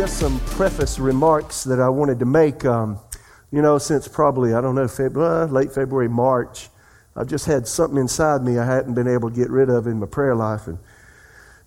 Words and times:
just 0.00 0.18
some 0.18 0.40
preface 0.46 0.98
remarks 0.98 1.62
that 1.62 1.78
I 1.78 1.90
wanted 1.90 2.20
to 2.20 2.24
make. 2.24 2.64
Um, 2.64 2.98
you 3.52 3.60
know, 3.60 3.76
since 3.76 4.08
probably, 4.08 4.54
I 4.54 4.62
don't 4.62 4.74
know, 4.74 4.88
February, 4.88 5.42
uh, 5.42 5.46
late 5.48 5.74
February, 5.74 6.08
March, 6.08 6.70
I've 7.14 7.26
just 7.26 7.44
had 7.44 7.68
something 7.68 7.98
inside 7.98 8.40
me 8.40 8.58
I 8.58 8.64
hadn't 8.64 8.94
been 8.94 9.06
able 9.06 9.28
to 9.28 9.36
get 9.36 9.50
rid 9.50 9.68
of 9.68 9.86
in 9.86 10.00
my 10.00 10.06
prayer 10.06 10.34
life. 10.34 10.66
And 10.66 10.78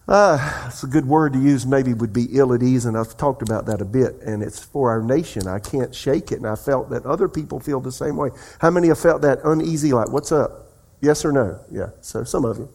uh, 0.08 0.64
it's 0.66 0.82
a 0.82 0.88
good 0.88 1.06
word 1.06 1.34
to 1.34 1.40
use, 1.40 1.68
maybe 1.68 1.94
would 1.94 2.12
be 2.12 2.26
ill 2.32 2.56
at 2.56 2.64
ease, 2.64 2.86
and 2.86 2.98
I've 2.98 3.16
talked 3.18 3.44
about 3.44 3.68
that 3.68 3.82
a 3.82 3.86
bit. 3.86 4.16
And 4.26 4.42
it's 4.42 4.64
for 4.64 4.90
our 4.90 5.04
nation. 5.04 5.48
I 5.48 5.60
can't 5.60 5.94
shake 5.94 6.32
it, 6.32 6.40
and 6.40 6.48
I 6.48 6.56
felt 6.56 6.90
that 6.90 7.06
other 7.06 7.30
people 7.30 7.60
feel 7.60 7.82
the 7.82 7.92
same 7.92 8.18
way. 8.18 8.32
How 8.58 8.72
many 8.72 8.88
have 8.88 8.98
felt 8.98 9.22
that 9.22 9.42
uneasy, 9.44 9.94
like, 9.94 10.10
what's 10.10 10.32
up? 10.32 10.72
Yes 11.02 11.24
or 11.24 11.32
no? 11.32 11.60
Yeah, 11.70 11.90
so 12.02 12.24
some 12.24 12.46
of 12.46 12.58
you. 12.58 12.70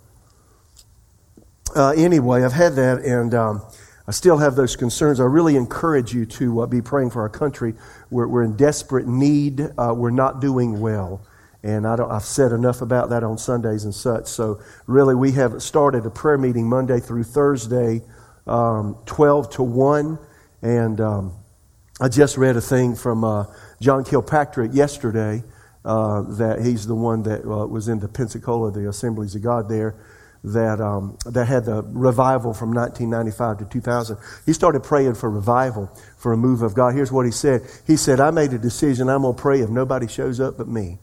Uh, 1.74 1.94
anyway, 1.96 2.44
I've 2.44 2.52
had 2.52 2.76
that, 2.76 3.00
and. 3.00 3.34
Um, 3.34 3.62
I 4.08 4.10
still 4.10 4.38
have 4.38 4.56
those 4.56 4.74
concerns. 4.74 5.20
I 5.20 5.24
really 5.24 5.54
encourage 5.54 6.14
you 6.14 6.24
to 6.24 6.62
uh, 6.62 6.66
be 6.66 6.80
praying 6.80 7.10
for 7.10 7.20
our 7.20 7.28
country. 7.28 7.74
We're, 8.08 8.26
we're 8.26 8.42
in 8.42 8.56
desperate 8.56 9.06
need. 9.06 9.60
Uh, 9.76 9.92
we're 9.94 10.08
not 10.08 10.40
doing 10.40 10.80
well. 10.80 11.20
And 11.62 11.86
I 11.86 11.94
have 12.14 12.24
said 12.24 12.52
enough 12.52 12.80
about 12.80 13.10
that 13.10 13.22
on 13.22 13.36
Sundays 13.36 13.84
and 13.84 13.94
such. 13.94 14.26
So, 14.26 14.62
really, 14.86 15.14
we 15.14 15.32
have 15.32 15.62
started 15.62 16.06
a 16.06 16.10
prayer 16.10 16.38
meeting 16.38 16.66
Monday 16.66 17.00
through 17.00 17.24
Thursday, 17.24 18.00
um, 18.46 18.96
12 19.04 19.50
to 19.50 19.62
1. 19.62 20.18
And 20.62 21.00
um, 21.02 21.32
I 22.00 22.08
just 22.08 22.38
read 22.38 22.56
a 22.56 22.62
thing 22.62 22.96
from 22.96 23.24
uh, 23.24 23.44
John 23.78 24.04
Kilpatrick 24.04 24.72
yesterday 24.72 25.44
uh, 25.84 26.22
that 26.22 26.62
he's 26.64 26.86
the 26.86 26.94
one 26.94 27.24
that 27.24 27.42
uh, 27.42 27.66
was 27.66 27.88
in 27.88 27.98
the 27.98 28.08
Pensacola, 28.08 28.72
the 28.72 28.88
Assemblies 28.88 29.34
of 29.34 29.42
God 29.42 29.68
there 29.68 29.96
that, 30.44 30.80
um, 30.80 31.18
that 31.26 31.46
had 31.46 31.64
the 31.64 31.82
revival 31.82 32.54
from 32.54 32.72
1995 32.72 33.58
to 33.58 33.64
2000. 33.64 34.16
He 34.46 34.52
started 34.52 34.82
praying 34.82 35.14
for 35.14 35.30
revival, 35.30 35.90
for 36.16 36.32
a 36.32 36.36
move 36.36 36.62
of 36.62 36.74
God. 36.74 36.94
Here's 36.94 37.12
what 37.12 37.26
he 37.26 37.32
said. 37.32 37.62
He 37.86 37.96
said, 37.96 38.20
I 38.20 38.30
made 38.30 38.52
a 38.52 38.58
decision. 38.58 39.08
I'm 39.08 39.22
going 39.22 39.34
to 39.34 39.40
pray 39.40 39.60
if 39.60 39.70
nobody 39.70 40.06
shows 40.06 40.40
up 40.40 40.58
but 40.58 40.68
me. 40.68 40.98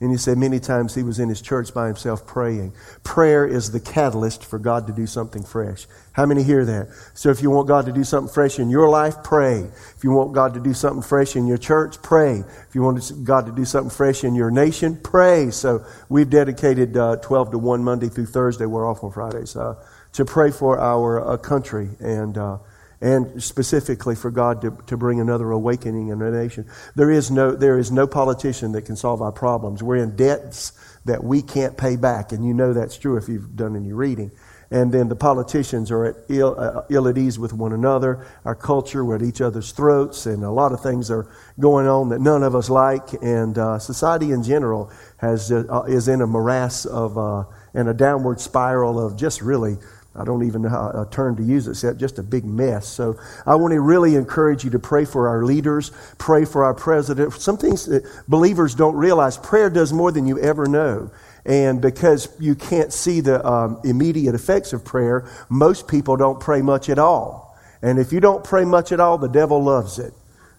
And 0.00 0.12
he 0.12 0.16
said 0.16 0.38
many 0.38 0.60
times 0.60 0.94
he 0.94 1.02
was 1.02 1.18
in 1.18 1.28
his 1.28 1.42
church 1.42 1.74
by 1.74 1.88
himself 1.88 2.24
praying. 2.24 2.72
Prayer 3.02 3.44
is 3.44 3.72
the 3.72 3.80
catalyst 3.80 4.44
for 4.44 4.60
God 4.60 4.86
to 4.86 4.92
do 4.92 5.08
something 5.08 5.42
fresh. 5.42 5.88
How 6.12 6.24
many 6.24 6.44
hear 6.44 6.64
that? 6.64 6.88
So 7.14 7.30
if 7.30 7.42
you 7.42 7.50
want 7.50 7.66
God 7.66 7.86
to 7.86 7.92
do 7.92 8.04
something 8.04 8.32
fresh 8.32 8.60
in 8.60 8.70
your 8.70 8.88
life, 8.88 9.24
pray. 9.24 9.68
If 9.96 10.04
you 10.04 10.12
want 10.12 10.34
God 10.34 10.54
to 10.54 10.60
do 10.60 10.72
something 10.72 11.02
fresh 11.02 11.34
in 11.34 11.48
your 11.48 11.58
church, 11.58 12.00
pray. 12.00 12.44
If 12.68 12.74
you 12.76 12.82
want 12.82 13.24
God 13.24 13.46
to 13.46 13.52
do 13.52 13.64
something 13.64 13.90
fresh 13.90 14.22
in 14.22 14.36
your 14.36 14.52
nation, 14.52 15.00
pray. 15.02 15.50
So 15.50 15.84
we've 16.08 16.30
dedicated 16.30 16.96
uh, 16.96 17.16
12 17.16 17.50
to 17.52 17.58
1 17.58 17.82
Monday 17.82 18.08
through 18.08 18.26
Thursday. 18.26 18.66
We're 18.66 18.88
off 18.88 19.02
on 19.02 19.10
Fridays. 19.10 19.56
Uh, 19.56 19.74
to 20.12 20.24
pray 20.24 20.50
for 20.50 20.78
our 20.78 21.26
uh, 21.26 21.36
country 21.36 21.90
and 22.00 22.38
uh, 22.38 22.58
and 23.00 23.42
specifically 23.42 24.14
for 24.14 24.30
God 24.30 24.60
to, 24.62 24.76
to 24.86 24.96
bring 24.96 25.20
another 25.20 25.50
awakening 25.50 26.08
in 26.08 26.18
the 26.18 26.30
nation. 26.30 26.66
There 26.96 27.10
is, 27.10 27.30
no, 27.30 27.52
there 27.54 27.78
is 27.78 27.90
no 27.90 28.06
politician 28.06 28.72
that 28.72 28.82
can 28.82 28.96
solve 28.96 29.22
our 29.22 29.32
problems. 29.32 29.82
We're 29.82 30.02
in 30.02 30.16
debts 30.16 30.72
that 31.04 31.22
we 31.22 31.42
can't 31.42 31.76
pay 31.76 31.96
back, 31.96 32.32
and 32.32 32.44
you 32.44 32.54
know 32.54 32.72
that's 32.72 32.98
true 32.98 33.16
if 33.16 33.28
you've 33.28 33.56
done 33.56 33.76
any 33.76 33.92
reading. 33.92 34.30
And 34.70 34.92
then 34.92 35.08
the 35.08 35.16
politicians 35.16 35.90
are 35.90 36.04
at 36.04 36.16
ill, 36.28 36.54
uh, 36.58 36.82
ill 36.90 37.08
at 37.08 37.16
ease 37.16 37.38
with 37.38 37.54
one 37.54 37.72
another. 37.72 38.26
Our 38.44 38.54
culture, 38.54 39.02
we're 39.02 39.16
at 39.16 39.22
each 39.22 39.40
other's 39.40 39.72
throats, 39.72 40.26
and 40.26 40.44
a 40.44 40.50
lot 40.50 40.72
of 40.72 40.82
things 40.82 41.10
are 41.10 41.26
going 41.58 41.86
on 41.86 42.10
that 42.10 42.20
none 42.20 42.42
of 42.42 42.54
us 42.54 42.68
like. 42.68 43.14
And 43.22 43.56
uh, 43.56 43.78
society 43.78 44.32
in 44.32 44.42
general 44.42 44.90
has, 45.18 45.50
uh, 45.50 45.84
is 45.88 46.08
in 46.08 46.20
a 46.20 46.26
morass 46.26 46.84
of, 46.84 47.16
uh, 47.16 47.44
and 47.72 47.88
a 47.88 47.94
downward 47.94 48.40
spiral 48.40 49.00
of 49.00 49.16
just 49.16 49.40
really 49.40 49.78
I 50.18 50.24
don't 50.24 50.44
even 50.44 50.62
know 50.62 50.68
how 50.68 50.88
a 50.90 51.08
term 51.10 51.36
to 51.36 51.42
use 51.42 51.68
except 51.68 51.98
just 51.98 52.18
a 52.18 52.22
big 52.22 52.44
mess. 52.44 52.88
So 52.88 53.18
I 53.46 53.54
want 53.54 53.72
to 53.72 53.80
really 53.80 54.16
encourage 54.16 54.64
you 54.64 54.70
to 54.70 54.78
pray 54.78 55.04
for 55.04 55.28
our 55.28 55.44
leaders, 55.44 55.92
pray 56.18 56.44
for 56.44 56.64
our 56.64 56.74
president. 56.74 57.32
Some 57.34 57.56
things 57.56 57.86
that 57.86 58.04
believers 58.26 58.74
don't 58.74 58.96
realize 58.96 59.38
prayer 59.38 59.70
does 59.70 59.92
more 59.92 60.10
than 60.12 60.26
you 60.26 60.38
ever 60.40 60.66
know. 60.66 61.10
And 61.44 61.80
because 61.80 62.28
you 62.38 62.54
can't 62.54 62.92
see 62.92 63.20
the 63.20 63.46
um, 63.46 63.80
immediate 63.84 64.34
effects 64.34 64.72
of 64.72 64.84
prayer, 64.84 65.30
most 65.48 65.88
people 65.88 66.16
don't 66.16 66.40
pray 66.40 66.60
much 66.60 66.88
at 66.88 66.98
all. 66.98 67.56
And 67.80 67.98
if 67.98 68.12
you 68.12 68.20
don't 68.20 68.44
pray 68.44 68.64
much 68.64 68.92
at 68.92 69.00
all, 69.00 69.18
the 69.18 69.28
devil 69.28 69.62
loves 69.62 69.98
it 69.98 70.12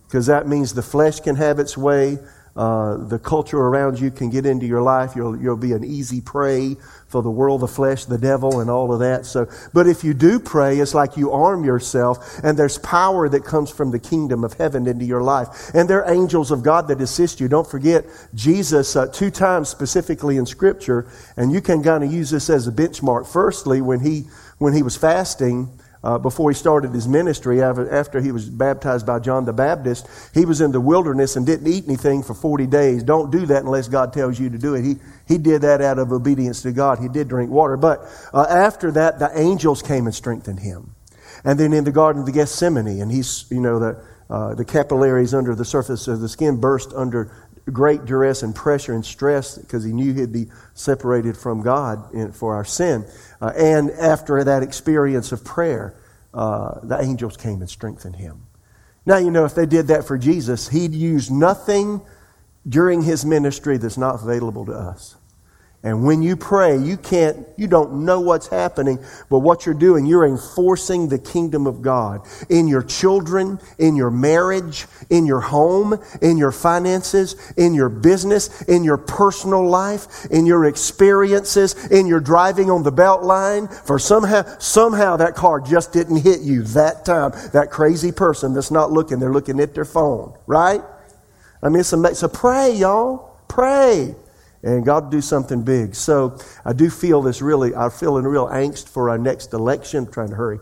because 0.08 0.26
that 0.26 0.48
means 0.48 0.74
the 0.74 0.82
flesh 0.82 1.20
can 1.20 1.36
have 1.36 1.60
its 1.60 1.78
way. 1.78 2.18
Uh, 2.56 2.98
the 3.08 3.20
culture 3.20 3.58
around 3.58 4.00
you 4.00 4.12
can 4.12 4.30
get 4.30 4.46
into 4.46 4.66
your 4.66 4.82
life. 4.82 5.16
You'll, 5.16 5.40
you'll 5.40 5.56
be 5.56 5.72
an 5.74 5.84
easy 5.84 6.20
prey 6.20 6.76
for 7.08 7.24
the 7.24 7.30
world, 7.30 7.62
the 7.62 7.68
flesh, 7.68 8.06
the 8.06 8.18
devil, 8.18 8.60
and 8.60 8.70
all 8.70 8.92
of 8.94 9.00
that. 9.00 9.26
So, 9.26 9.48
but 9.74 9.88
if 9.88 10.04
you 10.04 10.14
do 10.14 10.40
pray, 10.40 10.80
it's 10.80 10.94
like 10.94 11.18
you 11.18 11.32
arm 11.32 11.64
yourself, 11.64 12.40
and 12.44 12.58
there's 12.58 12.78
power 12.80 13.30
that 13.30 13.46
comes 13.46 13.72
from 13.72 13.92
the 13.92 14.00
kingdom 14.00 14.44
of 14.44 14.54
heaven 14.54 14.88
into 14.88 15.06
your 15.06 15.22
life. 15.22 15.74
And 15.74 15.90
there 15.90 16.04
are 16.04 16.14
angels 16.14 16.52
of 16.52 16.64
God 16.64 16.88
that 16.90 17.02
assist 17.02 17.40
you. 17.40 17.48
Don't 17.48 17.70
forget 17.70 18.06
Jesus 18.36 18.96
uh, 18.96 19.08
two 19.08 19.32
times 19.32 19.70
specifically 19.70 20.38
in 20.38 20.46
Scripture, 20.46 21.08
and 21.38 21.52
you 21.52 21.62
can 21.62 21.82
kind 21.82 22.04
of 22.04 22.12
use 22.12 22.30
this 22.30 22.50
as 22.50 22.68
a 22.68 22.72
benchmark. 22.72 23.28
Firstly, 23.32 23.82
when 23.82 24.02
he 24.02 24.26
when 24.58 24.74
he 24.74 24.84
was 24.84 24.98
fasting 24.98 25.79
uh, 26.02 26.18
before 26.18 26.50
he 26.50 26.56
started 26.56 26.94
his 26.94 27.08
ministry, 27.08 27.62
after 27.62 28.22
he 28.22 28.32
was 28.32 28.50
baptized 28.50 29.06
by 29.06 29.20
John 29.20 29.44
the 29.44 29.52
Baptist, 29.54 30.08
he 30.34 30.46
was 30.46 30.62
in 30.62 30.72
the 30.72 30.80
wilderness 30.80 31.36
and 31.36 31.46
didn't 31.46 31.68
eat 31.68 31.86
anything 31.88 32.24
for 32.24 32.34
40 32.34 32.68
days. 32.68 33.04
Don't 33.04 33.32
do 33.32 33.46
that 33.48 33.64
unless 33.64 33.90
God 33.90 34.14
tells 34.14 34.40
you 34.40 34.50
to 34.50 34.58
do 34.58 34.76
it. 34.76 34.86
He, 34.86 34.96
he 35.28 35.38
did 35.38 35.64
that 35.64 35.82
out 35.82 36.00
of 36.00 36.14
obedience 36.14 36.62
to 36.62 36.72
God. 36.72 37.00
He 37.00 37.10
did 37.10 37.28
drink 37.28 37.52
water. 37.52 37.76
But 37.76 38.06
uh, 38.34 38.46
after 38.50 38.92
that, 38.92 39.20
the 39.20 39.30
angels 39.38 39.82
came 39.82 40.06
and 40.06 40.16
strengthened 40.16 40.60
him. 40.60 40.96
And 41.44 41.60
then 41.60 41.74
in 41.74 41.84
the 41.84 41.92
Garden 41.92 42.22
of 42.22 42.26
the 42.26 42.32
Gethsemane, 42.32 43.02
and 43.02 43.12
he's, 43.12 43.46
you 43.50 43.60
know, 43.60 43.80
the, 43.80 44.04
uh, 44.30 44.56
the 44.56 44.66
capillaries 44.66 45.34
under 45.34 45.56
the 45.56 45.66
surface 45.66 46.08
of 46.08 46.22
the 46.22 46.30
skin 46.30 46.60
burst 46.62 46.94
under 46.94 47.32
great 47.72 48.06
duress 48.06 48.44
and 48.44 48.56
pressure 48.56 48.94
and 48.94 49.06
stress 49.06 49.58
because 49.58 49.84
he 49.84 49.92
knew 49.92 50.14
he'd 50.14 50.32
be 50.32 50.48
separated 50.74 51.38
from 51.38 51.62
God 51.62 52.36
for 52.36 52.56
our 52.56 52.66
sin. 52.66 53.06
Uh, 53.42 53.52
and 53.56 53.92
after 53.92 54.44
that 54.44 54.64
experience 54.64 55.32
of 55.32 55.44
prayer, 55.44 55.96
uh, 56.34 56.80
the 56.84 57.02
angels 57.02 57.38
came 57.38 57.62
and 57.62 57.70
strengthened 57.70 58.16
him. 58.16 58.44
Now, 59.06 59.18
you 59.18 59.32
know, 59.32 59.46
if 59.46 59.56
they 59.56 59.66
did 59.66 59.88
that 59.88 60.06
for 60.06 60.18
Jesus, 60.18 60.68
he'd 60.70 60.94
use 60.94 61.32
nothing 61.32 62.02
during 62.68 63.02
his 63.02 63.26
ministry 63.26 63.78
that's 63.78 63.98
not 63.98 64.22
available 64.22 64.66
to 64.66 64.74
us. 64.74 65.16
And 65.82 66.04
when 66.04 66.22
you 66.22 66.36
pray, 66.36 66.78
you 66.78 66.98
can't, 66.98 67.48
you 67.56 67.66
don't 67.66 68.04
know 68.04 68.20
what's 68.20 68.48
happening, 68.48 69.00
but 69.30 69.40
what 69.40 69.66
you're 69.66 69.74
doing, 69.74 70.06
you're 70.06 70.26
enforcing 70.26 71.08
the 71.08 71.18
kingdom 71.18 71.68
of 71.68 71.82
God 71.82 72.28
in 72.50 72.68
your 72.68 72.84
children, 72.84 73.60
in 73.78 73.96
your 73.96 74.12
marriage, 74.12 74.88
in 75.10 75.26
your 75.26 75.40
home, 75.40 75.98
in 76.22 76.38
your 76.38 76.52
finances, 76.52 77.54
in 77.56 77.74
your 77.74 77.88
business, 77.88 78.62
in 78.64 78.84
your 78.84 78.98
personal 78.98 79.66
life, 79.66 80.26
in 80.26 80.46
your 80.46 80.66
experiences, 80.66 81.86
in 81.86 82.08
your 82.08 82.20
driving 82.20 82.70
on 82.70 82.84
the 82.84 82.92
belt 82.92 83.24
line. 83.24 83.70
For 83.70 83.98
somehow, 84.00 84.44
somehow 84.60 85.16
that 85.16 85.36
car 85.36 85.62
just 85.62 85.94
didn't 85.94 86.18
hit 86.18 86.42
you 86.42 86.64
that 86.64 87.06
time. 87.06 87.32
That 87.54 87.72
crazy 87.72 88.12
person 88.12 88.54
that's 88.54 88.72
not 88.72 88.92
looking, 88.92 89.20
they're 89.20 89.32
looking 89.32 89.62
at 89.62 89.74
their 89.76 89.86
phone, 89.86 90.38
right? 90.46 90.82
I 91.64 91.70
mean, 91.70 91.80
it's 91.80 91.94
amazing. 91.94 92.16
So 92.16 92.28
pray, 92.28 92.74
y'all. 92.76 93.38
Pray 93.48 94.14
and 94.64 94.86
God 94.86 95.10
do 95.12 95.22
something 95.22 95.64
big. 95.64 95.96
So 95.96 96.38
I 96.66 96.74
do 96.74 96.90
feel 96.90 97.22
this 97.22 97.42
really, 97.42 97.74
I 97.76 97.90
feel 97.90 98.18
in 98.18 98.26
real 98.26 98.48
angst 98.48 98.90
for 98.90 99.10
our 99.10 99.18
next 99.18 99.54
election. 99.54 100.06
I'm 100.06 100.12
trying 100.12 100.30
to 100.30 100.36
hurry. 100.36 100.60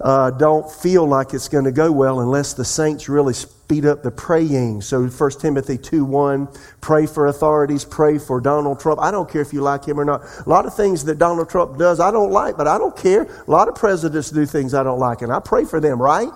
Uh, 0.00 0.30
don't 0.30 0.70
feel 0.70 1.06
like 1.06 1.34
it's 1.34 1.48
going 1.48 1.64
to 1.64 1.72
go 1.72 1.92
well 1.92 2.20
unless 2.20 2.54
the 2.54 2.64
saints 2.64 3.08
really 3.08 3.34
speed 3.34 3.84
up 3.84 4.02
the 4.02 4.10
praying. 4.10 4.80
So 4.80 5.06
1 5.06 5.30
Timothy 5.32 5.76
2 5.76 6.06
1, 6.06 6.48
pray 6.80 7.06
for 7.06 7.26
authorities, 7.26 7.84
pray 7.84 8.18
for 8.18 8.40
Donald 8.40 8.80
Trump. 8.80 8.98
I 9.00 9.10
don't 9.10 9.30
care 9.30 9.42
if 9.42 9.52
you 9.52 9.60
like 9.60 9.84
him 9.84 10.00
or 10.00 10.04
not. 10.06 10.22
A 10.46 10.48
lot 10.48 10.64
of 10.64 10.74
things 10.74 11.04
that 11.04 11.18
Donald 11.18 11.50
Trump 11.50 11.78
does, 11.78 12.00
I 12.00 12.10
don't 12.10 12.32
like, 12.32 12.56
but 12.56 12.66
I 12.66 12.78
don't 12.78 12.96
care. 12.96 13.24
A 13.46 13.50
lot 13.50 13.68
of 13.68 13.74
presidents 13.74 14.30
do 14.30 14.46
things 14.46 14.72
I 14.72 14.82
don't 14.82 14.98
like, 14.98 15.20
and 15.20 15.30
I 15.30 15.38
pray 15.38 15.66
for 15.66 15.80
them, 15.80 16.00
right? 16.00 16.30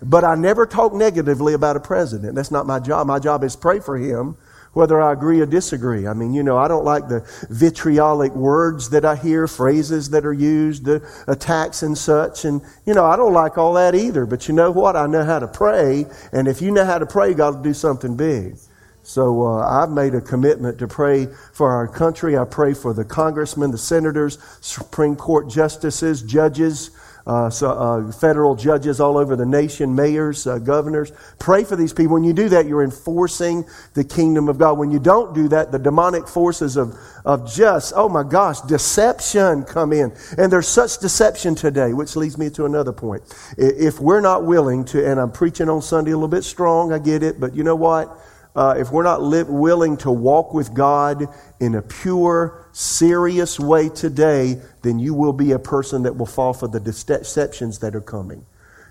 But 0.00 0.24
I 0.24 0.36
never 0.36 0.64
talk 0.64 0.92
negatively 0.92 1.54
about 1.54 1.76
a 1.76 1.80
president. 1.80 2.36
That's 2.36 2.52
not 2.52 2.66
my 2.66 2.78
job. 2.78 3.08
My 3.08 3.18
job 3.18 3.42
is 3.42 3.56
pray 3.56 3.80
for 3.80 3.98
him 3.98 4.36
whether 4.72 5.00
I 5.00 5.12
agree 5.12 5.40
or 5.40 5.46
disagree. 5.46 6.06
I 6.06 6.14
mean, 6.14 6.32
you 6.32 6.42
know, 6.42 6.56
I 6.56 6.66
don't 6.66 6.84
like 6.84 7.08
the 7.08 7.26
vitriolic 7.50 8.34
words 8.34 8.90
that 8.90 9.04
I 9.04 9.16
hear, 9.16 9.46
phrases 9.46 10.10
that 10.10 10.24
are 10.24 10.32
used, 10.32 10.84
the 10.84 11.06
attacks 11.28 11.82
and 11.82 11.96
such. 11.96 12.44
And, 12.44 12.62
you 12.86 12.94
know, 12.94 13.04
I 13.04 13.16
don't 13.16 13.34
like 13.34 13.58
all 13.58 13.74
that 13.74 13.94
either. 13.94 14.24
But 14.24 14.48
you 14.48 14.54
know 14.54 14.70
what? 14.70 14.96
I 14.96 15.06
know 15.06 15.24
how 15.24 15.38
to 15.38 15.48
pray. 15.48 16.06
And 16.32 16.48
if 16.48 16.62
you 16.62 16.70
know 16.70 16.84
how 16.84 16.98
to 16.98 17.06
pray, 17.06 17.34
God 17.34 17.56
will 17.56 17.62
do 17.62 17.74
something 17.74 18.16
big. 18.16 18.56
So 19.04 19.42
uh, 19.42 19.66
I've 19.66 19.90
made 19.90 20.14
a 20.14 20.20
commitment 20.20 20.78
to 20.78 20.86
pray 20.86 21.26
for 21.52 21.70
our 21.70 21.88
country. 21.88 22.38
I 22.38 22.44
pray 22.44 22.72
for 22.72 22.94
the 22.94 23.04
congressmen, 23.04 23.72
the 23.72 23.78
senators, 23.78 24.38
Supreme 24.60 25.16
Court 25.16 25.50
justices, 25.50 26.22
judges, 26.22 26.92
uh, 27.26 27.48
so, 27.50 27.70
uh, 27.70 28.12
federal 28.12 28.56
judges 28.56 29.00
all 29.00 29.16
over 29.16 29.36
the 29.36 29.46
nation, 29.46 29.94
mayors, 29.94 30.46
uh, 30.46 30.58
governors. 30.58 31.12
Pray 31.38 31.62
for 31.62 31.76
these 31.76 31.92
people. 31.92 32.14
When 32.14 32.24
you 32.24 32.32
do 32.32 32.48
that, 32.48 32.66
you're 32.66 32.82
enforcing 32.82 33.64
the 33.94 34.02
kingdom 34.02 34.48
of 34.48 34.58
God. 34.58 34.78
When 34.78 34.90
you 34.90 34.98
don't 34.98 35.34
do 35.34 35.48
that, 35.48 35.70
the 35.70 35.78
demonic 35.78 36.26
forces 36.26 36.76
of, 36.76 36.96
of 37.24 37.52
just, 37.52 37.92
oh 37.94 38.08
my 38.08 38.24
gosh, 38.24 38.60
deception 38.62 39.62
come 39.64 39.92
in. 39.92 40.12
And 40.36 40.52
there's 40.52 40.68
such 40.68 40.98
deception 40.98 41.54
today, 41.54 41.92
which 41.92 42.16
leads 42.16 42.36
me 42.38 42.50
to 42.50 42.64
another 42.64 42.92
point. 42.92 43.22
If 43.56 44.00
we're 44.00 44.20
not 44.20 44.44
willing 44.44 44.84
to, 44.86 45.08
and 45.08 45.20
I'm 45.20 45.30
preaching 45.30 45.68
on 45.68 45.80
Sunday 45.82 46.10
a 46.10 46.16
little 46.16 46.28
bit 46.28 46.44
strong, 46.44 46.92
I 46.92 46.98
get 46.98 47.22
it, 47.22 47.38
but 47.38 47.54
you 47.54 47.62
know 47.62 47.76
what? 47.76 48.18
Uh, 48.54 48.74
if 48.76 48.90
we're 48.90 49.02
not 49.02 49.22
li- 49.22 49.44
willing 49.44 49.96
to 49.96 50.10
walk 50.10 50.52
with 50.52 50.74
God 50.74 51.26
in 51.58 51.74
a 51.74 51.82
pure, 51.82 52.66
serious 52.72 53.58
way 53.58 53.88
today, 53.88 54.60
then 54.82 54.98
you 54.98 55.14
will 55.14 55.32
be 55.32 55.52
a 55.52 55.58
person 55.58 56.02
that 56.02 56.16
will 56.16 56.26
fall 56.26 56.52
for 56.52 56.68
the 56.68 56.80
deceptions 56.80 57.78
that 57.78 57.94
are 57.94 58.00
coming. 58.02 58.44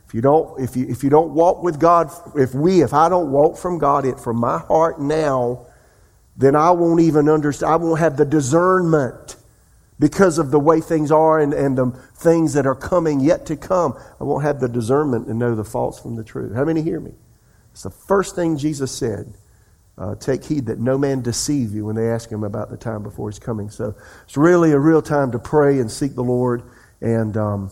If 0.08 0.16
you 0.16 0.22
don't, 0.22 0.60
if 0.60 0.76
you, 0.76 0.88
if 0.90 1.04
you 1.04 1.10
don't 1.10 1.34
walk 1.34 1.64
with 1.64 1.80
God, 1.80 2.12
if 2.36 2.54
we, 2.54 2.82
if 2.82 2.94
I 2.94 3.08
don't 3.08 3.32
walk 3.32 3.58
from 3.58 3.78
God, 3.78 4.06
it 4.06 4.20
from 4.20 4.38
my 4.38 4.58
heart 4.58 5.00
now, 5.00 5.68
then 6.36 6.56
I 6.56 6.72
won't 6.72 7.02
even 7.02 7.30
understand, 7.30 7.72
I 7.72 7.76
won't 7.76 8.00
have 8.00 8.18
the 8.18 8.26
discernment 8.26 9.36
because 10.00 10.40
of 10.40 10.50
the 10.50 10.60
way 10.60 10.82
things 10.82 11.12
are 11.12 11.40
and, 11.40 11.54
and 11.54 11.78
the 11.78 11.92
things 12.16 12.54
that 12.54 12.66
are 12.66 12.76
coming 12.76 13.20
yet 13.20 13.46
to 13.46 13.56
come. 13.56 13.96
I 14.20 14.24
won't 14.24 14.44
have 14.44 14.60
the 14.60 14.68
discernment 14.68 15.28
to 15.28 15.36
know 15.36 15.54
the 15.54 15.64
false 15.64 16.02
from 16.02 16.16
the 16.16 16.24
true. 16.24 16.52
How 16.54 16.66
many 16.66 16.82
hear 16.82 17.00
me? 17.00 17.14
It's 17.72 17.84
the 17.84 17.92
first 17.92 18.36
thing 18.36 18.58
Jesus 18.58 18.92
said. 18.92 19.34
Uh, 19.98 20.16
take 20.16 20.44
heed 20.44 20.66
that 20.66 20.80
no 20.80 20.98
man 20.98 21.22
deceive 21.22 21.74
you 21.74 21.86
when 21.86 21.96
they 21.96 22.10
ask 22.10 22.32
him 22.32 22.44
about 22.44 22.70
the 22.70 22.78
time 22.78 23.04
before 23.04 23.30
he's 23.30 23.40
coming. 23.40 23.70
So 23.70 23.94
it's 24.24 24.38
really 24.38 24.72
a 24.72 24.80
real 24.80 25.02
time 25.02 25.32
to 25.32 25.40
pray 25.40 25.80
and 25.80 25.92
seek 25.92 26.16
the 26.16 26.24
Lord. 26.24 26.64
And 27.02 27.36
um, 27.38 27.72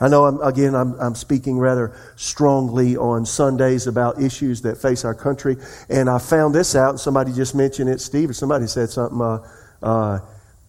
I 0.00 0.08
know, 0.08 0.24
I'm, 0.24 0.40
again, 0.42 0.74
I'm, 0.74 0.94
I'm 1.00 1.14
speaking 1.14 1.58
rather 1.58 1.96
strongly 2.16 2.96
on 2.96 3.24
Sundays 3.24 3.86
about 3.86 4.20
issues 4.20 4.62
that 4.62 4.76
face 4.76 5.04
our 5.04 5.14
country. 5.14 5.56
And 5.88 6.10
I 6.10 6.18
found 6.18 6.54
this 6.54 6.74
out. 6.74 7.00
Somebody 7.00 7.32
just 7.32 7.54
mentioned 7.54 7.88
it, 7.88 8.00
Steve, 8.00 8.30
or 8.30 8.34
somebody 8.34 8.66
said 8.66 8.90
something. 8.90 9.20
Uh, 9.20 9.38
uh, 9.82 10.18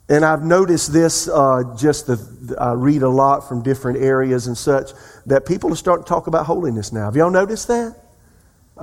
and 0.10 0.26
I've 0.26 0.44
noticed 0.44 0.92
this 0.92 1.30
uh, 1.30 1.76
just 1.78 2.08
the, 2.08 2.56
I 2.60 2.74
read 2.74 3.02
a 3.02 3.10
lot 3.10 3.48
from 3.48 3.64
different 3.64 4.00
areas 4.00 4.48
and 4.48 4.58
such 4.58 4.92
that 5.26 5.46
people 5.46 5.72
are 5.72 5.78
starting 5.78 6.04
to 6.04 6.10
talk 6.10 6.28
about 6.28 6.46
holiness 6.46 6.92
now. 6.92 7.06
Have 7.06 7.16
y'all 7.16 7.32
noticed 7.32 7.70
that? 7.70 8.01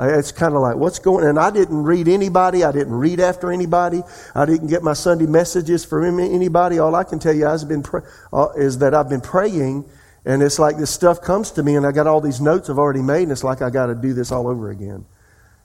It's 0.01 0.31
kind 0.31 0.55
of 0.55 0.63
like, 0.63 0.77
what's 0.77 1.01
going 1.01 1.27
And 1.27 1.39
I 1.39 1.51
didn't 1.51 1.83
read 1.83 2.07
anybody. 2.07 2.63
I 2.63 2.71
didn't 2.71 2.95
read 2.95 3.19
after 3.19 3.51
anybody. 3.51 4.03
I 4.35 4.47
didn't 4.47 4.69
get 4.69 4.83
my 4.83 4.93
Sunday 4.93 5.27
messages 5.27 5.85
from 5.85 6.21
anybody. 6.21 6.79
All 6.79 6.95
I 6.95 7.03
can 7.05 7.19
tell 7.19 7.35
you 7.35 7.49
I've 7.49 7.67
been 7.67 7.85
uh, 8.33 8.49
is 8.57 8.79
that 8.79 8.95
I've 8.95 9.09
been 9.09 9.21
praying, 9.21 9.85
and 10.25 10.43
it's 10.43 10.59
like 10.59 10.77
this 10.77 10.91
stuff 10.91 11.21
comes 11.21 11.51
to 11.53 11.63
me, 11.63 11.75
and 11.75 11.85
I 11.85 11.91
got 11.91 12.07
all 12.07 12.21
these 12.21 12.41
notes 12.41 12.71
I've 12.71 12.79
already 12.79 13.03
made, 13.03 13.25
and 13.25 13.33
it's 13.33 13.45
like 13.45 13.61
I 13.61 13.71
got 13.71 13.87
to 13.87 13.95
do 13.95 14.13
this 14.13 14.31
all 14.31 14.47
over 14.47 14.71
again. 14.71 15.05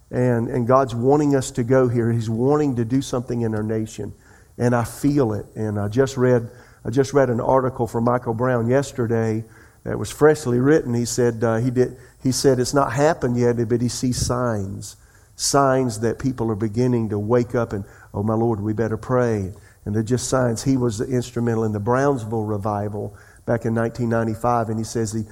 And, 0.10 0.48
and 0.48 0.68
God's 0.68 0.96
wanting 0.96 1.36
us 1.36 1.52
to 1.52 1.64
go 1.64 1.88
here. 1.88 2.12
He's 2.12 2.30
wanting 2.30 2.76
to 2.78 2.86
do 2.86 3.02
something 3.02 3.42
in 3.42 3.56
our 3.56 3.64
nation. 3.64 4.14
And 4.58 4.76
I 4.76 4.84
feel 4.84 5.34
it. 5.34 5.48
And 5.56 5.80
I 5.80 5.88
just 5.88 6.18
read, 6.18 6.50
I 6.86 6.92
just 6.92 7.14
read 7.14 7.32
an 7.32 7.42
article 7.42 7.88
from 7.88 8.04
Michael 8.04 8.36
Brown 8.36 8.68
yesterday 8.68 9.44
that 9.84 9.98
was 9.98 10.12
freshly 10.12 10.60
written. 10.60 10.94
He 10.94 11.06
said 11.06 11.44
uh, 11.44 11.58
he 11.58 11.72
did 11.72 11.98
he 12.24 12.32
said 12.32 12.60
it's 12.60 12.74
not 12.74 12.94
happened 12.94 13.38
yet, 13.38 13.58
but 13.68 13.82
he 13.82 13.90
sees 13.90 14.26
signs. 14.26 14.96
Signs 15.36 16.00
that 16.00 16.20
people 16.20 16.50
are 16.50 16.56
beginning 16.56 17.10
to 17.10 17.20
wake 17.20 17.54
up 17.54 17.74
and, 17.74 17.84
oh 18.14 18.24
my 18.24 18.34
Lord, 18.34 18.62
we 18.62 18.74
better 18.74 18.98
pray. 18.98 19.52
And 19.86 19.94
they're 19.94 20.04
just 20.04 20.30
signs. 20.30 20.64
He 20.64 20.78
was 20.78 21.02
instrumental 21.02 21.66
in 21.66 21.74
the 21.74 21.80
Brownsville 21.80 22.46
revival 22.46 23.18
back 23.46 23.66
in 23.66 23.76
1995, 23.76 24.70
and 24.70 24.78
he 24.78 24.86
says 24.86 25.12
he, 25.12 25.24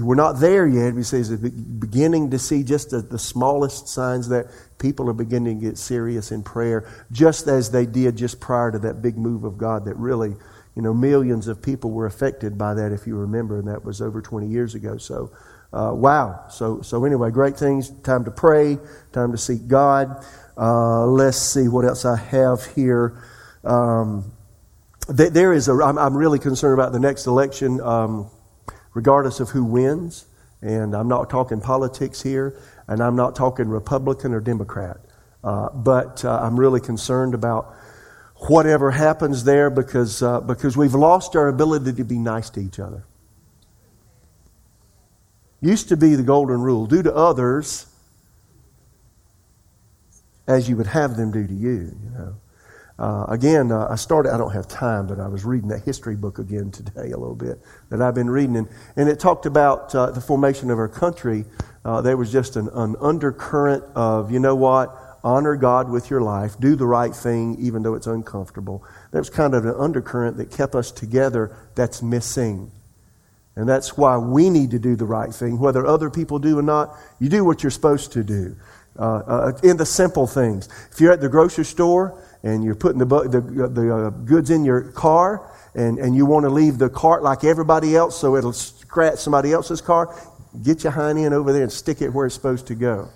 we're 0.00 0.14
not 0.14 0.40
there 0.40 0.66
yet. 0.66 0.94
He 0.94 1.02
says 1.02 1.30
beginning 1.30 2.30
to 2.30 2.38
see 2.38 2.62
just 2.62 2.90
the, 2.90 3.02
the, 3.02 3.18
smallest 3.18 3.88
signs 3.88 4.30
that 4.30 4.46
people 4.78 5.10
are 5.10 5.14
beginning 5.14 5.60
to 5.60 5.66
get 5.66 5.76
serious 5.76 6.32
in 6.32 6.42
prayer, 6.42 6.88
just 7.12 7.48
as 7.48 7.70
they 7.70 7.84
did 7.84 8.16
just 8.16 8.40
prior 8.40 8.72
to 8.72 8.78
that 8.78 9.02
big 9.02 9.18
move 9.18 9.44
of 9.44 9.58
God 9.58 9.84
that 9.84 9.96
really, 9.96 10.30
you 10.74 10.80
know, 10.80 10.94
millions 10.94 11.48
of 11.48 11.60
people 11.60 11.90
were 11.90 12.06
affected 12.06 12.56
by 12.56 12.72
that, 12.72 12.92
if 12.92 13.06
you 13.06 13.16
remember, 13.16 13.58
and 13.58 13.68
that 13.68 13.84
was 13.84 14.00
over 14.00 14.22
20 14.22 14.46
years 14.46 14.74
ago. 14.74 14.96
So 14.96 15.30
uh, 15.72 15.92
wow. 15.94 16.46
So, 16.50 16.82
so 16.82 17.04
anyway, 17.04 17.30
great 17.30 17.56
things. 17.56 17.90
Time 18.02 18.24
to 18.24 18.30
pray, 18.30 18.78
time 19.12 19.32
to 19.32 19.38
seek 19.38 19.68
God. 19.68 20.24
Uh, 20.56 21.06
let's 21.06 21.38
see 21.38 21.68
what 21.68 21.84
else 21.84 22.04
I 22.04 22.16
have 22.16 22.66
here. 22.74 23.22
Um, 23.64 24.32
th- 25.16 25.32
there 25.32 25.52
is 25.52 25.68
a, 25.68 25.74
I'm, 25.74 25.96
I'm, 25.96 26.16
really 26.16 26.38
concerned 26.38 26.78
about 26.78 26.92
the 26.92 26.98
next 26.98 27.26
election, 27.26 27.80
um, 27.80 28.30
regardless 28.94 29.40
of 29.40 29.50
who 29.50 29.64
wins. 29.64 30.26
And 30.60 30.94
I'm 30.94 31.08
not 31.08 31.30
talking 31.30 31.60
politics 31.60 32.20
here, 32.20 32.60
and 32.86 33.02
I'm 33.02 33.16
not 33.16 33.36
talking 33.36 33.68
Republican 33.68 34.34
or 34.34 34.40
Democrat. 34.40 34.98
Uh, 35.42 35.70
but 35.70 36.24
uh, 36.24 36.40
I'm 36.42 36.58
really 36.58 36.80
concerned 36.80 37.32
about 37.32 37.74
whatever 38.48 38.90
happens 38.90 39.44
there 39.44 39.70
because, 39.70 40.22
uh, 40.22 40.40
because 40.40 40.76
we've 40.76 40.94
lost 40.94 41.36
our 41.36 41.48
ability 41.48 41.92
to 41.94 42.04
be 42.04 42.18
nice 42.18 42.50
to 42.50 42.60
each 42.60 42.78
other. 42.78 43.04
Used 45.60 45.88
to 45.90 45.96
be 45.96 46.14
the 46.14 46.22
golden 46.22 46.60
rule 46.60 46.86
do 46.86 47.02
to 47.02 47.14
others 47.14 47.86
as 50.46 50.68
you 50.68 50.76
would 50.76 50.88
have 50.88 51.16
them 51.16 51.30
do 51.30 51.46
to 51.46 51.54
you, 51.54 51.94
you 52.02 52.10
know. 52.10 52.34
Uh, 52.98 53.24
again, 53.30 53.72
uh, 53.72 53.88
I 53.88 53.94
started, 53.94 54.30
I 54.30 54.36
don't 54.36 54.52
have 54.52 54.68
time, 54.68 55.06
but 55.06 55.18
I 55.18 55.26
was 55.26 55.42
reading 55.42 55.70
that 55.70 55.84
history 55.84 56.16
book 56.16 56.38
again 56.38 56.70
today 56.70 57.12
a 57.12 57.16
little 57.16 57.34
bit 57.34 57.58
that 57.88 58.02
I've 58.02 58.14
been 58.14 58.28
reading. 58.28 58.56
And, 58.56 58.68
and 58.94 59.08
it 59.08 59.18
talked 59.18 59.46
about 59.46 59.94
uh, 59.94 60.10
the 60.10 60.20
formation 60.20 60.70
of 60.70 60.78
our 60.78 60.88
country. 60.88 61.46
Uh, 61.82 62.02
there 62.02 62.18
was 62.18 62.30
just 62.30 62.56
an, 62.56 62.68
an 62.74 62.96
undercurrent 63.00 63.84
of, 63.94 64.30
you 64.30 64.38
know 64.38 64.54
what, 64.54 64.94
honor 65.24 65.56
God 65.56 65.88
with 65.88 66.10
your 66.10 66.20
life, 66.20 66.60
do 66.60 66.76
the 66.76 66.86
right 66.86 67.14
thing, 67.14 67.56
even 67.58 67.82
though 67.82 67.94
it's 67.94 68.06
uncomfortable. 68.06 68.84
That 69.12 69.18
was 69.18 69.30
kind 69.30 69.54
of 69.54 69.64
an 69.64 69.74
undercurrent 69.78 70.36
that 70.36 70.50
kept 70.50 70.74
us 70.74 70.90
together 70.92 71.56
that's 71.74 72.02
missing. 72.02 72.70
And 73.56 73.68
that's 73.68 73.96
why 73.96 74.16
we 74.16 74.48
need 74.48 74.70
to 74.70 74.78
do 74.78 74.96
the 74.96 75.04
right 75.04 75.32
thing, 75.34 75.58
whether 75.58 75.86
other 75.86 76.08
people 76.08 76.38
do 76.38 76.58
or 76.58 76.62
not. 76.62 76.96
You 77.18 77.28
do 77.28 77.44
what 77.44 77.62
you're 77.62 77.70
supposed 77.70 78.12
to 78.12 78.22
do 78.22 78.56
uh, 78.98 79.02
uh, 79.02 79.52
in 79.62 79.76
the 79.76 79.86
simple 79.86 80.26
things. 80.26 80.68
If 80.92 81.00
you're 81.00 81.12
at 81.12 81.20
the 81.20 81.28
grocery 81.28 81.64
store 81.64 82.22
and 82.42 82.62
you're 82.64 82.74
putting 82.74 82.98
the, 82.98 83.06
the, 83.06 83.68
the 83.68 83.94
uh, 83.94 84.10
goods 84.10 84.50
in 84.50 84.64
your 84.64 84.92
car 84.92 85.50
and, 85.74 85.98
and 85.98 86.14
you 86.14 86.26
want 86.26 86.44
to 86.44 86.50
leave 86.50 86.78
the 86.78 86.88
cart 86.88 87.22
like 87.22 87.44
everybody 87.44 87.96
else 87.96 88.18
so 88.18 88.36
it'll 88.36 88.52
scratch 88.52 89.18
somebody 89.18 89.52
else's 89.52 89.80
car, 89.80 90.14
get 90.62 90.84
your 90.84 90.92
hind 90.92 91.18
end 91.18 91.34
over 91.34 91.52
there 91.52 91.62
and 91.62 91.72
stick 91.72 92.02
it 92.02 92.10
where 92.10 92.26
it's 92.26 92.34
supposed 92.34 92.66
to 92.68 92.74
go. 92.74 93.08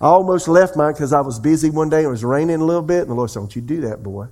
I 0.00 0.06
almost 0.06 0.48
left 0.48 0.76
mine 0.76 0.94
because 0.94 1.12
I 1.12 1.20
was 1.20 1.38
busy 1.38 1.68
one 1.68 1.90
day 1.90 1.98
and 1.98 2.06
it 2.06 2.10
was 2.10 2.24
raining 2.24 2.60
a 2.60 2.64
little 2.64 2.82
bit, 2.82 3.02
and 3.02 3.10
the 3.10 3.14
Lord 3.14 3.30
said, 3.30 3.40
Don't 3.40 3.54
you 3.54 3.60
do 3.60 3.82
that, 3.82 4.02
boy. 4.02 4.28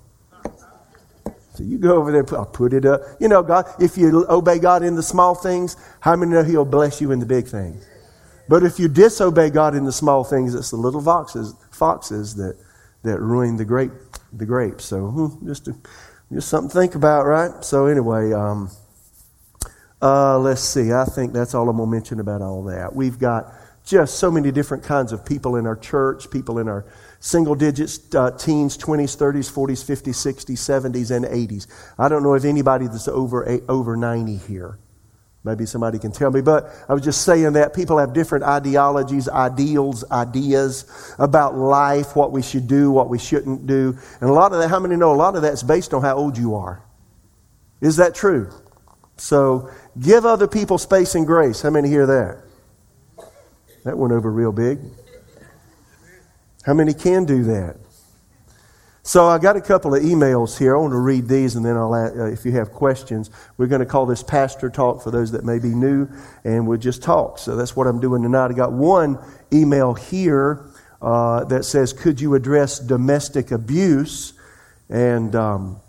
So 1.59 1.65
you 1.65 1.77
go 1.77 1.97
over 1.97 2.12
there, 2.12 2.25
I'll 2.38 2.47
put 2.47 2.73
it 2.73 2.85
up. 2.85 3.00
You 3.19 3.27
know, 3.27 3.43
God, 3.43 3.67
if 3.81 3.99
you 3.99 4.25
obey 4.29 4.61
God 4.61 4.85
in 4.85 4.95
the 4.95 5.03
small 5.03 5.35
things, 5.35 5.77
how 5.99 6.15
many 6.15 6.31
know 6.31 6.45
He'll 6.45 6.65
bless 6.65 7.00
you 7.00 7.11
in 7.11 7.19
the 7.19 7.27
big 7.27 7.49
things? 7.49 7.85
But 8.49 8.62
if 8.62 8.79
you 8.79 8.87
disobey 8.87 9.50
God 9.50 9.75
in 9.75 9.85
the 9.85 9.91
small 9.91 10.23
things, 10.23 10.55
it's 10.55 10.71
the 10.71 10.77
little 10.77 11.03
foxes, 11.03 11.55
foxes 11.73 12.37
that, 12.37 12.57
that 13.03 13.19
ruin 13.19 13.57
the 13.57 13.65
grape, 13.65 13.91
the 14.33 14.47
grapes. 14.47 14.85
So 14.85 15.09
hmm, 15.09 15.49
just, 15.49 15.69
just 16.33 16.49
something 16.49 16.71
to 16.71 16.79
think 16.79 16.95
about, 16.95 17.27
right? 17.27 17.65
So 17.65 17.87
anyway, 17.87 18.33
um, 18.33 18.71
uh, 20.00 20.38
let's 20.38 20.62
see. 20.62 20.93
I 20.93 21.07
think 21.07 21.33
that's 21.33 21.57
all 21.57 21.69
I'm 21.69 21.79
going 21.79 21.88
to 21.88 21.91
mention 21.91 22.21
about 22.21 22.41
all 22.41 22.62
that. 22.67 22.95
We've 22.95 23.19
got 23.19 23.53
just 23.85 24.21
so 24.21 24.31
many 24.31 24.53
different 24.53 24.85
kinds 24.85 25.11
of 25.11 25.27
people 25.27 25.57
in 25.57 25.67
our 25.67 25.77
church, 25.77 26.31
people 26.31 26.61
in 26.61 26.69
our 26.69 26.87
single 27.21 27.55
digits, 27.55 28.15
uh, 28.15 28.31
teens, 28.33 28.77
20s, 28.79 29.17
30s, 29.17 29.51
40s, 29.53 29.85
50s, 29.85 30.35
60s, 30.35 30.59
70s, 30.59 31.11
and 31.15 31.25
80s. 31.25 31.67
I 31.99 32.09
don't 32.09 32.23
know 32.23 32.35
if 32.35 32.45
anybody 32.45 32.87
that's 32.87 33.09
over, 33.09 33.49
eight, 33.49 33.63
over 33.69 33.97
90 33.97 34.37
here. 34.37 34.79
Maybe 35.45 35.67
somebody 35.67 35.99
can 35.99 36.13
tell 36.13 36.31
me. 36.31 36.41
But 36.41 36.71
I 36.89 36.95
was 36.95 37.03
just 37.03 37.23
saying 37.23 37.55
that 37.55 37.75
people 37.75 37.99
have 37.99 38.13
different 38.13 38.45
ideologies, 38.45 39.29
ideals, 39.29 40.05
ideas 40.11 40.85
about 41.19 41.57
life, 41.57 42.15
what 42.17 42.33
we 42.33 42.43
should 42.43 42.67
do, 42.67 42.91
what 42.91 43.09
we 43.09 43.19
shouldn't 43.19 43.67
do. 43.67 43.97
And 44.21 44.29
a 44.29 44.33
lot 44.33 44.53
of 44.53 44.59
that, 44.59 44.69
how 44.69 44.81
many 44.81 44.97
know 44.97 45.13
a 45.13 45.17
lot 45.17 45.37
of 45.37 45.43
that's 45.43 45.63
based 45.63 45.95
on 45.95 46.03
how 46.03 46.17
old 46.17 46.37
you 46.37 46.57
are? 46.57 46.83
Is 47.81 47.97
that 47.97 48.15
true? 48.15 48.51
So 49.17 49.71
give 49.99 50.27
other 50.27 50.49
people 50.49 50.79
space 50.79 51.15
and 51.15 51.27
grace. 51.27 51.63
How 51.63 51.71
many 51.71 51.89
hear 51.89 52.07
that? 52.07 52.43
That 53.85 53.97
went 53.97 54.13
over 54.13 54.31
real 54.31 54.53
big. 54.53 54.81
How 56.69 56.75
many 56.75 56.93
can 56.93 57.25
do 57.25 57.45
that? 57.45 57.79
So 59.03 59.27
I 59.27 59.39
got 59.39 59.57
a 59.57 59.61
couple 59.63 59.95
of 59.95 60.03
emails 60.03 60.59
here. 60.59 60.77
I 60.77 60.81
want 60.81 60.93
to 60.93 60.99
read 60.99 61.27
these, 61.27 61.57
and 61.57 61.65
then 61.65 61.79
I'll 61.79 61.95
ask, 61.95 62.15
uh, 62.15 62.27
if 62.27 62.45
you 62.45 62.53
have 62.53 62.73
questions. 62.73 63.31
We're 63.57 63.69
going 63.69 63.81
to 63.81 63.87
call 63.87 64.05
this 64.05 64.23
Pastor 64.23 64.69
Talk 64.69 65.03
for 65.03 65.11
those 65.11 65.33
that 65.33 65.47
may 65.47 65.59
be 65.59 65.71
new, 65.71 66.07
and 66.45 66.67
we'll 66.67 66.77
just 66.77 67.03
talk. 67.03 67.39
So 67.39 67.57
that's 67.57 67.75
what 67.75 67.87
I'm 67.87 68.01
doing 68.01 68.23
tonight. 68.23 68.51
I 68.51 68.53
got 68.53 68.75
one 68.75 69.19
email 69.51 69.95
here 69.95 70.67
uh, 71.01 71.45
that 71.45 71.65
says, 71.65 71.95
"Could 71.95 72.21
you 72.21 72.35
address 72.35 72.79
domestic 72.79 73.51
abuse?" 73.51 74.35
And 74.91 75.35
um, 75.35 75.81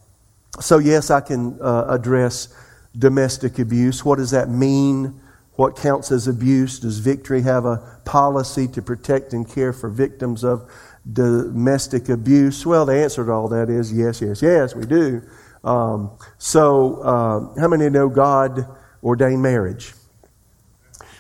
so, 0.62 0.78
yes, 0.78 1.12
I 1.12 1.20
can 1.20 1.62
uh, 1.62 1.88
address 1.90 2.56
domestic 2.98 3.60
abuse. 3.60 4.06
What 4.06 4.16
does 4.18 4.32
that 4.32 4.48
mean? 4.48 5.20
What 5.60 5.76
counts 5.76 6.10
as 6.14 6.26
abuse? 6.26 6.80
Does 6.80 7.00
Victory 7.00 7.42
have 7.42 7.66
a 7.66 8.00
policy 8.06 8.66
to 8.70 8.82
protect 8.82 9.34
and 9.34 9.46
care 9.46 9.74
for 9.74 9.90
victims 9.90 10.46
of 10.46 10.72
domestic 11.12 12.08
abuse? 12.08 12.66
Well, 12.66 12.86
the 12.86 12.94
answer 12.94 13.26
to 13.26 13.32
all 13.34 13.50
that 13.50 13.70
is 13.70 13.92
yes, 13.92 14.22
yes, 14.22 14.42
yes, 14.42 14.74
we 14.74 14.86
do. 14.86 15.22
Um, 15.66 16.12
so, 16.38 17.02
uh, 17.02 17.60
how 17.60 17.68
many 17.68 17.90
know 17.90 18.08
God 18.08 18.70
ordained 19.04 19.42
marriage? 19.42 19.94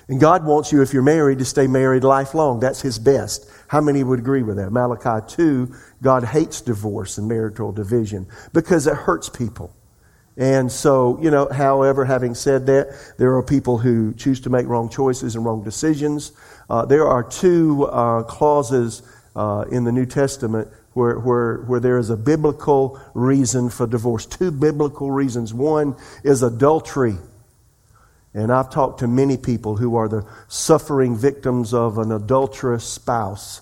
And 0.07 0.21
God 0.21 0.45
wants 0.45 0.71
you, 0.71 0.81
if 0.81 0.93
you're 0.93 1.03
married, 1.03 1.39
to 1.39 1.45
stay 1.45 1.67
married 1.67 2.05
lifelong. 2.05 2.61
That's 2.61 2.81
His 2.81 2.97
best. 2.97 3.51
How 3.67 3.81
many 3.81 4.05
would 4.05 4.19
agree 4.19 4.43
with 4.43 4.55
that? 4.55 4.71
Malachi 4.71 5.35
2, 5.35 5.75
God 6.01 6.23
hates 6.23 6.61
divorce 6.61 7.17
and 7.17 7.27
marital 7.27 7.73
division 7.73 8.25
because 8.53 8.87
it 8.87 8.95
hurts 8.95 9.27
people. 9.27 9.75
And 10.39 10.71
so, 10.71 11.19
you 11.21 11.31
know, 11.31 11.49
however, 11.49 12.05
having 12.05 12.33
said 12.33 12.65
that, 12.67 12.97
there 13.17 13.35
are 13.35 13.43
people 13.43 13.77
who 13.77 14.13
choose 14.13 14.39
to 14.41 14.49
make 14.49 14.67
wrong 14.67 14.89
choices 14.89 15.35
and 15.35 15.43
wrong 15.43 15.65
decisions. 15.65 16.31
Uh, 16.69 16.85
there 16.85 17.05
are 17.05 17.23
two 17.23 17.83
uh, 17.87 18.23
clauses 18.23 19.01
uh, 19.35 19.65
in 19.69 19.83
the 19.83 19.91
New 19.91 20.05
Testament 20.05 20.69
where, 20.93 21.19
where, 21.19 21.57
where 21.63 21.81
there 21.81 21.97
is 21.97 22.09
a 22.09 22.15
biblical 22.15 22.97
reason 23.13 23.69
for 23.69 23.85
divorce. 23.85 24.25
Two 24.25 24.49
biblical 24.49 25.11
reasons. 25.11 25.53
One 25.53 25.97
is 26.23 26.41
adultery. 26.41 27.17
And 28.33 28.49
I've 28.49 28.69
talked 28.69 29.01
to 29.01 29.09
many 29.09 29.35
people 29.35 29.75
who 29.75 29.97
are 29.97 30.07
the 30.07 30.25
suffering 30.47 31.17
victims 31.17 31.73
of 31.73 31.97
an 31.97 32.13
adulterous 32.13 32.85
spouse. 32.85 33.59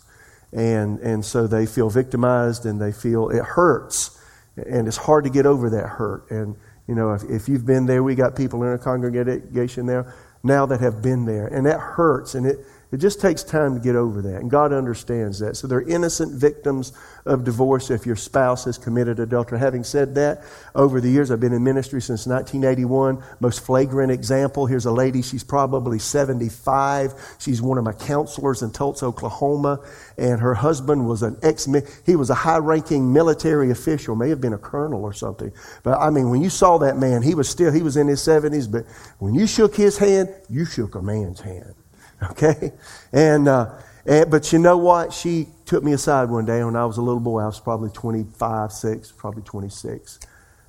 And, 0.54 1.00
and 1.00 1.26
so 1.26 1.48
they 1.48 1.66
feel 1.66 1.90
victimized 1.90 2.68
and 2.68 2.80
they 2.80 2.92
feel 2.92 3.30
it 3.30 3.44
hurts. 3.44 4.14
And 4.58 4.88
it's 4.88 4.98
hard 4.98 5.24
to 5.24 5.32
get 5.32 5.48
over 5.48 5.72
that 5.72 5.88
hurt. 5.88 6.30
And, 6.30 6.56
you 6.88 6.96
know, 6.96 7.14
if, 7.14 7.24
if 7.24 7.50
you've 7.50 7.66
been 7.66 7.86
there, 7.86 8.02
we 8.04 8.16
got 8.16 8.36
people 8.36 8.64
in 8.64 8.74
a 8.74 8.78
congregation 8.78 9.86
there 9.86 10.14
now 10.44 10.66
that 10.66 10.80
have 10.80 11.02
been 11.02 11.26
there. 11.26 11.48
And 11.48 11.66
that 11.66 11.80
hurts. 11.80 12.36
And 12.36 12.46
it, 12.46 12.60
it 12.92 12.98
just 12.98 13.20
takes 13.20 13.44
time 13.44 13.76
to 13.76 13.82
get 13.82 13.96
over 13.96 14.22
that. 14.22 14.36
And 14.36 14.50
God 14.50 14.72
understands 14.72 15.40
that. 15.40 15.58
So 15.58 15.68
they're 15.68 15.82
innocent 15.82 16.34
victims 16.34 16.94
of 17.26 17.44
divorce 17.44 17.92
if 17.92 18.06
your 18.06 18.16
spouse 18.16 18.64
has 18.64 18.78
committed 18.78 19.20
adultery. 19.20 19.60
Having 19.60 19.84
said 19.84 20.16
that, 20.16 20.44
over 20.74 21.02
the 21.02 21.10
years, 21.10 21.30
I've 21.30 21.42
been 21.42 21.52
in 21.52 21.64
ministry 21.64 22.02
since 22.02 22.26
1981. 22.26 23.22
Most 23.42 23.66
flagrant 23.66 24.12
example 24.12 24.66
here's 24.66 24.86
a 24.86 24.92
lady, 24.92 25.22
she's 25.22 25.44
probably 25.44 26.00
75. 26.00 27.36
She's 27.40 27.62
one 27.62 27.78
of 27.78 27.84
my 27.84 27.92
counselors 27.92 28.62
in 28.62 28.72
Tulsa, 28.72 29.06
Oklahoma. 29.06 29.80
And 30.18 30.40
her 30.40 30.54
husband 30.54 31.08
was 31.08 31.24
an 31.24 31.38
ex, 31.44 31.68
he 32.06 32.16
was 32.16 32.30
a 32.30 32.36
high 32.36 32.58
ranking 32.58 33.12
military 33.12 33.70
official, 33.70 34.16
may 34.16 34.30
have 34.30 34.40
been 34.40 34.54
a 34.54 34.58
colonel 34.58 35.04
or 35.04 35.12
something. 35.12 35.52
But 35.84 36.00
I 36.00 36.10
mean, 36.10 36.30
when 36.30 36.42
you 36.42 36.50
saw 36.50 36.78
that 36.78 36.98
man, 36.98 37.22
he 37.22 37.36
was 37.36 37.50
still, 37.50 37.74
he 37.74 37.82
was 37.82 37.98
in 37.98 38.08
his 38.08 38.22
70s, 38.22 38.72
but 38.72 38.86
when 39.20 39.34
you 39.34 39.46
shook 39.46 39.76
his 39.76 39.98
hand, 39.98 40.34
you 40.50 40.64
shook 40.64 40.96
a 40.96 41.02
man's 41.02 41.42
hand. 41.42 41.76
Okay? 42.32 42.74
And, 43.12 43.48
uh, 43.48 43.74
and, 44.06 44.32
but 44.32 44.52
you 44.52 44.60
know 44.60 44.78
what? 44.78 45.14
She 45.14 45.48
took 45.66 45.84
me 45.84 45.94
aside 45.94 46.30
one 46.30 46.46
day 46.46 46.64
when 46.64 46.76
I 46.76 46.86
was 46.86 46.98
a 46.98 47.02
little 47.02 47.20
boy. 47.20 47.42
I 47.42 47.46
was 47.46 47.60
probably 47.60 47.90
25, 47.92 48.72
6, 48.72 49.12
probably 49.12 49.44
26. 49.44 50.20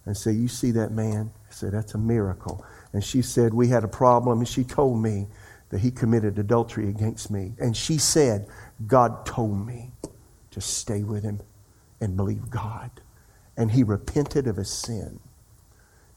And 0.04 0.16
said, 0.16 0.34
You 0.36 0.48
see 0.48 0.72
that 0.72 0.92
man? 0.92 1.30
I 1.48 1.52
said, 1.52 1.72
That's 1.72 1.94
a 1.94 1.98
miracle. 1.98 2.64
And 2.92 3.02
she 3.04 3.22
said, 3.22 3.54
We 3.54 3.68
had 3.68 3.84
a 3.84 3.88
problem. 3.88 4.38
And 4.38 4.48
she 4.48 4.64
told 4.64 5.02
me 5.02 5.26
that 5.70 5.80
he 5.80 5.90
committed 5.90 6.38
adultery 6.38 6.88
against 6.88 7.30
me. 7.30 7.52
And 7.58 7.76
she 7.76 7.98
said, 7.98 8.48
God 8.86 9.26
told 9.26 9.66
me 9.66 9.92
to 10.50 10.60
stay 10.60 11.02
with 11.02 11.22
him 11.22 11.40
and 12.00 12.16
believe 12.16 12.50
God. 12.50 12.90
And 13.56 13.72
he 13.72 13.82
repented 13.82 14.46
of 14.46 14.56
his 14.56 14.70
sin. 14.70 15.20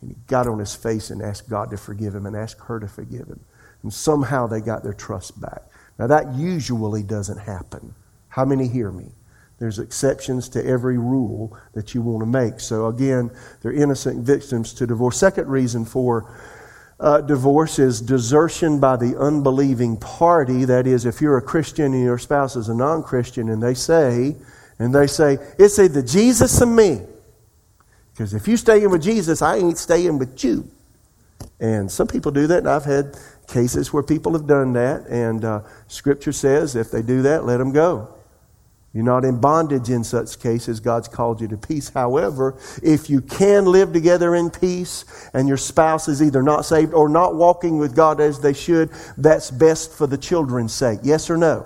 And 0.02 0.12
he 0.12 0.16
got 0.28 0.48
on 0.48 0.60
his 0.60 0.76
face 0.76 1.10
and 1.10 1.22
asked 1.22 1.50
God 1.50 1.70
to 1.72 1.78
forgive 1.78 2.16
him 2.16 2.26
and 2.26 2.36
asked 2.36 2.62
her 2.62 2.80
to 2.80 2.88
forgive 2.88 3.28
him. 3.28 3.42
And 3.84 3.94
somehow 3.94 4.48
they 4.48 4.62
got 4.62 4.84
their 4.84 4.94
trust 4.94 5.40
back. 5.40 5.64
Now, 5.98 6.08
that 6.08 6.34
usually 6.36 7.04
doesn't 7.04 7.40
happen. 7.40 7.94
How 8.30 8.46
many 8.46 8.68
hear 8.68 8.92
me? 8.92 9.12
There's 9.60 9.78
exceptions 9.78 10.50
to 10.50 10.66
every 10.66 10.98
rule 10.98 11.56
that 11.74 11.94
you 11.94 12.02
want 12.02 12.22
to 12.22 12.26
make. 12.26 12.60
So, 12.60 12.88
again, 12.88 13.30
they're 13.62 13.72
innocent 13.72 14.26
victims 14.26 14.74
to 14.74 14.88
divorce. 14.88 15.18
Second 15.18 15.48
reason 15.48 15.86
for 15.86 16.34
uh, 17.00 17.22
divorce 17.22 17.78
is 17.78 18.02
desertion 18.02 18.80
by 18.80 18.96
the 18.96 19.18
unbelieving 19.20 19.98
party. 19.98 20.66
That 20.66 20.88
is, 20.88 21.06
if 21.06 21.22
you're 21.22 21.38
a 21.38 21.42
Christian 21.42 21.94
and 21.94 22.04
your 22.04 22.18
spouse 22.18 22.56
is 22.56 22.70
a 22.70 22.76
non 22.76 23.04
Christian 23.04 23.50
and 23.50 23.62
they 23.62 23.74
say, 23.74 24.36
and 24.80 24.96
they 24.96 25.06
say, 25.06 25.38
it's 25.60 25.78
either 25.78 26.02
Jesus 26.02 26.60
or 26.62 26.66
me. 26.66 27.02
Because 28.14 28.34
if 28.34 28.48
you 28.48 28.58
stay 28.58 28.84
in 28.84 28.90
with 28.90 29.04
Jesus, 29.04 29.42
I 29.42 29.58
ain't 29.58 29.78
staying 29.78 30.18
with 30.18 30.44
you. 30.44 30.68
And 31.60 31.92
some 31.92 32.08
people 32.08 32.32
do 32.32 32.48
that, 32.48 32.60
and 32.60 32.70
I've 32.70 32.86
had 32.86 33.16
cases 33.52 33.94
where 33.94 34.04
people 34.04 34.34
have 34.34 34.48
done 34.48 34.74
that, 34.74 35.06
and 35.08 35.46
uh, 35.46 35.62
Scripture 35.88 36.32
says 36.32 36.76
if 36.76 36.90
they 36.90 37.02
do 37.02 37.22
that, 37.24 37.46
let 37.46 37.58
them 37.58 37.72
go. 37.72 38.16
You're 38.94 39.06
not 39.06 39.24
in 39.24 39.40
bondage 39.40 39.90
in 39.90 40.04
such 40.04 40.40
cases. 40.40 40.82
God's 40.82 41.08
called 41.08 41.40
you 41.40 41.48
to 41.50 41.58
peace. 41.58 41.90
However, 41.90 42.60
if 42.84 43.10
you 43.10 43.22
can 43.22 43.64
live 43.66 43.94
together 43.94 44.36
in 44.36 44.50
peace 44.50 45.06
and 45.34 45.48
your 45.48 45.58
spouse 45.58 46.10
is 46.10 46.22
either 46.22 46.44
not 46.44 46.66
saved 46.66 46.94
or 46.94 47.08
not 47.08 47.36
walking 47.36 47.78
with 47.78 47.96
God 47.96 48.20
as 48.20 48.42
they 48.42 48.52
should, 48.54 48.90
that's 49.16 49.50
best 49.50 49.94
for 49.94 50.08
the 50.08 50.18
children's 50.18 50.74
sake. 50.74 51.00
Yes 51.04 51.30
or 51.30 51.38
no? 51.38 51.66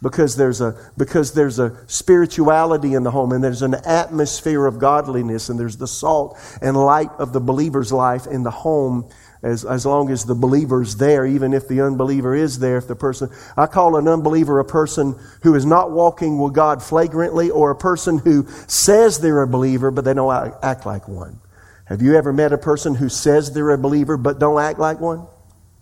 Because 0.00 0.36
there's 0.36 0.60
a, 0.60 0.76
because 0.96 1.34
there's 1.34 1.58
a 1.58 1.76
spirituality 1.88 2.94
in 2.94 3.02
the 3.02 3.10
home 3.10 3.32
and 3.32 3.42
there's 3.42 3.62
an 3.62 3.74
atmosphere 3.74 4.64
of 4.64 4.78
godliness 4.78 5.48
and 5.48 5.58
there's 5.58 5.76
the 5.76 5.88
salt 5.88 6.38
and 6.62 6.76
light 6.76 7.10
of 7.18 7.32
the 7.32 7.40
believer's 7.40 7.92
life 7.92 8.28
in 8.28 8.44
the 8.44 8.52
home 8.52 9.10
as, 9.42 9.64
as 9.64 9.86
long 9.86 10.10
as 10.10 10.24
the 10.24 10.34
believer's 10.34 10.96
there, 10.96 11.24
even 11.24 11.54
if 11.54 11.68
the 11.68 11.80
unbeliever 11.80 12.34
is 12.34 12.58
there, 12.58 12.76
if 12.76 12.88
the 12.88 12.96
person, 12.96 13.30
I 13.56 13.66
call 13.66 13.96
an 13.96 14.08
unbeliever 14.08 14.58
a 14.58 14.64
person 14.64 15.14
who 15.42 15.54
is 15.54 15.64
not 15.64 15.92
walking 15.92 16.38
with 16.38 16.54
God 16.54 16.82
flagrantly 16.82 17.50
or 17.50 17.70
a 17.70 17.76
person 17.76 18.18
who 18.18 18.46
says 18.66 19.20
they're 19.20 19.42
a 19.42 19.46
believer, 19.46 19.90
but 19.90 20.04
they 20.04 20.14
don't 20.14 20.54
act 20.62 20.86
like 20.86 21.06
one. 21.06 21.38
Have 21.84 22.02
you 22.02 22.16
ever 22.16 22.32
met 22.32 22.52
a 22.52 22.58
person 22.58 22.94
who 22.94 23.08
says 23.08 23.52
they're 23.52 23.70
a 23.70 23.78
believer, 23.78 24.16
but 24.16 24.38
don't 24.38 24.60
act 24.60 24.78
like 24.78 25.00
one? 25.00 25.26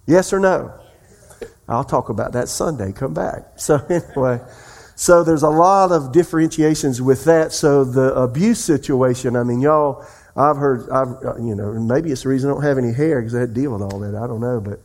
Yes 0.06 0.32
or 0.32 0.38
no? 0.38 0.72
I'll 1.68 1.84
talk 1.84 2.10
about 2.10 2.32
that 2.32 2.48
Sunday. 2.48 2.92
Come 2.92 3.14
back. 3.14 3.42
So 3.56 3.76
anyway, 3.90 4.40
so 4.94 5.24
there's 5.24 5.42
a 5.42 5.50
lot 5.50 5.92
of 5.92 6.12
differentiations 6.12 7.02
with 7.02 7.24
that. 7.24 7.52
So 7.52 7.84
the 7.84 8.14
abuse 8.14 8.62
situation, 8.62 9.34
I 9.34 9.42
mean, 9.42 9.60
y'all, 9.60 10.06
I've 10.36 10.56
heard, 10.56 10.90
I've, 10.90 11.08
uh, 11.24 11.36
you 11.36 11.54
know, 11.54 11.72
maybe 11.72 12.12
it's 12.12 12.24
the 12.24 12.28
reason 12.28 12.50
I 12.50 12.54
don't 12.54 12.62
have 12.62 12.78
any 12.78 12.92
hair 12.92 13.20
because 13.20 13.34
I 13.34 13.40
had 13.40 13.54
to 13.54 13.60
deal 13.60 13.72
with 13.72 13.82
all 13.82 13.98
that. 14.00 14.14
I 14.14 14.26
don't 14.26 14.40
know. 14.40 14.60
But 14.60 14.80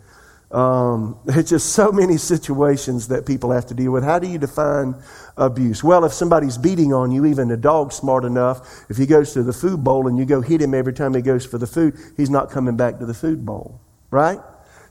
um, 0.57 1.19
it's 1.27 1.49
just 1.49 1.73
so 1.73 1.91
many 1.91 2.17
situations 2.17 3.09
that 3.09 3.25
people 3.25 3.51
have 3.51 3.65
to 3.67 3.73
deal 3.73 3.91
with. 3.91 4.03
How 4.03 4.19
do 4.19 4.27
you 4.27 4.37
define 4.37 4.95
abuse? 5.37 5.83
Well, 5.83 6.05
if 6.05 6.13
somebody's 6.13 6.57
beating 6.57 6.93
on 6.93 7.11
you, 7.11 7.25
even 7.25 7.51
a 7.51 7.57
dog 7.57 7.91
smart 7.91 8.23
enough, 8.23 8.85
if 8.89 8.97
he 8.97 9.05
goes 9.05 9.33
to 9.33 9.43
the 9.43 9.53
food 9.53 9.83
bowl 9.83 10.07
and 10.07 10.17
you 10.17 10.25
go 10.25 10.41
hit 10.41 10.61
him 10.61 10.73
every 10.73 10.93
time 10.93 11.13
he 11.13 11.21
goes 11.21 11.45
for 11.45 11.57
the 11.57 11.67
food, 11.67 11.97
he's 12.15 12.29
not 12.29 12.49
coming 12.49 12.77
back 12.77 12.99
to 12.99 13.05
the 13.05 13.13
food 13.13 13.45
bowl, 13.45 13.81
right? 14.09 14.39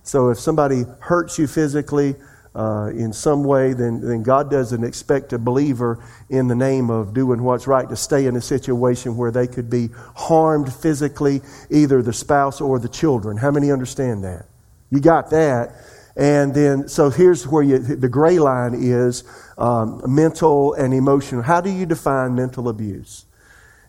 So 0.02 0.30
if 0.30 0.38
somebody 0.38 0.84
hurts 1.00 1.38
you 1.38 1.46
physically, 1.46 2.16
uh, 2.54 2.90
in 2.92 3.12
some 3.12 3.44
way, 3.44 3.72
then, 3.72 4.22
God 4.22 4.50
doesn't 4.50 4.82
expect 4.82 5.32
a 5.32 5.38
believer 5.38 6.04
in 6.28 6.48
the 6.48 6.56
name 6.56 6.90
of 6.90 7.14
doing 7.14 7.42
what's 7.42 7.66
right 7.66 7.88
to 7.88 7.96
stay 7.96 8.26
in 8.26 8.34
a 8.36 8.40
situation 8.40 9.16
where 9.16 9.30
they 9.30 9.46
could 9.46 9.70
be 9.70 9.90
harmed 10.16 10.72
physically, 10.72 11.42
either 11.70 12.02
the 12.02 12.12
spouse 12.12 12.60
or 12.60 12.78
the 12.80 12.88
children. 12.88 13.36
How 13.36 13.52
many 13.52 13.70
understand 13.70 14.24
that? 14.24 14.46
You 14.90 15.00
got 15.00 15.30
that. 15.30 15.76
And 16.16 16.52
then, 16.52 16.88
so 16.88 17.08
here's 17.08 17.46
where 17.46 17.62
you, 17.62 17.78
the 17.78 18.08
gray 18.08 18.40
line 18.40 18.74
is 18.74 19.22
um, 19.56 20.02
mental 20.06 20.74
and 20.74 20.92
emotional. 20.92 21.42
How 21.42 21.60
do 21.60 21.70
you 21.70 21.86
define 21.86 22.34
mental 22.34 22.68
abuse? 22.68 23.26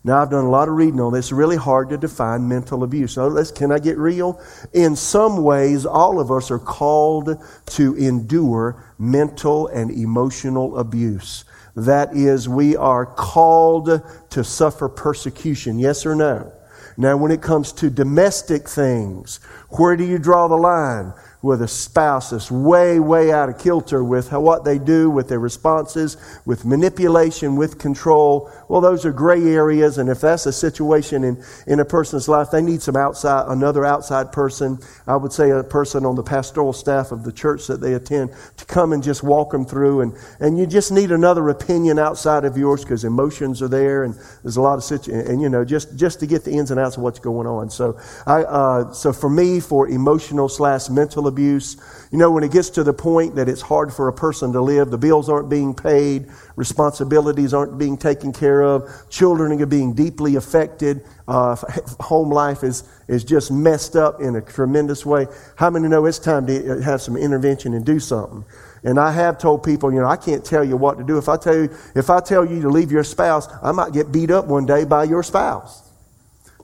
Now, 0.03 0.21
I've 0.21 0.31
done 0.31 0.45
a 0.45 0.49
lot 0.49 0.67
of 0.67 0.73
reading 0.73 0.99
on 0.99 1.13
this. 1.13 1.27
It's 1.27 1.31
really 1.31 1.57
hard 1.57 1.89
to 1.89 1.97
define 1.97 2.47
mental 2.47 2.83
abuse. 2.83 3.13
So, 3.13 3.27
let's, 3.27 3.51
can 3.51 3.71
I 3.71 3.77
get 3.77 3.97
real? 3.99 4.41
In 4.73 4.95
some 4.95 5.43
ways, 5.43 5.85
all 5.85 6.19
of 6.19 6.31
us 6.31 6.49
are 6.49 6.59
called 6.59 7.37
to 7.67 7.95
endure 7.95 8.83
mental 8.97 9.67
and 9.67 9.91
emotional 9.91 10.79
abuse. 10.79 11.45
That 11.75 12.15
is, 12.15 12.49
we 12.49 12.75
are 12.75 13.05
called 13.05 14.01
to 14.31 14.43
suffer 14.43 14.89
persecution. 14.89 15.77
Yes 15.77 16.05
or 16.05 16.15
no? 16.15 16.51
Now, 16.97 17.15
when 17.15 17.31
it 17.31 17.41
comes 17.41 17.71
to 17.73 17.89
domestic 17.89 18.67
things, 18.67 19.39
where 19.69 19.95
do 19.95 20.03
you 20.03 20.17
draw 20.17 20.47
the 20.47 20.55
line? 20.55 21.13
With 21.41 21.61
a 21.63 21.67
spouse 21.67 22.29
that's 22.29 22.51
way, 22.51 22.99
way 22.99 23.31
out 23.31 23.49
of 23.49 23.57
kilter 23.57 24.03
with 24.03 24.29
how, 24.29 24.39
what 24.39 24.63
they 24.63 24.77
do, 24.77 25.09
with 25.09 25.27
their 25.27 25.39
responses, 25.39 26.17
with 26.45 26.65
manipulation, 26.65 27.55
with 27.55 27.79
control, 27.79 28.51
well, 28.69 28.79
those 28.79 29.05
are 29.05 29.11
gray 29.11 29.41
areas. 29.47 29.97
And 29.97 30.07
if 30.07 30.21
that's 30.21 30.45
a 30.45 30.53
situation 30.53 31.23
in, 31.23 31.43
in 31.65 31.79
a 31.79 31.85
person's 31.85 32.27
life, 32.27 32.51
they 32.51 32.61
need 32.61 32.81
some 32.81 32.95
outside, 32.95 33.45
another 33.47 33.83
outside 33.85 34.31
person. 34.31 34.77
I 35.07 35.15
would 35.15 35.33
say 35.33 35.49
a 35.49 35.63
person 35.63 36.05
on 36.05 36.15
the 36.15 36.23
pastoral 36.23 36.73
staff 36.73 37.11
of 37.11 37.23
the 37.23 37.31
church 37.31 37.65
that 37.67 37.81
they 37.81 37.93
attend 37.93 38.31
to 38.57 38.65
come 38.65 38.93
and 38.93 39.01
just 39.01 39.23
walk 39.23 39.51
them 39.51 39.65
through. 39.65 40.01
And, 40.01 40.13
and 40.39 40.59
you 40.59 40.67
just 40.67 40.91
need 40.91 41.11
another 41.11 41.49
opinion 41.49 41.97
outside 41.97 42.45
of 42.45 42.55
yours 42.55 42.83
because 42.83 43.03
emotions 43.03 43.63
are 43.63 43.67
there 43.67 44.03
and 44.03 44.13
there's 44.43 44.57
a 44.57 44.61
lot 44.61 44.75
of 44.75 44.83
situations. 44.83 45.27
And, 45.27 45.41
you 45.41 45.49
know, 45.49 45.65
just, 45.65 45.97
just 45.97 46.19
to 46.19 46.27
get 46.27 46.43
the 46.43 46.51
ins 46.51 46.69
and 46.69 46.79
outs 46.79 46.97
of 46.97 47.03
what's 47.03 47.19
going 47.19 47.47
on. 47.47 47.71
So, 47.71 47.99
I, 48.27 48.43
uh, 48.43 48.93
so 48.93 49.11
for 49.11 49.29
me, 49.29 49.59
for 49.59 49.87
emotional 49.87 50.47
slash 50.47 50.87
mental 50.89 51.30
abuse, 51.31 51.77
you 52.11 52.17
know, 52.17 52.29
when 52.29 52.43
it 52.43 52.51
gets 52.51 52.69
to 52.71 52.83
the 52.83 52.93
point 52.93 53.35
that 53.35 53.47
it's 53.47 53.61
hard 53.61 53.93
for 53.93 54.09
a 54.09 54.13
person 54.13 54.51
to 54.51 54.61
live, 54.61 54.91
the 54.91 54.97
bills 54.97 55.29
aren't 55.29 55.49
being 55.49 55.73
paid, 55.73 56.27
responsibilities 56.55 57.53
aren't 57.53 57.77
being 57.77 57.97
taken 57.97 58.33
care 58.33 58.61
of, 58.61 58.89
children 59.09 59.59
are 59.61 59.65
being 59.65 59.93
deeply 59.93 60.35
affected, 60.35 61.03
uh, 61.27 61.55
home 62.01 62.29
life 62.29 62.63
is, 62.63 62.83
is 63.07 63.23
just 63.23 63.51
messed 63.51 63.95
up 63.95 64.19
in 64.19 64.35
a 64.35 64.41
tremendous 64.41 65.05
way. 65.05 65.25
How 65.55 65.69
many 65.69 65.87
know 65.87 66.05
it's 66.05 66.19
time 66.19 66.45
to 66.47 66.79
uh, 66.79 66.81
have 66.81 67.01
some 67.01 67.15
intervention 67.15 67.73
and 67.73 67.85
do 67.85 67.99
something? 67.99 68.43
And 68.83 68.99
I 68.99 69.11
have 69.11 69.37
told 69.37 69.63
people, 69.63 69.93
you 69.93 70.01
know, 70.01 70.07
I 70.07 70.17
can't 70.17 70.43
tell 70.43 70.63
you 70.63 70.75
what 70.75 70.97
to 70.97 71.03
do. 71.03 71.17
If 71.17 71.29
I 71.29 71.37
tell 71.37 71.55
you, 71.55 71.69
if 71.95 72.09
I 72.09 72.19
tell 72.19 72.43
you 72.43 72.61
to 72.61 72.69
leave 72.69 72.91
your 72.91 73.03
spouse, 73.03 73.47
I 73.63 73.71
might 73.71 73.93
get 73.93 74.11
beat 74.11 74.31
up 74.31 74.47
one 74.47 74.65
day 74.65 74.85
by 74.85 75.05
your 75.05 75.23
spouse. 75.23 75.87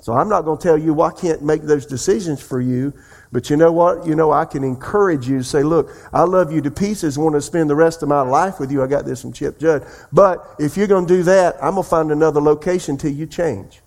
So 0.07 0.13
I'm 0.13 0.29
not 0.29 0.43
going 0.43 0.57
to 0.57 0.63
tell 0.63 0.77
you, 0.77 0.93
well, 0.93 1.09
I 1.09 1.19
can't 1.19 1.41
make 1.41 1.63
those 1.63 1.85
decisions 1.85 2.41
for 2.41 2.61
you. 2.61 2.93
But 3.37 3.51
you 3.51 3.55
know 3.55 3.71
what? 3.71 4.07
You 4.07 4.15
know, 4.15 4.31
I 4.31 4.45
can 4.45 4.63
encourage 4.63 5.29
you 5.29 5.37
to 5.37 5.43
say, 5.43 5.61
look, 5.61 5.91
I 6.11 6.23
love 6.23 6.51
you 6.51 6.59
to 6.61 6.71
pieces, 6.71 7.19
want 7.19 7.35
to 7.35 7.41
spend 7.41 7.69
the 7.69 7.75
rest 7.75 8.01
of 8.01 8.09
my 8.09 8.21
life 8.21 8.59
with 8.59 8.71
you. 8.71 8.81
I 8.81 8.87
got 8.87 9.05
this 9.05 9.21
from 9.21 9.31
Chip 9.31 9.59
Judd. 9.59 9.85
But 10.11 10.55
if 10.57 10.75
you're 10.75 10.87
going 10.87 11.05
to 11.05 11.17
do 11.17 11.21
that, 11.21 11.53
I'm 11.57 11.73
going 11.73 11.83
to 11.83 11.87
find 11.87 12.11
another 12.11 12.41
location 12.41 12.97
till 12.97 13.11
you 13.11 13.27
change. 13.27 13.83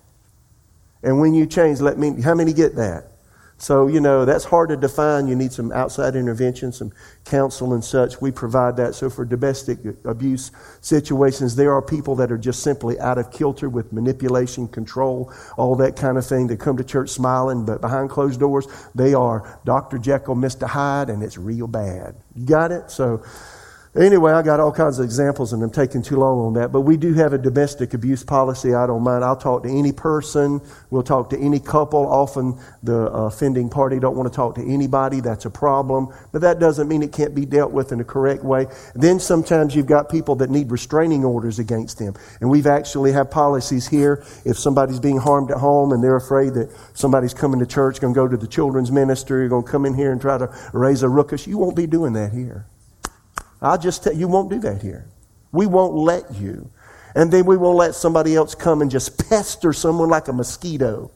And 1.03 1.19
when 1.19 1.33
you 1.33 1.45
change, 1.45 1.81
let 1.81 1.97
me, 1.97 2.21
how 2.21 2.33
many 2.33 2.53
get 2.53 2.77
that? 2.77 3.10
So, 3.61 3.85
you 3.85 4.01
know, 4.01 4.25
that's 4.25 4.43
hard 4.43 4.69
to 4.69 4.75
define. 4.75 5.27
You 5.27 5.35
need 5.35 5.53
some 5.53 5.71
outside 5.71 6.15
intervention, 6.15 6.71
some 6.71 6.91
counsel 7.25 7.75
and 7.75 7.85
such. 7.85 8.19
We 8.19 8.31
provide 8.31 8.75
that. 8.77 8.95
So, 8.95 9.07
for 9.07 9.23
domestic 9.23 9.77
abuse 10.03 10.49
situations, 10.81 11.55
there 11.55 11.71
are 11.71 11.81
people 11.81 12.15
that 12.15 12.31
are 12.31 12.39
just 12.39 12.63
simply 12.63 12.99
out 12.99 13.19
of 13.19 13.31
kilter 13.31 13.69
with 13.69 13.93
manipulation, 13.93 14.67
control, 14.67 15.31
all 15.57 15.75
that 15.75 15.95
kind 15.95 16.17
of 16.17 16.25
thing. 16.25 16.47
They 16.47 16.57
come 16.57 16.75
to 16.77 16.83
church 16.83 17.11
smiling, 17.11 17.63
but 17.63 17.81
behind 17.81 18.09
closed 18.09 18.39
doors, 18.39 18.65
they 18.95 19.13
are 19.13 19.59
Dr. 19.63 19.99
Jekyll, 19.99 20.35
Mr. 20.35 20.67
Hyde, 20.67 21.11
and 21.11 21.21
it's 21.21 21.37
real 21.37 21.67
bad. 21.67 22.15
You 22.33 22.47
got 22.47 22.71
it? 22.71 22.89
So, 22.89 23.23
Anyway, 23.93 24.31
I 24.31 24.41
got 24.41 24.61
all 24.61 24.71
kinds 24.71 24.99
of 24.99 25.03
examples 25.03 25.51
and 25.51 25.61
I'm 25.61 25.69
taking 25.69 26.01
too 26.01 26.15
long 26.15 26.39
on 26.39 26.53
that. 26.53 26.71
But 26.71 26.81
we 26.81 26.95
do 26.95 27.13
have 27.15 27.33
a 27.33 27.37
domestic 27.37 27.93
abuse 27.93 28.23
policy. 28.23 28.73
I 28.73 28.87
don't 28.87 29.03
mind. 29.03 29.21
I'll 29.25 29.35
talk 29.35 29.63
to 29.63 29.69
any 29.69 29.91
person. 29.91 30.61
We'll 30.91 31.03
talk 31.03 31.29
to 31.31 31.37
any 31.37 31.59
couple. 31.59 32.07
Often 32.07 32.57
the 32.83 33.07
offending 33.11 33.69
party 33.69 33.99
don't 33.99 34.15
want 34.15 34.31
to 34.31 34.35
talk 34.35 34.55
to 34.55 34.65
anybody. 34.65 35.19
That's 35.19 35.43
a 35.43 35.49
problem. 35.49 36.07
But 36.31 36.39
that 36.39 36.57
doesn't 36.57 36.87
mean 36.87 37.03
it 37.03 37.11
can't 37.11 37.35
be 37.35 37.45
dealt 37.45 37.73
with 37.73 37.91
in 37.91 37.99
a 37.99 38.05
correct 38.05 38.45
way. 38.45 38.67
Then 38.95 39.19
sometimes 39.19 39.75
you've 39.75 39.87
got 39.87 40.07
people 40.07 40.35
that 40.35 40.49
need 40.49 40.71
restraining 40.71 41.25
orders 41.25 41.59
against 41.59 41.99
them. 41.99 42.13
And 42.39 42.49
we've 42.49 42.67
actually 42.67 43.11
have 43.11 43.29
policies 43.29 43.89
here. 43.89 44.23
If 44.45 44.57
somebody's 44.57 45.01
being 45.01 45.17
harmed 45.17 45.51
at 45.51 45.57
home 45.57 45.91
and 45.91 46.01
they're 46.01 46.15
afraid 46.15 46.53
that 46.53 46.69
somebody's 46.93 47.33
coming 47.33 47.59
to 47.59 47.65
church, 47.65 47.99
going 47.99 48.13
to 48.13 48.17
go 48.17 48.25
to 48.29 48.37
the 48.37 48.47
children's 48.47 48.89
ministry, 48.89 49.49
going 49.49 49.65
to 49.65 49.69
come 49.69 49.85
in 49.85 49.95
here 49.95 50.13
and 50.13 50.21
try 50.21 50.37
to 50.37 50.49
raise 50.71 51.03
a 51.03 51.09
ruckus, 51.09 51.45
you 51.45 51.57
won't 51.57 51.75
be 51.75 51.87
doing 51.87 52.13
that 52.13 52.31
here. 52.31 52.67
I'll 53.61 53.77
just 53.77 54.03
tell 54.03 54.13
you, 54.13 54.27
won't 54.27 54.49
do 54.49 54.59
that 54.59 54.81
here. 54.81 55.05
We 55.51 55.67
won't 55.67 55.93
let 55.93 56.33
you. 56.35 56.69
And 57.15 57.31
then 57.31 57.45
we 57.45 57.57
won't 57.57 57.77
let 57.77 57.95
somebody 57.95 58.35
else 58.35 58.55
come 58.55 58.81
and 58.81 58.89
just 58.89 59.29
pester 59.29 59.73
someone 59.73 60.09
like 60.09 60.27
a 60.27 60.33
mosquito 60.33 61.11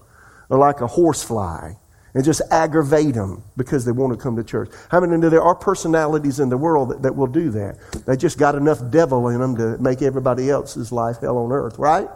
or 0.50 0.58
like 0.58 0.82
a 0.82 0.88
horsefly 0.88 1.74
and 2.14 2.24
just 2.24 2.42
aggravate 2.52 3.14
them 3.14 3.44
because 3.58 3.86
they 3.86 3.92
want 3.92 4.14
to 4.14 4.18
come 4.18 4.36
to 4.36 4.44
church. 4.44 4.70
How 4.90 5.00
many 5.00 5.18
know 5.18 5.30
there 5.30 5.42
are 5.42 5.56
personalities 5.56 6.40
in 6.40 6.50
the 6.50 6.58
world 6.58 6.90
that, 6.90 7.02
that 7.02 7.16
will 7.16 7.28
do 7.28 7.50
that? 7.52 7.78
They 8.06 8.16
just 8.16 8.38
got 8.38 8.56
enough 8.56 8.80
devil 8.90 9.28
in 9.30 9.40
them 9.40 9.56
to 9.58 9.78
make 9.82 10.02
everybody 10.02 10.50
else's 10.50 10.92
life 10.92 11.18
hell 11.22 11.38
on 11.38 11.52
earth, 11.52 11.78
right? 11.78 12.08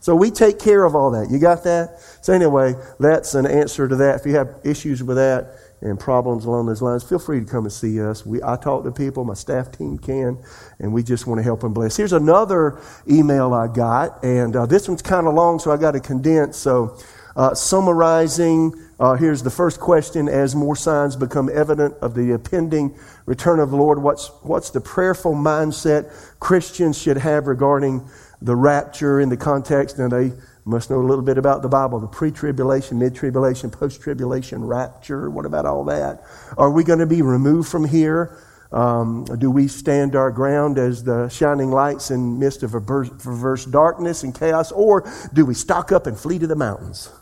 So 0.00 0.14
we 0.14 0.30
take 0.30 0.58
care 0.58 0.84
of 0.84 0.94
all 0.94 1.12
that. 1.12 1.30
You 1.30 1.38
got 1.38 1.64
that? 1.64 1.98
So 2.20 2.32
anyway, 2.32 2.74
that's 3.00 3.34
an 3.34 3.46
answer 3.46 3.88
to 3.88 3.96
that. 3.96 4.20
If 4.20 4.26
you 4.26 4.34
have 4.34 4.54
issues 4.62 5.02
with 5.02 5.16
that, 5.16 5.52
and 5.84 6.00
problems 6.00 6.46
along 6.46 6.64
those 6.66 6.80
lines, 6.80 7.04
feel 7.04 7.18
free 7.18 7.40
to 7.40 7.46
come 7.46 7.64
and 7.64 7.72
see 7.72 8.00
us. 8.00 8.24
We, 8.24 8.42
I 8.42 8.56
talk 8.56 8.84
to 8.84 8.90
people, 8.90 9.22
my 9.24 9.34
staff 9.34 9.70
team 9.70 9.98
can, 9.98 10.42
and 10.80 10.92
we 10.94 11.02
just 11.02 11.26
want 11.26 11.38
to 11.38 11.42
help 11.42 11.60
them 11.60 11.74
bless. 11.74 11.96
Here's 11.96 12.14
another 12.14 12.80
email 13.08 13.52
I 13.52 13.68
got, 13.68 14.24
and 14.24 14.56
uh, 14.56 14.64
this 14.64 14.88
one's 14.88 15.02
kind 15.02 15.26
of 15.26 15.34
long, 15.34 15.58
so 15.58 15.70
I 15.70 15.76
got 15.76 15.92
to 15.92 16.00
condense. 16.00 16.56
So, 16.56 16.96
uh, 17.36 17.54
summarizing, 17.54 18.72
uh, 18.98 19.14
here's 19.14 19.42
the 19.42 19.50
first 19.50 19.78
question 19.78 20.28
As 20.28 20.54
more 20.54 20.74
signs 20.74 21.16
become 21.16 21.50
evident 21.52 21.94
of 22.00 22.14
the 22.14 22.32
impending 22.32 22.96
return 23.26 23.60
of 23.60 23.70
the 23.70 23.76
Lord, 23.76 24.02
what's, 24.02 24.28
what's 24.42 24.70
the 24.70 24.80
prayerful 24.80 25.34
mindset 25.34 26.10
Christians 26.40 26.96
should 26.96 27.18
have 27.18 27.46
regarding 27.46 28.08
the 28.40 28.56
rapture 28.56 29.20
in 29.20 29.28
the 29.28 29.36
context? 29.36 29.98
Now, 29.98 30.08
they 30.08 30.32
must 30.64 30.88
know 30.88 30.98
a 30.98 31.06
little 31.06 31.24
bit 31.24 31.36
about 31.36 31.62
the 31.62 31.68
Bible 31.68 32.00
the 32.00 32.06
pre 32.06 32.30
tribulation, 32.30 32.98
mid 32.98 33.14
tribulation, 33.14 33.70
post 33.70 34.00
tribulation, 34.00 34.64
rapture. 34.64 35.28
What 35.30 35.44
about 35.44 35.66
all 35.66 35.84
that? 35.84 36.22
Are 36.56 36.70
we 36.70 36.84
going 36.84 37.00
to 37.00 37.06
be 37.06 37.22
removed 37.22 37.68
from 37.68 37.84
here? 37.84 38.38
Um, 38.72 39.24
do 39.38 39.50
we 39.50 39.68
stand 39.68 40.16
our 40.16 40.32
ground 40.32 40.78
as 40.78 41.04
the 41.04 41.28
shining 41.28 41.70
lights 41.70 42.10
in 42.10 42.40
midst 42.40 42.62
of 42.62 42.74
a 42.74 42.80
perverse 42.80 43.64
darkness 43.66 44.24
and 44.24 44.34
chaos? 44.34 44.72
Or 44.72 45.08
do 45.32 45.46
we 45.46 45.54
stock 45.54 45.92
up 45.92 46.06
and 46.06 46.18
flee 46.18 46.40
to 46.40 46.46
the 46.46 46.56
mountains? 46.56 47.12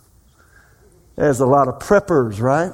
There's 1.17 1.41
a 1.41 1.47
lot 1.47 1.69
of 1.69 1.79
preppers, 1.79 2.41
right? 2.41 2.73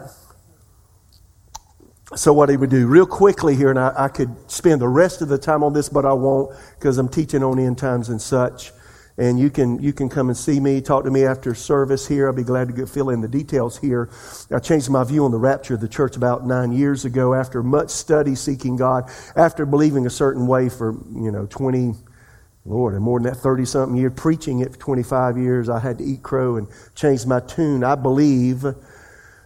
So, 2.14 2.32
what 2.32 2.48
he 2.48 2.56
would 2.56 2.70
do 2.70 2.86
real 2.86 3.04
quickly 3.04 3.56
here, 3.56 3.70
and 3.70 3.78
I, 3.78 3.92
I 3.96 4.08
could 4.08 4.34
spend 4.50 4.80
the 4.80 4.88
rest 4.88 5.22
of 5.22 5.28
the 5.28 5.38
time 5.38 5.62
on 5.62 5.72
this, 5.72 5.88
but 5.88 6.04
I 6.06 6.12
won't 6.12 6.56
because 6.78 6.98
I'm 6.98 7.08
teaching 7.08 7.42
on 7.42 7.58
end 7.58 7.78
times 7.78 8.08
and 8.08 8.20
such 8.20 8.72
and 9.18 9.38
you 9.38 9.50
can 9.50 9.82
you 9.82 9.92
can 9.92 10.08
come 10.08 10.28
and 10.28 10.36
see 10.36 10.60
me, 10.60 10.80
talk 10.80 11.04
to 11.04 11.10
me 11.10 11.24
after 11.24 11.54
service 11.54 12.06
here. 12.06 12.28
I'll 12.28 12.32
be 12.32 12.44
glad 12.44 12.68
to 12.68 12.74
get, 12.74 12.88
fill 12.88 13.10
in 13.10 13.20
the 13.20 13.28
details 13.28 13.76
here. 13.76 14.08
I 14.50 14.60
changed 14.60 14.88
my 14.88 15.02
view 15.02 15.24
on 15.24 15.32
the 15.32 15.38
rapture 15.38 15.74
of 15.74 15.80
the 15.80 15.88
church 15.88 16.16
about 16.16 16.46
nine 16.46 16.72
years 16.72 17.04
ago 17.04 17.34
after 17.34 17.62
much 17.62 17.90
study 17.90 18.36
seeking 18.36 18.76
God, 18.76 19.10
after 19.34 19.66
believing 19.66 20.06
a 20.06 20.10
certain 20.10 20.46
way 20.46 20.68
for 20.68 20.92
you 21.12 21.30
know 21.30 21.46
twenty. 21.46 21.94
Lord, 22.64 22.92
and 22.92 23.02
more 23.02 23.18
than 23.18 23.32
that, 23.32 23.38
30 23.38 23.64
something 23.64 23.96
years, 23.96 24.12
preaching 24.14 24.60
it 24.60 24.72
for 24.72 24.78
25 24.78 25.38
years, 25.38 25.70
I 25.70 25.78
had 25.78 25.96
to 25.98 26.04
eat 26.04 26.22
crow 26.22 26.56
and 26.56 26.68
change 26.94 27.24
my 27.24 27.40
tune. 27.40 27.82
I 27.82 27.94
believe 27.94 28.62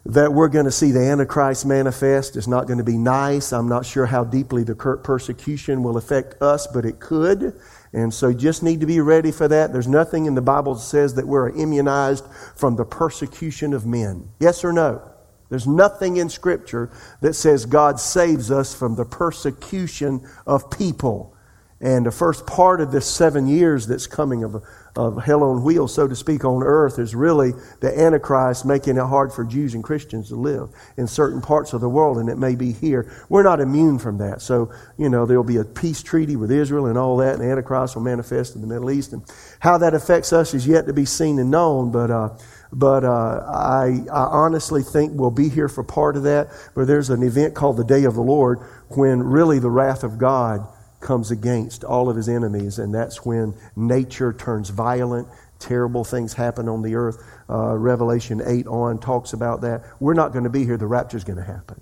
that 0.05 0.33
we're 0.33 0.49
going 0.49 0.65
to 0.65 0.73
see 0.73 0.91
the 0.91 0.99
Antichrist 1.01 1.65
manifest. 1.65 2.37
It's 2.37 2.49
not 2.49 2.67
going 2.67 2.79
to 2.79 2.85
be 2.85 2.99
nice. 2.99 3.53
I'm 3.53 3.69
not 3.69 3.87
sure 3.87 4.07
how 4.07 4.25
deeply 4.25 4.65
the 4.65 4.75
persecution 4.75 5.85
will 5.85 5.97
affect 5.97 6.43
us, 6.43 6.67
but 6.67 6.85
it 6.85 6.99
could. 6.99 7.55
And 7.93 8.13
so 8.13 8.29
you 8.29 8.39
just 8.39 8.63
need 8.63 8.81
to 8.81 8.87
be 8.87 9.01
ready 9.01 9.31
for 9.31 9.49
that. 9.49 9.73
There's 9.73 9.89
nothing 9.89 10.27
in 10.27 10.35
the 10.35 10.43
Bible 10.43 10.75
that 10.75 10.81
says 10.81 11.15
that 11.15 11.27
we're 11.27 11.51
immunized 11.51 12.25
from 12.57 12.77
the 12.77 12.85
persecution 12.85 13.75
of 13.75 13.85
men. 13.85 14.31
Yes 14.41 14.65
or 14.65 14.73
no? 14.73 15.03
There's 15.51 15.67
nothing 15.67 16.17
in 16.17 16.31
Scripture 16.31 16.91
that 17.21 17.35
says 17.35 17.67
God 17.67 18.01
saves 18.01 18.51
us 18.51 18.75
from 18.75 18.97
the 18.97 19.05
persecution 19.05 20.27
of 20.47 20.71
people. 20.71 21.37
And 21.83 22.07
the 22.07 22.11
first 22.11 22.47
part 22.47 22.81
of 22.81 22.93
this 22.93 23.07
seven 23.07 23.47
years 23.47 23.87
that's 23.87 24.07
coming 24.07 24.45
of 24.45 24.63
of 24.95 25.23
hell 25.23 25.43
on 25.43 25.63
wheels, 25.63 25.95
so 25.95 26.07
to 26.07 26.15
speak, 26.15 26.45
on 26.45 26.63
earth 26.63 26.99
is 26.99 27.15
really 27.15 27.53
the 27.81 27.99
Antichrist 27.99 28.67
making 28.67 28.99
it 28.99 29.05
hard 29.05 29.33
for 29.33 29.45
Jews 29.45 29.75
and 29.75 29.83
Christians 29.83 30.29
to 30.29 30.37
live 30.37 30.69
in 30.99 31.07
certain 31.07 31.41
parts 31.41 31.73
of 31.73 31.81
the 31.81 31.89
world, 31.89 32.19
and 32.19 32.29
it 32.29 32.37
may 32.37 32.55
be 32.55 32.73
here. 32.73 33.11
We're 33.31 33.43
not 33.43 33.61
immune 33.61 33.99
from 33.99 34.19
that. 34.19 34.43
So, 34.43 34.71
you 34.99 35.09
know, 35.09 35.25
there'll 35.25 35.45
be 35.45 35.57
a 35.57 35.65
peace 35.65 36.03
treaty 36.03 36.37
with 36.37 36.51
Israel 36.51 36.87
and 36.87 36.99
all 36.99 37.17
that, 37.19 37.35
and 37.35 37.43
the 37.43 37.51
Antichrist 37.51 37.97
will 37.97 38.03
manifest 38.03 38.55
in 38.55 38.61
the 38.61 38.67
Middle 38.67 38.91
East. 38.91 39.15
And 39.15 39.23
how 39.61 39.79
that 39.79 39.95
affects 39.95 40.33
us 40.33 40.53
is 40.53 40.67
yet 40.67 40.87
to 40.87 40.93
be 40.93 41.07
seen 41.07 41.39
and 41.39 41.51
known, 41.51 41.91
but, 41.91 42.11
uh, 42.11 42.31
but 42.71 43.05
uh, 43.05 43.45
I, 43.49 44.05
I 44.13 44.25
honestly 44.25 44.83
think 44.83 45.13
we'll 45.15 45.31
be 45.31 45.49
here 45.49 45.69
for 45.69 45.83
part 45.83 46.17
of 46.17 46.25
that. 46.25 46.49
But 46.75 46.87
there's 46.87 47.09
an 47.09 47.23
event 47.23 47.55
called 47.55 47.79
the 47.79 47.85
Day 47.85 48.05
of 48.05 48.15
the 48.15 48.23
Lord 48.23 48.59
when 48.89 49.23
really 49.23 49.59
the 49.59 49.71
wrath 49.71 50.05
of 50.05 50.19
God 50.19 50.67
comes 51.03 51.31
against 51.31 51.85
all 51.85 52.09
of 52.09 52.17
his 52.17 52.29
enemies, 52.29 52.79
and 52.79 52.95
that's 52.95 53.25
when 53.25 53.55
nature 53.77 54.33
turns 54.33 54.71
violent. 54.71 55.29
Terrible 55.59 56.05
things 56.05 56.33
happen 56.33 56.69
on 56.69 56.83
the 56.83 56.95
earth. 56.95 57.23
Uh, 57.51 57.77
Revelation 57.77 58.41
8 58.45 58.67
on 58.67 58.99
talks 58.99 59.33
about 59.33 59.61
that. 59.61 59.83
We're 60.01 60.15
not 60.15 60.33
going 60.33 60.45
to 60.45 60.51
be 60.51 60.65
here. 60.65 60.77
The 60.77 60.87
rapture 60.87 61.17
is 61.17 61.25
going 61.25 61.39
to 61.39 61.45
happen. 61.45 61.81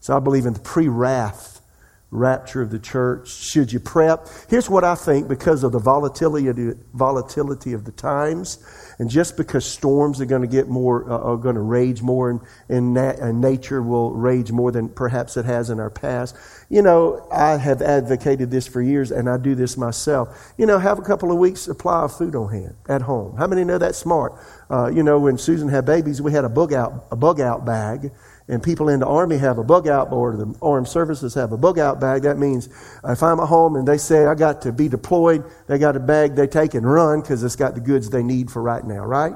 So 0.00 0.16
I 0.16 0.20
believe 0.20 0.46
in 0.46 0.54
the 0.54 0.60
pre 0.60 0.88
wrath 0.88 1.59
rapture 2.10 2.60
of 2.60 2.70
the 2.70 2.78
church? 2.78 3.28
Should 3.28 3.72
you 3.72 3.80
prep? 3.80 4.26
Here's 4.48 4.68
what 4.68 4.84
I 4.84 4.94
think 4.94 5.28
because 5.28 5.62
of 5.62 5.72
the 5.72 5.78
volatility 5.78 6.50
volatility 6.92 7.72
of 7.72 7.84
the 7.84 7.92
times, 7.92 8.58
and 8.98 9.08
just 9.08 9.36
because 9.36 9.64
storms 9.64 10.20
are 10.20 10.26
going 10.26 10.42
to 10.42 10.48
get 10.48 10.68
more, 10.68 11.10
uh, 11.10 11.18
are 11.18 11.36
going 11.36 11.54
to 11.54 11.60
rage 11.60 12.02
more, 12.02 12.30
and, 12.30 12.40
and, 12.68 12.96
and 12.96 13.40
nature 13.40 13.82
will 13.82 14.12
rage 14.12 14.50
more 14.50 14.72
than 14.72 14.88
perhaps 14.88 15.36
it 15.36 15.44
has 15.44 15.70
in 15.70 15.78
our 15.80 15.90
past. 15.90 16.36
You 16.68 16.82
know, 16.82 17.26
I 17.32 17.56
have 17.56 17.82
advocated 17.82 18.50
this 18.50 18.66
for 18.66 18.82
years, 18.82 19.10
and 19.10 19.28
I 19.28 19.36
do 19.36 19.54
this 19.54 19.76
myself. 19.76 20.52
You 20.56 20.66
know, 20.66 20.78
have 20.78 20.98
a 20.98 21.02
couple 21.02 21.30
of 21.30 21.38
weeks' 21.38 21.62
supply 21.62 22.02
of 22.02 22.16
food 22.16 22.34
on 22.34 22.52
hand 22.52 22.74
at 22.88 23.02
home. 23.02 23.36
How 23.36 23.46
many 23.46 23.64
know 23.64 23.78
that's 23.78 23.98
smart? 23.98 24.34
Uh, 24.68 24.88
you 24.88 25.02
know, 25.02 25.18
when 25.18 25.38
Susan 25.38 25.68
had 25.68 25.86
babies, 25.86 26.20
we 26.20 26.32
had 26.32 26.44
a 26.44 26.48
bug 26.48 26.72
out, 26.72 27.06
a 27.10 27.16
bug 27.16 27.40
out 27.40 27.64
bag 27.64 28.12
and 28.50 28.60
people 28.60 28.88
in 28.88 28.98
the 28.98 29.06
Army 29.06 29.38
have 29.38 29.58
a 29.58 29.64
bug 29.64 29.86
out, 29.86 30.12
or 30.12 30.36
the 30.36 30.54
armed 30.60 30.88
services 30.88 31.34
have 31.34 31.52
a 31.52 31.56
bug 31.56 31.78
out 31.78 32.00
bag. 32.00 32.22
That 32.22 32.36
means 32.36 32.68
if 33.04 33.22
I'm 33.22 33.38
at 33.38 33.46
home 33.46 33.76
and 33.76 33.86
they 33.86 33.96
say 33.96 34.26
I 34.26 34.34
got 34.34 34.60
to 34.62 34.72
be 34.72 34.88
deployed, 34.88 35.44
they 35.68 35.78
got 35.78 35.94
a 35.94 36.00
bag 36.00 36.34
they 36.34 36.48
take 36.48 36.74
and 36.74 36.84
run 36.84 37.20
because 37.20 37.44
it's 37.44 37.54
got 37.54 37.74
the 37.74 37.80
goods 37.80 38.10
they 38.10 38.24
need 38.24 38.50
for 38.50 38.60
right 38.60 38.84
now, 38.84 39.04
right? 39.06 39.34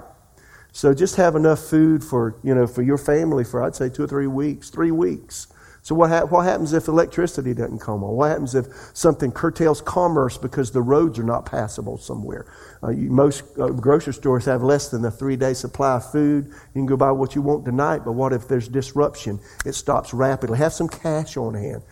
So 0.73 0.93
just 0.93 1.15
have 1.15 1.37
enough 1.37 1.61
food 1.61 2.03
for, 2.03 2.35
you 2.43 2.53
know, 2.53 2.67
for 2.67 2.83
your 2.83 2.99
family 2.99 3.45
for, 3.45 3.63
I'd 3.63 3.77
say, 3.77 3.89
two 3.89 4.03
or 4.03 4.09
three 4.09 4.27
weeks, 4.27 4.69
three 4.71 4.91
weeks. 4.91 5.47
So 5.85 5.95
what, 5.95 6.09
ha- 6.09 6.25
what 6.25 6.47
happens 6.47 6.73
if 6.73 6.89
electricity 6.89 7.53
doesn't 7.53 7.79
come 7.79 8.03
on? 8.03 8.15
What 8.15 8.31
happens 8.31 8.55
if 8.55 8.69
something 8.95 9.31
curtails 9.31 9.83
commerce 9.83 10.39
because 10.39 10.71
the 10.71 10.81
roads 10.81 11.19
are 11.19 11.25
not 11.25 11.45
passable 11.45 11.99
somewhere? 11.99 12.47
Uh, 12.83 12.89
you, 12.89 13.11
most 13.11 13.45
uh, 13.61 13.69
grocery 13.69 14.15
stores 14.15 14.47
have 14.47 14.63
less 14.63 14.89
than 14.89 15.05
a 15.05 15.11
three-day 15.11 15.53
supply 15.53 15.97
of 15.97 16.11
food. 16.11 16.47
You 16.47 16.73
can 16.73 16.87
go 16.87 16.97
buy 16.97 17.11
what 17.11 17.35
you 17.35 17.43
want 17.43 17.67
tonight, 17.67 18.01
but 18.03 18.13
what 18.13 18.33
if 18.33 18.49
there's 18.49 18.67
disruption? 18.67 19.39
It 19.67 19.75
stops 19.75 20.15
rapidly. 20.15 20.57
Have 20.57 20.73
some 20.73 20.89
cash 20.89 21.37
on 21.37 21.53
hand. 21.53 21.83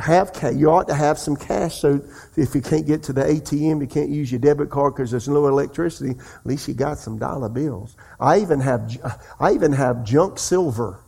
Have. 0.00 0.30
You 0.54 0.70
ought 0.70 0.86
to 0.86 0.94
have 0.94 1.18
some 1.18 1.34
cash 1.34 1.80
so 1.80 2.00
if 2.36 2.54
you 2.54 2.62
can't 2.62 2.86
get 2.86 3.02
to 3.02 3.12
the 3.12 3.22
ATM, 3.22 3.80
you 3.80 3.88
can't 3.88 4.08
use 4.08 4.30
your 4.30 4.38
debit 4.38 4.70
card 4.70 4.94
because 4.94 5.10
there's 5.10 5.26
no 5.26 5.48
electricity. 5.48 6.10
At 6.10 6.46
least 6.46 6.68
you 6.68 6.74
got 6.74 6.98
some 6.98 7.18
dollar 7.18 7.48
bills. 7.48 7.96
I 8.20 8.38
even 8.38 8.60
have 8.60 8.96
I 9.40 9.50
even 9.50 9.72
have 9.72 10.04
junk 10.04 10.38
silver 10.38 11.00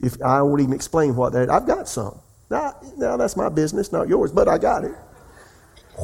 if 0.00 0.20
I 0.22 0.42
won't 0.42 0.60
even 0.60 0.74
explain 0.74 1.16
what 1.16 1.32
that, 1.32 1.50
I've 1.50 1.66
got 1.66 1.88
some. 1.88 2.18
Now, 2.50 2.76
now 2.96 3.16
that's 3.16 3.36
my 3.36 3.48
business, 3.48 3.92
not 3.92 4.08
yours, 4.08 4.32
but 4.32 4.48
I 4.48 4.58
got 4.58 4.84
it. 4.84 4.94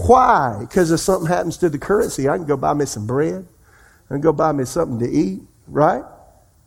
Why? 0.07 0.57
Because 0.61 0.91
if 0.91 1.01
something 1.01 1.29
happens 1.29 1.57
to 1.59 1.69
the 1.71 1.79
currency, 1.79 2.29
I 2.29 2.37
can 2.37 2.47
go 2.47 2.57
buy 2.57 2.75
me 2.75 2.85
some 2.85 3.07
bread. 3.07 3.47
I 4.11 4.15
can 4.15 4.21
go 4.21 4.33
buy 4.33 4.53
me 4.53 4.65
something 4.65 4.99
to 4.99 5.09
eat, 5.09 5.41
right? 5.69 6.03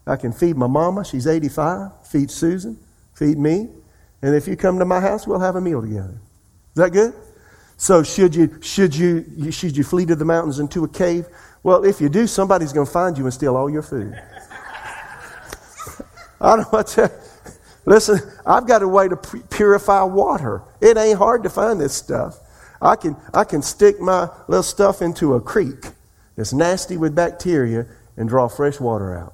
I 0.08 0.16
can 0.16 0.32
feed 0.32 0.56
my 0.56 0.68
mama. 0.68 1.04
She's 1.04 1.28
85. 1.28 2.08
Feed 2.08 2.32
Susan. 2.32 2.80
Feed 3.14 3.38
me. 3.38 3.68
And 4.22 4.34
if 4.34 4.48
you 4.48 4.56
come 4.56 4.80
to 4.80 4.86
my 4.86 5.02
house, 5.02 5.28
we'll 5.28 5.40
have 5.40 5.58
a 5.58 5.62
meal 5.62 5.82
together. 5.82 6.14
Is 6.14 6.76
that 6.76 6.92
good? 6.92 7.14
So 7.76 8.02
should 8.02 8.34
you, 8.34 8.60
should 8.62 8.96
you, 8.96 9.52
should 9.52 9.78
you 9.78 9.84
flee 9.84 10.06
to 10.06 10.16
the 10.16 10.26
mountains 10.26 10.60
into 10.60 10.84
a 10.84 10.88
cave? 10.88 11.28
Well, 11.62 11.84
if 11.84 12.02
you 12.02 12.10
do, 12.10 12.26
somebody's 12.26 12.74
going 12.74 12.88
to 12.88 12.92
find 12.92 13.18
you 13.18 13.26
and 13.26 13.34
steal 13.34 13.56
all 13.56 13.70
your 13.70 13.84
food. 13.84 14.20
I 16.40 16.56
don't 16.56 16.60
know 16.60 16.70
what 16.70 16.88
to. 16.88 17.12
Listen, 17.86 18.20
I've 18.46 18.68
got 18.68 18.82
a 18.82 18.88
way 18.88 19.08
to 19.08 19.16
purify 19.16 20.04
water. 20.04 20.62
It 20.82 20.98
ain't 20.98 21.18
hard 21.18 21.44
to 21.44 21.50
find 21.50 21.80
this 21.80 21.94
stuff. 21.94 22.38
I 22.82 22.96
can, 22.96 23.16
I 23.34 23.44
can 23.44 23.62
stick 23.62 24.00
my 24.00 24.30
little 24.48 24.64
stuff 24.64 25.02
into 25.02 25.36
a 25.36 25.42
creek 25.42 25.86
that's 26.36 26.54
nasty 26.54 26.98
with 26.98 27.16
bacteria 27.16 27.88
and 28.18 28.28
draw 28.28 28.48
fresh 28.50 28.80
water 28.80 29.18
out. 29.18 29.34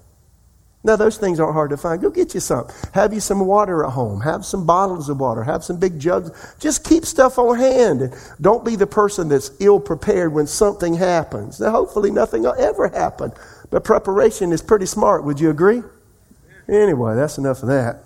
Now, 0.86 0.98
those 0.98 1.18
things 1.18 1.40
aren't 1.40 1.54
hard 1.54 1.70
to 1.70 1.78
find. 1.78 2.02
Go 2.02 2.10
get 2.10 2.34
you 2.34 2.42
some. 2.42 2.68
Have 2.94 3.14
you 3.14 3.22
some 3.22 3.40
water 3.46 3.86
at 3.86 3.92
home. 3.92 4.20
Have 4.20 4.46
some 4.46 4.66
bottles 4.66 5.08
of 5.08 5.18
water. 5.18 5.42
Have 5.42 5.64
some 5.64 5.80
big 5.80 5.98
jugs. 5.98 6.30
Just 6.60 6.84
keep 6.84 7.06
stuff 7.06 7.40
on 7.40 7.58
hand. 7.58 8.14
Don't 8.42 8.66
be 8.66 8.76
the 8.76 8.86
person 8.86 9.30
that's 9.30 9.52
ill 9.62 9.80
prepared 9.80 10.34
when 10.34 10.46
something 10.46 10.94
happens. 10.94 11.62
Now, 11.62 11.72
hopefully, 11.72 12.12
nothing 12.12 12.44
will 12.44 12.56
ever 12.60 12.90
happen. 12.90 13.32
But 13.70 13.86
preparation 13.86 14.52
is 14.52 14.62
pretty 14.62 14.86
smart. 14.86 15.24
Would 15.24 15.40
you 15.40 15.50
agree? 15.50 15.84
Anyway, 16.68 17.16
that's 17.16 17.38
enough 17.38 17.62
of 17.62 17.70
that. 17.70 18.04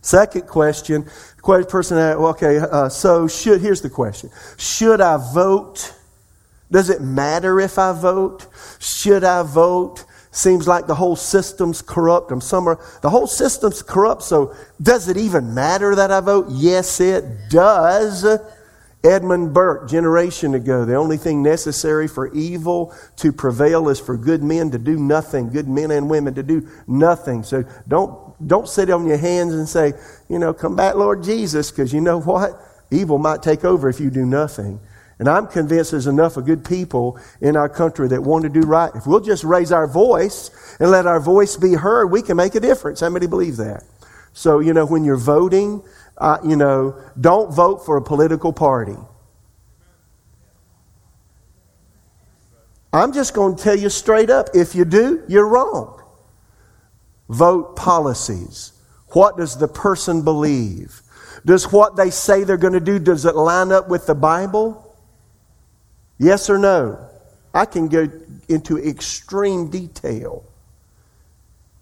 Second 0.00 0.46
question, 0.46 1.08
question 1.40 1.70
person, 1.70 1.98
okay, 1.98 2.58
uh, 2.58 2.88
so 2.88 3.26
should, 3.26 3.60
here's 3.60 3.80
the 3.80 3.88
question. 3.88 4.30
Should 4.58 5.00
I 5.00 5.16
vote? 5.32 5.94
Does 6.70 6.90
it 6.90 7.00
matter 7.00 7.58
if 7.58 7.78
I 7.78 7.92
vote? 7.92 8.46
Should 8.80 9.24
I 9.24 9.42
vote? 9.42 10.04
Seems 10.30 10.66
like 10.66 10.86
the 10.86 10.96
whole 10.96 11.16
system's 11.16 11.80
corrupt. 11.80 12.32
I'm 12.32 12.40
somewhere, 12.40 12.78
the 13.02 13.08
whole 13.08 13.26
system's 13.26 13.82
corrupt, 13.82 14.22
so 14.22 14.54
does 14.82 15.08
it 15.08 15.16
even 15.16 15.54
matter 15.54 15.94
that 15.94 16.10
I 16.10 16.20
vote? 16.20 16.48
Yes, 16.50 17.00
it 17.00 17.24
does. 17.48 18.24
Edmund 19.04 19.52
Burke, 19.52 19.88
generation 19.88 20.54
ago, 20.54 20.86
the 20.86 20.94
only 20.94 21.18
thing 21.18 21.42
necessary 21.42 22.08
for 22.08 22.32
evil 22.32 22.94
to 23.16 23.32
prevail 23.32 23.90
is 23.90 24.00
for 24.00 24.16
good 24.16 24.42
men 24.42 24.70
to 24.70 24.78
do 24.78 24.98
nothing, 24.98 25.50
good 25.50 25.68
men 25.68 25.90
and 25.90 26.08
women 26.08 26.34
to 26.34 26.42
do 26.42 26.66
nothing. 26.86 27.42
So 27.42 27.64
don't, 27.86 28.48
don't 28.48 28.66
sit 28.66 28.88
on 28.88 29.06
your 29.06 29.18
hands 29.18 29.52
and 29.52 29.68
say, 29.68 29.92
you 30.28 30.38
know, 30.38 30.54
come 30.54 30.74
back, 30.74 30.94
Lord 30.94 31.22
Jesus, 31.22 31.70
because 31.70 31.92
you 31.92 32.00
know 32.00 32.20
what? 32.20 32.52
Evil 32.90 33.18
might 33.18 33.42
take 33.42 33.64
over 33.64 33.90
if 33.90 34.00
you 34.00 34.08
do 34.08 34.24
nothing. 34.24 34.80
And 35.18 35.28
I'm 35.28 35.46
convinced 35.46 35.92
there's 35.92 36.06
enough 36.06 36.36
of 36.36 36.46
good 36.46 36.64
people 36.64 37.20
in 37.40 37.56
our 37.56 37.68
country 37.68 38.08
that 38.08 38.22
want 38.22 38.44
to 38.44 38.48
do 38.48 38.62
right. 38.62 38.90
If 38.94 39.06
we'll 39.06 39.20
just 39.20 39.44
raise 39.44 39.70
our 39.70 39.86
voice 39.86 40.50
and 40.80 40.90
let 40.90 41.06
our 41.06 41.20
voice 41.20 41.56
be 41.56 41.74
heard, 41.74 42.06
we 42.06 42.22
can 42.22 42.36
make 42.36 42.54
a 42.54 42.60
difference. 42.60 43.00
How 43.00 43.10
many 43.10 43.26
believe 43.26 43.56
that? 43.58 43.84
So, 44.32 44.58
you 44.58 44.74
know, 44.74 44.84
when 44.84 45.04
you're 45.04 45.16
voting, 45.16 45.82
uh, 46.18 46.38
you 46.44 46.56
know, 46.56 47.00
don't 47.20 47.52
vote 47.52 47.84
for 47.84 47.96
a 47.96 48.02
political 48.02 48.52
party. 48.52 48.96
I'm 52.92 53.12
just 53.12 53.34
going 53.34 53.56
to 53.56 53.62
tell 53.62 53.76
you 53.76 53.90
straight 53.90 54.30
up 54.30 54.50
if 54.54 54.74
you 54.74 54.84
do, 54.84 55.24
you're 55.26 55.48
wrong. 55.48 56.00
Vote 57.28 57.74
policies. 57.74 58.72
What 59.08 59.36
does 59.36 59.58
the 59.58 59.66
person 59.66 60.22
believe? 60.22 61.02
Does 61.44 61.72
what 61.72 61.96
they 61.96 62.10
say 62.10 62.44
they're 62.44 62.56
going 62.56 62.72
to 62.74 62.80
do 62.80 62.98
does 62.98 63.24
it 63.24 63.34
line 63.34 63.72
up 63.72 63.88
with 63.88 64.06
the 64.06 64.14
Bible? 64.14 64.96
Yes 66.18 66.48
or 66.48 66.58
no? 66.58 67.08
I 67.52 67.64
can 67.64 67.88
go 67.88 68.08
into 68.48 68.78
extreme 68.78 69.70
detail. 69.70 70.44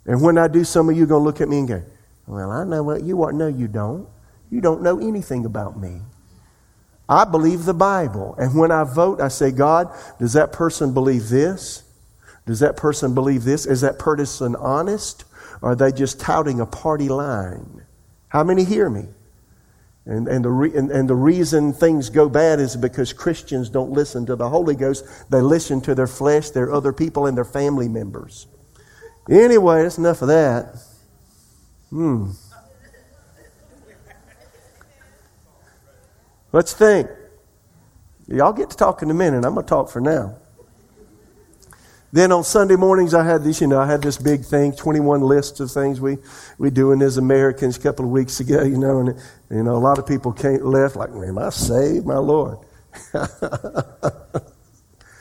And 0.07 0.21
when 0.21 0.39
I 0.39 0.49
do, 0.49 0.65
some 0.65 0.89
of 0.89 0.97
you 0.97 1.05
are 1.05 1.07
going 1.07 1.21
to 1.21 1.25
look 1.25 1.41
at 1.41 1.49
me 1.49 1.59
and 1.59 1.69
go, 1.69 1.83
Well, 2.27 2.51
I 2.51 2.65
know 2.65 2.83
what 2.83 3.03
you 3.03 3.23
are. 3.23 3.33
No, 3.33 3.47
you 3.47 3.69
don't. 3.69 4.09
You 4.53 4.61
don't 4.61 4.83
know 4.83 4.99
anything 4.99 5.47
about 5.47 5.81
me. 5.81 6.03
I 7.09 7.25
believe 7.25 7.65
the 7.65 7.73
Bible. 7.73 8.35
And 8.39 8.55
when 8.55 8.71
I 8.71 8.85
vote, 8.85 9.19
I 9.19 9.29
say, 9.29 9.51
God, 9.51 9.91
does 10.19 10.35
that 10.35 10.53
person 10.53 10.93
believe 10.93 11.31
this? 11.31 11.85
Does 12.45 12.61
that 12.61 12.77
person 12.77 13.15
believe 13.15 13.45
this? 13.45 13.65
Is 13.65 13.81
that 13.81 13.99
person 13.99 14.55
honest? 14.57 15.25
Or 15.63 15.71
are 15.71 15.75
they 15.75 15.91
just 15.91 16.21
touting 16.21 16.61
a 16.61 16.67
party 16.67 17.09
line? 17.09 17.83
How 18.29 18.45
many 18.45 18.65
hear 18.65 18.91
me? 18.91 19.07
And, 20.05 20.29
and, 20.29 20.45
the 20.45 20.51
re, 20.51 20.77
and, 20.77 20.91
and 20.91 21.09
the 21.09 21.15
reason 21.15 21.73
things 21.73 22.11
go 22.11 22.29
bad 22.29 22.61
is 22.61 22.77
because 22.77 23.15
Christians 23.15 23.71
don't 23.71 23.93
listen 23.93 24.27
to 24.27 24.37
the 24.37 24.51
Holy 24.51 24.75
Ghost. 24.75 25.07
They 25.31 25.41
listen 25.41 25.81
to 25.83 25.95
their 25.95 26.07
flesh, 26.07 26.51
their 26.51 26.75
other 26.75 26.93
people, 26.93 27.25
and 27.25 27.35
their 27.35 27.47
family 27.47 27.89
members. 27.89 28.47
Anyway, 29.31 29.83
that's 29.83 29.97
enough 29.97 30.21
of 30.21 30.29
that. 30.29 30.77
Hmm. 31.89 32.33
Let's 36.53 36.75
think. 36.75 37.09
Y'all 38.29 38.53
get 38.53 38.71
to 38.71 38.77
talk 38.77 39.03
in 39.03 39.11
a 39.11 39.15
minute. 39.15 39.45
I'm 39.45 39.55
going 39.55 39.67
to 39.67 39.69
talk 39.69 39.91
for 39.91 40.01
now. 40.01 40.37
Then 42.13 42.31
on 42.31 42.45
Sunday 42.45 42.77
mornings, 42.77 43.15
I 43.15 43.25
had 43.25 43.43
this, 43.43 43.63
you 43.63 43.67
know, 43.67 43.81
I 43.81 43.87
had 43.87 44.03
this 44.03 44.19
big 44.19 44.45
thing, 44.45 44.77
21 44.77 45.23
lists 45.23 45.61
of 45.61 45.71
things 45.71 45.99
we, 45.99 46.19
we 46.59 46.69
doing 46.69 47.01
as 47.01 47.17
Americans 47.17 47.79
a 47.79 47.81
couple 47.81 48.05
of 48.05 48.11
weeks 48.11 48.39
ago, 48.39 48.63
you 48.63 48.77
know, 48.77 49.01
and, 49.01 49.19
you 49.51 49.63
know, 49.63 49.75
a 49.75 49.81
lot 49.81 49.99
of 49.99 50.07
people 50.07 50.31
came, 50.31 50.63
left 50.63 50.95
like, 50.95 51.09
am 51.09 51.39
I 51.39 51.49
saved, 51.49 52.05
my 52.05 52.19
Lord? 52.19 52.59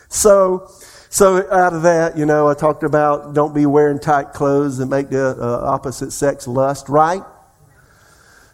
so, 0.09 0.69
so 1.09 1.49
out 1.49 1.73
of 1.73 1.83
that, 1.83 2.17
you 2.17 2.25
know, 2.25 2.49
I 2.49 2.55
talked 2.55 2.83
about 2.83 3.33
don't 3.33 3.55
be 3.55 3.65
wearing 3.65 3.97
tight 3.97 4.33
clothes 4.33 4.77
that 4.79 4.87
make 4.87 5.09
the 5.09 5.37
uh, 5.39 5.61
opposite 5.63 6.11
sex 6.11 6.45
lust, 6.45 6.89
right? 6.89 7.23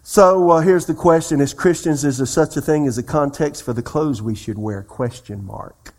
So 0.09 0.51
uh, 0.51 0.61
here's 0.61 0.85
the 0.85 0.93
question: 0.93 1.41
As 1.41 1.53
Christians, 1.53 2.05
is 2.05 2.19
there 2.19 2.25
such 2.25 2.55
a 2.55 2.61
thing 2.61 2.87
as 2.87 2.97
a 2.97 3.03
context 3.03 3.63
for 3.63 3.73
the 3.73 3.81
clothes 3.81 4.21
we 4.21 4.35
should 4.35 4.57
wear? 4.57 4.81
Question 4.81 5.45
mark. 5.45 5.93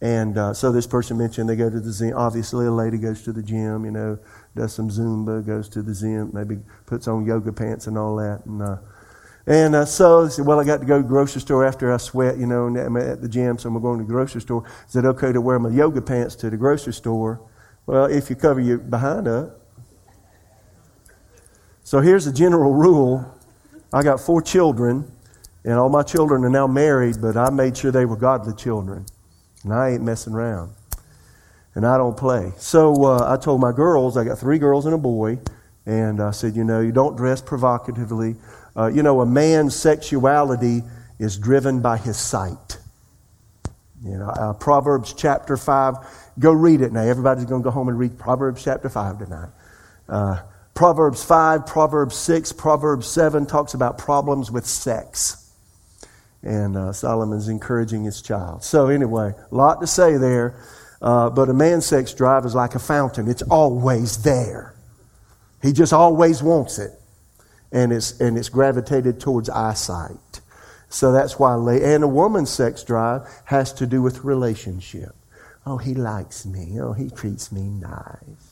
And 0.00 0.38
uh, 0.38 0.54
so 0.54 0.70
this 0.70 0.86
person 0.86 1.18
mentioned 1.18 1.48
they 1.48 1.56
go 1.56 1.68
to 1.68 1.80
the 1.80 1.92
gym. 1.92 2.16
Obviously, 2.16 2.66
a 2.66 2.70
lady 2.70 2.98
goes 2.98 3.24
to 3.24 3.32
the 3.32 3.42
gym, 3.42 3.84
you 3.84 3.90
know, 3.90 4.16
does 4.54 4.72
some 4.72 4.90
Zumba, 4.90 5.44
goes 5.44 5.68
to 5.70 5.82
the 5.82 5.92
gym, 5.92 6.30
maybe 6.32 6.60
puts 6.86 7.08
on 7.08 7.26
yoga 7.26 7.52
pants 7.52 7.88
and 7.88 7.98
all 7.98 8.14
that. 8.14 8.46
And, 8.46 8.62
uh, 8.62 8.76
and 9.44 9.74
uh, 9.74 9.86
so 9.86 10.26
I 10.26 10.28
said, 10.28 10.46
well, 10.46 10.60
I 10.60 10.64
got 10.64 10.78
to 10.78 10.86
go 10.86 10.98
to 10.98 11.02
the 11.02 11.08
grocery 11.08 11.40
store 11.40 11.66
after 11.66 11.92
I 11.92 11.96
sweat, 11.96 12.38
you 12.38 12.46
know, 12.46 12.68
and 12.68 12.78
I'm 12.78 12.96
at 12.96 13.22
the 13.22 13.28
gym, 13.28 13.58
so 13.58 13.68
I'm 13.68 13.82
going 13.82 13.98
to 13.98 14.04
the 14.04 14.12
grocery 14.12 14.40
store. 14.40 14.62
Is 14.88 14.94
it 14.94 15.04
okay 15.04 15.32
to 15.32 15.40
wear 15.40 15.58
my 15.58 15.70
yoga 15.70 16.00
pants 16.00 16.36
to 16.36 16.48
the 16.48 16.56
grocery 16.56 16.92
store? 16.92 17.40
Well, 17.86 18.04
if 18.04 18.30
you 18.30 18.36
cover 18.36 18.60
your 18.60 18.78
behind 18.78 19.26
up. 19.26 19.61
So 21.84 22.00
here's 22.00 22.26
a 22.26 22.32
general 22.32 22.72
rule 22.72 23.28
I 23.92 24.02
got 24.02 24.20
four 24.20 24.40
children, 24.40 25.10
and 25.64 25.74
all 25.74 25.90
my 25.90 26.02
children 26.02 26.44
are 26.44 26.50
now 26.50 26.66
married, 26.66 27.16
but 27.20 27.36
I 27.36 27.50
made 27.50 27.76
sure 27.76 27.90
they 27.90 28.06
were 28.06 28.16
godly 28.16 28.54
children. 28.54 29.04
And 29.64 29.72
I 29.72 29.90
ain't 29.90 30.02
messing 30.02 30.32
around. 30.32 30.72
And 31.74 31.86
I 31.86 31.98
don't 31.98 32.16
play. 32.16 32.52
So 32.56 33.04
uh, 33.04 33.32
I 33.32 33.36
told 33.36 33.60
my 33.60 33.72
girls, 33.72 34.16
I 34.16 34.24
got 34.24 34.38
three 34.38 34.58
girls 34.58 34.86
and 34.86 34.94
a 34.94 34.98
boy, 34.98 35.38
and 35.84 36.22
I 36.22 36.30
said, 36.30 36.56
you 36.56 36.64
know, 36.64 36.80
you 36.80 36.92
don't 36.92 37.16
dress 37.16 37.42
provocatively. 37.42 38.36
Uh, 38.76 38.86
you 38.86 39.02
know, 39.02 39.20
a 39.20 39.26
man's 39.26 39.76
sexuality 39.76 40.82
is 41.18 41.36
driven 41.36 41.82
by 41.82 41.98
his 41.98 42.16
sight. 42.16 42.78
You 44.04 44.18
know, 44.18 44.28
uh, 44.28 44.52
Proverbs 44.54 45.12
chapter 45.12 45.56
5, 45.56 45.94
go 46.38 46.52
read 46.52 46.80
it 46.80 46.92
now. 46.92 47.02
Everybody's 47.02 47.44
going 47.44 47.62
to 47.62 47.64
go 47.64 47.70
home 47.70 47.88
and 47.88 47.98
read 47.98 48.18
Proverbs 48.18 48.64
chapter 48.64 48.88
5 48.88 49.18
tonight. 49.18 49.48
Uh, 50.08 50.40
Proverbs 50.74 51.22
5, 51.22 51.66
Proverbs 51.66 52.16
6, 52.16 52.52
Proverbs 52.52 53.06
7 53.06 53.46
talks 53.46 53.74
about 53.74 53.98
problems 53.98 54.50
with 54.50 54.66
sex. 54.66 55.52
And 56.42 56.76
uh, 56.76 56.92
Solomon's 56.92 57.48
encouraging 57.48 58.04
his 58.04 58.20
child. 58.20 58.64
So, 58.64 58.88
anyway, 58.88 59.34
a 59.50 59.54
lot 59.54 59.80
to 59.80 59.86
say 59.86 60.16
there. 60.16 60.56
Uh, 61.00 61.28
but 61.30 61.48
a 61.48 61.52
man's 61.52 61.84
sex 61.84 62.14
drive 62.14 62.46
is 62.46 62.54
like 62.54 62.74
a 62.74 62.78
fountain, 62.78 63.28
it's 63.28 63.42
always 63.42 64.22
there. 64.22 64.74
He 65.60 65.72
just 65.72 65.92
always 65.92 66.42
wants 66.42 66.78
it. 66.78 66.92
And 67.72 67.92
it's, 67.92 68.20
and 68.20 68.38
it's 68.38 68.48
gravitated 68.48 69.20
towards 69.20 69.48
eyesight. 69.50 70.40
So 70.88 71.10
that's 71.10 71.38
why, 71.38 71.54
and 71.56 72.04
a 72.04 72.08
woman's 72.08 72.50
sex 72.50 72.84
drive 72.84 73.22
has 73.46 73.72
to 73.74 73.86
do 73.86 74.02
with 74.02 74.24
relationship. 74.24 75.14
Oh, 75.64 75.78
he 75.78 75.94
likes 75.94 76.44
me. 76.44 76.78
Oh, 76.80 76.92
he 76.92 77.08
treats 77.08 77.50
me 77.50 77.62
nice. 77.62 78.51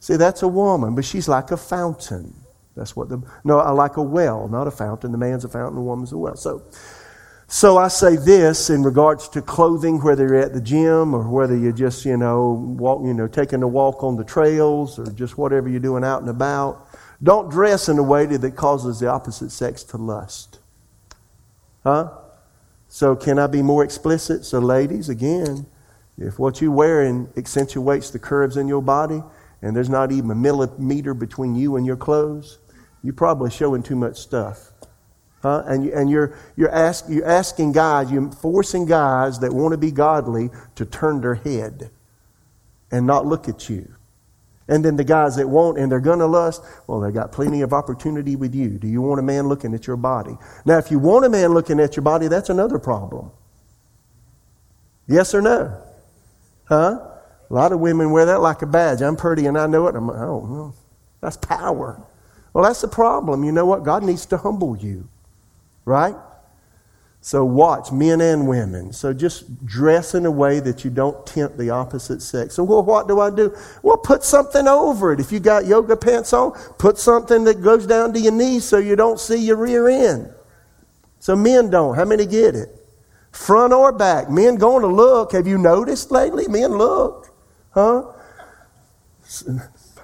See, 0.00 0.16
that's 0.16 0.42
a 0.42 0.48
woman, 0.48 0.94
but 0.94 1.04
she's 1.04 1.28
like 1.28 1.50
a 1.50 1.56
fountain. 1.56 2.34
That's 2.74 2.96
what 2.96 3.10
the, 3.10 3.22
no, 3.44 3.58
I 3.58 3.70
like 3.70 3.98
a 3.98 4.02
well, 4.02 4.48
not 4.48 4.66
a 4.66 4.70
fountain. 4.70 5.12
The 5.12 5.18
man's 5.18 5.44
a 5.44 5.48
fountain, 5.48 5.76
the 5.76 5.82
woman's 5.82 6.12
a 6.12 6.18
well. 6.18 6.36
So, 6.36 6.62
so 7.46 7.76
I 7.76 7.88
say 7.88 8.16
this 8.16 8.70
in 8.70 8.82
regards 8.82 9.28
to 9.30 9.42
clothing, 9.42 10.02
whether 10.02 10.26
you're 10.26 10.38
at 10.38 10.54
the 10.54 10.60
gym 10.60 11.12
or 11.12 11.28
whether 11.28 11.54
you're 11.54 11.72
just, 11.72 12.04
you 12.06 12.16
know, 12.16 12.52
walk, 12.78 13.02
you 13.04 13.12
know, 13.12 13.26
taking 13.26 13.62
a 13.62 13.68
walk 13.68 14.02
on 14.02 14.16
the 14.16 14.24
trails 14.24 14.98
or 14.98 15.06
just 15.12 15.36
whatever 15.36 15.68
you're 15.68 15.80
doing 15.80 16.02
out 16.02 16.22
and 16.22 16.30
about. 16.30 16.88
Don't 17.22 17.50
dress 17.50 17.88
in 17.88 17.98
a 17.98 18.02
way 18.02 18.24
that 18.24 18.56
causes 18.56 19.00
the 19.00 19.08
opposite 19.08 19.50
sex 19.50 19.82
to 19.84 19.98
lust. 19.98 20.60
Huh? 21.84 22.10
So 22.88 23.14
can 23.14 23.38
I 23.38 23.48
be 23.48 23.62
more 23.62 23.84
explicit? 23.84 24.44
So 24.46 24.60
ladies, 24.60 25.10
again, 25.10 25.66
if 26.16 26.38
what 26.38 26.60
you're 26.62 26.70
wearing 26.70 27.28
accentuates 27.36 28.10
the 28.10 28.18
curves 28.18 28.56
in 28.56 28.68
your 28.68 28.82
body, 28.82 29.22
and 29.62 29.76
there's 29.76 29.90
not 29.90 30.12
even 30.12 30.30
a 30.30 30.34
millimeter 30.34 31.14
between 31.14 31.54
you 31.54 31.76
and 31.76 31.86
your 31.86 31.96
clothes, 31.96 32.58
you're 33.02 33.14
probably 33.14 33.50
showing 33.50 33.82
too 33.82 33.96
much 33.96 34.18
stuff. 34.18 34.72
Huh? 35.42 35.62
And, 35.66 35.84
you, 35.84 35.94
and 35.94 36.10
you're, 36.10 36.36
you're, 36.56 36.70
ask, 36.70 37.06
you're 37.08 37.26
asking 37.26 37.72
guys, 37.72 38.10
you're 38.10 38.30
forcing 38.30 38.84
guys 38.84 39.38
that 39.40 39.52
want 39.52 39.72
to 39.72 39.78
be 39.78 39.90
godly 39.90 40.50
to 40.74 40.84
turn 40.84 41.20
their 41.20 41.34
head 41.34 41.90
and 42.90 43.06
not 43.06 43.26
look 43.26 43.48
at 43.48 43.68
you. 43.70 43.94
And 44.68 44.84
then 44.84 44.96
the 44.96 45.04
guys 45.04 45.36
that 45.36 45.48
won't 45.48 45.78
and 45.78 45.90
they're 45.90 45.98
going 45.98 46.20
to 46.20 46.26
lust, 46.26 46.62
well, 46.86 47.00
they 47.00 47.10
got 47.10 47.32
plenty 47.32 47.62
of 47.62 47.72
opportunity 47.72 48.36
with 48.36 48.54
you. 48.54 48.78
Do 48.78 48.86
you 48.86 49.02
want 49.02 49.18
a 49.18 49.22
man 49.22 49.48
looking 49.48 49.74
at 49.74 49.86
your 49.86 49.96
body? 49.96 50.36
Now, 50.64 50.78
if 50.78 50.90
you 50.90 50.98
want 50.98 51.24
a 51.24 51.28
man 51.28 51.52
looking 51.54 51.80
at 51.80 51.96
your 51.96 52.04
body, 52.04 52.28
that's 52.28 52.50
another 52.50 52.78
problem. 52.78 53.32
Yes 55.08 55.34
or 55.34 55.42
no? 55.42 55.82
Huh? 56.66 57.09
A 57.50 57.54
lot 57.54 57.72
of 57.72 57.80
women 57.80 58.12
wear 58.12 58.26
that 58.26 58.40
like 58.40 58.62
a 58.62 58.66
badge. 58.66 59.02
I'm 59.02 59.16
pretty 59.16 59.46
and 59.46 59.58
I 59.58 59.66
know 59.66 59.88
it. 59.88 59.96
I'm 59.96 60.06
like, 60.06 60.20
oh, 60.20 60.72
that's 61.20 61.36
power. 61.36 62.00
Well, 62.52 62.64
that's 62.64 62.80
the 62.80 62.88
problem. 62.88 63.44
You 63.44 63.52
know 63.52 63.66
what? 63.66 63.84
God 63.84 64.02
needs 64.02 64.26
to 64.26 64.36
humble 64.36 64.76
you, 64.76 65.08
right? 65.84 66.14
So 67.22 67.44
watch, 67.44 67.92
men 67.92 68.20
and 68.20 68.48
women. 68.48 68.92
So 68.92 69.12
just 69.12 69.66
dress 69.66 70.14
in 70.14 70.24
a 70.24 70.30
way 70.30 70.58
that 70.60 70.84
you 70.84 70.90
don't 70.90 71.26
tempt 71.26 71.58
the 71.58 71.70
opposite 71.70 72.22
sex. 72.22 72.54
So 72.54 72.64
well, 72.64 72.82
what 72.82 73.08
do 73.08 73.20
I 73.20 73.30
do? 73.30 73.54
Well, 73.82 73.98
put 73.98 74.24
something 74.24 74.66
over 74.66 75.12
it. 75.12 75.20
If 75.20 75.30
you 75.30 75.38
got 75.38 75.66
yoga 75.66 75.96
pants 75.96 76.32
on, 76.32 76.52
put 76.78 76.98
something 76.98 77.44
that 77.44 77.62
goes 77.62 77.86
down 77.86 78.14
to 78.14 78.20
your 78.20 78.32
knees 78.32 78.64
so 78.64 78.78
you 78.78 78.96
don't 78.96 79.20
see 79.20 79.36
your 79.36 79.56
rear 79.56 79.88
end. 79.88 80.32
So 81.18 81.36
men 81.36 81.68
don't. 81.68 81.94
How 81.94 82.06
many 82.06 82.24
get 82.24 82.54
it? 82.54 82.74
Front 83.32 83.74
or 83.74 83.92
back. 83.92 84.30
Men 84.30 84.56
going 84.56 84.80
to 84.80 84.88
look. 84.88 85.32
Have 85.32 85.46
you 85.46 85.58
noticed 85.58 86.10
lately? 86.10 86.48
Men 86.48 86.78
look. 86.78 87.29
Huh? 87.72 88.12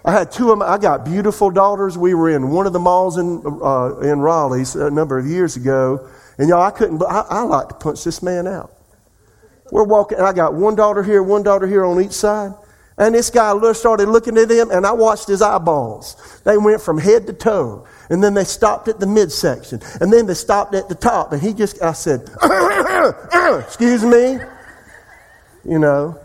I 0.05 0.13
had 0.13 0.31
two 0.31 0.53
of 0.53 0.59
them. 0.59 0.69
I 0.69 0.79
got 0.79 1.05
beautiful 1.05 1.51
daughters. 1.51 1.99
We 1.99 2.15
were 2.15 2.31
in 2.31 2.51
one 2.51 2.67
of 2.67 2.73
the 2.73 2.79
malls 2.79 3.19
in, 3.19 3.43
uh, 3.45 3.99
in 3.99 4.21
Raleigh 4.21 4.65
a 4.77 4.91
number 4.91 5.19
of 5.19 5.27
years 5.27 5.57
ago. 5.57 6.09
And 6.39 6.49
y'all, 6.49 6.63
I 6.63 6.71
couldn't, 6.71 7.03
I, 7.03 7.25
I 7.29 7.43
like 7.43 7.69
to 7.69 7.75
punch 7.75 8.05
this 8.05 8.23
man 8.23 8.47
out. 8.47 8.73
We're 9.73 9.85
walking, 9.85 10.19
and 10.19 10.27
I 10.27 10.33
got 10.33 10.55
one 10.55 10.77
daughter 10.77 11.03
here, 11.03 11.23
one 11.23 11.43
daughter 11.43 11.67
here 11.67 11.85
on 11.85 12.01
each 12.01 12.13
side. 12.13 12.53
And 12.99 13.15
this 13.15 13.31
guy 13.31 13.73
started 13.73 14.09
looking 14.09 14.39
at 14.39 14.51
him, 14.51 14.71
and 14.71 14.87
I 14.87 14.93
watched 14.93 15.27
his 15.27 15.43
eyeballs. 15.43 16.41
They 16.45 16.57
went 16.57 16.81
from 16.81 16.99
head 16.99 17.27
to 17.27 17.33
toe. 17.33 17.87
And 18.09 18.23
then 18.23 18.35
they 18.35 18.45
stopped 18.45 18.89
at 18.89 19.01
the 19.01 19.07
midsection. 19.07 19.81
And 20.01 20.13
then 20.13 20.27
they 20.27 20.35
stopped 20.35 20.75
at 20.75 20.89
the 20.89 20.95
top. 20.95 21.33
And 21.33 21.43
he 21.43 21.53
just, 21.53 21.83
I 21.83 21.93
said, 21.93 22.31
excuse 23.65 24.05
me. 24.05 24.39
You 25.65 25.81
know, 25.81 26.19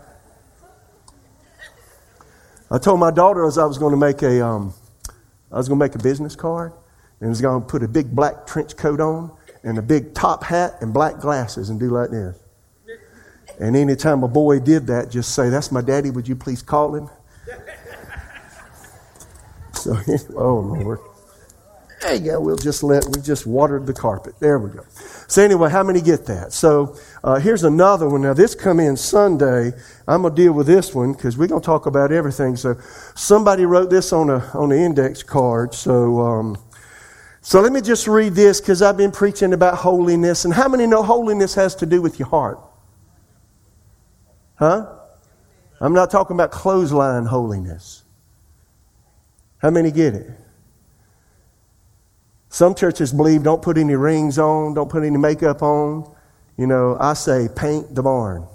I 2.72 2.78
told 2.78 2.98
my 2.98 3.10
daughter 3.10 3.44
as 3.44 3.58
I 3.58 3.66
was 3.66 3.76
going 3.76 3.90
to 3.90 3.98
make 3.98 4.22
a, 4.22 4.42
um, 4.42 4.72
I 5.52 5.58
was 5.58 5.68
going 5.68 5.78
to 5.78 5.84
make 5.84 5.94
a 5.94 6.02
business 6.02 6.34
card, 6.34 6.72
and 7.20 7.26
I 7.26 7.28
was 7.28 7.42
going 7.42 7.60
to 7.60 7.66
put 7.68 7.82
a 7.82 7.88
big 7.88 8.16
black 8.16 8.46
trench 8.46 8.78
coat 8.78 8.98
on 8.98 9.30
and 9.62 9.76
a 9.76 9.82
big 9.82 10.14
top 10.14 10.42
hat 10.42 10.76
and 10.80 10.90
black 10.90 11.20
glasses 11.20 11.68
and 11.68 11.78
do 11.78 11.90
like 11.90 12.10
this. 12.10 12.34
And 13.60 13.76
anytime 13.76 14.22
a 14.22 14.28
boy 14.28 14.58
did 14.58 14.86
that, 14.86 15.10
just 15.10 15.34
say, 15.34 15.50
"That's 15.50 15.70
my 15.70 15.82
daddy. 15.82 16.10
Would 16.10 16.26
you 16.26 16.34
please 16.34 16.62
call 16.62 16.94
him?" 16.94 17.10
So, 19.74 19.98
oh 20.36 20.60
Lord. 20.60 21.00
There 22.02 22.14
you 22.14 22.32
go. 22.32 22.40
We'll 22.40 22.56
just 22.56 22.82
let, 22.82 23.06
we 23.06 23.22
just 23.22 23.46
watered 23.46 23.86
the 23.86 23.92
carpet. 23.92 24.34
There 24.40 24.58
we 24.58 24.70
go. 24.70 24.84
So 25.28 25.40
anyway, 25.40 25.70
how 25.70 25.84
many 25.84 26.00
get 26.00 26.26
that? 26.26 26.52
So 26.52 26.96
uh, 27.22 27.38
here's 27.38 27.62
another 27.62 28.08
one. 28.08 28.22
Now 28.22 28.34
this 28.34 28.56
come 28.56 28.80
in 28.80 28.96
Sunday. 28.96 29.72
I'm 30.08 30.22
going 30.22 30.34
to 30.34 30.42
deal 30.42 30.52
with 30.52 30.66
this 30.66 30.92
one 30.92 31.12
because 31.12 31.38
we're 31.38 31.46
going 31.46 31.60
to 31.60 31.64
talk 31.64 31.86
about 31.86 32.10
everything. 32.10 32.56
So 32.56 32.74
somebody 33.14 33.66
wrote 33.66 33.88
this 33.88 34.12
on 34.12 34.30
a, 34.30 34.38
on 34.52 34.72
an 34.72 34.78
index 34.78 35.22
card. 35.22 35.74
So, 35.74 36.20
um, 36.20 36.58
so 37.40 37.60
let 37.60 37.72
me 37.72 37.80
just 37.80 38.08
read 38.08 38.34
this 38.34 38.60
because 38.60 38.82
I've 38.82 38.96
been 38.96 39.12
preaching 39.12 39.52
about 39.52 39.76
holiness. 39.76 40.44
And 40.44 40.52
how 40.52 40.66
many 40.66 40.88
know 40.88 41.04
holiness 41.04 41.54
has 41.54 41.76
to 41.76 41.86
do 41.86 42.02
with 42.02 42.18
your 42.18 42.28
heart? 42.28 42.58
Huh? 44.56 44.92
I'm 45.80 45.92
not 45.92 46.10
talking 46.10 46.34
about 46.34 46.50
clothesline 46.50 47.26
holiness. 47.26 48.02
How 49.58 49.70
many 49.70 49.92
get 49.92 50.14
it? 50.14 50.30
Some 52.52 52.74
churches 52.74 53.14
believe 53.14 53.44
don't 53.44 53.62
put 53.62 53.78
any 53.78 53.96
rings 53.96 54.38
on, 54.38 54.74
don't 54.74 54.90
put 54.90 55.04
any 55.04 55.16
makeup 55.16 55.62
on. 55.62 56.14
You 56.58 56.66
know, 56.66 56.98
I 57.00 57.14
say 57.14 57.48
paint 57.56 57.94
the 57.94 58.02
barn. 58.02 58.46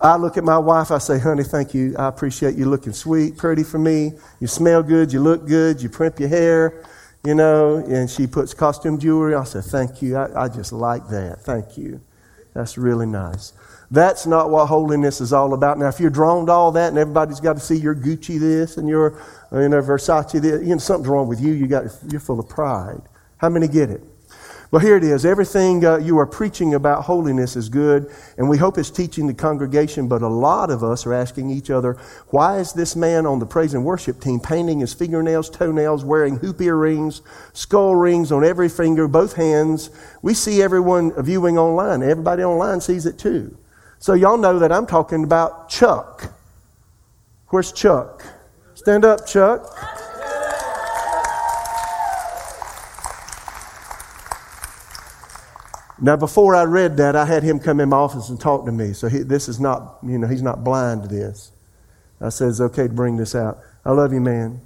I 0.00 0.16
look 0.16 0.38
at 0.38 0.44
my 0.44 0.56
wife, 0.56 0.90
I 0.90 0.96
say, 0.96 1.18
honey, 1.18 1.44
thank 1.44 1.74
you. 1.74 1.94
I 1.98 2.08
appreciate 2.08 2.54
you 2.54 2.64
looking 2.64 2.94
sweet, 2.94 3.36
pretty 3.36 3.62
for 3.62 3.78
me. 3.78 4.12
You 4.40 4.46
smell 4.46 4.82
good, 4.82 5.12
you 5.12 5.20
look 5.20 5.46
good, 5.46 5.82
you 5.82 5.90
primp 5.90 6.18
your 6.18 6.30
hair, 6.30 6.82
you 7.22 7.34
know, 7.34 7.76
and 7.76 8.08
she 8.08 8.26
puts 8.26 8.54
costume 8.54 8.98
jewelry. 8.98 9.34
I 9.34 9.44
say, 9.44 9.60
thank 9.60 10.00
you. 10.00 10.16
I, 10.16 10.44
I 10.44 10.48
just 10.48 10.72
like 10.72 11.06
that. 11.10 11.42
Thank 11.42 11.76
you. 11.76 12.00
That's 12.54 12.76
really 12.76 13.06
nice. 13.06 13.52
That's 13.90 14.26
not 14.26 14.50
what 14.50 14.66
holiness 14.66 15.20
is 15.20 15.32
all 15.32 15.52
about. 15.52 15.78
Now, 15.78 15.88
if 15.88 15.98
you're 15.98 16.10
drawn 16.10 16.46
to 16.46 16.52
all 16.52 16.72
that 16.72 16.90
and 16.90 16.98
everybody's 16.98 17.40
got 17.40 17.54
to 17.54 17.60
see 17.60 17.76
your 17.76 17.94
Gucci 17.94 18.38
this 18.38 18.76
and 18.76 18.88
your 18.88 19.20
you 19.52 19.68
know, 19.68 19.82
Versace 19.82 20.40
this, 20.40 20.62
you 20.62 20.68
know, 20.68 20.78
something's 20.78 21.08
wrong 21.08 21.26
with 21.26 21.40
you. 21.40 21.52
You 21.52 21.66
got, 21.66 21.84
you're 22.08 22.20
full 22.20 22.38
of 22.38 22.48
pride. 22.48 23.02
How 23.38 23.48
many 23.48 23.66
get 23.66 23.90
it? 23.90 24.02
Well, 24.70 24.80
here 24.80 24.96
it 24.96 25.02
is. 25.02 25.26
Everything 25.26 25.84
uh, 25.84 25.96
you 25.96 26.18
are 26.18 26.26
preaching 26.26 26.74
about 26.74 27.02
holiness 27.02 27.56
is 27.56 27.68
good, 27.68 28.08
and 28.38 28.48
we 28.48 28.56
hope 28.56 28.78
it's 28.78 28.88
teaching 28.88 29.26
the 29.26 29.34
congregation, 29.34 30.06
but 30.06 30.22
a 30.22 30.28
lot 30.28 30.70
of 30.70 30.84
us 30.84 31.04
are 31.06 31.12
asking 31.12 31.50
each 31.50 31.70
other, 31.70 31.94
why 32.28 32.58
is 32.58 32.72
this 32.72 32.94
man 32.94 33.26
on 33.26 33.40
the 33.40 33.46
praise 33.46 33.74
and 33.74 33.84
worship 33.84 34.20
team 34.20 34.38
painting 34.38 34.78
his 34.78 34.94
fingernails, 34.94 35.50
toenails, 35.50 36.04
wearing 36.04 36.36
hoop 36.36 36.60
earrings, 36.60 37.20
skull 37.52 37.96
rings 37.96 38.30
on 38.30 38.44
every 38.44 38.68
finger, 38.68 39.08
both 39.08 39.34
hands? 39.34 39.90
We 40.22 40.34
see 40.34 40.62
everyone 40.62 41.20
viewing 41.20 41.58
online. 41.58 42.04
Everybody 42.04 42.44
online 42.44 42.80
sees 42.80 43.06
it 43.06 43.18
too. 43.18 43.58
So 43.98 44.14
y'all 44.14 44.38
know 44.38 44.60
that 44.60 44.70
I'm 44.70 44.86
talking 44.86 45.24
about 45.24 45.68
Chuck. 45.68 46.32
Where's 47.48 47.72
Chuck? 47.72 48.22
Stand 48.74 49.04
up, 49.04 49.26
Chuck. 49.26 49.66
Now, 56.02 56.16
before 56.16 56.54
I 56.54 56.64
read 56.64 56.96
that, 56.96 57.14
I 57.14 57.26
had 57.26 57.42
him 57.42 57.58
come 57.58 57.78
in 57.78 57.90
my 57.90 57.98
office 57.98 58.30
and 58.30 58.40
talk 58.40 58.64
to 58.64 58.72
me. 58.72 58.94
So 58.94 59.08
he, 59.08 59.18
this 59.18 59.48
is 59.48 59.60
not, 59.60 59.98
you 60.02 60.18
know, 60.18 60.26
he's 60.26 60.42
not 60.42 60.64
blind 60.64 61.02
to 61.02 61.08
this. 61.08 61.52
I 62.20 62.30
says, 62.30 62.60
okay 62.60 62.88
to 62.88 62.92
bring 62.92 63.16
this 63.16 63.34
out. 63.34 63.58
I 63.84 63.92
love 63.92 64.12
you, 64.12 64.20
man. 64.20 64.60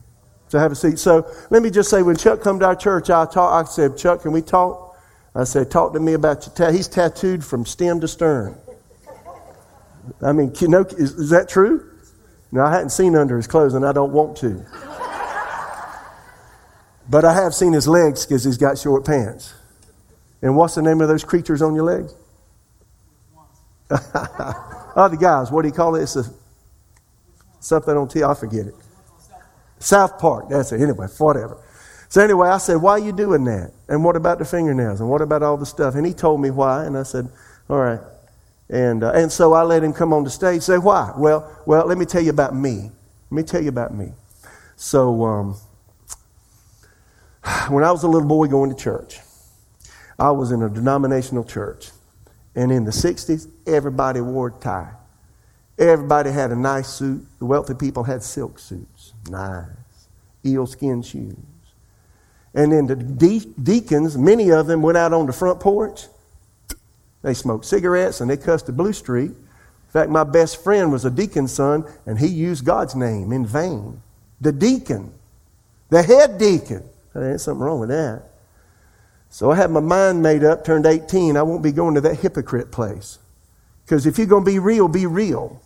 So 0.48 0.58
have 0.58 0.72
a 0.72 0.76
seat. 0.76 0.98
So 0.98 1.28
let 1.50 1.62
me 1.62 1.70
just 1.70 1.90
say, 1.90 2.02
when 2.02 2.16
Chuck 2.16 2.40
come 2.42 2.60
to 2.60 2.66
our 2.66 2.76
church, 2.76 3.10
I 3.10 3.26
talk. 3.26 3.66
I 3.66 3.68
said, 3.68 3.96
Chuck, 3.96 4.22
can 4.22 4.32
we 4.32 4.42
talk? 4.42 4.96
I 5.34 5.44
said, 5.44 5.70
talk 5.70 5.94
to 5.94 6.00
me 6.00 6.12
about 6.12 6.46
your 6.46 6.54
tattoo. 6.54 6.76
He's 6.76 6.86
tattooed 6.86 7.44
from 7.44 7.66
stem 7.66 8.00
to 8.00 8.08
stern. 8.08 8.56
I 10.22 10.32
mean, 10.32 10.52
you 10.60 10.68
know, 10.68 10.82
is, 10.82 11.12
is 11.12 11.30
that 11.30 11.48
true? 11.48 11.90
No, 12.52 12.64
I 12.64 12.70
hadn't 12.70 12.90
seen 12.90 13.16
under 13.16 13.36
his 13.36 13.48
clothes, 13.48 13.74
and 13.74 13.84
I 13.84 13.92
don't 13.92 14.12
want 14.12 14.36
to. 14.38 14.64
but 17.10 17.24
I 17.24 17.34
have 17.34 17.52
seen 17.54 17.72
his 17.72 17.88
legs 17.88 18.24
because 18.24 18.44
he's 18.44 18.58
got 18.58 18.78
short 18.78 19.04
pants. 19.04 19.54
And 20.44 20.54
what's 20.54 20.74
the 20.74 20.82
name 20.82 21.00
of 21.00 21.08
those 21.08 21.24
creatures 21.24 21.62
on 21.62 21.74
your 21.74 21.84
legs? 21.84 22.14
oh, 23.90 25.08
the 25.10 25.16
guys. 25.18 25.50
What 25.50 25.62
do 25.62 25.68
you 25.68 25.74
call 25.74 25.94
it? 25.94 26.02
It's 26.02 26.16
a, 26.16 26.24
something 27.60 27.96
on 27.96 28.08
T. 28.08 28.22
I 28.22 28.34
forget 28.34 28.66
it. 28.66 28.74
South 29.78 30.18
Park. 30.18 30.50
That's 30.50 30.70
it. 30.72 30.82
Anyway, 30.82 31.06
whatever. 31.16 31.56
So 32.10 32.20
anyway, 32.20 32.50
I 32.50 32.58
said, 32.58 32.74
why 32.74 32.92
are 32.92 32.98
you 32.98 33.12
doing 33.12 33.44
that? 33.44 33.72
And 33.88 34.04
what 34.04 34.16
about 34.16 34.38
the 34.38 34.44
fingernails? 34.44 35.00
And 35.00 35.08
what 35.08 35.22
about 35.22 35.42
all 35.42 35.56
the 35.56 35.64
stuff? 35.64 35.94
And 35.94 36.04
he 36.04 36.12
told 36.12 36.42
me 36.42 36.50
why. 36.50 36.84
And 36.84 36.98
I 36.98 37.04
said, 37.04 37.26
all 37.70 37.78
right. 37.78 38.00
And, 38.68 39.02
uh, 39.02 39.12
and 39.12 39.32
so 39.32 39.54
I 39.54 39.62
let 39.62 39.82
him 39.82 39.94
come 39.94 40.12
on 40.12 40.24
the 40.24 40.30
stage. 40.30 40.60
Say, 40.60 40.76
why? 40.76 41.14
Well, 41.16 41.50
well, 41.64 41.86
let 41.86 41.96
me 41.96 42.04
tell 42.04 42.20
you 42.20 42.30
about 42.30 42.54
me. 42.54 42.90
Let 43.30 43.32
me 43.32 43.42
tell 43.44 43.62
you 43.62 43.70
about 43.70 43.94
me. 43.94 44.12
So 44.76 45.24
um, 45.24 45.56
when 47.70 47.82
I 47.82 47.90
was 47.90 48.02
a 48.02 48.08
little 48.08 48.28
boy 48.28 48.46
going 48.48 48.68
to 48.68 48.76
church, 48.76 49.20
I 50.18 50.30
was 50.30 50.52
in 50.52 50.62
a 50.62 50.68
denominational 50.68 51.44
church. 51.44 51.90
And 52.54 52.70
in 52.70 52.84
the 52.84 52.90
60s, 52.90 53.48
everybody 53.66 54.20
wore 54.20 54.48
a 54.48 54.52
tie. 54.52 54.92
Everybody 55.78 56.30
had 56.30 56.52
a 56.52 56.56
nice 56.56 56.88
suit. 56.88 57.26
The 57.38 57.46
wealthy 57.46 57.74
people 57.74 58.04
had 58.04 58.22
silk 58.22 58.58
suits. 58.58 59.12
Nice. 59.28 59.66
eel 60.46 60.66
skin 60.66 61.02
shoes. 61.02 61.36
And 62.54 62.70
then 62.70 62.86
the 62.86 62.94
de- 62.94 63.52
deacons, 63.60 64.16
many 64.16 64.52
of 64.52 64.68
them 64.68 64.82
went 64.82 64.96
out 64.96 65.12
on 65.12 65.26
the 65.26 65.32
front 65.32 65.58
porch. 65.58 66.06
They 67.22 67.34
smoked 67.34 67.64
cigarettes 67.64 68.20
and 68.20 68.30
they 68.30 68.36
cussed 68.36 68.66
the 68.66 68.72
blue 68.72 68.92
street. 68.92 69.30
In 69.30 69.90
fact, 70.00 70.10
my 70.10 70.24
best 70.24 70.62
friend 70.62 70.92
was 70.92 71.04
a 71.04 71.10
deacon's 71.10 71.52
son, 71.52 71.84
and 72.04 72.18
he 72.18 72.26
used 72.26 72.64
God's 72.64 72.96
name 72.96 73.32
in 73.32 73.46
vain. 73.46 74.02
The 74.40 74.50
deacon, 74.50 75.12
the 75.88 76.02
head 76.02 76.36
deacon. 76.36 76.82
There's 77.12 77.44
something 77.44 77.62
wrong 77.62 77.78
with 77.80 77.90
that. 77.90 78.24
So 79.34 79.50
I 79.50 79.56
had 79.56 79.72
my 79.72 79.80
mind 79.80 80.22
made 80.22 80.44
up, 80.44 80.64
turned 80.64 80.86
18. 80.86 81.36
I 81.36 81.42
won't 81.42 81.60
be 81.60 81.72
going 81.72 81.96
to 81.96 82.00
that 82.02 82.20
hypocrite 82.20 82.70
place. 82.70 83.18
Because 83.84 84.06
if 84.06 84.16
you're 84.16 84.28
going 84.28 84.44
to 84.44 84.48
be 84.48 84.60
real, 84.60 84.86
be 84.86 85.06
real. 85.06 85.60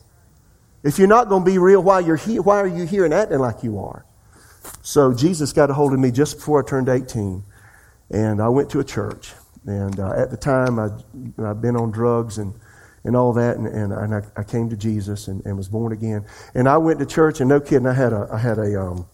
If 0.83 0.99
you're 0.99 1.07
not 1.07 1.29
going 1.29 1.45
to 1.45 1.51
be 1.51 1.59
real 1.59 1.83
while 1.83 2.01
you're 2.01 2.17
why 2.17 2.63
are 2.63 2.67
you 2.67 2.87
here 2.87 3.05
and 3.05 3.13
acting 3.13 3.41
like 3.41 3.63
you 3.63 3.79
are? 3.79 4.07
So 4.81 5.13
Jesus 5.13 5.53
got 5.53 5.69
a 5.69 5.75
hold 5.75 5.93
of 5.93 5.99
me 5.99 6.11
just 6.11 6.37
before 6.37 6.65
I 6.65 6.67
turned 6.67 6.89
18. 6.89 7.45
And 8.09 8.41
I 8.41 8.49
went 8.49 8.71
to 8.71 8.81
a 8.81 8.85
church. 8.85 9.35
And 9.67 10.01
uh, 10.01 10.13
at 10.13 10.31
the 10.31 10.39
time, 10.39 10.79
I, 10.79 10.89
I'd 11.51 11.61
been 11.61 11.77
on 11.77 11.91
drugs 11.91 12.39
and, 12.39 12.55
and 13.05 13.15
all 13.15 13.35
that. 13.35 13.59
And, 13.59 13.67
and, 13.67 13.93
and 13.93 14.15
I, 14.15 14.23
I, 14.35 14.45
came 14.45 14.71
to 14.71 14.79
Jesus 14.79 15.29
and, 15.29 15.45
and, 15.45 15.59
was 15.59 15.69
born 15.69 15.93
again. 15.93 16.25
And 16.55 16.71
I 16.71 16.79
went 16.79 17.01
to 17.01 17.07
church, 17.07 17.41
and 17.41 17.51
no 17.51 17.61
kidding, 17.61 17.87
I 17.87 17.93
had 17.93 18.15
a, 18.15 18.31
I 18.33 18.39
had 18.39 18.57
a, 18.57 18.81
um, 18.81 19.07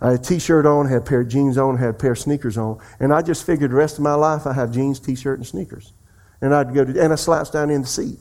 I 0.00 0.10
had 0.12 0.20
a 0.20 0.22
t-shirt 0.22 0.66
on, 0.66 0.86
had 0.86 0.98
a 0.98 1.04
pair 1.04 1.22
of 1.22 1.28
jeans 1.28 1.56
on, 1.56 1.78
had 1.78 1.90
a 1.90 1.94
pair 1.94 2.12
of 2.12 2.18
sneakers 2.18 2.58
on, 2.58 2.78
and 3.00 3.12
I 3.12 3.22
just 3.22 3.46
figured 3.46 3.70
the 3.70 3.76
rest 3.76 3.96
of 3.96 4.02
my 4.02 4.14
life 4.14 4.46
I 4.46 4.52
have 4.52 4.72
jeans, 4.72 5.00
t-shirt, 5.00 5.38
and 5.38 5.46
sneakers. 5.46 5.92
And 6.40 6.54
I'd 6.54 6.74
go 6.74 6.84
to, 6.84 7.02
and 7.02 7.12
I 7.12 7.16
slouched 7.16 7.52
down 7.52 7.70
in 7.70 7.82
the 7.82 7.86
seat. 7.86 8.18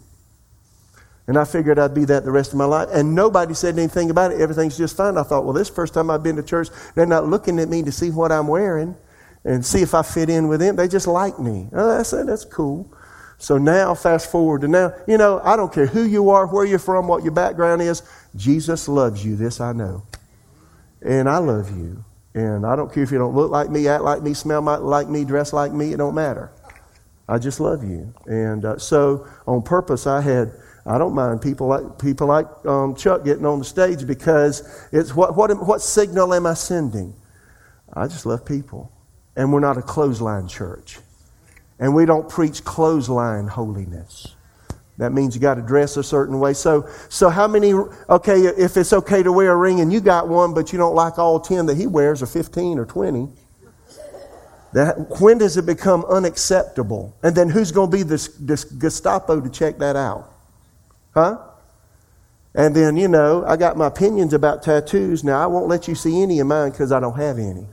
And 1.28 1.38
I 1.38 1.44
figured 1.44 1.80
I'd 1.80 1.94
be 1.94 2.06
that 2.06 2.24
the 2.24 2.32
rest 2.32 2.52
of 2.52 2.58
my 2.58 2.66
life. 2.66 2.88
And 2.94 3.16
nobody 3.16 3.54
said 3.56 3.78
anything 3.78 4.12
about 4.12 4.32
it. 4.32 4.40
Everything's 4.40 4.78
just 4.78 4.96
fine. 4.96 5.18
I 5.18 5.24
thought, 5.24 5.44
well, 5.44 5.54
this 5.54 5.70
first 5.70 5.94
time 5.94 6.10
I've 6.10 6.22
been 6.22 6.36
to 6.36 6.44
church, 6.44 6.70
they're 6.94 7.08
not 7.08 7.26
looking 7.26 7.60
at 7.60 7.68
me 7.68 7.82
to 7.84 7.92
see 7.92 8.12
what 8.12 8.32
I'm 8.32 8.48
wearing 8.48 8.96
and 9.44 9.66
see 9.66 9.82
if 9.82 9.94
I 9.96 10.04
fit 10.04 10.30
in 10.30 10.48
with 10.48 10.60
them. 10.60 10.76
They 10.76 10.88
just 10.88 11.08
like 11.08 11.40
me. 11.40 11.68
Oh, 11.74 12.00
I 12.00 12.04
said, 12.04 12.28
that's 12.28 12.46
cool. 12.46 12.94
So 13.38 13.58
now, 13.58 13.96
fast 13.96 14.32
forward 14.32 14.62
to 14.62 14.68
now, 14.68 14.94
you 15.08 15.18
know, 15.18 15.42
I 15.44 15.56
don't 15.56 15.74
care 15.74 15.88
who 15.88 16.04
you 16.04 16.30
are, 16.30 16.48
where 16.48 16.64
you're 16.64 16.80
from, 16.80 17.08
what 17.08 17.24
your 17.24 17.34
background 17.34 17.82
is. 17.82 18.02
Jesus 18.36 18.88
loves 18.88 19.26
you. 19.26 19.36
This 19.36 19.60
I 19.60 19.74
know. 19.74 20.04
And 21.06 21.30
I 21.30 21.38
love 21.38 21.70
you. 21.78 22.04
And 22.34 22.66
I 22.66 22.76
don't 22.76 22.92
care 22.92 23.04
if 23.04 23.12
you 23.12 23.20
don't 23.20 23.36
look 23.36 23.52
like 23.52 23.70
me, 23.70 23.88
act 23.88 24.04
like 24.04 24.22
me, 24.22 24.34
smell 24.34 24.62
like 24.62 25.08
me, 25.08 25.24
dress 25.24 25.54
like 25.54 25.72
me. 25.72 25.94
It 25.94 25.98
don't 25.98 26.16
matter. 26.16 26.52
I 27.30 27.38
just 27.38 27.60
love 27.60 27.84
you. 27.84 28.14
And 28.26 28.66
uh, 28.66 28.78
so, 28.78 29.28
on 29.48 29.62
purpose, 29.62 30.06
I 30.06 30.20
had. 30.20 30.52
I 30.88 31.00
don't 31.00 31.16
mind 31.16 31.42
people 31.42 31.66
like 31.66 31.98
people 31.98 32.28
like 32.28 32.46
um, 32.64 32.94
Chuck 32.94 33.24
getting 33.24 33.46
on 33.46 33.58
the 33.58 33.66
stage 33.66 34.06
because 34.06 34.88
it's 34.92 35.16
what 35.16 35.36
what 35.36 35.50
what 35.66 35.82
signal 35.82 36.32
am 36.32 36.46
I 36.46 36.54
sending? 36.54 37.16
I 37.92 38.06
just 38.06 38.28
love 38.28 38.46
people, 38.46 38.92
and 39.36 39.52
we're 39.52 39.62
not 39.62 39.78
a 39.80 39.82
clothesline 39.82 40.48
church, 40.48 41.00
and 41.80 41.96
we 41.96 42.06
don't 42.06 42.30
preach 42.30 42.64
clothesline 42.64 43.48
holiness. 43.48 44.36
That 44.98 45.12
means 45.12 45.36
you 45.36 45.42
got 45.42 45.56
to 45.56 45.62
dress 45.62 45.98
a 45.98 46.04
certain 46.04 46.40
way. 46.40 46.54
So, 46.54 46.88
so 47.10 47.30
how 47.30 47.48
many, 47.48 47.74
okay, 47.74 48.40
if 48.40 48.78
it's 48.78 48.94
okay 48.94 49.24
to 49.24 49.32
wear 49.32 49.52
a 49.52 49.56
ring 49.56 49.82
and 49.82 49.92
you 49.92 50.00
got 50.00 50.30
one, 50.30 50.54
but 50.54 50.72
you 50.72 50.78
don't 50.78 50.96
like 50.96 51.20
all 51.20 51.40
10 51.40 51.66
that 51.66 51.76
he 51.76 51.86
wears, 51.86 52.22
or 52.22 52.28
15 52.28 52.80
or 52.80 52.86
20, 52.86 53.28
that, 54.74 55.20
when 55.20 55.38
does 55.38 55.58
it 55.58 55.66
become 55.66 56.06
unacceptable? 56.06 57.14
And 57.24 57.36
then 57.36 57.50
who's 57.50 57.72
going 57.72 57.92
to 57.92 57.98
be 57.98 58.04
this, 58.04 58.30
this 58.40 58.64
Gestapo 58.64 59.42
to 59.42 59.50
check 59.50 59.80
that 59.80 59.98
out? 59.98 60.32
Huh? 61.14 61.40
And 62.54 62.74
then, 62.74 62.96
you 62.96 63.10
know, 63.10 63.44
I 63.46 63.58
got 63.58 63.76
my 63.76 63.88
opinions 63.88 64.34
about 64.34 64.64
tattoos. 64.64 65.26
Now, 65.26 65.44
I 65.44 65.46
won't 65.46 65.68
let 65.68 65.90
you 65.90 65.96
see 65.96 66.22
any 66.22 66.40
of 66.40 66.48
mine 66.48 66.72
because 66.72 66.94
I 66.94 67.02
don't 67.02 67.18
have 67.18 67.38
any. 67.38 67.68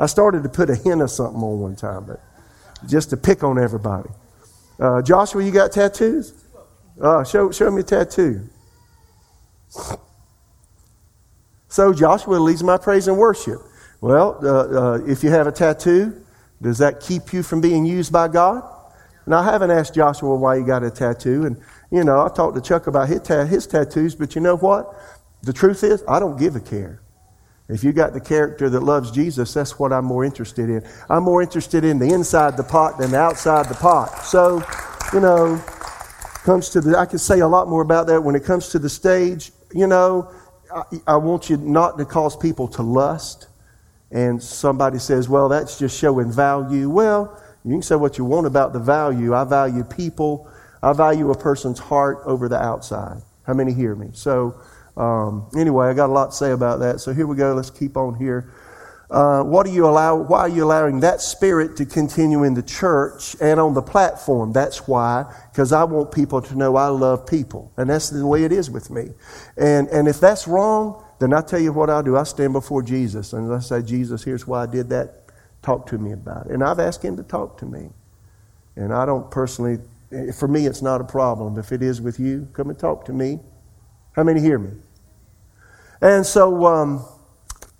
I 0.00 0.06
started 0.06 0.42
to 0.42 0.48
put 0.48 0.68
a 0.68 0.74
hint 0.74 1.00
of 1.00 1.10
something 1.10 1.40
on 1.40 1.60
one 1.60 1.76
time, 1.76 2.04
but 2.04 2.20
just 2.86 3.10
to 3.10 3.16
pick 3.16 3.44
on 3.44 3.56
everybody. 3.58 4.10
Uh, 4.78 5.02
Joshua, 5.02 5.42
you 5.42 5.50
got 5.50 5.72
tattoos? 5.72 6.34
Uh, 7.00 7.24
show, 7.24 7.50
show 7.50 7.70
me 7.70 7.80
a 7.80 7.84
tattoo. 7.84 8.48
So 11.68 11.92
Joshua 11.92 12.36
leads 12.36 12.62
my 12.62 12.76
praise 12.76 13.08
and 13.08 13.18
worship. 13.18 13.60
Well, 14.00 14.38
uh, 14.42 14.48
uh, 14.48 15.04
if 15.06 15.22
you 15.22 15.30
have 15.30 15.46
a 15.46 15.52
tattoo, 15.52 16.24
does 16.62 16.78
that 16.78 17.00
keep 17.00 17.32
you 17.32 17.42
from 17.42 17.60
being 17.60 17.84
used 17.84 18.12
by 18.12 18.28
God? 18.28 18.62
And 19.26 19.34
I 19.34 19.44
haven't 19.44 19.70
asked 19.70 19.94
Joshua 19.94 20.34
why 20.36 20.58
he 20.58 20.64
got 20.64 20.82
a 20.82 20.90
tattoo. 20.90 21.44
And, 21.44 21.60
you 21.90 22.04
know, 22.04 22.24
I 22.24 22.28
talked 22.28 22.54
to 22.56 22.62
Chuck 22.62 22.86
about 22.86 23.08
his, 23.08 23.20
ta- 23.20 23.44
his 23.44 23.66
tattoos, 23.66 24.14
but 24.14 24.34
you 24.34 24.40
know 24.40 24.56
what? 24.56 24.94
The 25.42 25.52
truth 25.52 25.84
is, 25.84 26.02
I 26.08 26.18
don't 26.18 26.38
give 26.38 26.56
a 26.56 26.60
care. 26.60 27.02
If 27.68 27.84
you 27.84 27.92
got 27.92 28.14
the 28.14 28.20
character 28.20 28.70
that 28.70 28.82
loves 28.82 29.10
Jesus, 29.10 29.52
that's 29.52 29.78
what 29.78 29.92
I'm 29.92 30.06
more 30.06 30.24
interested 30.24 30.70
in. 30.70 30.82
I'm 31.10 31.22
more 31.22 31.42
interested 31.42 31.84
in 31.84 31.98
the 31.98 32.12
inside 32.12 32.56
the 32.56 32.64
pot 32.64 32.98
than 32.98 33.10
the 33.10 33.18
outside 33.18 33.68
the 33.68 33.74
pot. 33.74 34.24
So, 34.24 34.64
you 35.12 35.20
know, 35.20 35.62
comes 36.44 36.70
to 36.70 36.80
the, 36.80 36.98
I 36.98 37.04
can 37.04 37.18
say 37.18 37.40
a 37.40 37.46
lot 37.46 37.68
more 37.68 37.82
about 37.82 38.06
that 38.06 38.24
when 38.24 38.34
it 38.34 38.42
comes 38.42 38.70
to 38.70 38.78
the 38.78 38.88
stage. 38.88 39.52
You 39.74 39.86
know, 39.86 40.32
I, 40.74 40.82
I 41.06 41.16
want 41.16 41.50
you 41.50 41.58
not 41.58 41.98
to 41.98 42.06
cause 42.06 42.36
people 42.36 42.68
to 42.68 42.82
lust. 42.82 43.48
And 44.10 44.42
somebody 44.42 44.98
says, 44.98 45.28
well, 45.28 45.50
that's 45.50 45.78
just 45.78 45.98
showing 45.98 46.32
value. 46.32 46.88
Well, 46.88 47.38
you 47.66 47.72
can 47.72 47.82
say 47.82 47.96
what 47.96 48.16
you 48.16 48.24
want 48.24 48.46
about 48.46 48.72
the 48.72 48.78
value. 48.78 49.34
I 49.34 49.44
value 49.44 49.84
people. 49.84 50.50
I 50.82 50.94
value 50.94 51.30
a 51.30 51.36
person's 51.36 51.78
heart 51.78 52.20
over 52.24 52.48
the 52.48 52.58
outside. 52.58 53.20
How 53.46 53.52
many 53.52 53.74
hear 53.74 53.94
me? 53.94 54.08
So, 54.14 54.58
um, 54.98 55.46
anyway, 55.56 55.86
I 55.86 55.94
got 55.94 56.10
a 56.10 56.12
lot 56.12 56.30
to 56.30 56.36
say 56.36 56.50
about 56.50 56.80
that. 56.80 57.00
So 57.00 57.14
here 57.14 57.26
we 57.26 57.36
go. 57.36 57.54
Let's 57.54 57.70
keep 57.70 57.96
on 57.96 58.14
here. 58.14 58.52
Uh, 59.10 59.42
what 59.42 59.64
do 59.64 59.72
you 59.72 59.86
allow? 59.86 60.16
Why 60.16 60.40
are 60.40 60.48
you 60.48 60.64
allowing 60.64 61.00
that 61.00 61.22
spirit 61.22 61.76
to 61.76 61.86
continue 61.86 62.42
in 62.42 62.52
the 62.52 62.62
church 62.62 63.36
and 63.40 63.58
on 63.58 63.72
the 63.72 63.80
platform? 63.80 64.52
That's 64.52 64.86
why, 64.86 65.24
because 65.50 65.72
I 65.72 65.84
want 65.84 66.12
people 66.12 66.42
to 66.42 66.54
know 66.54 66.76
I 66.76 66.88
love 66.88 67.26
people, 67.26 67.72
and 67.78 67.88
that's 67.88 68.10
the 68.10 68.26
way 68.26 68.44
it 68.44 68.52
is 68.52 68.70
with 68.70 68.90
me. 68.90 69.12
And 69.56 69.88
and 69.88 70.08
if 70.08 70.20
that's 70.20 70.46
wrong, 70.46 71.02
then 71.20 71.32
I 71.32 71.40
tell 71.40 71.60
you 71.60 71.72
what 71.72 71.88
I'll 71.88 72.02
do. 72.02 72.18
I 72.18 72.24
stand 72.24 72.52
before 72.52 72.82
Jesus 72.82 73.32
and 73.32 73.52
I 73.52 73.60
say, 73.60 73.80
Jesus, 73.80 74.22
here's 74.22 74.46
why 74.46 74.64
I 74.64 74.66
did 74.66 74.90
that. 74.90 75.24
Talk 75.62 75.86
to 75.86 75.98
me 75.98 76.12
about 76.12 76.46
it. 76.46 76.52
And 76.52 76.62
I've 76.62 76.78
asked 76.78 77.02
him 77.02 77.16
to 77.16 77.22
talk 77.22 77.58
to 77.58 77.66
me. 77.66 77.88
And 78.76 78.92
I 78.92 79.06
don't 79.06 79.30
personally. 79.30 79.78
For 80.38 80.48
me, 80.48 80.66
it's 80.66 80.80
not 80.82 81.00
a 81.00 81.04
problem. 81.04 81.58
If 81.58 81.72
it 81.72 81.82
is 81.82 82.00
with 82.00 82.18
you, 82.18 82.48
come 82.52 82.70
and 82.70 82.78
talk 82.78 83.04
to 83.06 83.12
me. 83.12 83.40
How 84.12 84.22
many 84.22 84.40
hear 84.40 84.58
me? 84.58 84.70
And 86.00 86.24
so, 86.24 86.66
um, 86.66 87.04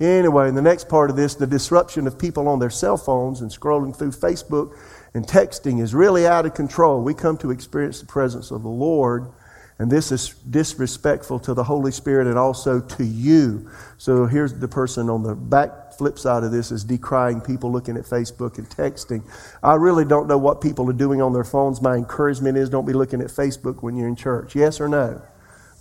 anyway, 0.01 0.49
in 0.49 0.55
the 0.55 0.63
next 0.63 0.89
part 0.89 1.11
of 1.11 1.17
this, 1.17 1.35
the 1.35 1.47
disruption 1.47 2.07
of 2.07 2.19
people 2.19 2.49
on 2.49 2.59
their 2.59 2.71
cell 2.71 2.97
phones 2.97 3.41
and 3.41 3.51
scrolling 3.51 3.97
through 3.97 4.11
Facebook 4.11 4.77
and 5.15 5.27
texting 5.27 5.81
is 5.81 5.95
really 5.95 6.27
out 6.27 6.47
of 6.47 6.55
control. 6.55 7.03
We 7.03 7.15
come 7.15 7.37
to 7.39 7.51
experience 7.51 8.01
the 8.01 8.07
presence 8.07 8.51
of 8.51 8.63
the 8.63 8.69
Lord, 8.69 9.31
and 9.79 9.91
this 9.91 10.11
is 10.11 10.31
disrespectful 10.51 11.39
to 11.41 11.55
the 11.55 11.65
Holy 11.65 11.93
Spirit 11.93 12.27
and 12.27 12.37
also 12.37 12.81
to 12.81 13.05
you. 13.05 13.71
So 13.97 14.27
here's 14.27 14.53
the 14.53 14.69
person 14.69 15.09
on 15.09 15.23
the 15.23 15.35
back 15.37 15.95
flip 15.95 16.19
side 16.19 16.43
of 16.43 16.51
this 16.53 16.73
is 16.73 16.85
decrying 16.85 17.41
people 17.41 17.71
looking 17.71 17.97
at 17.97 18.05
Facebook 18.05 18.59
and 18.59 18.69
texting. 18.69 19.23
I 19.63 19.75
really 19.75 20.05
don't 20.05 20.27
know 20.27 20.39
what 20.39 20.61
people 20.61 20.89
are 20.91 20.95
doing 20.95 21.23
on 21.23 21.33
their 21.33 21.45
phones. 21.45 21.81
My 21.81 21.95
encouragement 21.95 22.59
is 22.59 22.69
don't 22.69 22.87
be 22.87 22.93
looking 22.93 23.21
at 23.21 23.29
Facebook 23.29 23.83
when 23.83 23.97
you're 23.97 24.09
in 24.09 24.17
church. 24.17 24.57
Yes 24.57 24.81
or 24.81 24.89
no? 24.89 25.23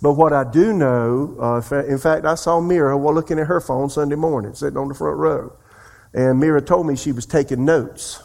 But 0.00 0.12
what 0.12 0.32
I 0.32 0.44
do 0.44 0.72
know, 0.72 1.36
uh, 1.40 1.82
in 1.82 1.98
fact, 1.98 2.24
I 2.24 2.36
saw 2.36 2.60
Mira 2.60 2.96
while 2.96 3.14
looking 3.14 3.38
at 3.38 3.46
her 3.48 3.60
phone 3.60 3.90
Sunday 3.90 4.14
morning, 4.14 4.54
sitting 4.54 4.76
on 4.76 4.88
the 4.88 4.94
front 4.94 5.16
row. 5.16 5.52
And 6.14 6.38
Mira 6.38 6.62
told 6.62 6.86
me 6.86 6.96
she 6.96 7.12
was 7.12 7.26
taking 7.26 7.64
notes. 7.64 8.22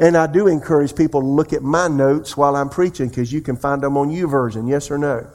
And 0.00 0.16
I 0.16 0.26
do 0.26 0.46
encourage 0.46 0.94
people 0.94 1.20
to 1.20 1.26
look 1.26 1.52
at 1.52 1.62
my 1.62 1.88
notes 1.88 2.36
while 2.36 2.56
I'm 2.56 2.68
preaching 2.68 3.08
because 3.08 3.32
you 3.32 3.40
can 3.40 3.56
find 3.56 3.82
them 3.82 3.96
on 3.96 4.10
YouVersion, 4.10 4.68
yes 4.68 4.90
or 4.90 4.98
no? 4.98 5.28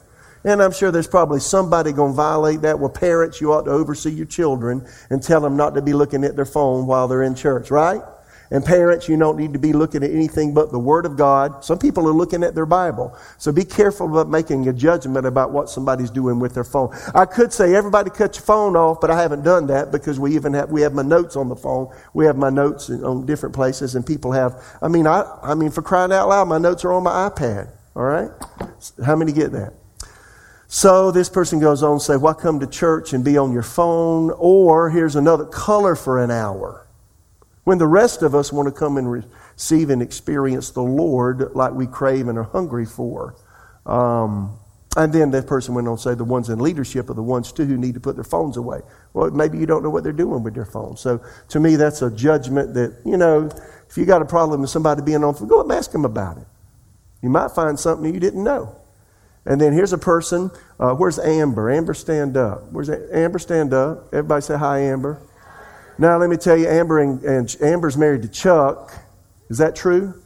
And 0.45 0.61
I'm 0.61 0.73
sure 0.73 0.91
there's 0.91 1.07
probably 1.07 1.39
somebody 1.39 1.93
going 1.93 2.11
to 2.11 2.15
violate 2.15 2.61
that. 2.61 2.79
Well, 2.79 2.89
parents, 2.89 3.39
you 3.39 3.53
ought 3.53 3.63
to 3.63 3.71
oversee 3.71 4.11
your 4.11 4.25
children 4.25 4.85
and 5.09 5.23
tell 5.23 5.39
them 5.39 5.55
not 5.55 5.75
to 5.75 5.81
be 5.81 5.93
looking 5.93 6.23
at 6.25 6.35
their 6.35 6.45
phone 6.45 6.85
while 6.85 7.07
they're 7.07 7.23
in 7.23 7.35
church, 7.35 7.71
right? 7.71 8.01
And 8.53 8.63
parents, 8.63 9.09
you 9.09 9.17
don't 9.17 9.35
need 9.35 9.51
to 9.53 9.59
be 9.59 9.73
looking 9.73 10.03
at 10.03 10.11
anything 10.11 10.53
but 10.53 10.71
the 10.71 10.77
Word 10.77 11.07
of 11.07 11.17
God. 11.17 11.65
Some 11.65 11.79
people 11.79 12.07
are 12.07 12.13
looking 12.13 12.43
at 12.43 12.53
their 12.53 12.67
Bible. 12.67 13.17
So 13.39 13.51
be 13.51 13.65
careful 13.65 14.07
about 14.11 14.29
making 14.29 14.67
a 14.67 14.73
judgment 14.73 15.25
about 15.25 15.51
what 15.51 15.71
somebody's 15.71 16.11
doing 16.11 16.37
with 16.37 16.53
their 16.53 16.63
phone. 16.63 16.95
I 17.15 17.25
could 17.25 17.51
say, 17.51 17.73
everybody 17.73 18.11
cut 18.11 18.35
your 18.35 18.45
phone 18.45 18.75
off, 18.75 19.01
but 19.01 19.09
I 19.09 19.19
haven't 19.19 19.43
done 19.43 19.65
that 19.67 19.91
because 19.91 20.19
we 20.19 20.35
even 20.35 20.53
have, 20.53 20.69
we 20.69 20.81
have 20.81 20.93
my 20.93 21.01
notes 21.01 21.35
on 21.35 21.49
the 21.49 21.55
phone. 21.55 21.91
We 22.13 22.25
have 22.25 22.37
my 22.37 22.51
notes 22.51 22.91
on 22.91 23.25
different 23.25 23.55
places 23.55 23.95
and 23.95 24.05
people 24.05 24.31
have, 24.33 24.63
I 24.83 24.87
mean, 24.87 25.07
I, 25.07 25.25
I 25.41 25.55
mean, 25.55 25.71
for 25.71 25.81
crying 25.81 26.11
out 26.11 26.29
loud, 26.29 26.47
my 26.47 26.59
notes 26.59 26.85
are 26.85 26.93
on 26.93 27.01
my 27.01 27.27
iPad. 27.29 27.69
All 27.95 28.03
right? 28.03 28.29
How 29.03 29.15
many 29.15 29.31
get 29.31 29.51
that? 29.53 29.73
So 30.67 31.09
this 31.09 31.27
person 31.27 31.59
goes 31.59 31.81
on 31.81 31.93
and 31.93 32.01
say, 32.03 32.17
why 32.17 32.33
come 32.33 32.59
to 32.59 32.67
church 32.67 33.13
and 33.13 33.25
be 33.25 33.35
on 33.35 33.51
your 33.51 33.63
phone? 33.63 34.29
Or 34.37 34.91
here's 34.91 35.15
another 35.15 35.45
color 35.45 35.95
for 35.95 36.23
an 36.23 36.29
hour. 36.29 36.82
When 37.63 37.77
the 37.77 37.87
rest 37.87 38.23
of 38.23 38.35
us 38.35 38.51
want 38.51 38.67
to 38.67 38.71
come 38.71 38.97
and 38.97 39.09
receive 39.09 39.89
and 39.89 40.01
experience 40.01 40.71
the 40.71 40.81
Lord 40.81 41.55
like 41.55 41.73
we 41.73 41.87
crave 41.87 42.27
and 42.27 42.37
are 42.37 42.43
hungry 42.43 42.85
for. 42.85 43.35
Um, 43.85 44.59
and 44.95 45.11
then 45.11 45.31
that 45.31 45.47
person 45.47 45.73
went 45.73 45.87
on 45.87 45.97
to 45.97 46.01
say 46.01 46.13
the 46.13 46.23
ones 46.23 46.49
in 46.49 46.59
leadership 46.59 47.09
are 47.09 47.15
the 47.15 47.23
ones 47.23 47.51
too 47.51 47.65
who 47.65 47.77
need 47.77 47.95
to 47.95 47.99
put 47.99 48.15
their 48.15 48.23
phones 48.23 48.57
away. 48.57 48.81
Well, 49.13 49.31
maybe 49.31 49.57
you 49.57 49.65
don't 49.65 49.81
know 49.81 49.89
what 49.89 50.03
they're 50.03 50.13
doing 50.13 50.43
with 50.43 50.53
their 50.53 50.65
phones. 50.65 50.99
So 50.99 51.21
to 51.49 51.59
me, 51.59 51.77
that's 51.77 52.01
a 52.01 52.11
judgment 52.11 52.73
that, 52.75 53.01
you 53.03 53.17
know, 53.17 53.49
if 53.89 53.97
you 53.97 54.05
got 54.05 54.21
a 54.21 54.25
problem 54.25 54.61
with 54.61 54.69
somebody 54.69 55.01
being 55.01 55.23
on, 55.23 55.33
go 55.47 55.61
up 55.61 55.65
and 55.65 55.73
ask 55.73 55.91
them 55.91 56.05
about 56.05 56.37
it. 56.37 56.47
You 57.21 57.29
might 57.29 57.51
find 57.51 57.79
something 57.79 58.13
you 58.13 58.19
didn't 58.19 58.43
know. 58.43 58.75
And 59.45 59.59
then 59.59 59.73
here's 59.73 59.93
a 59.93 59.97
person. 59.97 60.51
Uh, 60.79 60.93
where's 60.93 61.19
Amber? 61.19 61.71
Amber, 61.71 61.93
stand 61.93 62.37
up. 62.37 62.71
Where's 62.71 62.89
Amber? 62.89 63.39
Stand 63.39 63.73
up. 63.73 64.07
Everybody 64.13 64.41
say 64.41 64.57
hi, 64.57 64.79
Amber. 64.79 65.21
Now, 65.97 66.17
let 66.17 66.29
me 66.29 66.37
tell 66.37 66.57
you, 66.57 66.67
Amber 66.67 66.99
and, 66.99 67.23
and 67.23 67.55
Amber's 67.61 67.97
married 67.97 68.23
to 68.23 68.27
Chuck. 68.27 68.93
Is 69.49 69.59
that 69.59 69.75
true? 69.75 70.19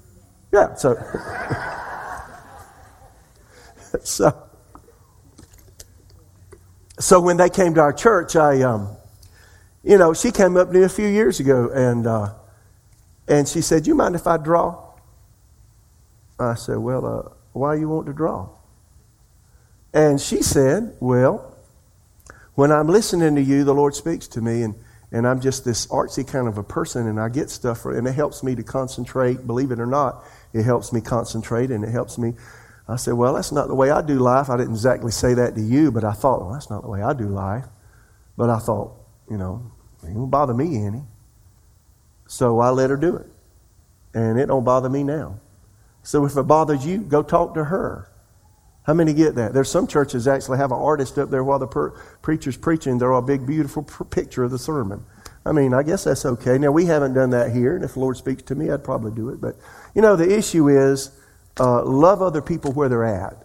Yeah, 0.53 0.75
so. 0.75 0.95
so, 4.03 4.43
so 6.99 7.19
when 7.19 7.37
they 7.37 7.49
came 7.49 7.73
to 7.73 7.81
our 7.81 7.91
church, 7.91 8.35
I, 8.35 8.61
um, 8.61 8.95
you 9.83 9.97
know, 9.97 10.13
she 10.13 10.31
came 10.31 10.55
up 10.55 10.69
to 10.69 10.73
me 10.73 10.83
a 10.83 10.89
few 10.89 11.07
years 11.07 11.39
ago 11.39 11.69
and, 11.73 12.07
uh, 12.07 12.33
and 13.27 13.47
she 13.47 13.61
said, 13.61 13.85
You 13.85 13.95
mind 13.95 14.15
if 14.15 14.25
I 14.25 14.37
draw? 14.37 14.93
I 16.39 16.55
said, 16.55 16.77
Well, 16.77 17.05
uh, 17.05 17.29
why 17.51 17.75
you 17.75 17.89
want 17.89 18.07
to 18.07 18.13
draw? 18.13 18.49
And 19.93 20.21
she 20.21 20.41
said, 20.41 20.95
Well, 21.01 21.55
when 22.55 22.71
I'm 22.71 22.87
listening 22.87 23.35
to 23.35 23.41
you, 23.41 23.63
the 23.63 23.73
Lord 23.73 23.95
speaks 23.95 24.27
to 24.29 24.41
me, 24.41 24.63
and 24.63 24.75
and 25.11 25.27
I'm 25.27 25.39
just 25.39 25.63
this 25.63 25.87
artsy 25.87 26.27
kind 26.27 26.47
of 26.47 26.57
a 26.57 26.63
person, 26.63 27.07
and 27.07 27.19
I 27.19 27.29
get 27.29 27.49
stuff, 27.49 27.81
for, 27.81 27.97
and 27.97 28.07
it 28.07 28.13
helps 28.13 28.43
me 28.43 28.55
to 28.55 28.63
concentrate. 28.63 29.47
Believe 29.47 29.71
it 29.71 29.79
or 29.79 29.85
not, 29.85 30.23
it 30.53 30.63
helps 30.63 30.91
me 30.91 31.01
concentrate, 31.01 31.71
and 31.71 31.83
it 31.83 31.91
helps 31.91 32.17
me. 32.17 32.33
I 32.87 32.95
said, 32.95 33.13
Well, 33.13 33.33
that's 33.33 33.51
not 33.51 33.67
the 33.67 33.75
way 33.75 33.91
I 33.91 34.01
do 34.01 34.19
life. 34.19 34.49
I 34.49 34.57
didn't 34.57 34.73
exactly 34.73 35.11
say 35.11 35.33
that 35.33 35.55
to 35.55 35.61
you, 35.61 35.91
but 35.91 36.03
I 36.03 36.13
thought, 36.13 36.41
Well, 36.41 36.53
that's 36.53 36.69
not 36.69 36.83
the 36.83 36.89
way 36.89 37.01
I 37.01 37.13
do 37.13 37.27
life. 37.27 37.65
But 38.37 38.49
I 38.49 38.59
thought, 38.59 38.93
you 39.29 39.37
know, 39.37 39.71
it 40.03 40.11
won't 40.11 40.31
bother 40.31 40.53
me 40.53 40.85
any. 40.85 41.03
So 42.27 42.59
I 42.59 42.69
let 42.69 42.89
her 42.89 42.97
do 42.97 43.15
it. 43.15 43.25
And 44.13 44.39
it 44.39 44.47
don't 44.47 44.63
bother 44.63 44.89
me 44.89 45.03
now. 45.03 45.39
So 46.03 46.25
if 46.25 46.37
it 46.37 46.43
bothers 46.43 46.85
you, 46.85 46.99
go 46.99 47.23
talk 47.23 47.53
to 47.55 47.65
her. 47.65 48.09
How 48.87 48.93
many 48.93 49.13
get 49.13 49.35
that? 49.35 49.53
There's 49.53 49.69
some 49.69 49.85
churches 49.85 50.29
actually 50.29 50.59
have 50.59 50.71
an 50.71 50.79
artist 50.79 51.19
up 51.19 51.29
there 51.29 51.43
while 51.43 51.59
the 51.59 51.67
per- 51.67 51.89
preacher's 52.21 52.55
preaching. 52.55 52.97
They're 52.97 53.11
a 53.11 53.21
big, 53.21 53.45
beautiful 53.45 53.83
pr- 53.83 54.05
picture 54.05 54.45
of 54.45 54.51
the 54.51 54.57
sermon. 54.57 55.03
I 55.45 55.51
mean, 55.51 55.73
I 55.73 55.83
guess 55.83 56.05
that's 56.05 56.25
okay. 56.25 56.57
Now, 56.57 56.71
we 56.71 56.85
haven't 56.85 57.13
done 57.13 57.31
that 57.31 57.51
here, 57.51 57.75
and 57.75 57.83
if 57.83 57.93
the 57.93 57.99
Lord 57.99 58.15
speaks 58.15 58.43
to 58.43 58.55
me, 58.55 58.71
I'd 58.71 58.85
probably 58.85 59.11
do 59.11 59.27
it. 59.29 59.41
But, 59.41 59.57
you 59.93 60.01
know, 60.01 60.15
the 60.15 60.37
issue 60.37 60.69
is 60.69 61.11
uh, 61.59 61.83
love 61.83 62.21
other 62.21 62.41
people 62.41 62.71
where 62.71 62.87
they're 62.87 63.03
at. 63.03 63.35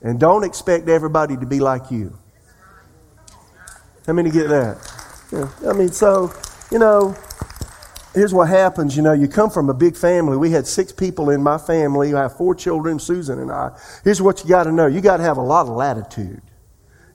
And 0.00 0.18
don't 0.18 0.44
expect 0.44 0.88
everybody 0.88 1.36
to 1.36 1.46
be 1.46 1.60
like 1.60 1.90
you. 1.90 2.18
How 4.06 4.14
many 4.14 4.30
get 4.30 4.48
that? 4.48 4.78
Yeah. 5.30 5.50
I 5.68 5.74
mean, 5.74 5.88
so, 5.90 6.32
you 6.70 6.78
know, 6.78 7.16
here's 8.14 8.32
what 8.32 8.48
happens. 8.48 8.96
You 8.96 9.02
know, 9.02 9.12
you 9.12 9.28
come 9.28 9.50
from 9.50 9.68
a 9.68 9.74
big 9.74 9.96
family. 9.96 10.36
We 10.36 10.50
had 10.50 10.66
six 10.66 10.92
people 10.92 11.30
in 11.30 11.42
my 11.42 11.58
family. 11.58 12.14
I 12.14 12.22
have 12.22 12.36
four 12.36 12.54
children, 12.54 12.98
Susan 12.98 13.38
and 13.38 13.50
I. 13.50 13.76
Here's 14.04 14.22
what 14.22 14.42
you 14.42 14.48
got 14.48 14.64
to 14.64 14.72
know. 14.72 14.86
You 14.86 15.00
got 15.00 15.18
to 15.18 15.22
have 15.22 15.36
a 15.36 15.42
lot 15.42 15.66
of 15.66 15.72
latitude. 15.72 16.40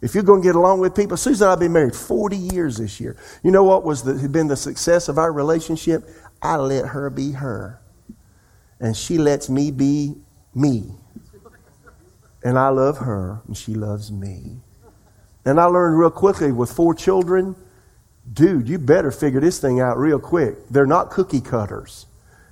If 0.01 0.13
you're 0.13 0.23
going 0.23 0.41
to 0.41 0.47
get 0.47 0.55
along 0.55 0.79
with 0.79 0.95
people, 0.95 1.17
Susan 1.17 1.43
and 1.43 1.49
I 1.49 1.51
have 1.51 1.59
been 1.59 1.73
married 1.73 1.95
40 1.95 2.37
years 2.37 2.77
this 2.77 2.99
year. 2.99 3.17
You 3.43 3.51
know 3.51 3.63
what 3.63 3.83
was 3.83 4.03
the, 4.03 4.29
been 4.29 4.47
the 4.47 4.55
success 4.55 5.09
of 5.09 5.17
our 5.17 5.31
relationship? 5.31 6.09
I 6.41 6.55
let 6.55 6.85
her 6.85 7.09
be 7.09 7.31
her. 7.31 7.81
And 8.79 8.95
she 8.95 9.17
lets 9.17 9.49
me 9.49 9.71
be 9.71 10.15
me. 10.55 10.91
And 12.43 12.57
I 12.57 12.69
love 12.69 12.99
her, 12.99 13.41
and 13.47 13.57
she 13.57 13.73
loves 13.73 14.11
me. 14.11 14.61
And 15.43 15.59
I 15.59 15.65
learned 15.65 15.99
real 15.99 16.09
quickly 16.09 16.53
with 16.53 16.71
four 16.71 16.93
children, 16.93 17.55
dude, 18.31 18.67
you 18.67 18.77
better 18.77 19.11
figure 19.11 19.39
this 19.39 19.59
thing 19.59 19.79
out 19.79 19.97
real 19.97 20.19
quick. 20.19 20.55
They're 20.69 20.85
not 20.85 21.09
cookie 21.09 21.41
cutters. 21.41 22.05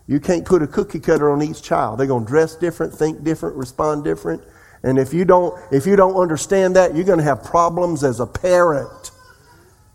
You 0.07 0.19
can't 0.19 0.45
put 0.45 0.63
a 0.63 0.67
cookie 0.67 0.99
cutter 0.99 1.30
on 1.30 1.41
each 1.41 1.61
child. 1.61 1.99
They're 1.99 2.07
going 2.07 2.25
to 2.25 2.30
dress 2.30 2.55
different, 2.55 2.93
think 2.93 3.23
different, 3.23 3.55
respond 3.55 4.03
different. 4.03 4.41
And 4.84 4.97
if 4.97 5.13
you 5.13 5.25
don't, 5.25 5.59
if 5.71 5.86
you 5.86 5.95
don't 5.95 6.15
understand 6.15 6.75
that, 6.75 6.95
you're 6.95 7.03
going 7.03 7.17
to 7.17 7.25
have 7.25 7.43
problems 7.43 8.03
as 8.03 8.19
a 8.19 8.25
parent. 8.28 9.11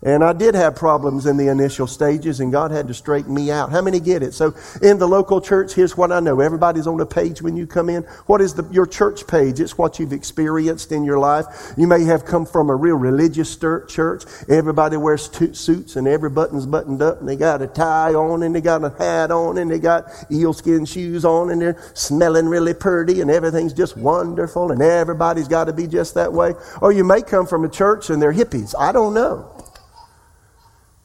And 0.05 0.23
I 0.23 0.33
did 0.33 0.53
have 0.53 0.75
problems 0.75 1.25
in 1.25 1.37
the 1.37 1.47
initial 1.47 1.87
stages, 1.87 2.41
and 2.41 2.51
God 2.51 2.71
had 2.71 2.87
to 2.89 2.93
straighten 2.93 3.33
me 3.33 3.51
out. 3.51 3.71
How 3.71 3.81
many 3.81 4.01
get 4.01 4.21
it? 4.21 4.33
So, 4.33 4.53
in 4.81 4.99
the 4.99 5.07
local 5.07 5.39
church, 5.39 5.73
here's 5.73 5.95
what 5.95 6.11
I 6.11 6.19
know. 6.19 6.41
Everybody's 6.41 6.87
on 6.87 6.99
a 6.99 7.05
page 7.05 7.41
when 7.41 7.55
you 7.55 7.65
come 7.65 7.89
in. 7.89 8.03
What 8.25 8.41
is 8.41 8.53
the, 8.53 8.67
your 8.71 8.85
church 8.85 9.25
page? 9.27 9.61
It's 9.61 9.77
what 9.77 9.99
you've 9.99 10.11
experienced 10.11 10.91
in 10.91 11.05
your 11.05 11.19
life. 11.19 11.45
You 11.77 11.87
may 11.87 12.03
have 12.03 12.25
come 12.25 12.45
from 12.45 12.69
a 12.69 12.75
real 12.75 12.97
religious 12.97 13.55
church. 13.55 14.25
Everybody 14.49 14.97
wears 14.97 15.29
suits, 15.57 15.95
and 15.95 16.07
every 16.07 16.29
button's 16.29 16.65
buttoned 16.65 17.01
up, 17.01 17.21
and 17.21 17.29
they 17.29 17.37
got 17.37 17.61
a 17.61 17.67
tie 17.67 18.13
on, 18.13 18.43
and 18.43 18.53
they 18.53 18.61
got 18.61 18.83
a 18.83 18.89
hat 18.89 19.31
on, 19.31 19.57
and 19.57 19.71
they 19.71 19.79
got 19.79 20.05
eel 20.29 20.51
skin 20.51 20.85
shoes 20.85 21.23
on, 21.23 21.49
and 21.49 21.61
they're 21.61 21.81
smelling 21.93 22.47
really 22.47 22.73
pretty, 22.73 23.21
and 23.21 23.31
everything's 23.31 23.73
just 23.73 23.95
wonderful, 23.95 24.71
and 24.71 24.81
everybody's 24.81 25.47
got 25.47 25.65
to 25.65 25.73
be 25.73 25.87
just 25.87 26.15
that 26.15 26.33
way. 26.33 26.53
Or 26.81 26.91
you 26.91 27.05
may 27.05 27.21
come 27.21 27.47
from 27.47 27.63
a 27.63 27.69
church 27.69 28.09
and 28.09 28.21
they're 28.21 28.33
hippies. 28.33 28.75
I 28.77 28.91
don't 28.91 29.13
know. 29.13 29.52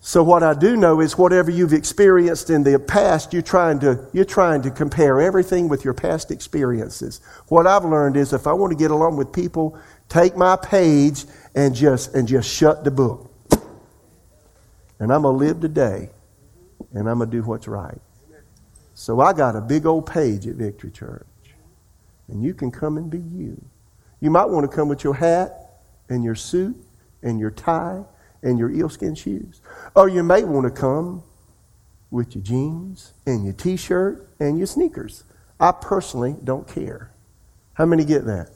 So 0.01 0.23
what 0.23 0.43
I 0.43 0.55
do 0.55 0.77
know 0.77 1.01
is 1.01 1.19
whatever 1.19 1.51
you've 1.51 1.73
experienced 1.73 2.51
in 2.51 2.63
the 2.63 2.79
past, 2.79 3.33
you're 3.33 3.43
trying 3.43 3.81
to, 3.81 4.07
you're 4.13 4.25
trying 4.25 4.63
to 4.63 4.71
compare 4.71 5.21
everything 5.21 5.69
with 5.69 5.85
your 5.85 5.95
past 5.95 6.31
experiences. 6.31 7.21
What 7.49 7.67
I've 7.67 7.85
learned 7.85 8.17
is 8.17 8.33
if 8.33 8.47
I 8.47 8.53
want 8.53 8.71
to 8.71 8.79
get 8.79 8.91
along 8.91 9.17
with 9.17 9.33
people, 9.33 9.79
take 10.09 10.37
my 10.37 10.57
page 10.57 11.25
and 11.55 11.75
just, 11.75 12.15
and 12.15 12.29
just 12.29 12.49
shut 12.49 12.85
the 12.85 12.91
book. 12.91 13.31
And 15.01 15.13
I'm 15.13 15.23
going 15.23 15.39
to 15.39 15.45
live 15.45 15.61
today 15.61 16.11
and 16.93 17.09
I'm 17.09 17.19
going 17.19 17.31
to 17.31 17.37
do 17.37 17.43
what's 17.43 17.69
right. 17.69 18.01
So 18.95 19.21
I 19.21 19.33
got 19.33 19.57
a 19.57 19.61
big 19.61 19.85
old 19.87 20.07
page 20.07 20.47
at 20.47 20.55
Victory 20.55 20.91
Church. 20.91 21.27
And 22.29 22.43
you 22.43 22.55
can 22.55 22.71
come 22.71 22.97
and 22.99 23.11
be 23.11 23.19
you. 23.19 23.63
You 24.21 24.31
might 24.31 24.47
want 24.47 24.69
to 24.69 24.75
come 24.75 24.89
with 24.89 25.05
your 25.05 25.15
hat 25.15 25.83
and 26.09 26.25
your 26.25 26.35
suit 26.35 26.77
and 27.23 27.39
your 27.39 27.51
tie 27.51 28.05
and 28.43 28.59
your 28.59 28.71
eelskin 28.71 29.17
shoes. 29.17 29.61
Or 29.95 30.09
you 30.09 30.23
may 30.23 30.45
want 30.45 30.65
to 30.65 30.71
come 30.71 31.23
with 32.11 32.35
your 32.35 32.43
jeans 32.45 33.13
and 33.27 33.45
your 33.45 33.55
t 33.55 33.77
shirt 33.77 34.29
and 34.41 34.59
your 34.59 34.67
sneakers. 34.67 35.25
I 35.61 35.73
personally 35.73 36.37
don't 36.45 36.67
care. 36.67 37.13
How 37.75 37.87
many 37.87 38.05
get 38.05 38.25
that? 38.27 38.51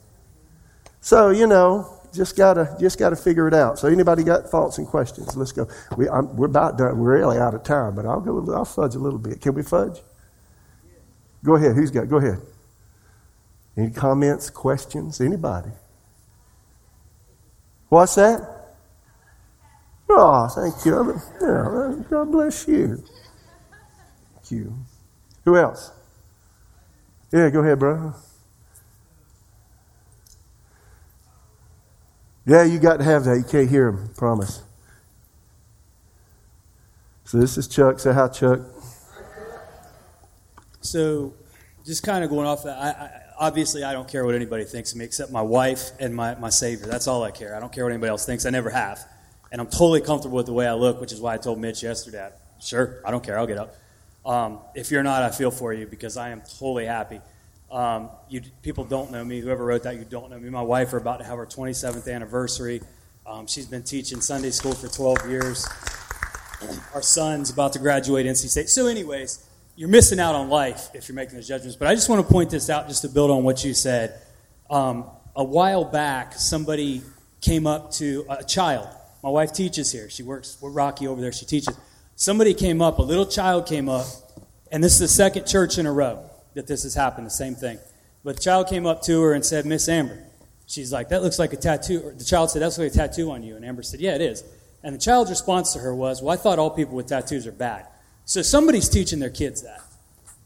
So, 1.01 1.30
you 1.30 1.47
know, 1.47 2.01
just 2.12 2.37
gotta 2.37 2.76
just 2.78 2.99
gotta 2.99 3.16
figure 3.16 3.49
it 3.49 3.55
out. 3.55 3.78
So, 3.78 3.89
anybody 3.89 4.22
got 4.22 4.49
thoughts 4.49 4.78
and 4.78 4.87
questions? 4.87 5.37
Let's 5.37 5.53
go. 5.53 5.66
We, 5.97 6.09
we're 6.09 6.47
about 6.47 6.78
done. 6.78 6.99
We're 6.99 7.18
really 7.18 7.39
out 7.39 7.55
of 7.55 7.64
time, 7.64 7.95
but 7.95 8.07
I'll 8.07 8.20
go. 8.20 8.55
I'll 8.55 8.64
fudge 8.64 8.95
a 8.95 8.99
little 8.99 9.18
bit. 9.18 9.41
Can 9.41 9.55
we 9.55 9.62
fudge? 9.62 10.01
Go 11.45 11.57
ahead. 11.57 11.74
Who's 11.74 11.91
got? 11.91 12.09
Go 12.09 12.18
ahead. 12.18 12.41
Any 13.76 13.91
comments, 13.91 14.51
questions? 14.51 15.20
Anybody? 15.20 15.70
What's 17.89 18.14
that? 18.14 18.62
Oh, 20.15 20.49
thank 20.49 20.85
you. 20.85 21.21
Yeah, 21.41 22.05
God 22.11 22.31
bless 22.31 22.69
you. 22.69 23.03
Thank 24.35 24.51
you. 24.51 24.77
Who 25.45 25.57
else? 25.57 25.91
Yeah, 27.33 27.49
go 27.49 27.61
ahead, 27.61 27.79
bro. 27.79 28.15
Yeah, 32.45 32.65
you 32.65 32.79
got 32.79 32.99
to 32.99 33.05
have 33.05 33.25
that. 33.25 33.39
You 33.39 33.45
can't 33.45 33.71
hear 33.71 33.89
him, 33.89 34.11
promise. 34.15 34.63
So 37.25 37.39
this 37.39 37.57
is 37.57 37.67
Chuck. 37.67 37.99
Say 37.99 38.13
hi, 38.13 38.29
Chuck. 38.29 38.61
So, 40.83 41.33
just 41.87 42.03
kind 42.03 42.23
of 42.23 42.29
going 42.29 42.47
off 42.47 42.65
that, 42.65 42.77
I, 42.77 42.89
I, 42.89 43.23
obviously 43.39 43.85
I 43.85 43.93
don't 43.93 44.09
care 44.09 44.27
what 44.27 44.35
anybody 44.35 44.65
thinks 44.65 44.93
of 44.93 44.99
me 44.99 45.05
except 45.05 45.33
my 45.33 45.41
wife 45.41 45.91
and 45.99 46.15
my, 46.15 46.35
my 46.35 46.51
Savior. 46.51 46.87
That's 46.87 47.07
all 47.07 47.23
I 47.23 47.31
care. 47.31 47.57
I 47.57 47.61
don't 47.61 47.73
care 47.73 47.85
what 47.85 47.93
anybody 47.93 48.11
else 48.11 48.27
thinks. 48.27 48.45
I 48.45 48.51
never 48.51 48.69
have. 48.69 49.07
And 49.53 49.61
I'm 49.61 49.69
totally 49.69 50.01
comfortable 50.01 50.39
with 50.39 50.47
the 50.47 50.55
way 50.55 50.67
I 50.67 50.73
look, 50.73 51.01
which 51.01 51.13
is 51.13 51.21
why 51.21 51.35
I 51.35 51.37
told 51.37 51.61
Mitch 51.61 51.83
yesterday, 51.83 52.31
sure, 52.59 53.03
I 53.05 53.11
don't 53.11 53.23
care. 53.23 53.39
I'll 53.39 53.47
get 53.47 53.59
up. 53.59 53.77
Um, 54.25 54.61
if 54.75 54.91
you're 54.91 55.03
not, 55.03 55.23
I 55.23 55.31
feel 55.31 55.51
for 55.51 55.75
you 55.75 55.87
because 55.87 56.17
I 56.17 56.31
am 56.31 56.41
totally 56.41 56.87
happy. 56.87 57.21
Um, 57.71 58.09
you, 58.31 58.41
people 58.63 58.85
don't 58.85 59.11
know 59.11 59.23
me. 59.23 59.41
Whoever 59.41 59.65
wrote 59.65 59.83
that, 59.83 59.97
you 59.97 60.05
don't 60.05 60.31
know 60.31 60.39
me. 60.39 60.49
My 60.49 60.63
wife 60.63 60.93
are 60.95 60.97
about 60.97 61.19
to 61.19 61.25
have 61.25 61.37
her 61.37 61.45
27th 61.45 62.13
anniversary. 62.13 62.81
Um, 63.27 63.47
she's 63.47 63.67
been 63.67 63.83
teaching 63.83 64.21
Sunday 64.23 64.51
school 64.51 64.73
for 64.73 64.89
12 64.89 65.29
years. 65.31 65.69
Our 66.95 67.03
son's 67.03 67.51
about 67.51 67.75
to 67.75 67.79
graduate 67.79 68.25
NC 68.25 68.49
State. 68.49 68.71
So, 68.71 68.87
anyways, 68.87 69.47
you're 69.77 69.89
missing 69.89 70.19
out 70.19 70.35
on 70.35 70.49
life 70.49 70.89
if 70.95 71.09
you're 71.09 71.17
making 71.17 71.35
those 71.35 71.49
judgments. 71.49 71.77
But 71.77 71.89
I 71.89 71.95
just 71.95 72.09
want 72.09 72.27
to 72.27 72.33
point 72.33 72.51
this 72.51 72.71
out 72.71 72.89
just 72.89 73.03
to 73.03 73.09
build 73.09 73.31
on 73.31 73.43
what 73.43 73.65
you 73.65 73.75
said. 73.75 74.19
Um, 74.71 75.05
a 75.37 75.45
while 75.45 75.85
back, 75.85 76.35
somebody 76.35 77.03
came 77.41 77.67
up 77.67 77.91
to 77.93 78.25
a 78.31 78.45
child. 78.45 78.89
My 79.23 79.31
wife 79.31 79.53
teaches 79.53 79.93
here. 79.93 80.11
She 80.11 80.23
works 80.23 80.59
with 80.61 80.75
Rocky 80.75 81.07
over 81.07 81.20
there. 81.20 81.33
She 81.33 81.47
teaches. 81.47 81.79
Somebody 82.16 82.55
came 82.55 82.83
up, 82.83 82.99
a 82.99 83.03
little 83.03 83.27
child 83.27 83.66
came 83.66 83.89
up, 83.89 84.07
and 84.70 84.83
this 84.83 84.95
is 84.95 85.01
the 85.01 85.09
second 85.09 85.47
church 85.47 85.79
in 85.79 85.87
a 85.87 85.93
row 85.93 86.29
that 86.55 86.66
this 86.66 86.83
has 86.83 86.95
happened, 86.95 87.27
the 87.27 87.31
same 87.31 87.55
thing. 87.55 87.79
But 88.25 88.37
the 88.37 88.43
child 88.43 88.68
came 88.68 88.87
up 88.87 89.03
to 89.03 89.23
her 89.23 89.33
and 89.33 89.45
said, 89.45 89.66
Miss 89.66 89.89
Amber. 89.89 90.25
She's 90.66 90.93
like, 90.93 91.09
that 91.11 91.23
looks 91.23 91.39
like 91.39 91.53
a 91.53 91.57
tattoo. 91.57 92.12
The 92.16 92.25
child 92.25 92.51
said, 92.51 92.62
that's 92.62 92.79
like 92.79 92.93
a 92.93 92.95
tattoo 92.95 93.31
on 93.31 93.43
you. 93.43 93.57
And 93.57 93.64
Amber 93.64 93.83
said, 93.83 94.01
yeah, 94.01 94.14
it 94.14 94.20
is. 94.20 94.45
And 94.83 94.95
the 94.95 94.99
child's 94.99 95.31
response 95.31 95.73
to 95.75 95.79
her 95.81 95.95
was, 95.95 96.23
well, 96.23 96.33
I 96.33 96.37
thought 96.37 96.59
all 96.59 96.70
people 96.70 96.95
with 96.95 97.07
tattoos 97.07 97.47
are 97.47 97.53
bad. 97.53 97.87
So 98.25 98.43
somebody's 98.43 98.89
teaching 98.89 99.18
their 99.18 99.31
kids 99.31 99.62
that. 99.62 99.81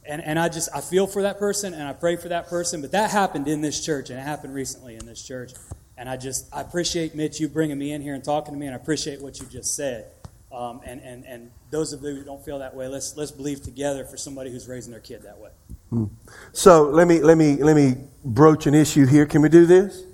And, 0.04 0.22
and 0.22 0.38
I 0.38 0.48
just, 0.48 0.68
I 0.74 0.80
feel 0.80 1.06
for 1.06 1.22
that 1.22 1.38
person 1.38 1.74
and 1.74 1.82
I 1.82 1.92
pray 1.92 2.16
for 2.16 2.28
that 2.28 2.48
person. 2.48 2.80
But 2.80 2.92
that 2.92 3.10
happened 3.10 3.48
in 3.48 3.60
this 3.60 3.84
church 3.84 4.10
and 4.10 4.18
it 4.18 4.22
happened 4.22 4.54
recently 4.54 4.96
in 4.96 5.04
this 5.06 5.22
church. 5.22 5.52
And 5.98 6.08
I 6.08 6.16
just, 6.16 6.54
I 6.54 6.60
appreciate, 6.60 7.14
Mitch, 7.14 7.40
you 7.40 7.48
bringing 7.48 7.78
me 7.78 7.92
in 7.92 8.02
here 8.02 8.14
and 8.14 8.22
talking 8.22 8.52
to 8.52 8.60
me. 8.60 8.66
And 8.66 8.74
I 8.74 8.78
appreciate 8.78 9.20
what 9.22 9.40
you 9.40 9.46
just 9.46 9.74
said. 9.74 10.06
Um, 10.52 10.80
and, 10.84 11.00
and, 11.00 11.24
and 11.24 11.50
those 11.70 11.92
of 11.92 12.02
you 12.02 12.14
who 12.14 12.24
don't 12.24 12.44
feel 12.44 12.58
that 12.60 12.74
way, 12.74 12.88
let's, 12.88 13.16
let's 13.16 13.30
believe 13.30 13.62
together 13.62 14.04
for 14.04 14.16
somebody 14.16 14.50
who's 14.50 14.68
raising 14.68 14.92
their 14.92 15.00
kid 15.00 15.22
that 15.22 15.38
way. 15.38 15.50
Hmm. 15.90 16.04
So 16.52 16.84
let 16.84 17.08
me, 17.08 17.20
let, 17.20 17.36
me, 17.36 17.56
let 17.56 17.76
me 17.76 17.96
broach 18.24 18.66
an 18.66 18.74
issue 18.74 19.06
here. 19.06 19.26
Can 19.26 19.42
we 19.42 19.48
do 19.48 19.66
this? 19.66 20.04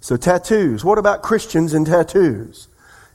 So, 0.00 0.16
tattoos. 0.16 0.84
What 0.84 0.98
about 0.98 1.22
Christians 1.22 1.72
and 1.72 1.86
tattoos? 1.86 2.68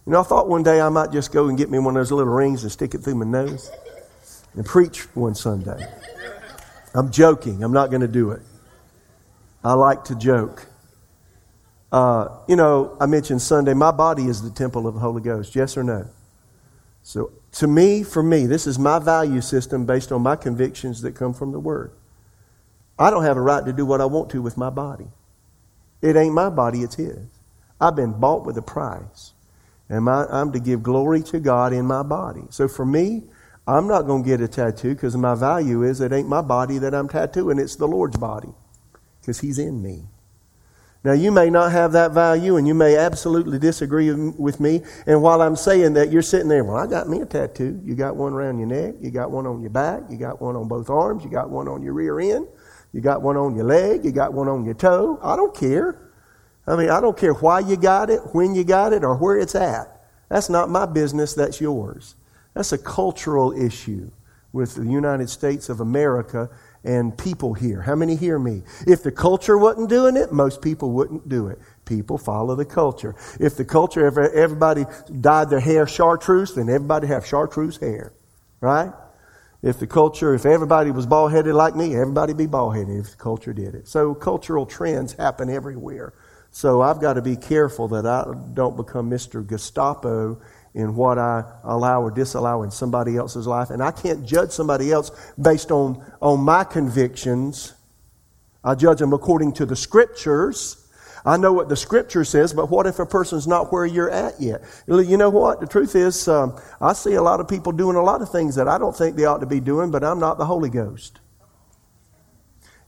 You 0.05 0.11
know, 0.11 0.19
I 0.19 0.23
thought 0.23 0.49
one 0.49 0.63
day 0.63 0.81
I 0.81 0.89
might 0.89 1.11
just 1.11 1.31
go 1.31 1.47
and 1.47 1.57
get 1.57 1.69
me 1.69 1.79
one 1.79 1.95
of 1.95 1.99
those 2.01 2.11
little 2.11 2.33
rings 2.33 2.63
and 2.63 2.71
stick 2.71 2.93
it 2.93 2.99
through 2.99 3.15
my 3.15 3.25
nose 3.25 3.71
and 4.55 4.65
preach 4.65 5.03
one 5.15 5.35
Sunday. 5.35 5.87
I'm 6.93 7.11
joking. 7.11 7.63
I'm 7.63 7.71
not 7.71 7.91
going 7.91 8.01
to 8.01 8.07
do 8.07 8.31
it. 8.31 8.41
I 9.63 9.73
like 9.73 10.03
to 10.05 10.15
joke. 10.15 10.67
Uh, 11.91 12.29
you 12.47 12.55
know, 12.55 12.95
I 12.99 13.05
mentioned 13.05 13.41
Sunday, 13.41 13.73
my 13.73 13.91
body 13.91 14.25
is 14.25 14.41
the 14.41 14.49
temple 14.49 14.87
of 14.87 14.93
the 14.93 14.99
Holy 14.99 15.21
Ghost. 15.21 15.55
Yes 15.55 15.75
or 15.75 15.83
no? 15.83 16.07
So, 17.03 17.31
to 17.53 17.67
me, 17.67 18.03
for 18.03 18.23
me, 18.23 18.45
this 18.45 18.65
is 18.65 18.79
my 18.79 18.99
value 18.99 19.41
system 19.41 19.85
based 19.85 20.11
on 20.11 20.21
my 20.21 20.35
convictions 20.35 21.01
that 21.01 21.15
come 21.15 21.33
from 21.33 21.51
the 21.51 21.59
Word. 21.59 21.91
I 22.97 23.09
don't 23.09 23.23
have 23.23 23.35
a 23.37 23.41
right 23.41 23.65
to 23.65 23.73
do 23.73 23.85
what 23.85 23.99
I 23.99 24.05
want 24.05 24.29
to 24.31 24.41
with 24.41 24.55
my 24.55 24.69
body. 24.69 25.07
It 26.01 26.15
ain't 26.15 26.33
my 26.33 26.49
body, 26.49 26.81
it's 26.81 26.95
His. 26.95 27.17
I've 27.79 27.95
been 27.95 28.13
bought 28.13 28.45
with 28.45 28.57
a 28.57 28.61
price. 28.61 29.33
And 29.89 30.05
my, 30.05 30.25
I'm 30.27 30.53
to 30.53 30.59
give 30.59 30.83
glory 30.83 31.21
to 31.23 31.39
God 31.39 31.73
in 31.73 31.85
my 31.85 32.03
body. 32.03 32.43
So 32.49 32.69
for 32.69 32.85
me, 32.85 33.23
I'm 33.67 33.87
not 33.87 34.03
going 34.03 34.23
to 34.23 34.29
get 34.29 34.39
a 34.39 34.47
tattoo 34.47 34.93
because 34.93 35.17
my 35.17 35.35
value 35.35 35.83
is 35.83 35.99
it 35.99 36.13
ain't 36.13 36.29
my 36.29 36.41
body 36.41 36.77
that 36.77 36.95
I'm 36.95 37.09
tattooing, 37.09 37.59
it's 37.59 37.75
the 37.75 37.87
Lord's 37.87 38.17
body 38.17 38.49
because 39.19 39.41
He's 39.41 39.59
in 39.59 39.81
me. 39.81 40.05
Now, 41.03 41.13
you 41.13 41.31
may 41.31 41.49
not 41.49 41.71
have 41.71 41.93
that 41.93 42.11
value 42.11 42.57
and 42.57 42.67
you 42.67 42.75
may 42.75 42.95
absolutely 42.95 43.57
disagree 43.57 44.11
with 44.13 44.59
me. 44.59 44.81
And 45.07 45.23
while 45.23 45.41
I'm 45.41 45.55
saying 45.55 45.93
that, 45.93 46.11
you're 46.11 46.21
sitting 46.21 46.47
there, 46.47 46.63
well, 46.63 46.77
I 46.77 46.85
got 46.85 47.09
me 47.09 47.21
a 47.21 47.25
tattoo. 47.25 47.81
You 47.83 47.95
got 47.95 48.15
one 48.15 48.33
around 48.33 48.59
your 48.59 48.67
neck, 48.67 48.95
you 49.01 49.09
got 49.09 49.31
one 49.31 49.47
on 49.47 49.61
your 49.61 49.71
back, 49.71 50.03
you 50.11 50.17
got 50.17 50.39
one 50.39 50.55
on 50.55 50.67
both 50.67 50.91
arms, 50.91 51.23
you 51.23 51.31
got 51.31 51.49
one 51.49 51.67
on 51.67 51.81
your 51.81 51.93
rear 51.93 52.19
end, 52.19 52.47
you 52.93 53.01
got 53.01 53.23
one 53.23 53.35
on 53.35 53.55
your 53.55 53.65
leg, 53.65 54.05
you 54.05 54.11
got 54.11 54.33
one 54.33 54.47
on 54.47 54.63
your 54.63 54.75
toe. 54.75 55.19
I 55.23 55.35
don't 55.35 55.55
care. 55.55 55.97
I 56.67 56.75
mean, 56.75 56.91
I 56.91 57.01
don't 57.01 57.17
care 57.17 57.33
why 57.33 57.61
you 57.61 57.77
got 57.77 58.11
it, 58.11 58.19
when 58.33 58.53
you 58.53 58.63
got 58.63 58.93
it, 58.93 59.03
or 59.03 59.17
where 59.17 59.39
it's 59.39 59.55
at. 59.55 60.05
That's 60.29 60.49
not 60.49 60.69
my 60.69 60.85
business, 60.85 61.33
that's 61.33 61.59
yours. 61.59 62.13
That's 62.53 62.73
a 62.73 62.77
cultural 62.77 63.53
issue 63.53 64.11
with 64.53 64.75
the 64.75 64.85
United 64.85 65.29
States 65.29 65.67
of 65.69 65.79
America 65.79 66.49
and 66.84 67.17
people 67.17 67.53
here. 67.53 67.82
How 67.82 67.95
many 67.95 68.15
hear 68.15 68.39
me? 68.39 68.63
If 68.88 69.03
the 69.03 69.11
culture 69.11 69.57
wasn't 69.57 69.89
doing 69.89 70.17
it, 70.17 70.32
most 70.32 70.61
people 70.61 70.91
wouldn't 70.91 71.29
do 71.29 71.47
it. 71.47 71.59
People 71.86 72.17
follow 72.17 72.55
the 72.55 72.65
culture. 72.65 73.15
If 73.39 73.55
the 73.57 73.65
culture, 73.65 74.07
if 74.07 74.17
everybody 74.17 74.86
dyed 75.19 75.49
their 75.49 75.59
hair 75.59 75.86
chartreuse, 75.88 76.55
then 76.55 76.69
everybody 76.69 77.07
have 77.07 77.25
chartreuse 77.25 77.77
hair. 77.77 78.13
Right? 78.61 78.91
If 79.61 79.79
the 79.79 79.88
culture, 79.88 80.34
if 80.34 80.45
everybody 80.45 80.89
was 80.89 81.05
bald 81.05 81.32
headed 81.32 81.53
like 81.53 81.75
me, 81.75 81.95
everybody 81.95 82.34
be 82.34 82.47
bald 82.47 82.75
headed 82.75 82.97
if 82.97 83.11
the 83.11 83.17
culture 83.17 83.53
did 83.53 83.75
it. 83.75 83.88
So 83.88 84.15
cultural 84.15 84.65
trends 84.65 85.13
happen 85.13 85.49
everywhere. 85.49 86.13
So 86.49 86.82
I've 86.82 86.99
got 86.99 87.13
to 87.13 87.21
be 87.21 87.38
careful 87.38 87.88
that 87.89 88.05
I 88.05 88.25
don't 88.53 88.75
become 88.75 89.09
Mr. 89.09 89.45
Gestapo 89.45 90.41
in 90.74 90.95
what 90.95 91.17
I 91.17 91.43
allow 91.63 92.01
or 92.01 92.11
disallow 92.11 92.63
in 92.63 92.72
somebody 92.72 93.17
else's 93.17 93.45
life. 93.45 93.69
And 93.69 93.84
I 93.84 93.91
can't 93.91 94.26
judge 94.26 94.51
somebody 94.51 94.91
else 94.91 95.11
based 95.41 95.72
on, 95.72 96.03
on 96.22 96.39
my 96.39 96.63
convictions. 96.63 97.74
I 98.63 98.76
judge 98.76 98.99
them 98.99 99.13
according 99.13 99.53
to 99.53 99.65
the 99.65 99.76
scriptures. 99.76 100.78
I 101.26 101.38
know 101.38 101.53
what 101.53 101.69
the 101.69 101.76
scripture 101.76 102.24
says, 102.24 102.53
but 102.53 102.69
what 102.69 102.88
if 102.88 102.99
a 102.99 103.05
person's 103.05 103.47
not 103.47 103.72
where 103.72 103.86
you're 103.86 104.09
at 104.09 104.39
yet? 104.41 104.63
You 104.88 105.17
know 105.17 105.30
what? 105.30 105.59
The 105.59 105.67
truth 105.67 105.95
is, 105.95 106.28
um, 106.28 106.59
I 106.80 106.93
see 106.93 107.13
a 107.13 107.22
lot 107.22 107.39
of 107.39 107.47
people 107.47 107.74
doing 107.74 107.95
a 107.95 108.01
lot 108.01 108.22
of 108.22 108.32
things 108.32 108.55
that 108.55 108.67
I 108.67 108.78
don't 108.78 108.95
think 108.95 109.15
they 109.17 109.26
ought 109.26 109.39
to 109.39 109.45
be 109.45 109.59
doing, 109.59 109.91
but 109.91 110.03
I'm 110.03 110.19
not 110.19 110.38
the 110.38 110.45
Holy 110.45 110.69
Ghost. 110.69 111.19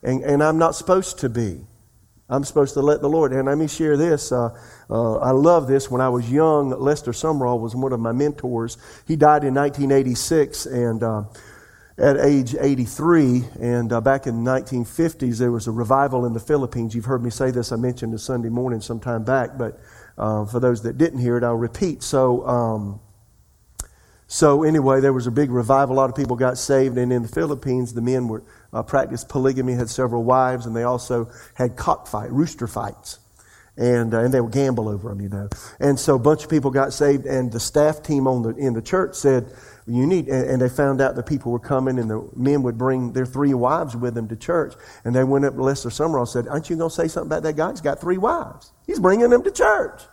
And, 0.02 0.24
and 0.24 0.42
I'm 0.42 0.58
not 0.58 0.76
supposed 0.76 1.20
to 1.20 1.30
be. 1.30 1.66
I'm 2.34 2.44
supposed 2.44 2.74
to 2.74 2.82
let 2.82 3.02
the 3.02 3.10
Lord. 3.10 3.32
And 3.32 3.46
let 3.46 3.60
me 3.60 3.68
share 3.68 3.96
this. 3.96 4.32
Uh, 4.32 4.50
uh, 4.90 5.18
I 5.18 5.30
love 5.30 5.68
this. 5.68 5.92
When 5.92 6.02
I 6.02 6.10
was 6.10 6.32
young, 6.32 6.72
Lester 6.72 7.12
Sumrall 7.12 7.60
was 7.60 7.76
one 7.76 7.94
of 7.94 8.00
my 8.00 8.12
mentors. 8.12 8.78
He 9.08 9.16
died 9.16 9.44
in 9.44 9.54
1986 9.54 10.66
and 10.66 11.04
uh, 11.04 11.24
at 12.00 12.18
age 12.18 12.56
83. 12.60 13.44
And 13.62 13.94
uh, 13.94 14.02
back 14.02 14.26
in 14.26 14.44
the 14.44 14.52
1950s, 14.52 15.38
there 15.38 15.52
was 15.52 15.68
a 15.68 15.72
revival 15.72 16.26
in 16.26 16.34
the 16.34 16.40
Philippines. 16.40 16.96
You've 16.96 17.06
heard 17.06 17.24
me 17.24 17.30
say 17.30 17.52
this. 17.52 17.72
I 17.72 17.76
mentioned 17.76 18.16
it 18.16 18.20
Sunday 18.20 18.50
morning 18.50 18.82
some 18.82 19.00
time 19.00 19.24
back. 19.24 19.56
But 19.56 19.80
uh, 20.18 20.46
for 20.46 20.60
those 20.60 20.82
that 20.84 20.98
didn't 20.98 21.20
hear 21.20 21.38
it, 21.38 21.44
I'll 21.44 21.54
repeat. 21.54 22.02
So, 22.02 22.48
um, 22.48 23.00
so 24.26 24.64
anyway, 24.64 25.02
there 25.02 25.14
was 25.14 25.28
a 25.28 25.32
big 25.32 25.52
revival. 25.52 25.96
A 25.96 25.98
lot 25.98 26.10
of 26.10 26.16
people 26.16 26.36
got 26.36 26.58
saved. 26.58 26.98
And 26.98 27.14
in 27.14 27.22
the 27.22 27.28
Philippines, 27.28 27.94
the 27.94 28.02
men 28.02 28.28
were 28.28 28.44
uh, 28.74 28.84
practiced 28.84 29.30
polygamy, 29.30 29.74
had 29.74 29.90
several 29.90 30.24
wives, 30.24 30.66
and 30.66 30.76
they 30.76 30.84
also 30.84 31.30
had 31.56 31.76
cockfight, 31.76 32.32
rooster 32.32 32.68
fights. 32.68 33.20
And, 33.76 34.14
uh, 34.14 34.20
and 34.20 34.34
they 34.34 34.40
would 34.40 34.52
gamble 34.52 34.88
over 34.88 35.10
them, 35.10 35.20
you 35.20 35.30
know. 35.30 35.50
And 35.80 36.00
so 36.00 36.16
a 36.16 36.20
bunch 36.20 36.44
of 36.44 36.50
people 36.50 36.70
got 36.70 36.94
saved, 36.94 37.26
and 37.26 37.52
the 37.52 37.60
staff 37.60 38.04
team 38.04 38.28
on 38.28 38.44
the, 38.44 38.50
in 38.50 38.74
the 38.74 38.82
church 38.82 39.16
said, 39.16 39.52
you 39.86 40.06
need, 40.06 40.30
and, 40.30 40.62
they 40.62 40.70
found 40.70 41.02
out 41.02 41.16
that 41.16 41.26
people 41.26 41.52
were 41.52 41.60
coming, 41.60 42.00
and 42.00 42.10
the 42.10 42.26
men 42.36 42.64
would 42.64 42.78
bring 42.78 43.12
their 43.12 43.26
three 43.26 43.54
wives 43.54 43.96
with 43.96 44.14
them 44.14 44.30
to 44.30 44.36
church. 44.36 44.76
And 45.04 45.14
they 45.14 45.24
went 45.24 45.44
up 45.44 45.56
to 45.56 45.64
Lester 45.64 45.90
Sumrall 45.90 46.20
and 46.20 46.30
said, 46.30 46.48
Aren't 46.48 46.70
you 46.70 46.78
going 46.78 46.90
to 46.90 46.96
say 46.96 47.08
something 47.08 47.28
about 47.28 47.44
that 47.44 47.58
guy? 47.58 47.72
He's 47.72 47.82
got 47.82 48.00
three 48.00 48.18
wives. 48.18 48.72
He's 48.88 49.00
bringing 49.00 49.30
them 49.30 49.44
to 49.44 49.52
church. 49.52 50.04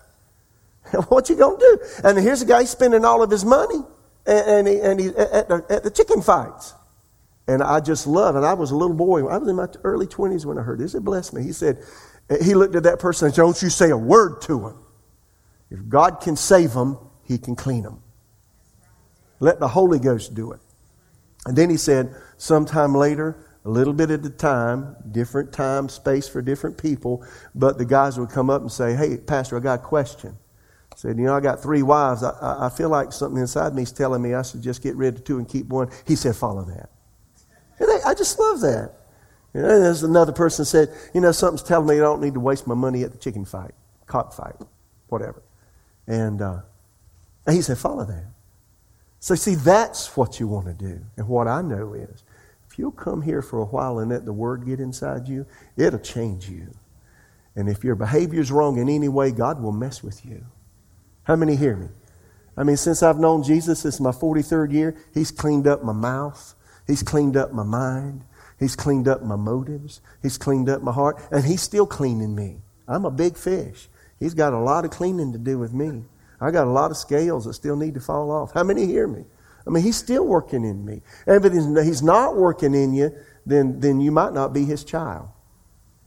what 1.09 1.29
you 1.29 1.37
going 1.37 1.59
to 1.59 1.65
do? 1.65 1.79
And 2.03 2.19
here's 2.19 2.43
a 2.43 2.47
guy 2.47 2.65
spending 2.65 3.05
all 3.05 3.23
of 3.23 3.31
his 3.31 3.45
money 3.45 3.81
and, 4.27 4.49
and, 4.49 4.69
he, 4.69 4.81
and 4.81 5.01
he, 5.01 5.07
at, 5.09 5.49
the, 5.49 5.65
at 5.71 5.85
the 5.85 5.91
chicken 5.91 6.21
fights. 6.21 6.75
And 7.51 7.64
I 7.64 7.80
just 7.80 8.07
love 8.07 8.36
it. 8.36 8.44
I 8.44 8.55
was 8.55 8.70
a 8.70 8.76
little 8.76 8.94
boy. 8.94 9.26
I 9.26 9.36
was 9.36 9.48
in 9.48 9.57
my 9.57 9.66
early 9.82 10.07
20s 10.07 10.46
when 10.46 10.57
I 10.57 10.62
heard 10.62 10.78
this. 10.78 10.94
It 10.94 11.01
blessed 11.01 11.34
me. 11.34 11.42
He 11.42 11.51
said, 11.51 11.82
eh, 12.30 12.36
he 12.44 12.55
looked 12.55 12.76
at 12.76 12.84
that 12.84 13.01
person 13.01 13.26
and 13.26 13.34
said, 13.34 13.42
Don't 13.42 13.61
you 13.61 13.70
say 13.70 13.90
a 13.90 13.96
word 13.96 14.40
to 14.42 14.68
him. 14.68 14.76
If 15.68 15.88
God 15.88 16.20
can 16.20 16.36
save 16.36 16.74
them, 16.74 16.96
he 17.24 17.38
can 17.38 17.57
clean 17.57 17.82
them. 17.82 18.05
Let 19.40 19.59
the 19.59 19.66
Holy 19.66 19.98
Ghost 19.98 20.32
do 20.32 20.53
it. 20.53 20.61
And 21.44 21.57
then 21.57 21.70
he 21.70 21.76
said, 21.76 22.14
sometime 22.36 22.94
later, 22.94 23.36
a 23.64 23.68
little 23.68 23.94
bit 23.94 24.12
at 24.12 24.24
a 24.24 24.30
time, 24.30 24.94
different 25.11 25.53
time, 25.53 25.88
space 25.88 26.28
for 26.28 26.42
different 26.42 26.78
people, 26.78 27.26
but 27.53 27.78
the 27.78 27.84
guys 27.84 28.16
would 28.16 28.30
come 28.30 28.48
up 28.48 28.62
and 28.62 28.70
say, 28.70 28.94
Hey, 28.94 29.16
Pastor, 29.16 29.57
I 29.57 29.61
got 29.61 29.80
a 29.80 29.82
question. 29.82 30.38
Said, 30.94 31.16
you 31.18 31.24
know, 31.24 31.34
I 31.34 31.40
got 31.40 31.61
three 31.61 31.82
wives. 31.82 32.22
I, 32.22 32.66
I 32.66 32.68
feel 32.68 32.90
like 32.90 33.12
something 33.12 33.40
inside 33.40 33.74
me 33.74 33.82
is 33.82 33.90
telling 33.90 34.22
me 34.22 34.34
I 34.34 34.42
should 34.42 34.62
just 34.62 34.82
get 34.82 34.94
rid 34.94 35.16
of 35.16 35.24
two 35.24 35.38
and 35.38 35.48
keep 35.48 35.66
one. 35.66 35.90
He 36.07 36.14
said, 36.14 36.36
follow 36.36 36.62
that. 36.64 36.90
And 37.81 37.89
I, 38.07 38.14
just 38.14 38.39
love 38.39 38.61
that. 38.61 38.93
Know, 39.55 39.81
there's 39.81 40.03
another 40.03 40.33
person 40.33 40.64
said, 40.64 40.91
you 41.14 41.20
know, 41.20 41.33
something's 41.33 41.62
telling 41.62 41.89
me 41.89 41.97
I 41.97 42.01
don't 42.01 42.20
need 42.20 42.35
to 42.35 42.41
waste 42.41 42.66
my 42.66 42.74
money 42.74 43.03
at 43.03 43.12
the 43.12 43.18
chicken 43.18 43.45
fight, 43.45 43.72
cockfight, 44.07 44.55
whatever. 45.09 45.43
And, 46.07 46.41
uh, 46.41 46.61
and 47.47 47.57
he 47.57 47.62
said, 47.62 47.78
follow 47.78 48.05
that. 48.05 48.26
So, 49.18 49.35
see, 49.35 49.55
that's 49.55 50.16
what 50.16 50.39
you 50.39 50.47
want 50.47 50.66
to 50.66 50.72
do. 50.72 51.01
And 51.16 51.26
what 51.26 51.49
I 51.49 51.62
know 51.62 51.95
is, 51.95 52.22
if 52.70 52.78
you'll 52.78 52.93
come 52.93 53.22
here 53.22 53.43
for 53.43 53.59
a 53.59 53.64
while 53.64 53.99
and 53.99 54.11
let 54.11 54.24
the 54.24 54.33
word 54.33 54.64
get 54.64 54.78
inside 54.78 55.26
you, 55.26 55.47
it'll 55.76 55.99
change 55.99 56.49
you. 56.49 56.72
And 57.57 57.68
if 57.68 57.83
your 57.83 57.97
behavior 57.97 58.41
is 58.41 58.53
wrong 58.53 58.78
in 58.78 58.89
any 58.89 59.09
way, 59.09 59.33
God 59.33 59.61
will 59.61 59.72
mess 59.72 60.03
with 60.03 60.24
you. 60.24 60.45
How 61.24 61.37
many 61.37 61.57
hear 61.57 61.76
me? 61.76 61.89
I 62.57 62.62
mean, 62.62 62.76
since 62.76 63.03
I've 63.03 63.18
known 63.18 63.43
Jesus, 63.43 63.83
this 63.83 63.95
is 63.95 64.01
my 64.01 64.11
43rd 64.11 64.72
year, 64.72 64.97
He's 65.12 65.31
cleaned 65.31 65.66
up 65.66 65.83
my 65.83 65.93
mouth, 65.93 66.55
He's 66.91 67.03
cleaned 67.05 67.36
up 67.36 67.53
my 67.53 67.62
mind, 67.62 68.24
He's 68.59 68.76
cleaned 68.76 69.09
up 69.09 69.22
my 69.22 69.36
motives, 69.36 70.01
He's 70.22 70.36
cleaned 70.36 70.68
up 70.68 70.82
my 70.82 70.93
heart, 70.93 71.22
and 71.30 71.45
He's 71.45 71.62
still 71.62 71.86
cleaning 71.86 72.34
me. 72.34 72.59
I'm 72.88 73.05
a 73.05 73.11
big 73.11 73.36
fish. 73.36 73.88
He's 74.18 74.34
got 74.34 74.53
a 74.53 74.59
lot 74.59 74.84
of 74.84 74.91
cleaning 74.91 75.32
to 75.32 75.38
do 75.38 75.59
with 75.59 75.72
me. 75.72 76.05
I 76.41 76.51
got 76.51 76.66
a 76.66 76.70
lot 76.70 76.91
of 76.91 76.97
scales 76.97 77.45
that 77.45 77.55
still 77.55 77.76
need 77.76 77.95
to 77.95 78.01
fall 78.01 78.30
off. 78.30 78.53
How 78.53 78.64
many 78.64 78.86
hear 78.86 79.07
me? 79.07 79.24
I 79.66 79.70
mean, 79.70 79.84
he's 79.84 79.97
still 79.97 80.26
working 80.26 80.64
in 80.64 80.84
me. 80.84 81.01
And 81.26 81.45
if 81.45 81.84
he's 81.84 82.03
not 82.03 82.36
working 82.36 82.74
in 82.74 82.93
you, 82.93 83.14
then, 83.47 83.78
then 83.78 84.01
you 84.01 84.11
might 84.11 84.32
not 84.32 84.53
be 84.53 84.64
his 84.64 84.82
child. 84.82 85.28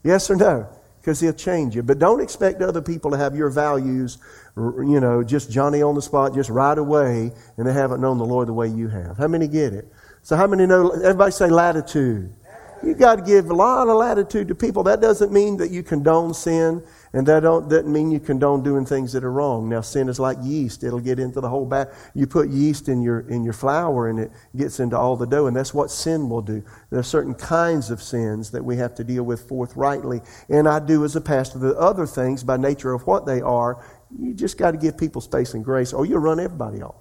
Yes 0.03 0.29
or 0.29 0.35
no? 0.35 0.67
Because 0.99 1.19
he'll 1.19 1.33
change 1.33 1.75
you. 1.75 1.83
But 1.83 1.99
don't 1.99 2.19
expect 2.19 2.61
other 2.61 2.81
people 2.81 3.11
to 3.11 3.17
have 3.17 3.35
your 3.35 3.49
values, 3.49 4.17
you 4.57 4.99
know, 4.99 5.23
just 5.23 5.49
Johnny 5.51 5.81
on 5.81 5.95
the 5.95 6.01
spot, 6.01 6.33
just 6.33 6.49
right 6.49 6.77
away, 6.77 7.31
and 7.57 7.67
they 7.67 7.73
haven't 7.73 8.01
known 8.01 8.17
the 8.17 8.25
Lord 8.25 8.47
the 8.47 8.53
way 8.53 8.67
you 8.67 8.89
have. 8.89 9.17
How 9.17 9.27
many 9.27 9.47
get 9.47 9.73
it? 9.73 9.91
So 10.23 10.37
how 10.37 10.47
many 10.47 10.65
know? 10.65 10.91
Everybody 10.91 11.31
say 11.31 11.49
latitude. 11.49 12.33
You 12.81 12.93
got 12.93 13.15
to 13.15 13.21
give 13.21 13.49
a 13.49 13.53
lot 13.53 13.87
of 13.87 13.95
latitude 13.95 14.49
to 14.49 14.55
people. 14.55 14.83
That 14.83 14.99
doesn't 14.99 15.31
mean 15.31 15.55
that 15.57 15.71
you 15.71 15.83
condone 15.83 16.33
sin. 16.33 16.83
And 17.13 17.27
that 17.27 17.41
don't, 17.41 17.69
doesn't 17.69 17.91
mean 17.91 18.09
you 18.09 18.19
condone 18.19 18.63
doing 18.63 18.85
things 18.85 19.13
that 19.13 19.23
are 19.23 19.31
wrong. 19.31 19.69
Now, 19.69 19.81
sin 19.81 20.09
is 20.09 20.19
like 20.19 20.37
yeast. 20.41 20.83
It'll 20.83 20.99
get 20.99 21.19
into 21.19 21.39
the 21.39 21.47
whole 21.47 21.65
bat. 21.65 21.93
You 22.15 22.25
put 22.25 22.49
yeast 22.49 22.89
in 22.89 23.01
your, 23.01 23.21
in 23.29 23.43
your 23.43 23.53
flour 23.53 24.09
and 24.09 24.19
it 24.19 24.31
gets 24.55 24.79
into 24.79 24.97
all 24.97 25.15
the 25.15 25.27
dough. 25.27 25.47
And 25.47 25.55
that's 25.55 25.73
what 25.73 25.91
sin 25.91 26.27
will 26.27 26.41
do. 26.41 26.63
There 26.89 26.99
are 26.99 27.03
certain 27.03 27.35
kinds 27.35 27.91
of 27.91 28.01
sins 28.01 28.51
that 28.51 28.65
we 28.65 28.75
have 28.77 28.95
to 28.95 29.03
deal 29.03 29.23
with 29.23 29.47
forthrightly. 29.47 30.21
And 30.49 30.67
I 30.67 30.79
do 30.79 31.05
as 31.05 31.15
a 31.15 31.21
pastor. 31.21 31.59
The 31.59 31.77
other 31.77 32.05
things, 32.05 32.43
by 32.43 32.57
nature 32.57 32.93
of 32.93 33.05
what 33.05 33.25
they 33.25 33.41
are, 33.41 33.85
you 34.17 34.33
just 34.33 34.57
got 34.57 34.71
to 34.71 34.77
give 34.77 34.97
people 34.97 35.21
space 35.21 35.53
and 35.53 35.63
grace 35.63 35.93
or 35.93 36.05
you'll 36.05 36.19
run 36.19 36.39
everybody 36.39 36.81
off. 36.81 36.95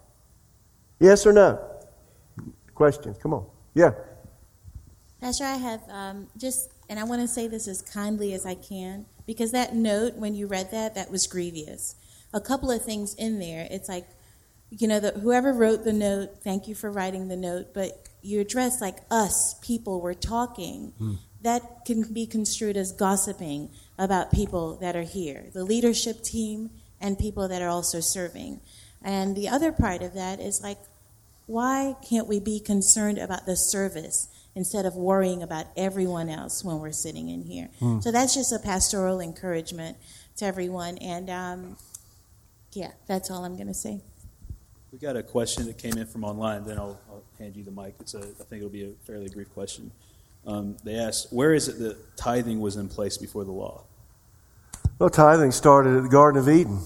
Yes 1.00 1.26
or 1.26 1.32
no? 1.32 1.71
Questions? 2.82 3.16
Come 3.16 3.32
on. 3.32 3.46
Yeah. 3.74 3.92
Pastor, 5.20 5.44
I 5.44 5.54
have 5.54 5.82
um, 5.88 6.26
just, 6.36 6.72
and 6.88 6.98
I 6.98 7.04
want 7.04 7.22
to 7.22 7.28
say 7.28 7.46
this 7.46 7.68
as 7.68 7.80
kindly 7.80 8.34
as 8.34 8.44
I 8.44 8.56
can 8.56 9.06
because 9.24 9.52
that 9.52 9.72
note, 9.72 10.16
when 10.16 10.34
you 10.34 10.48
read 10.48 10.72
that, 10.72 10.96
that 10.96 11.08
was 11.08 11.28
grievous. 11.28 11.94
A 12.34 12.40
couple 12.40 12.72
of 12.72 12.82
things 12.82 13.14
in 13.14 13.38
there. 13.38 13.68
It's 13.70 13.88
like, 13.88 14.08
you 14.68 14.88
know, 14.88 14.98
the, 14.98 15.12
whoever 15.12 15.52
wrote 15.52 15.84
the 15.84 15.92
note, 15.92 16.42
thank 16.42 16.66
you 16.66 16.74
for 16.74 16.90
writing 16.90 17.28
the 17.28 17.36
note, 17.36 17.72
but 17.72 18.08
you 18.20 18.40
address 18.40 18.80
like 18.80 18.96
us, 19.12 19.54
people, 19.62 20.00
were 20.00 20.12
talking. 20.14 20.92
Mm. 21.00 21.18
That 21.42 21.84
can 21.86 22.12
be 22.12 22.26
construed 22.26 22.76
as 22.76 22.90
gossiping 22.90 23.70
about 23.96 24.32
people 24.32 24.76
that 24.78 24.96
are 24.96 25.02
here, 25.02 25.44
the 25.54 25.62
leadership 25.62 26.24
team, 26.24 26.70
and 27.00 27.16
people 27.16 27.46
that 27.46 27.62
are 27.62 27.68
also 27.68 28.00
serving. 28.00 28.60
And 29.04 29.36
the 29.36 29.48
other 29.48 29.70
part 29.70 30.02
of 30.02 30.14
that 30.14 30.40
is 30.40 30.60
like, 30.64 30.78
why 31.52 31.94
can't 32.08 32.26
we 32.26 32.40
be 32.40 32.58
concerned 32.58 33.18
about 33.18 33.46
the 33.46 33.56
service? 33.56 34.28
instead 34.54 34.84
of 34.84 34.94
worrying 34.94 35.42
about 35.42 35.66
everyone 35.76 36.28
else 36.28 36.62
when 36.62 36.78
we're 36.78 36.92
sitting 36.92 37.28
in 37.28 37.42
here. 37.42 37.68
Mm. 37.80 38.02
So 38.02 38.10
that's 38.10 38.34
just 38.34 38.52
a 38.52 38.58
pastoral 38.58 39.20
encouragement 39.20 39.96
to 40.36 40.44
everyone. 40.44 40.98
And 40.98 41.30
um, 41.30 41.76
yeah, 42.72 42.92
that's 43.06 43.30
all 43.30 43.44
I'm 43.44 43.56
going 43.56 43.68
to 43.68 43.74
say. 43.74 44.00
We 44.92 44.98
got 44.98 45.16
a 45.16 45.22
question 45.22 45.64
that 45.66 45.78
came 45.78 45.96
in 45.96 46.06
from 46.06 46.22
online. 46.22 46.64
Then 46.64 46.78
I'll, 46.78 47.00
I'll 47.08 47.24
hand 47.38 47.56
you 47.56 47.64
the 47.64 47.70
mic. 47.70 47.94
It's 48.00 48.14
a, 48.14 48.18
I 48.18 48.44
think 48.44 48.58
it'll 48.60 48.68
be 48.68 48.84
a 48.84 48.92
fairly 49.06 49.30
brief 49.30 49.52
question. 49.54 49.90
Um, 50.46 50.76
they 50.84 50.96
asked, 50.96 51.32
"Where 51.32 51.54
is 51.54 51.68
it 51.68 51.78
that 51.78 52.16
tithing 52.16 52.60
was 52.60 52.76
in 52.76 52.88
place 52.88 53.16
before 53.16 53.44
the 53.44 53.52
law?" 53.52 53.84
Well, 54.98 55.08
tithing 55.08 55.52
started 55.52 55.96
at 55.96 56.02
the 56.02 56.08
Garden 56.10 56.38
of 56.38 56.48
Eden. 56.48 56.80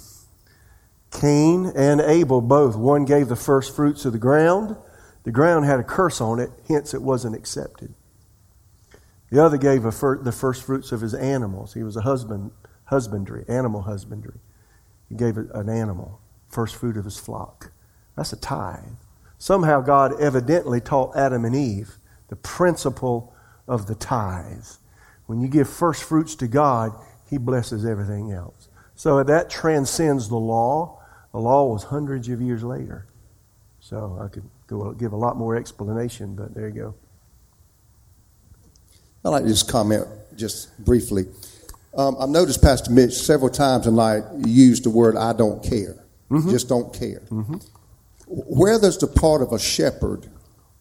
Cain 1.21 1.73
and 1.75 2.01
Abel 2.01 2.41
both. 2.41 2.77
One 2.77 3.05
gave 3.05 3.29
the 3.29 3.37
first 3.37 3.75
fruits 3.75 4.05
of 4.05 4.13
the 4.13 4.19
ground, 4.19 4.77
the 5.25 5.33
ground 5.33 5.65
had 5.65 5.81
a 5.81 5.85
curse 5.85 6.21
on 6.21 6.39
it, 6.39 6.51
hence 6.69 6.95
it 6.95 7.03
wasn't 7.03 7.35
accepted. 7.35 7.95
The 9.31 9.43
other 9.43 9.57
gave 9.57 9.83
fir- 9.93 10.23
the 10.23 10.31
first 10.31 10.63
fruits 10.63 10.93
of 10.93 11.01
his 11.01 11.15
animals. 11.15 11.75
He 11.75 11.83
was 11.83 11.97
a 11.97 12.03
husband, 12.03 12.53
husbandry, 12.85 13.45
animal 13.49 13.83
husbandry. 13.83 14.39
He 15.09 15.17
gave 15.17 15.37
an 15.37 15.69
animal, 15.69 16.21
first 16.49 16.77
fruit 16.77 16.97
of 16.97 17.05
his 17.05 17.19
flock. 17.19 17.73
That's 18.17 18.33
a 18.33 18.37
tithe. 18.37 18.85
Somehow 19.39 19.81
God 19.81 20.19
evidently 20.21 20.81
taught 20.81 21.17
Adam 21.17 21.45
and 21.45 21.57
Eve 21.57 21.97
the 22.29 22.37
principle 22.37 23.35
of 23.67 23.87
the 23.87 23.95
tithe. 23.95 24.67
When 25.27 25.41
you 25.41 25.49
give 25.49 25.69
first 25.69 26.05
fruits 26.05 26.35
to 26.37 26.47
God, 26.47 26.93
He 27.29 27.39
blesses 27.39 27.85
everything 27.85 28.33
else. 28.33 28.69
So 28.95 29.23
that 29.23 29.51
transcends 29.51 30.29
the 30.29 30.37
law. 30.37 30.96
The 31.37 31.43
law 31.43 31.67
was 31.67 31.85
hundreds 31.85 32.31
of 32.31 32.41
years 32.41 32.65
later. 32.65 33.05
So 33.79 34.19
I 34.25 34.29
could 34.29 34.49
go 34.67 34.93
give 34.93 35.13
a 35.13 35.17
lot 35.17 35.37
more 35.37 35.55
explanation, 35.55 36.35
but 36.35 36.55
there 36.55 36.67
you 36.69 36.75
go. 36.75 36.95
I'd 39.23 39.29
like 39.29 39.43
to 39.43 39.49
just 39.51 39.69
comment 39.69 40.07
just 40.35 40.83
briefly. 40.83 41.27
Um, 41.95 42.17
I've 42.19 42.31
noticed 42.31 42.63
Pastor 42.63 42.91
Mitch 42.91 43.13
several 43.13 43.51
times 43.51 43.85
tonight 43.85 44.23
you 44.47 44.51
use 44.51 44.81
the 44.81 44.89
word 44.89 45.15
"I 45.15 45.35
don't 45.35 45.63
care," 45.63 46.03
mm-hmm. 46.31 46.49
just 46.49 46.71
don't 46.71 46.91
care. 46.95 47.21
Mm-hmm. 47.29 47.57
Where 48.29 48.81
does 48.81 48.97
the 48.97 49.07
part 49.07 49.43
of 49.43 49.53
a 49.53 49.59
shepherd, 49.59 50.31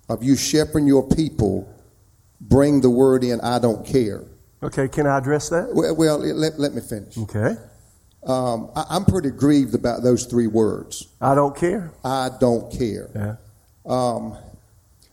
of 0.08 0.24
you 0.24 0.38
shepherding 0.38 0.88
your 0.88 1.06
people, 1.06 1.68
bring 2.40 2.80
the 2.80 2.90
word 2.90 3.26
in 3.26 3.42
"I 3.42 3.60
don't 3.60 3.86
care"? 3.86 4.24
Okay, 4.64 4.88
can 4.88 5.06
I 5.06 5.18
address 5.18 5.50
that? 5.50 5.76
Well, 5.76 5.94
well 5.98 6.18
let, 6.18 6.58
let 6.58 6.74
me 6.74 6.80
finish. 6.80 7.18
Okay. 7.18 7.58
Um, 8.26 8.72
I, 8.76 8.96
am 8.96 9.06
pretty 9.06 9.30
grieved 9.30 9.76
about 9.76 10.02
those 10.02 10.26
three 10.26 10.48
words. 10.48 11.08
I 11.22 11.36
don't 11.36 11.56
care. 11.56 11.92
I 12.04 12.30
don't 12.40 12.72
care. 12.72 13.10
Yeah. 13.14 13.36
Um, 13.86 14.36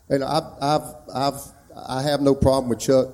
and 0.08 0.24
I've, 0.24 0.44
I've, 0.60 0.94
I've, 1.14 1.40
I 1.88 2.02
have 2.02 2.20
no 2.20 2.34
problem 2.34 2.70
with 2.70 2.80
Chuck. 2.80 3.08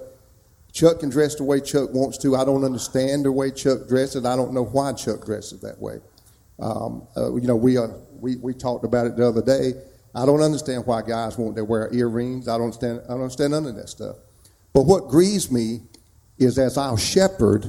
Chuck 0.73 1.01
can 1.01 1.09
dress 1.11 1.35
the 1.35 1.45
way 1.45 1.61
Chuck 1.61 1.93
wants 1.93 2.19
to. 2.19 2.37
I 2.37 2.45
don't 2.45 2.65
understand 2.65 3.25
the 3.25 3.33
way 3.33 3.51
Chuck 3.51 3.89
dresses. 3.89 4.25
I 4.25 4.37
don't 4.37 4.53
know 4.53 4.65
why 4.65 4.93
Chuck 4.93 5.25
dresses 5.25 5.61
that 5.63 5.81
way. 5.81 5.99
Um, 6.61 7.07
uh, 7.17 7.35
you 7.35 7.47
know, 7.47 7.57
we, 7.57 7.77
uh, 7.77 7.89
we, 8.21 8.37
we 8.37 8.55
talked 8.55 8.85
about 8.85 9.07
it 9.07 9.17
the 9.17 9.27
other 9.27 9.43
day. 9.43 9.73
I 10.15 10.27
don't 10.27 10.41
understand 10.41 10.87
why 10.87 11.03
guys 11.03 11.39
want 11.39 11.57
to 11.57 11.65
wear 11.65 11.93
earrings. 11.93 12.49
I 12.49 12.53
don't 12.53 12.67
understand, 12.67 13.01
I 13.05 13.13
don't 13.13 13.23
understand 13.23 13.53
none 13.53 13.67
of 13.67 13.77
that 13.77 13.89
stuff. 13.89 14.17
But 14.73 14.83
what 14.83 15.09
grieves 15.09 15.51
me 15.51 15.81
is 16.39 16.59
as 16.59 16.77
our 16.79 16.97
shepherd, 16.97 17.67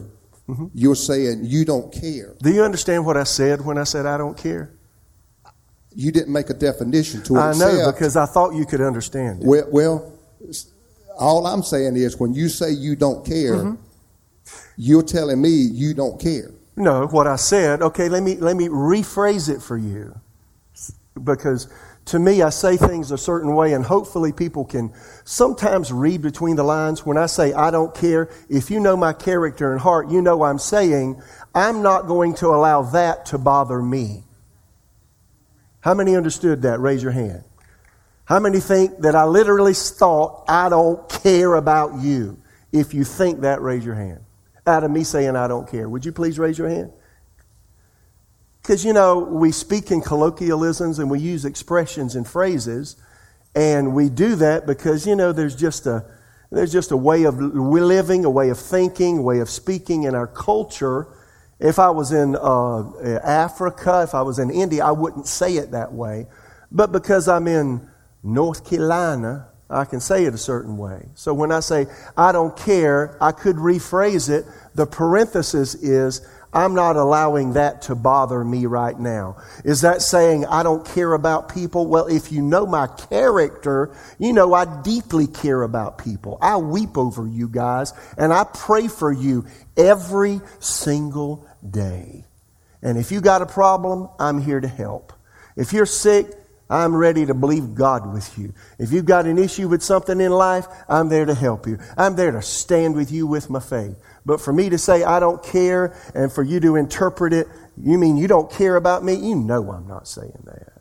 mm-hmm. 0.49 0.65
you're 0.73 0.95
saying 0.95 1.41
you 1.43 1.63
don't 1.63 1.93
care. 1.93 2.35
Do 2.41 2.51
you 2.51 2.63
understand 2.63 3.05
what 3.05 3.15
I 3.15 3.23
said 3.23 3.63
when 3.63 3.77
I 3.77 3.83
said 3.83 4.05
I 4.05 4.17
don't 4.17 4.37
care? 4.37 4.73
you 5.95 6.11
didn't 6.11 6.31
make 6.31 6.49
a 6.49 6.53
definition 6.53 7.21
to 7.23 7.35
it. 7.35 7.39
I 7.39 7.53
know 7.53 7.91
because 7.91 8.15
I 8.15 8.25
thought 8.25 8.53
you 8.53 8.65
could 8.65 8.81
understand 8.81 9.41
it. 9.41 9.47
Well, 9.47 9.67
well, 9.71 10.13
all 11.19 11.45
I'm 11.45 11.63
saying 11.63 11.95
is 11.97 12.17
when 12.17 12.33
you 12.33 12.49
say 12.49 12.71
you 12.71 12.95
don't 12.95 13.25
care, 13.25 13.55
mm-hmm. 13.55 13.83
you're 14.77 15.03
telling 15.03 15.41
me 15.41 15.49
you 15.49 15.93
don't 15.93 16.19
care. 16.19 16.51
No, 16.75 17.07
what 17.07 17.27
I 17.27 17.35
said. 17.35 17.81
Okay, 17.81 18.07
let 18.07 18.23
me 18.23 18.35
let 18.35 18.55
me 18.55 18.69
rephrase 18.69 19.53
it 19.53 19.61
for 19.61 19.77
you, 19.77 20.15
because 21.21 21.67
to 22.09 22.19
me 22.19 22.41
I 22.41 22.49
say 22.49 22.77
things 22.77 23.11
a 23.11 23.17
certain 23.17 23.55
way, 23.55 23.73
and 23.73 23.85
hopefully 23.85 24.31
people 24.31 24.65
can 24.65 24.93
sometimes 25.23 25.91
read 25.91 26.21
between 26.21 26.55
the 26.55 26.63
lines. 26.63 27.05
When 27.05 27.17
I 27.17 27.27
say 27.27 27.53
I 27.53 27.71
don't 27.71 27.93
care, 27.93 28.29
if 28.49 28.71
you 28.71 28.79
know 28.79 28.97
my 28.97 29.13
character 29.13 29.71
and 29.71 29.79
heart, 29.79 30.09
you 30.09 30.21
know 30.21 30.43
I'm 30.43 30.59
saying 30.59 31.21
I'm 31.53 31.81
not 31.81 32.07
going 32.07 32.35
to 32.35 32.47
allow 32.47 32.83
that 32.83 33.27
to 33.27 33.37
bother 33.37 33.81
me. 33.81 34.23
How 35.81 35.93
many 35.93 36.15
understood 36.15 36.63
that? 36.63 36.79
Raise 36.79 37.01
your 37.01 37.11
hand. 37.11 37.43
How 38.25 38.39
many 38.39 38.59
think 38.59 38.99
that 38.99 39.15
I 39.15 39.25
literally 39.25 39.73
thought, 39.73 40.45
I 40.47 40.69
don't 40.69 41.07
care 41.09 41.55
about 41.55 42.01
you? 42.01 42.39
If 42.71 42.93
you 42.93 43.03
think 43.03 43.41
that, 43.41 43.61
raise 43.61 43.83
your 43.83 43.95
hand. 43.95 44.19
Out 44.67 44.83
of 44.83 44.91
me 44.91 45.03
saying, 45.03 45.35
I 45.35 45.47
don't 45.47 45.67
care. 45.67 45.89
Would 45.89 46.05
you 46.05 46.11
please 46.11 46.37
raise 46.37 46.57
your 46.57 46.69
hand? 46.69 46.91
Because, 48.69 48.85
you 48.85 48.93
know, 48.93 49.17
we 49.17 49.51
speak 49.51 49.89
in 49.89 49.99
colloquialisms 49.99 50.99
and 50.99 51.09
we 51.09 51.19
use 51.19 51.43
expressions 51.43 52.15
and 52.15 52.27
phrases, 52.27 52.97
and 53.55 53.95
we 53.95 54.09
do 54.09 54.35
that 54.35 54.67
because, 54.67 55.07
you 55.07 55.15
know, 55.15 55.31
there's 55.31 55.55
just 55.55 55.87
a, 55.87 56.05
there's 56.51 56.71
just 56.71 56.91
a 56.91 56.95
way 56.95 57.23
of 57.23 57.39
living, 57.39 58.25
a 58.25 58.29
way 58.29 58.49
of 58.49 58.59
thinking, 58.59 59.17
a 59.17 59.21
way 59.23 59.39
of 59.39 59.49
speaking 59.49 60.03
in 60.03 60.13
our 60.13 60.27
culture 60.27 61.07
If 61.59 61.77
I 61.77 61.89
was 61.89 62.13
in 62.13 62.37
uh, 62.37 63.19
Africa, 63.21 64.03
if 64.03 64.15
I 64.15 64.21
was 64.21 64.39
in 64.39 64.49
India, 64.49 64.83
I 64.83 64.91
wouldn't 64.91 65.27
say 65.27 65.57
it 65.57 65.71
that 65.71 65.91
way. 65.91 66.27
But 66.71 66.91
because 66.91 67.27
I'm 67.27 67.47
in 67.47 67.89
North 68.23 68.67
Carolina, 68.67 69.47
I 69.69 69.83
can 69.83 69.99
say 69.99 70.23
it 70.23 70.33
a 70.33 70.37
certain 70.37 70.77
way. 70.77 71.09
So 71.15 71.33
when 71.33 71.51
I 71.51 71.59
say, 71.59 71.87
I 72.17 72.31
don't 72.31 72.55
care, 72.55 73.17
I 73.21 73.33
could 73.33 73.57
rephrase 73.57 74.29
it. 74.29 74.45
The 74.73 74.85
parenthesis 74.85 75.75
is, 75.75 76.25
I'm 76.51 76.73
not 76.73 76.95
allowing 76.95 77.53
that 77.53 77.83
to 77.83 77.95
bother 77.95 78.43
me 78.43 78.65
right 78.65 78.99
now. 78.99 79.37
Is 79.63 79.81
that 79.81 80.01
saying 80.01 80.45
I 80.47 80.63
don't 80.63 80.85
care 80.85 81.13
about 81.13 81.53
people? 81.53 81.85
Well, 81.85 82.07
if 82.07 82.31
you 82.31 82.41
know 82.41 82.65
my 82.65 82.87
character, 82.87 83.95
you 84.17 84.33
know 84.33 84.53
I 84.53 84.81
deeply 84.81 85.27
care 85.27 85.61
about 85.61 85.99
people. 85.99 86.39
I 86.41 86.57
weep 86.57 86.97
over 86.97 87.27
you 87.27 87.47
guys 87.47 87.93
and 88.17 88.33
I 88.33 88.45
pray 88.45 88.87
for 88.87 89.11
you 89.11 89.45
every 89.77 90.41
single 90.59 91.45
day. 91.67 92.25
And 92.81 92.97
if 92.97 93.11
you 93.11 93.21
got 93.21 93.43
a 93.43 93.45
problem, 93.45 94.09
I'm 94.19 94.41
here 94.41 94.59
to 94.59 94.67
help. 94.67 95.13
If 95.55 95.71
you're 95.73 95.85
sick, 95.85 96.27
I'm 96.69 96.95
ready 96.95 97.25
to 97.25 97.33
believe 97.33 97.73
God 97.73 98.13
with 98.13 98.37
you. 98.37 98.53
If 98.77 98.91
you've 98.91 99.05
got 99.05 99.25
an 99.25 99.39
issue 99.39 99.67
with 99.67 99.81
something 99.81 100.21
in 100.21 100.31
life, 100.31 100.67
I'm 100.87 101.09
there 101.09 101.25
to 101.25 101.33
help 101.33 101.65
you. 101.65 101.79
I'm 101.97 102.15
there 102.15 102.31
to 102.31 102.43
stand 102.43 102.95
with 102.95 103.11
you 103.11 103.25
with 103.25 103.49
my 103.49 103.59
faith. 103.59 103.97
But 104.25 104.41
for 104.41 104.53
me 104.53 104.69
to 104.69 104.77
say 104.77 105.03
I 105.03 105.19
don't 105.19 105.41
care 105.41 105.95
and 106.13 106.31
for 106.31 106.43
you 106.43 106.59
to 106.61 106.75
interpret 106.75 107.33
it, 107.33 107.47
you 107.81 107.97
mean 107.97 108.17
you 108.17 108.27
don't 108.27 108.51
care 108.51 108.75
about 108.75 109.03
me? 109.03 109.13
You 109.13 109.35
know 109.35 109.71
I'm 109.71 109.87
not 109.87 110.07
saying 110.07 110.43
that. 110.45 110.73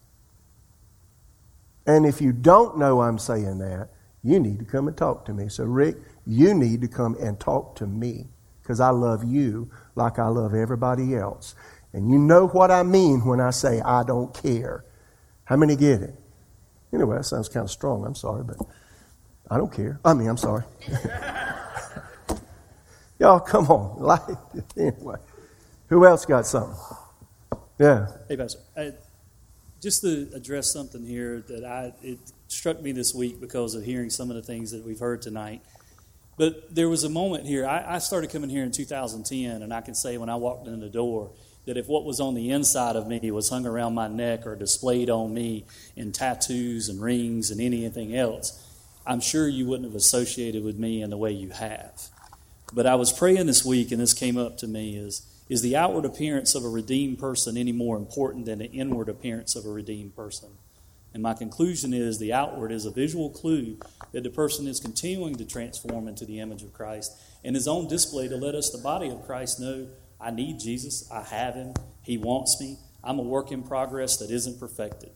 And 1.87 2.05
if 2.05 2.21
you 2.21 2.33
don't 2.33 2.79
know 2.79 3.01
I'm 3.01 3.19
saying 3.19 3.59
that, 3.59 3.89
you 4.23 4.39
need 4.41 4.59
to 4.59 4.65
come 4.65 4.89
and 4.89 4.97
talk 4.97 5.25
to 5.27 5.33
me. 5.33 5.49
So, 5.49 5.65
Rick, 5.65 5.97
you 6.27 6.53
need 6.53 6.83
to 6.83 6.89
come 6.89 7.17
and 7.21 7.41
talk 7.41 7.77
to 7.77 7.87
me 7.87 8.27
because 8.61 8.81
I 8.81 8.91
love 8.91 9.25
you 9.25 9.71
like 9.95 10.19
I 10.19 10.29
love 10.29 10.55
everybody 10.55 11.15
else. 11.17 11.55
And 11.95 12.11
you 12.11 12.19
know 12.19 12.49
what 12.49 12.71
I 12.71 12.83
mean 12.83 13.25
when 13.25 13.41
I 13.41 13.51
say 13.51 13.81
I 13.81 14.03
don't 14.03 14.35
care. 14.35 14.85
How 15.45 15.57
many 15.57 15.77
get 15.77 16.03
it? 16.03 16.15
Anyway, 16.93 17.17
that 17.17 17.25
sounds 17.25 17.49
kind 17.49 17.65
of 17.65 17.71
strong. 17.71 18.05
I'm 18.05 18.15
sorry, 18.15 18.45
but 18.45 18.59
I 19.51 19.57
don't 19.57 19.73
care. 19.73 19.99
I 20.05 20.13
mean, 20.13 20.29
I'm 20.29 20.37
sorry. 20.37 20.65
Y'all, 23.19 23.41
come 23.41 23.67
on. 23.67 23.99
Like, 23.99 24.23
anyway, 24.77 25.17
who 25.89 26.07
else 26.07 26.25
got 26.25 26.47
something? 26.47 26.79
Yeah. 27.79 28.07
Hey, 28.29 28.37
Pastor. 28.37 28.61
I, 28.77 28.93
just 29.81 30.03
to 30.03 30.29
address 30.35 30.73
something 30.73 31.05
here 31.05 31.45
that 31.49 31.65
I 31.65 31.93
it 32.03 32.19
struck 32.49 32.83
me 32.83 32.93
this 32.93 33.15
week 33.15 33.41
because 33.41 33.75
of 33.75 33.85
hearing 33.85 34.11
some 34.11 34.31
of 34.31 34.37
the 34.37 34.43
things 34.43 34.73
that 34.73 34.85
we've 34.85 34.99
heard 34.99 35.23
tonight. 35.23 35.63
But 36.37 36.75
there 36.75 36.89
was 36.89 37.05
a 37.05 37.09
moment 37.09 37.47
here. 37.47 37.67
I, 37.67 37.97
I 37.97 37.99
started 37.99 38.31
coming 38.31 38.51
here 38.51 38.65
in 38.65 38.71
2010, 38.73 39.63
and 39.63 39.73
I 39.73 39.81
can 39.81 39.95
say 39.95 40.17
when 40.19 40.29
I 40.29 40.37
walked 40.37 40.67
in 40.69 40.81
the 40.81 40.89
door, 40.89 41.31
that 41.67 41.77
if 41.77 41.87
what 41.87 42.05
was 42.05 42.21
on 42.21 42.35
the 42.35 42.51
inside 42.51 42.97
of 42.97 43.07
me 43.07 43.31
was 43.31 43.51
hung 43.51 43.67
around 43.67 43.95
my 43.95 44.09
neck 44.09 44.47
or 44.47 44.57
displayed 44.57 45.11
on 45.11 45.35
me 45.35 45.67
in 45.97 46.13
tattoos 46.13 46.89
and 46.89 47.03
rings 47.03 47.51
and 47.51 47.61
anything 47.61 48.17
else, 48.17 48.65
I'm 49.07 49.21
sure 49.21 49.49
you 49.49 49.67
wouldn't 49.67 49.89
have 49.89 49.97
associated 49.97 50.65
with 50.65 50.79
me 50.79 51.03
in 51.03 51.11
the 51.11 51.17
way 51.17 51.33
you 51.33 51.51
have. 51.51 52.09
But 52.73 52.87
I 52.87 52.97
was 52.97 53.13
praying 53.13 53.47
this 53.47 53.65
week, 53.65 53.91
and 53.91 54.01
this 54.01 54.15
came 54.15 54.37
up 54.37 54.59
to 54.59 54.67
me 54.67 54.97
is, 54.97 55.27
is 55.49 55.63
the 55.63 55.77
outward 55.77 56.05
appearance 56.05 56.55
of 56.55 56.65
a 56.65 56.69
redeemed 56.69 57.19
person 57.19 57.57
any 57.57 57.73
more 57.73 57.97
important 57.97 58.45
than 58.45 58.59
the 58.59 58.71
inward 58.71 59.09
appearance 59.09 59.57
of 59.57 59.65
a 59.65 59.71
redeemed 59.71 60.15
person? 60.15 60.51
And 61.15 61.23
my 61.23 61.33
conclusion 61.33 61.95
is 61.95 62.19
the 62.19 62.35
outward 62.35 62.71
is 62.71 62.85
a 62.85 62.91
visual 62.91 63.31
clue 63.31 63.79
that 64.13 64.23
the 64.23 64.31
person 64.31 64.67
is 64.67 64.79
continuing 64.79 65.37
to 65.37 65.47
transform 65.47 66.07
into 66.07 66.27
the 66.27 66.39
image 66.39 66.63
of 66.63 66.75
Christ 66.75 67.17
and 67.43 67.57
is 67.57 67.67
on 67.67 67.89
display 67.89 68.29
to 68.29 68.37
let 68.37 68.55
us, 68.55 68.71
the 68.71 68.79
body 68.79 69.09
of 69.09 69.25
Christ, 69.25 69.59
know 69.59 69.87
I 70.21 70.31
need 70.31 70.61
Jesus. 70.61 71.11
I 71.11 71.23
have 71.23 71.55
him. 71.55 71.75
He 72.03 72.19
wants 72.19 72.61
me. 72.61 72.77
I'm 73.03 73.19
a 73.19 73.23
work 73.23 73.51
in 73.51 73.63
progress 73.63 74.19
that 74.19 74.31
isn't 74.31 74.61
perfected. 74.61 75.13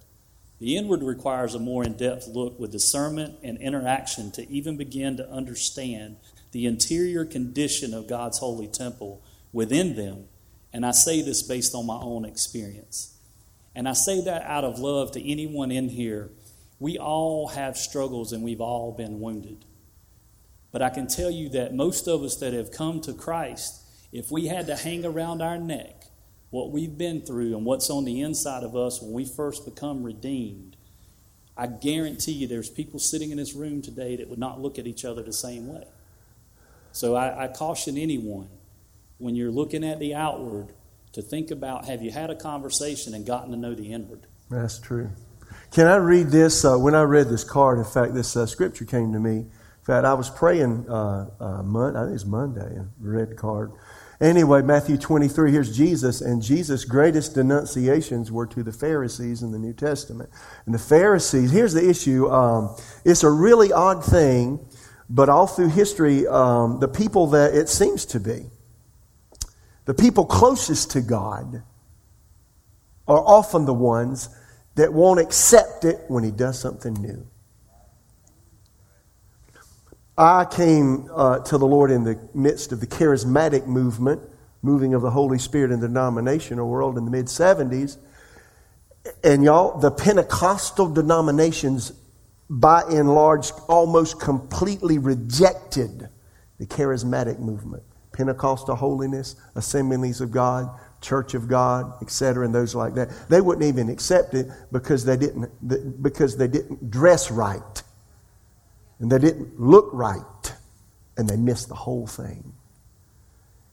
The 0.61 0.77
inward 0.77 1.03
requires 1.03 1.55
a 1.55 1.59
more 1.59 1.85
in 1.85 1.95
depth 1.95 2.29
look 2.29 2.59
with 2.59 2.71
discernment 2.71 3.37
and 3.43 3.59
interaction 3.59 4.31
to 4.33 4.49
even 4.49 4.77
begin 4.77 5.17
to 5.17 5.29
understand 5.29 6.17
the 6.53 6.67
interior 6.67 7.25
condition 7.25 7.93
of 7.93 8.07
God's 8.07 8.39
holy 8.39 8.69
temple 8.69 9.23
within 9.53 9.97
them. 9.97 10.27
And 10.73 10.87
I 10.87 10.93
say 10.93 11.21
this 11.23 11.43
based 11.43 11.75
on 11.75 11.87
my 11.87 11.99
own 12.01 12.25
experience. 12.25 13.19
And 13.75 13.89
I 13.89 13.95
say 13.95 14.23
that 14.23 14.43
out 14.43 14.65
of 14.65 14.79
love 14.79 15.13
to 15.13 15.31
anyone 15.31 15.71
in 15.71 15.89
here. 15.89 16.31
We 16.79 16.99
all 16.99 17.49
have 17.49 17.77
struggles 17.77 18.33
and 18.33 18.43
we've 18.43 18.61
all 18.61 18.93
been 18.93 19.21
wounded. 19.21 19.65
But 20.71 20.83
I 20.83 20.89
can 20.91 21.07
tell 21.07 21.31
you 21.31 21.49
that 21.51 21.75
most 21.75 22.07
of 22.09 22.23
us 22.23 22.37
that 22.37 22.53
have 22.53 22.71
come 22.71 23.01
to 23.03 23.13
Christ 23.13 23.83
if 24.13 24.31
we 24.31 24.47
had 24.47 24.67
to 24.67 24.77
hang 24.77 25.05
around 25.05 25.41
our 25.41 25.59
neck 25.59 26.05
what 26.51 26.71
we've 26.71 26.99
been 26.99 27.23
through 27.23 27.57
and 27.57 27.65
what's 27.65 27.89
on 27.89 28.05
the 28.05 28.21
inside 28.21 28.63
of 28.63 28.77
us 28.77 29.01
when 29.01 29.13
we 29.13 29.25
first 29.25 29.65
become 29.65 30.03
redeemed, 30.03 30.77
I 31.57 31.67
guarantee 31.67 32.33
you 32.33 32.47
there's 32.47 32.69
people 32.69 32.99
sitting 32.99 33.31
in 33.31 33.39
this 33.39 33.55
room 33.55 33.81
today 33.81 34.17
that 34.17 34.29
would 34.29 34.39
not 34.39 34.61
look 34.61 34.79
at 34.79 34.87
each 34.87 35.07
other 35.07 35.23
the 35.23 35.33
same 35.33 35.67
way. 35.67 35.85
So 36.93 37.15
I, 37.15 37.45
I 37.45 37.49
caution 37.49 37.97
anyone 37.97 38.49
when 39.19 39.35
you're 39.35 39.51
looking 39.51 39.85
at 39.85 39.99
the 39.99 40.15
outward 40.15 40.69
to 41.13 41.23
think 41.23 41.51
about 41.51 41.87
have 41.87 42.03
you 42.03 42.11
had 42.11 42.31
a 42.31 42.35
conversation 42.35 43.15
and 43.15 43.27
gotten 43.27 43.51
to 43.51 43.57
know 43.57 43.75
the 43.75 43.93
inward? 43.93 44.27
That's 44.51 44.79
true. 44.79 45.11
Can 45.71 45.87
I 45.87 45.97
read 45.97 46.29
this? 46.29 46.65
Uh, 46.65 46.77
when 46.77 46.95
I 46.95 47.03
read 47.03 47.29
this 47.29 47.45
card, 47.45 47.79
in 47.79 47.85
fact, 47.85 48.15
this 48.15 48.37
uh, 48.37 48.47
scripture 48.47 48.85
came 48.85 49.13
to 49.13 49.21
me. 49.21 49.39
In 49.39 49.85
fact, 49.85 50.05
I 50.05 50.15
was 50.15 50.31
praying, 50.31 50.87
uh, 50.89 51.31
uh, 51.41 51.63
Mon- 51.63 51.97
I 51.97 52.05
think 52.05 52.15
it's 52.15 52.25
Monday, 52.25 52.77
and 52.77 52.91
read 53.01 53.37
card. 53.37 53.73
Anyway, 54.21 54.63
Matthew 54.63 54.97
23, 54.97 55.51
here's 55.51 55.77
Jesus, 55.77 56.21
and 56.21 56.41
Jesus' 56.41 56.85
greatest 56.85 57.35
denunciations 57.35 58.31
were 58.31 58.47
to 58.47 58.63
the 58.63 58.71
Pharisees 58.71 59.43
in 59.43 59.51
the 59.51 59.59
New 59.59 59.73
Testament. 59.73 60.31
And 60.65 60.75
the 60.75 60.79
Pharisees, 60.79 61.51
here's 61.51 61.73
the 61.73 61.89
issue 61.89 62.31
um, 62.31 62.77
it's 63.05 63.25
a 63.25 63.31
really 63.31 63.73
odd 63.73 64.05
thing, 64.05 64.65
but 65.15 65.29
all 65.29 65.47
through 65.47 65.69
history, 65.69 66.27
um, 66.27 66.81
the 66.81 66.89
people 66.89 67.27
that 67.29 67.55
it 67.55 67.69
seems 67.69 68.07
to 68.07 68.19
be, 68.19 68.47
the 69.85 69.93
people 69.93 70.25
closest 70.25 70.93
to 70.93 71.03
God, 71.03 71.63
are 73.07 73.21
often 73.21 73.67
the 73.67 73.75
ones 73.75 74.31
that 74.77 74.95
won't 74.95 75.21
accept 75.21 75.85
it 75.85 76.01
when 76.09 76.25
He 76.25 76.31
does 76.31 76.59
something 76.59 76.95
new. 76.95 77.27
I 80.17 80.47
came 80.47 81.11
uh, 81.15 81.41
to 81.41 81.59
the 81.59 81.67
Lord 81.67 81.91
in 81.91 82.05
the 82.05 82.19
midst 82.33 82.73
of 82.73 82.81
the 82.81 82.87
charismatic 82.87 83.67
movement, 83.67 84.23
moving 84.63 84.95
of 84.95 85.03
the 85.03 85.11
Holy 85.11 85.39
Spirit 85.39 85.73
in 85.73 85.81
the 85.81 85.89
denominational 85.89 86.71
world 86.71 86.97
in 86.97 87.05
the 87.05 87.11
mid 87.11 87.27
70s. 87.27 87.99
And 89.23 89.45
y'all, 89.45 89.79
the 89.79 89.91
Pentecostal 89.91 90.89
denominations, 90.89 91.93
by 92.49 92.83
and 92.83 93.15
large, 93.15 93.51
almost 93.69 94.21
completely 94.21 94.99
rejected 94.99 96.09
the 96.59 96.67
charismatic 96.67 97.39
movement. 97.39 97.83
Pentecostal 98.13 98.77
holiness, 98.77 99.37
assemblies 99.55 100.21
of 100.21 100.31
God, 100.31 100.69
Church 101.01 101.35
of 101.35 101.49
God, 101.49 101.95
etc., 102.03 102.45
and 102.45 102.55
those 102.55 102.75
like 102.75 102.95
that. 102.95 103.09
They 103.29 103.41
wouldn't 103.41 103.65
even 103.65 103.89
accept 103.89 104.35
it 104.35 104.47
because 104.71 105.05
they 105.05 105.17
didn't, 105.17 105.51
because 106.03 106.37
they 106.37 106.47
didn't 106.47 106.91
dress 106.91 107.31
right 107.31 107.83
and 109.03 109.11
they 109.11 109.19
didn't 109.19 109.61
look 109.61 109.91
right, 109.93 110.55
and 111.17 111.29
they 111.29 111.37
missed 111.37 111.69
the 111.69 111.75
whole 111.75 112.07
thing. 112.07 112.53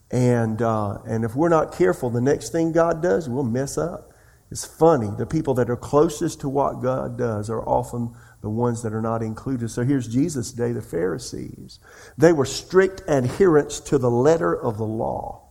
And, 0.10 0.60
uh, 0.60 0.98
and 1.06 1.24
if 1.24 1.36
we're 1.36 1.50
not 1.50 1.72
careful, 1.72 2.10
the 2.10 2.20
next 2.20 2.50
thing 2.52 2.72
God 2.72 3.04
does, 3.04 3.30
we'll 3.30 3.44
mess 3.44 3.78
up. 3.78 4.12
It's 4.50 4.66
funny. 4.66 5.12
The 5.16 5.28
people 5.28 5.54
that 5.54 5.70
are 5.70 5.78
closest 5.78 6.42
to 6.42 6.50
what 6.50 6.82
God 6.82 7.16
does 7.16 7.48
are 7.52 7.62
often 7.62 8.16
the 8.42 8.50
ones 8.50 8.84
that 8.84 8.94
are 8.94 9.02
not 9.02 9.22
included. 9.22 9.70
So 9.70 9.84
here's 9.84 10.08
Jesus' 10.08 10.52
day, 10.52 10.72
the 10.72 10.82
Pharisees. 10.82 11.80
They 12.18 12.32
were 12.32 12.46
strict 12.46 13.02
adherents 13.08 13.80
to 13.82 13.98
the 13.98 14.10
letter 14.10 14.56
of 14.56 14.78
the 14.78 14.86
law. 14.86 15.44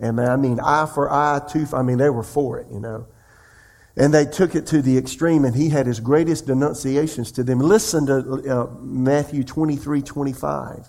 And 0.00 0.20
I 0.20 0.36
mean, 0.36 0.60
eye 0.60 0.86
for 0.92 1.10
eye, 1.10 1.40
tooth, 1.50 1.72
I 1.72 1.82
mean, 1.82 1.98
they 1.98 2.10
were 2.10 2.22
for 2.22 2.58
it, 2.58 2.66
you 2.70 2.80
know. 2.80 3.06
And 3.96 4.12
they 4.12 4.26
took 4.26 4.54
it 4.54 4.66
to 4.66 4.82
the 4.82 4.98
extreme, 4.98 5.44
and 5.46 5.56
he 5.56 5.70
had 5.70 5.86
his 5.86 6.00
greatest 6.00 6.46
denunciations 6.46 7.32
to 7.32 7.42
them. 7.42 7.60
Listen 7.60 8.06
to 8.06 8.18
uh, 8.50 8.66
Matthew 8.80 9.42
23 9.42 10.02
25. 10.02 10.86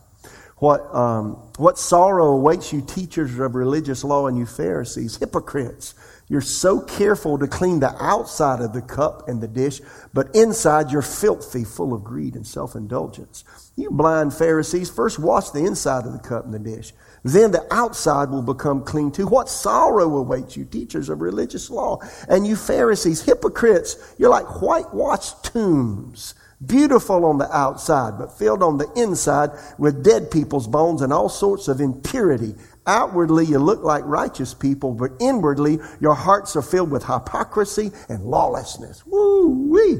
What, 0.57 0.93
um, 0.93 1.33
what 1.57 1.77
sorrow 1.77 2.33
awaits 2.33 2.73
you, 2.73 2.81
teachers 2.81 3.37
of 3.39 3.55
religious 3.55 4.03
law, 4.03 4.27
and 4.27 4.37
you 4.37 4.45
Pharisees, 4.45 5.17
hypocrites! 5.17 5.93
You're 6.29 6.41
so 6.41 6.81
careful 6.81 7.37
to 7.37 7.47
clean 7.47 7.79
the 7.79 7.95
outside 8.03 8.59
of 8.59 8.73
the 8.73 8.81
cup 8.81 9.29
and 9.29 9.41
the 9.41 9.47
dish, 9.47 9.79
but 10.13 10.35
inside 10.35 10.91
you're 10.91 11.01
filthy, 11.01 11.63
full 11.63 11.93
of 11.93 12.03
greed 12.03 12.35
and 12.35 12.45
self 12.45 12.75
indulgence. 12.75 13.43
You 13.75 13.91
blind 13.91 14.33
Pharisees, 14.33 14.89
first 14.89 15.19
wash 15.19 15.51
the 15.51 15.65
inside 15.65 16.05
of 16.05 16.11
the 16.11 16.19
cup 16.19 16.45
and 16.45 16.53
the 16.53 16.59
dish 16.59 16.93
then 17.23 17.51
the 17.51 17.65
outside 17.73 18.29
will 18.29 18.41
become 18.41 18.83
clean 18.83 19.11
too. 19.11 19.27
What 19.27 19.49
sorrow 19.49 20.17
awaits 20.17 20.55
you, 20.55 20.65
teachers 20.65 21.09
of 21.09 21.21
religious 21.21 21.69
law, 21.69 21.99
and 22.29 22.45
you 22.45 22.55
Pharisees, 22.55 23.21
hypocrites. 23.23 24.15
You're 24.17 24.29
like 24.29 24.61
whitewashed 24.61 25.43
tombs, 25.43 26.35
beautiful 26.65 27.25
on 27.25 27.37
the 27.37 27.51
outside, 27.55 28.17
but 28.17 28.37
filled 28.37 28.63
on 28.63 28.77
the 28.77 28.91
inside 28.95 29.51
with 29.77 30.03
dead 30.03 30.31
people's 30.31 30.67
bones 30.67 31.01
and 31.01 31.11
all 31.11 31.29
sorts 31.29 31.67
of 31.67 31.81
impurity. 31.81 32.55
Outwardly, 32.87 33.45
you 33.45 33.59
look 33.59 33.83
like 33.83 34.03
righteous 34.05 34.53
people, 34.53 34.93
but 34.93 35.11
inwardly, 35.19 35.79
your 35.99 36.15
hearts 36.15 36.55
are 36.55 36.61
filled 36.61 36.89
with 36.89 37.03
hypocrisy 37.03 37.91
and 38.07 38.23
lawlessness. 38.23 39.05
Woo 39.05 39.49
wee! 39.69 39.99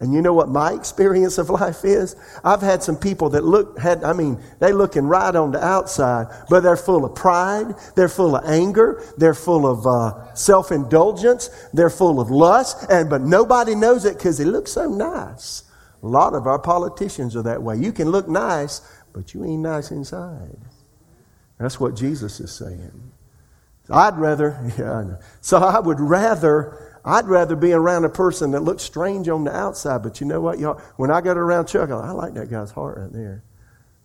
And 0.00 0.12
you 0.12 0.20
know 0.20 0.34
what 0.34 0.50
my 0.50 0.72
experience 0.72 1.38
of 1.38 1.48
life 1.48 1.82
is? 1.84 2.16
I've 2.44 2.60
had 2.60 2.82
some 2.82 2.96
people 2.96 3.30
that 3.30 3.44
look, 3.44 3.78
had, 3.78 4.04
I 4.04 4.12
mean, 4.12 4.38
they 4.60 4.72
looking 4.72 5.06
right 5.06 5.34
on 5.34 5.52
the 5.52 5.64
outside, 5.64 6.26
but 6.50 6.60
they're 6.60 6.76
full 6.76 7.06
of 7.06 7.14
pride, 7.14 7.74
they're 7.96 8.10
full 8.10 8.36
of 8.36 8.44
anger, 8.44 9.02
they're 9.16 9.32
full 9.32 9.66
of 9.66 9.86
uh, 9.86 10.34
self-indulgence, 10.34 11.48
they're 11.72 11.88
full 11.88 12.20
of 12.20 12.30
lust, 12.30 12.84
and 12.90 13.08
but 13.08 13.22
nobody 13.22 13.74
knows 13.74 14.04
it 14.04 14.18
because 14.18 14.36
they 14.36 14.44
look 14.44 14.68
so 14.68 14.88
nice. 14.90 15.62
A 16.02 16.06
lot 16.06 16.34
of 16.34 16.46
our 16.46 16.58
politicians 16.58 17.34
are 17.34 17.42
that 17.42 17.62
way. 17.62 17.76
You 17.78 17.90
can 17.92 18.10
look 18.10 18.28
nice, 18.28 18.82
but 19.14 19.32
you 19.32 19.42
ain't 19.44 19.62
nice 19.62 19.90
inside. 19.90 20.58
That's 21.64 21.80
what 21.80 21.96
Jesus 21.96 22.40
is 22.40 22.52
saying. 22.52 23.12
I'd 23.88 24.18
rather, 24.18 24.70
yeah, 24.78 25.16
so 25.40 25.56
I 25.56 25.80
would 25.80 25.98
rather, 25.98 27.00
I'd 27.06 27.24
rather 27.24 27.56
be 27.56 27.72
around 27.72 28.04
a 28.04 28.10
person 28.10 28.50
that 28.50 28.60
looks 28.60 28.82
strange 28.82 29.30
on 29.30 29.44
the 29.44 29.56
outside, 29.56 30.02
but 30.02 30.20
you 30.20 30.26
know 30.26 30.42
what, 30.42 30.58
y'all? 30.58 30.78
When 30.96 31.10
I 31.10 31.22
get 31.22 31.38
around 31.38 31.68
Chuck, 31.68 31.88
I, 31.88 31.94
I 31.94 32.10
like 32.10 32.34
that 32.34 32.50
guy's 32.50 32.70
heart 32.70 32.98
right 32.98 33.10
there. 33.10 33.44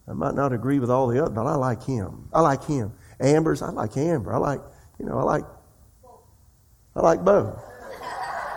I 0.08 0.14
might 0.14 0.36
not 0.36 0.54
agree 0.54 0.80
with 0.80 0.90
all 0.90 1.08
the 1.08 1.22
other, 1.22 1.32
but 1.32 1.46
I 1.48 1.56
like 1.56 1.84
him. 1.84 2.30
I 2.32 2.40
like 2.40 2.64
him. 2.64 2.94
Amber's, 3.20 3.62
I 3.62 3.72
like 3.72 3.98
Amber. 3.98 4.34
I 4.34 4.38
like, 4.38 4.62
you 4.98 5.06
know, 5.06 5.18
I 5.18 5.24
like, 5.24 5.44
I 6.96 7.02
like 7.02 7.26
Bo. 7.26 7.62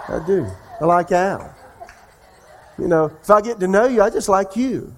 I 0.07 0.25
do. 0.25 0.47
I 0.81 0.85
like 0.85 1.11
Al. 1.11 1.53
You 2.79 2.87
know, 2.87 3.07
if 3.21 3.29
I 3.29 3.41
get 3.41 3.59
to 3.59 3.67
know 3.67 3.87
you, 3.87 4.01
I 4.01 4.11
just 4.11 4.29
like 4.29 4.55
you. 4.55 4.95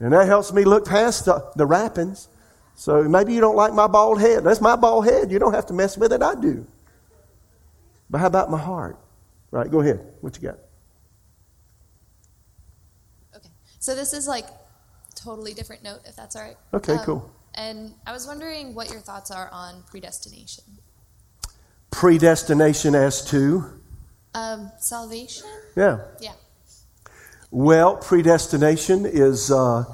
And 0.00 0.12
that 0.12 0.26
helps 0.26 0.52
me 0.52 0.64
look 0.64 0.88
past 0.88 1.26
the, 1.26 1.48
the 1.54 1.66
wrappings. 1.66 2.26
So 2.82 3.04
maybe 3.04 3.32
you 3.32 3.40
don't 3.40 3.54
like 3.54 3.72
my 3.72 3.86
bald 3.86 4.20
head. 4.20 4.42
That's 4.42 4.60
my 4.60 4.74
bald 4.74 5.04
head. 5.04 5.30
You 5.30 5.38
don't 5.38 5.54
have 5.54 5.66
to 5.66 5.72
mess 5.72 5.96
with 5.96 6.12
it. 6.12 6.20
I 6.20 6.34
do. 6.34 6.66
But 8.10 8.18
how 8.18 8.26
about 8.26 8.50
my 8.50 8.58
heart? 8.58 8.98
Right, 9.52 9.70
go 9.70 9.82
ahead. 9.82 10.04
What 10.20 10.36
you 10.36 10.48
got? 10.48 10.58
Okay. 13.36 13.50
So 13.78 13.94
this 13.94 14.12
is 14.12 14.26
like 14.26 14.46
totally 15.14 15.54
different 15.54 15.84
note, 15.84 16.00
if 16.06 16.16
that's 16.16 16.34
all 16.34 16.42
right. 16.42 16.56
Okay, 16.74 16.94
Um, 16.94 17.04
cool. 17.04 17.30
And 17.54 17.94
I 18.04 18.10
was 18.10 18.26
wondering 18.26 18.74
what 18.74 18.90
your 18.90 19.00
thoughts 19.00 19.30
are 19.30 19.48
on 19.52 19.84
predestination. 19.88 20.64
Predestination 21.92 22.96
as 22.96 23.24
to? 23.26 23.80
Um, 24.34 24.72
salvation? 24.80 25.46
Yeah. 25.76 26.00
Yeah. 26.20 26.32
Well, 27.52 27.94
predestination 27.98 29.06
is, 29.06 29.52
uh, 29.52 29.84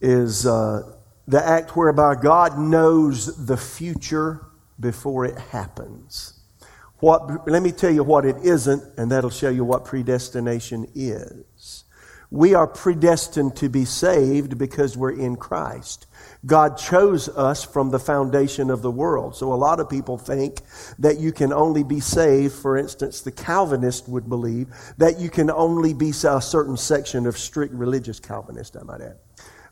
is 0.00 0.46
uh, 0.46 0.92
the 1.26 1.44
act 1.44 1.76
whereby 1.76 2.14
God 2.14 2.58
knows 2.58 3.46
the 3.46 3.56
future 3.56 4.46
before 4.78 5.24
it 5.24 5.38
happens. 5.38 6.34
What, 6.98 7.48
let 7.48 7.62
me 7.62 7.72
tell 7.72 7.90
you 7.90 8.04
what 8.04 8.24
it 8.24 8.36
isn't, 8.42 8.82
and 8.98 9.10
that'll 9.10 9.30
show 9.30 9.50
you 9.50 9.64
what 9.64 9.84
predestination 9.84 10.86
is. 10.94 11.84
We 12.30 12.54
are 12.54 12.66
predestined 12.66 13.56
to 13.56 13.68
be 13.68 13.84
saved 13.84 14.58
because 14.58 14.96
we're 14.96 15.18
in 15.18 15.36
Christ. 15.36 16.06
God 16.44 16.76
chose 16.76 17.28
us 17.28 17.64
from 17.64 17.90
the 17.90 17.98
foundation 17.98 18.70
of 18.70 18.82
the 18.82 18.90
world. 18.90 19.36
So 19.36 19.52
a 19.52 19.54
lot 19.54 19.78
of 19.78 19.88
people 19.88 20.18
think 20.18 20.60
that 20.98 21.18
you 21.18 21.32
can 21.32 21.52
only 21.52 21.84
be 21.84 22.00
saved, 22.00 22.54
for 22.54 22.76
instance, 22.76 23.20
the 23.20 23.30
Calvinist 23.30 24.08
would 24.08 24.28
believe 24.28 24.68
that 24.98 25.20
you 25.20 25.30
can 25.30 25.50
only 25.50 25.94
be 25.94 26.10
a 26.10 26.40
certain 26.40 26.76
section 26.76 27.26
of 27.26 27.38
strict 27.38 27.74
religious 27.74 28.18
Calvinist, 28.18 28.76
I 28.76 28.82
might 28.82 29.02
add, 29.02 29.16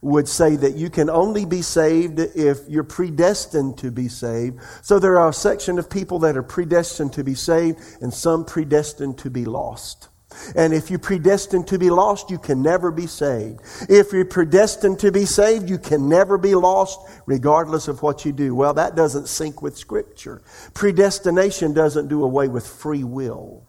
would 0.05 0.29
say 0.29 0.55
that 0.55 0.77
you 0.77 0.91
can 0.91 1.09
only 1.09 1.47
be 1.47 1.63
saved 1.63 2.21
if 2.21 2.59
you're 2.69 2.85
predestined 2.85 3.79
to 3.79 3.91
be 3.91 4.07
saved. 4.07 4.61
So 4.83 4.99
there 4.99 5.19
are 5.19 5.31
a 5.31 5.35
section 5.35 5.79
of 5.79 5.89
people 5.89 6.19
that 6.21 6.37
are 6.37 6.43
predestined 6.43 7.15
to 7.15 7.25
be 7.25 7.35
saved 7.35 7.79
and 8.03 8.13
some 8.13 8.45
predestined 8.45 9.17
to 9.19 9.31
be 9.31 9.47
lost. 9.47 10.09
And 10.55 10.75
if 10.75 10.91
you're 10.91 10.99
predestined 10.99 11.69
to 11.69 11.79
be 11.79 11.89
lost, 11.89 12.29
you 12.29 12.39
can 12.39 12.61
never 12.61 12.91
be 12.91 13.07
saved. 13.07 13.61
If 13.89 14.13
you're 14.13 14.27
predestined 14.27 14.99
to 14.99 15.11
be 15.11 15.25
saved, 15.25 15.71
you 15.71 15.79
can 15.79 16.09
never 16.09 16.37
be 16.37 16.55
lost, 16.55 17.01
regardless 17.25 17.89
of 17.89 18.03
what 18.03 18.27
you 18.27 18.33
do. 18.33 18.55
Well, 18.55 18.75
that 18.75 18.97
doesn't 18.97 19.29
sync 19.29 19.63
with 19.63 19.79
Scripture. 19.79 20.43
Predestination 20.75 21.73
doesn't 21.73 22.09
do 22.09 22.25
away 22.25 22.49
with 22.49 22.67
free 22.67 23.05
will. 23.05 23.67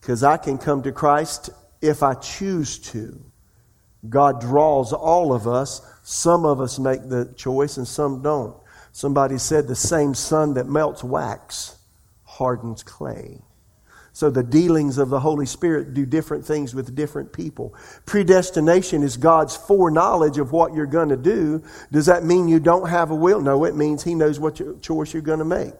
Because 0.00 0.24
I 0.24 0.36
can 0.36 0.58
come 0.58 0.82
to 0.82 0.90
Christ 0.90 1.50
if 1.80 2.02
I 2.02 2.14
choose 2.14 2.78
to. 2.78 3.27
God 4.08 4.40
draws 4.40 4.92
all 4.92 5.32
of 5.32 5.46
us. 5.46 5.82
Some 6.02 6.44
of 6.44 6.60
us 6.60 6.78
make 6.78 7.08
the 7.08 7.32
choice 7.36 7.76
and 7.76 7.86
some 7.86 8.22
don't. 8.22 8.56
Somebody 8.92 9.38
said 9.38 9.66
the 9.66 9.76
same 9.76 10.14
sun 10.14 10.54
that 10.54 10.66
melts 10.66 11.04
wax 11.04 11.76
hardens 12.24 12.82
clay. 12.82 13.40
So 14.12 14.30
the 14.30 14.42
dealings 14.42 14.98
of 14.98 15.10
the 15.10 15.20
Holy 15.20 15.46
Spirit 15.46 15.94
do 15.94 16.04
different 16.04 16.44
things 16.44 16.74
with 16.74 16.96
different 16.96 17.32
people. 17.32 17.74
Predestination 18.04 19.04
is 19.04 19.16
God's 19.16 19.56
foreknowledge 19.56 20.38
of 20.38 20.50
what 20.50 20.74
you're 20.74 20.86
going 20.86 21.10
to 21.10 21.16
do. 21.16 21.62
Does 21.92 22.06
that 22.06 22.24
mean 22.24 22.48
you 22.48 22.58
don't 22.58 22.88
have 22.88 23.12
a 23.12 23.14
will? 23.14 23.40
No, 23.40 23.64
it 23.64 23.76
means 23.76 24.02
He 24.02 24.16
knows 24.16 24.40
what 24.40 24.82
choice 24.82 25.12
you're 25.12 25.22
going 25.22 25.38
to 25.38 25.44
make. 25.44 25.72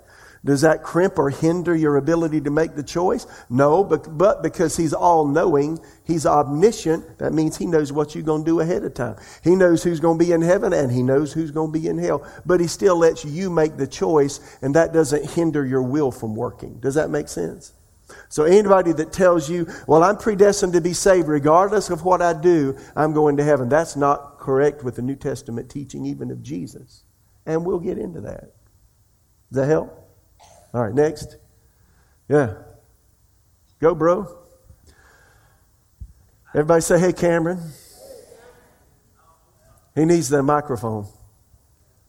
Does 0.45 0.61
that 0.61 0.83
crimp 0.83 1.19
or 1.19 1.31
hinder 1.31 1.75
your 1.75 1.97
ability 1.97 2.41
to 2.43 2.51
make 2.51 2.75
the 2.77 2.83
choice? 2.83 3.27
No, 3.51 3.83
but, 3.83 4.17
but 4.17 4.43
because 4.43 4.77
He's 4.77 4.93
all 4.93 5.27
knowing, 5.27 5.81
He's 6.05 6.27
omniscient, 6.27 7.19
that 7.19 7.33
means 7.33 7.57
He 7.57 7.67
knows 7.67 7.93
what 7.93 8.15
you're 8.15 8.25
going 8.25 8.45
to 8.45 8.51
do 8.51 8.61
ahead 8.61 8.85
of 8.85 8.95
time. 8.95 9.17
He 9.43 9.57
knows 9.57 9.83
who's 9.83 10.01
going 10.01 10.19
to 10.19 10.25
be 10.25 10.33
in 10.33 10.43
heaven 10.43 10.73
and 10.73 10.93
He 10.93 11.03
knows 11.03 11.33
who's 11.33 11.51
going 11.51 11.73
to 11.73 11.79
be 11.79 11.89
in 11.89 11.99
hell. 11.99 12.27
But 12.47 12.61
He 12.61 12.69
still 12.69 12.97
lets 12.97 13.25
you 13.25 13.51
make 13.51 13.77
the 13.77 13.87
choice, 13.87 14.59
and 14.63 14.75
that 14.75 14.93
doesn't 14.93 15.31
hinder 15.31 15.67
your 15.67 15.83
will 15.83 16.13
from 16.13 16.37
working. 16.37 16.79
Does 16.79 16.95
that 16.95 17.11
make 17.11 17.29
sense? 17.29 17.73
So 18.29 18.45
anybody 18.45 18.93
that 18.93 19.13
tells 19.13 19.51
you, 19.51 19.67
well, 19.87 20.03
I'm 20.03 20.17
predestined 20.17 20.73
to 20.75 20.81
be 20.81 20.93
saved 20.93 21.29
regardless 21.29 21.91
of 21.91 22.05
what 22.05 22.23
I 22.23 22.33
do, 22.33 22.79
I'm 22.97 23.13
going 23.13 23.37
to 23.37 23.45
heaven, 23.45 23.69
that's 23.69 23.97
not 23.97 24.39
correct 24.39 24.83
with 24.83 24.97
the 24.97 25.03
New 25.03 25.17
Testament 25.17 25.71
teaching 25.71 26.07
even 26.07 26.31
of 26.31 26.43
Jesus. 26.43 27.03
And 27.45 27.67
we'll 27.67 27.81
get 27.81 27.99
into 27.99 28.23
that. 28.23 28.53
Does 29.51 29.57
that 29.57 29.67
help? 29.67 30.08
All 30.75 30.83
right, 30.85 30.95
next. 30.95 31.37
Yeah. 32.29 32.55
Go, 33.81 33.95
bro. 33.95 34.39
Everybody 36.51 36.81
say, 36.81 36.99
hey, 36.99 37.13
Cameron. 37.13 37.61
He 39.95 40.05
needs 40.05 40.29
the 40.29 40.43
microphone. 40.43 41.07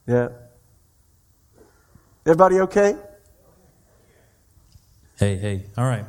Yeah. 0.06 0.28
Everybody 2.26 2.60
okay? 2.60 2.96
Hey, 5.18 5.36
hey. 5.36 5.64
All 5.76 5.84
right. 5.84 6.04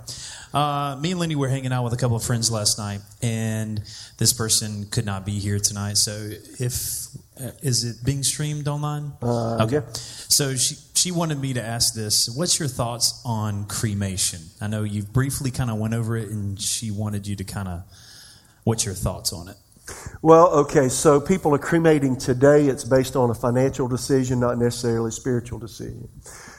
Uh, 0.53 0.97
me 0.99 1.11
and 1.11 1.19
Lenny 1.19 1.35
were 1.35 1.47
hanging 1.47 1.71
out 1.71 1.83
with 1.83 1.93
a 1.93 1.97
couple 1.97 2.15
of 2.15 2.23
friends 2.23 2.51
last 2.51 2.77
night, 2.77 2.99
and 3.21 3.81
this 4.17 4.33
person 4.33 4.85
could 4.91 5.05
not 5.05 5.25
be 5.25 5.39
here 5.39 5.59
tonight. 5.59 5.97
So, 5.97 6.29
if 6.59 7.07
is 7.61 7.83
it 7.83 8.05
being 8.05 8.23
streamed 8.23 8.67
online? 8.67 9.13
Uh, 9.21 9.63
okay. 9.63 9.75
yeah. 9.75 9.93
So 9.93 10.55
she 10.55 10.75
she 10.95 11.11
wanted 11.11 11.39
me 11.39 11.53
to 11.53 11.61
ask 11.61 11.93
this. 11.93 12.29
What's 12.29 12.59
your 12.59 12.67
thoughts 12.67 13.21
on 13.25 13.65
cremation? 13.65 14.41
I 14.59 14.67
know 14.67 14.83
you 14.83 15.03
briefly 15.03 15.51
kind 15.51 15.69
of 15.69 15.77
went 15.77 15.93
over 15.93 16.17
it, 16.17 16.29
and 16.29 16.59
she 16.59 16.91
wanted 16.91 17.27
you 17.27 17.35
to 17.37 17.43
kind 17.43 17.67
of. 17.67 17.83
What's 18.63 18.85
your 18.85 18.93
thoughts 18.93 19.33
on 19.33 19.47
it? 19.47 19.55
Well, 20.21 20.49
okay, 20.51 20.87
so 20.89 21.19
people 21.19 21.55
are 21.55 21.59
cremating 21.59 22.15
today. 22.15 22.67
It's 22.67 22.83
based 22.83 23.15
on 23.15 23.31
a 23.31 23.33
financial 23.33 23.87
decision, 23.87 24.39
not 24.39 24.57
necessarily 24.57 25.09
a 25.09 25.11
spiritual 25.11 25.57
decision. 25.57 26.07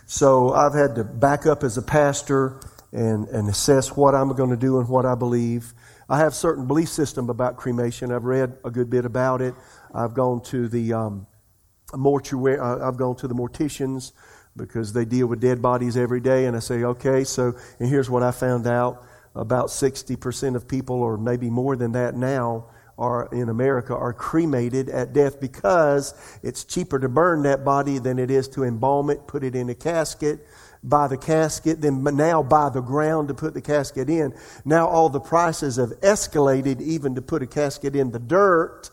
So 0.07 0.53
I've 0.53 0.75
had 0.75 0.97
to 0.97 1.05
back 1.05 1.47
up 1.47 1.63
as 1.63 1.79
a 1.79 1.83
pastor 1.83 2.61
and, 2.93 3.29
and 3.29 3.49
assess 3.49 3.97
what 3.97 4.15
I'm 4.15 4.35
going 4.35 4.51
to 4.51 4.57
do 4.57 4.81
and 4.81 4.89
what 4.89 5.07
I 5.07 5.15
believe. 5.15 5.73
I 6.09 6.19
have 6.19 6.35
certain 6.35 6.67
belief 6.67 6.89
system 6.89 7.31
about 7.31 7.57
cremation. 7.57 8.13
I've 8.13 8.25
read 8.25 8.59
a 8.65 8.71
good 8.71 8.91
bit 8.91 9.05
about 9.05 9.41
it. 9.41 9.55
I've 9.93 10.15
gone 10.15 10.43
to 10.45 10.69
the 10.69 10.93
um, 10.93 11.27
mortuary. 11.95 12.59
uh, 12.59 12.87
I've 12.87 12.97
gone 12.97 13.17
to 13.17 13.29
the 13.29 13.35
morticians 13.35 14.13
because 14.57 14.93
they 14.93 15.05
deal 15.05 15.27
with 15.27 15.41
dead 15.41 15.63
bodies 15.63 15.97
every 15.97 16.21
day. 16.21 16.47
And 16.47 16.57
I 16.57 16.61
say, 16.61 16.85
okay, 16.85 17.25
so 17.25 17.55
and 17.79 17.89
here's 17.89 18.11
what 18.11 18.23
I 18.23 18.31
found 18.31 18.67
out: 18.67 19.05
about 19.35 19.67
60% 19.67 20.57
of 20.57 20.69
people, 20.69 21.03
or 21.03 21.17
maybe 21.17 21.51
more 21.51 21.77
than 21.77 21.93
that 21.93 22.15
now, 22.15 22.67
are 22.99 23.29
in 23.33 23.49
America 23.49 23.97
are 23.97 24.13
cremated 24.13 24.89
at 24.89 25.13
death 25.13 25.41
because 25.41 26.15
it's 26.43 26.65
cheaper 26.65 26.99
to 26.99 27.09
burn 27.09 27.43
that 27.43 27.65
body 27.65 27.99
than 27.99 28.19
it 28.19 28.31
is 28.31 28.49
to 28.49 28.65
embalm 28.65 29.11
it, 29.11 29.27
put 29.27 29.43
it 29.43 29.57
in 29.57 29.69
a 29.71 29.75
casket, 29.75 30.47
buy 30.85 31.09
the 31.09 31.17
casket, 31.17 31.81
then 31.81 32.03
now 32.05 32.43
buy 32.43 32.69
the 32.69 32.81
ground 32.81 33.29
to 33.29 33.35
put 33.35 33.55
the 33.55 33.61
casket 33.61 34.09
in. 34.09 34.33
Now 34.65 34.87
all 34.87 35.09
the 35.09 35.21
prices 35.21 35.77
have 35.77 35.91
escalated 36.01 36.81
even 36.81 37.15
to 37.15 37.23
put 37.23 37.43
a 37.43 37.47
casket 37.47 37.97
in 37.97 38.11
the 38.11 38.19
dirt 38.19 38.91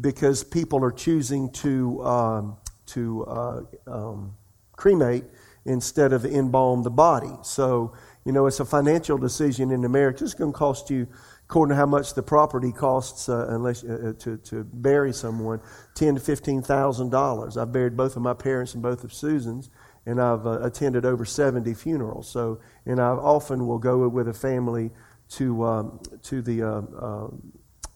because 0.00 0.44
people 0.44 0.84
are 0.84 0.92
choosing 0.92 1.50
to 1.52 2.04
um, 2.04 2.56
to 2.86 3.24
uh, 3.24 3.60
um, 3.86 4.34
cremate 4.76 5.24
instead 5.64 6.12
of 6.12 6.24
embalm 6.24 6.82
the 6.82 6.90
body. 6.90 7.32
So 7.42 7.92
you 8.24 8.32
know 8.32 8.46
it's 8.46 8.60
a 8.60 8.64
financial 8.64 9.18
decision 9.18 9.70
in 9.70 9.84
America. 9.84 10.24
It's 10.24 10.34
going 10.34 10.52
to 10.52 10.58
cost 10.58 10.90
you 10.90 11.06
according 11.44 11.70
to 11.70 11.76
how 11.76 11.86
much 11.86 12.14
the 12.14 12.22
property 12.22 12.72
costs 12.72 13.28
uh, 13.28 13.46
unless 13.50 13.84
uh, 13.84 14.08
uh, 14.08 14.12
to, 14.20 14.38
to 14.38 14.64
bury 14.64 15.12
someone, 15.12 15.60
ten 15.94 16.14
to 16.14 16.20
fifteen 16.20 16.62
thousand 16.62 17.10
dollars. 17.10 17.56
I've 17.56 17.72
buried 17.72 17.96
both 17.96 18.16
of 18.16 18.22
my 18.22 18.34
parents 18.34 18.74
and 18.74 18.82
both 18.82 19.04
of 19.04 19.12
Susan's, 19.12 19.70
and 20.06 20.20
I've 20.20 20.46
uh, 20.46 20.60
attended 20.62 21.04
over 21.04 21.24
seventy 21.24 21.74
funerals. 21.74 22.28
So, 22.28 22.60
and 22.86 23.00
I 23.00 23.08
often 23.08 23.66
will 23.66 23.78
go 23.78 24.08
with 24.08 24.28
a 24.28 24.34
family 24.34 24.90
to 25.30 25.64
um, 25.64 26.00
to 26.22 26.42
the 26.42 26.62
uh, 26.62 26.82
uh, 26.98 27.28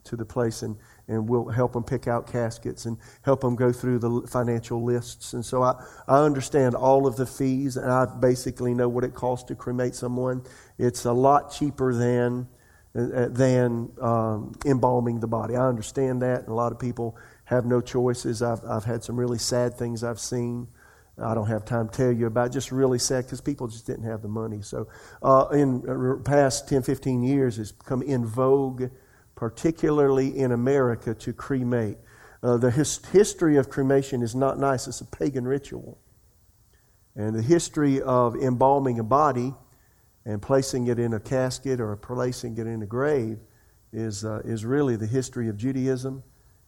to 0.04 0.16
the 0.16 0.24
place 0.24 0.62
and 0.62 0.76
and 1.08 1.28
we'll 1.28 1.48
help 1.48 1.72
them 1.72 1.82
pick 1.82 2.06
out 2.06 2.30
caskets 2.30 2.84
and 2.84 2.98
help 3.22 3.40
them 3.40 3.56
go 3.56 3.72
through 3.72 3.98
the 3.98 4.26
financial 4.28 4.84
lists. 4.84 5.32
And 5.32 5.44
so 5.44 5.62
I, 5.62 5.82
I 6.06 6.18
understand 6.18 6.74
all 6.74 7.06
of 7.06 7.16
the 7.16 7.26
fees, 7.26 7.76
and 7.76 7.90
I 7.90 8.04
basically 8.04 8.74
know 8.74 8.88
what 8.88 9.04
it 9.04 9.14
costs 9.14 9.48
to 9.48 9.54
cremate 9.54 9.94
someone. 9.94 10.44
It's 10.78 11.06
a 11.06 11.12
lot 11.12 11.50
cheaper 11.50 11.94
than 11.94 12.46
uh, 12.94 13.28
than 13.28 13.90
um, 14.00 14.52
embalming 14.64 15.20
the 15.20 15.26
body. 15.26 15.54
I 15.54 15.66
understand 15.66 16.22
that, 16.22 16.40
and 16.40 16.48
a 16.48 16.54
lot 16.54 16.72
of 16.72 16.78
people 16.78 17.16
have 17.44 17.64
no 17.64 17.80
choices. 17.80 18.42
I've, 18.42 18.64
I've 18.64 18.84
had 18.84 19.04
some 19.04 19.16
really 19.16 19.38
sad 19.38 19.74
things 19.74 20.02
I've 20.02 20.18
seen. 20.18 20.68
I 21.22 21.34
don't 21.34 21.48
have 21.48 21.64
time 21.64 21.88
to 21.88 21.96
tell 21.96 22.12
you 22.12 22.26
about. 22.26 22.52
Just 22.52 22.72
really 22.72 22.98
sad 22.98 23.24
because 23.24 23.40
people 23.40 23.66
just 23.68 23.86
didn't 23.86 24.04
have 24.04 24.22
the 24.22 24.28
money. 24.28 24.62
So, 24.62 24.88
uh, 25.22 25.48
in 25.52 25.82
uh, 25.88 26.22
past 26.22 26.68
10, 26.68 26.82
15 26.82 27.22
years, 27.22 27.58
it's 27.58 27.72
become 27.72 28.02
in 28.02 28.24
vogue, 28.24 28.84
particularly 29.38 30.36
in 30.36 30.50
America, 30.50 31.14
to 31.14 31.32
cremate. 31.32 31.96
Uh, 32.42 32.56
the 32.56 32.72
his- 32.72 32.98
history 33.12 33.56
of 33.56 33.70
cremation 33.70 34.20
is 34.20 34.34
not 34.34 34.58
nice. 34.58 34.88
It's 34.88 35.00
a 35.00 35.04
pagan 35.04 35.46
ritual. 35.46 35.96
And 37.14 37.36
the 37.36 37.42
history 37.42 38.02
of 38.02 38.34
embalming 38.34 38.98
a 38.98 39.04
body 39.04 39.54
and 40.24 40.42
placing 40.42 40.88
it 40.88 40.98
in 40.98 41.14
a 41.14 41.20
casket 41.20 41.80
or 41.80 41.94
placing 41.94 42.58
it 42.58 42.66
in 42.66 42.82
a 42.82 42.86
grave 42.86 43.38
is, 43.92 44.24
uh, 44.24 44.42
is 44.44 44.64
really 44.64 44.96
the 44.96 45.06
history 45.06 45.48
of 45.48 45.56
Judaism 45.56 46.24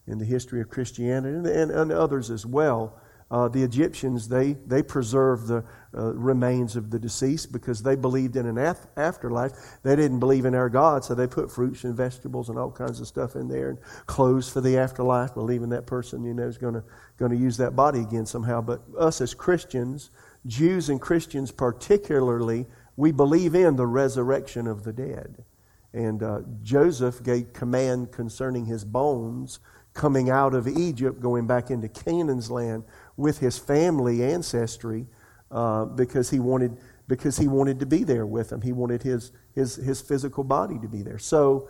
and 0.07 0.21
the 0.21 0.25
history 0.25 0.61
of 0.61 0.69
Christianity 0.71 1.39
and, 1.39 1.47
and, 1.49 1.73
and 1.73 1.91
others 1.91 2.31
as 2.31 2.47
well. 2.47 3.01
Uh, 3.31 3.47
the 3.47 3.63
Egyptians, 3.63 4.27
they, 4.27 4.55
they 4.67 4.83
preserved 4.83 5.47
the 5.47 5.65
uh, 5.97 6.13
remains 6.15 6.75
of 6.75 6.91
the 6.91 6.99
deceased 6.99 7.53
because 7.53 7.81
they 7.83 7.95
believed 7.95 8.35
in 8.35 8.47
an 8.47 8.59
af- 8.59 8.87
afterlife. 8.97 9.53
They 9.85 9.95
didn't 9.95 10.19
believe 10.19 10.45
in 10.45 10.55
our 10.55 10.69
God, 10.69 11.05
so 11.05 11.15
they 11.15 11.29
put 11.29 11.51
fruits 11.51 11.85
and 11.85 11.97
vegetables 11.97 12.49
and 12.49 12.59
all 12.59 12.73
kinds 12.73 13.01
of 13.01 13.07
stuff 13.07 13.37
in 13.37 13.47
there 13.47 13.71
and 13.71 13.79
clothes 14.07 14.49
for 14.49 14.61
the 14.61 14.79
afterlife, 14.79 15.35
believing 15.35 15.69
that 15.69 15.87
person, 15.87 16.25
you 16.25 16.35
know, 16.35 16.43
is 16.43 16.59
going 16.59 16.83
to 17.19 17.37
use 17.37 17.57
that 17.59 17.77
body 17.77 18.01
again 18.01 18.27
somehow. 18.27 18.61
But 18.61 18.83
us 18.99 19.21
as 19.21 19.33
Christians, 19.33 20.11
Jews 20.47 20.89
and 20.89 21.01
Christians 21.01 21.53
particularly, 21.53 22.67
we 22.97 23.13
believe 23.13 23.55
in 23.55 23.77
the 23.77 23.87
resurrection 23.87 24.67
of 24.67 24.83
the 24.83 24.93
dead. 24.93 25.45
And 25.93 26.23
uh, 26.23 26.41
Joseph 26.63 27.23
gave 27.23 27.53
command 27.53 28.13
concerning 28.13 28.67
his 28.67 28.85
bones 28.85 29.61
coming 29.93 30.31
out 30.31 30.55
of 30.55 30.69
Egypt, 30.69 31.21
going 31.21 31.47
back 31.47 31.71
into 31.71 31.89
Canaan's 31.89 32.51
land 32.51 32.85
with 33.21 33.39
his 33.39 33.59
family 33.59 34.25
ancestry, 34.25 35.07
uh, 35.51 35.85
because 35.85 36.31
he 36.31 36.41
wanted 36.41 36.77
because 37.07 37.37
he 37.37 37.49
wanted 37.49 37.81
to 37.81 37.87
be 37.87 38.05
there 38.05 38.25
with 38.27 38.51
them. 38.51 38.63
He 38.63 38.73
wanted 38.73 39.03
his 39.03 39.33
his 39.55 39.77
his 39.77 40.01
physical 40.01 40.45
body 40.45 40.79
to 40.79 40.89
be 40.89 41.03
there. 41.03 41.19
So 41.19 41.69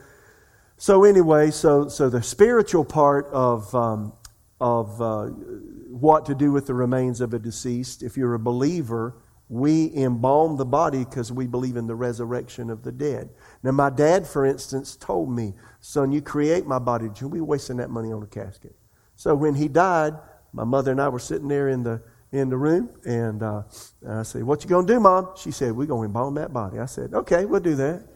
so 0.77 1.05
anyway, 1.05 1.51
so 1.51 1.89
so 1.89 2.09
the 2.09 2.23
spiritual 2.23 2.85
part 2.85 3.27
of 3.33 3.75
um, 3.75 4.13
of 4.61 5.01
uh, 5.01 5.27
what 5.27 6.25
to 6.27 6.35
do 6.35 6.53
with 6.53 6.67
the 6.67 6.75
remains 6.75 7.21
of 7.21 7.35
a 7.35 7.39
deceased, 7.39 8.03
if 8.03 8.17
you're 8.17 8.35
a 8.35 8.39
believer 8.39 9.17
we 9.51 9.93
embalm 9.97 10.57
the 10.57 10.65
body 10.65 11.05
because 11.05 11.33
we 11.33 11.45
believe 11.45 11.77
in 11.77 11.89
the 11.89 11.95
resurrection 11.95 12.71
of 12.71 12.85
the 12.85 12.93
dead. 12.93 13.29
Now, 13.65 13.73
my 13.73 13.91
dad, 13.91 14.25
for 14.25 14.47
instance, 14.47 14.95
told 14.95 15.29
me, 15.29 15.55
son, 15.81 16.13
you 16.13 16.23
create 16.23 16.67
my 16.67 16.79
body. 16.79 17.09
You'll 17.21 17.31
be 17.31 17.41
wasting 17.41 17.79
that 17.79 17.91
money 17.91 18.13
on 18.13 18.23
a 18.23 18.27
casket. 18.27 18.77
So 19.17 19.35
when 19.35 19.57
he 19.57 19.67
died, 19.67 20.15
my 20.53 20.65
mother 20.65 20.91
and 20.91 21.01
I 21.01 21.09
were 21.09 21.19
sitting 21.19 21.49
there 21.49 21.69
in 21.69 21.83
the 21.83 22.03
in 22.33 22.49
the 22.49 22.57
room, 22.57 22.91
and 23.05 23.43
uh, 23.43 23.63
I 24.09 24.23
said, 24.23 24.45
"What 24.45 24.63
you 24.63 24.71
gonna 24.71 24.87
do, 24.87 25.01
mom?" 25.01 25.31
She 25.37 25.51
said, 25.51 25.73
"We're 25.73 25.87
gonna 25.87 26.07
embalm 26.07 26.35
that 26.35 26.53
body." 26.53 26.79
I 26.79 26.87
said, 26.87 27.13
"Okay, 27.13 27.45
we'll 27.45 27.61
do 27.61 27.75
that." 27.77 28.07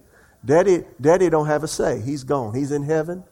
Daddy, 0.44 0.84
Daddy 1.00 1.30
don't 1.30 1.46
have 1.46 1.64
a 1.64 1.68
say. 1.68 2.00
He's 2.00 2.22
gone. 2.22 2.54
He's 2.54 2.70
in 2.70 2.82
heaven. 2.82 3.24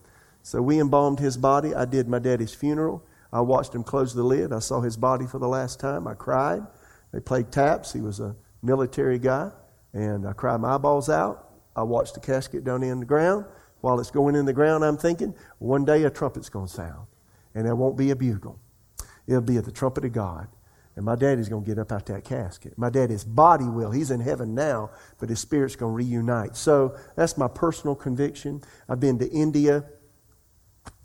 So 0.42 0.62
we 0.62 0.80
embalmed 0.80 1.20
his 1.20 1.36
body. 1.36 1.74
I 1.74 1.84
did 1.84 2.09
my 2.09 2.18
daddy's 2.18 2.55
funeral. 2.55 3.05
I 3.32 3.40
watched 3.40 3.74
him 3.74 3.84
close 3.84 4.14
the 4.14 4.22
lid. 4.22 4.53
I 4.53 4.59
saw 4.59 4.80
his 4.80 4.96
body 4.96 5.26
for 5.26 5.38
the 5.38 5.48
last 5.48 5.78
time. 5.78 6.07
I 6.07 6.14
cried. 6.14 6.62
They 7.12 7.20
played 7.20 7.53
taps. 7.53 7.92
He 7.92 8.00
was 8.00 8.18
a 8.20 8.34
military 8.62 9.18
guy. 9.18 9.50
And 9.92 10.26
I 10.26 10.32
cried 10.32 10.61
my 10.61 10.74
eyeballs 10.74 11.09
out. 11.09 11.50
I 11.76 11.82
watched 11.82 12.14
the 12.14 12.20
casket 12.20 12.64
down 12.64 12.82
in 12.82 13.00
the 13.00 13.07
ground. 13.07 13.44
While 13.82 14.00
it's 14.00 14.11
going 14.11 14.34
in 14.34 14.46
the 14.46 14.53
ground, 14.53 14.84
I'm 14.84 14.96
thinking, 14.96 15.34
one 15.59 15.84
day 15.84 16.05
a 16.05 16.11
trumpet's 16.11 16.48
going 16.48 16.66
to 16.66 16.72
sound. 16.72 17.07
And 17.55 17.66
there 17.66 17.76
won't 17.76 17.96
be 17.96 18.11
a 18.11 18.16
bugle. 18.16 18.59
It'll 19.27 19.41
be 19.41 19.57
at 19.57 19.64
the 19.64 19.73
trumpet 19.73 20.05
of 20.05 20.12
God. 20.12 20.49
And 20.95 21.07
my 21.07 21.16
daddy's 21.16 21.49
going 21.49 21.64
to 21.64 21.68
get 21.68 21.79
up 21.79 21.91
out 21.91 22.07
that 22.07 22.25
casket. 22.25 22.77
My 22.77 22.91
daddy's 22.91 23.25
body 23.25 23.64
will. 23.64 23.91
He's 23.91 24.11
in 24.11 24.20
heaven 24.20 24.55
now, 24.55 24.91
but 25.18 25.31
his 25.31 25.41
spirit's 25.41 25.75
going 25.75 25.93
to 25.93 25.97
reunite. 25.97 26.55
So 26.55 26.97
that's 27.16 27.39
my 27.39 27.49
personal 27.49 27.95
conviction. 27.95 28.62
I've 28.89 29.01
been 29.01 29.18
to 29.18 29.31
India 29.31 29.85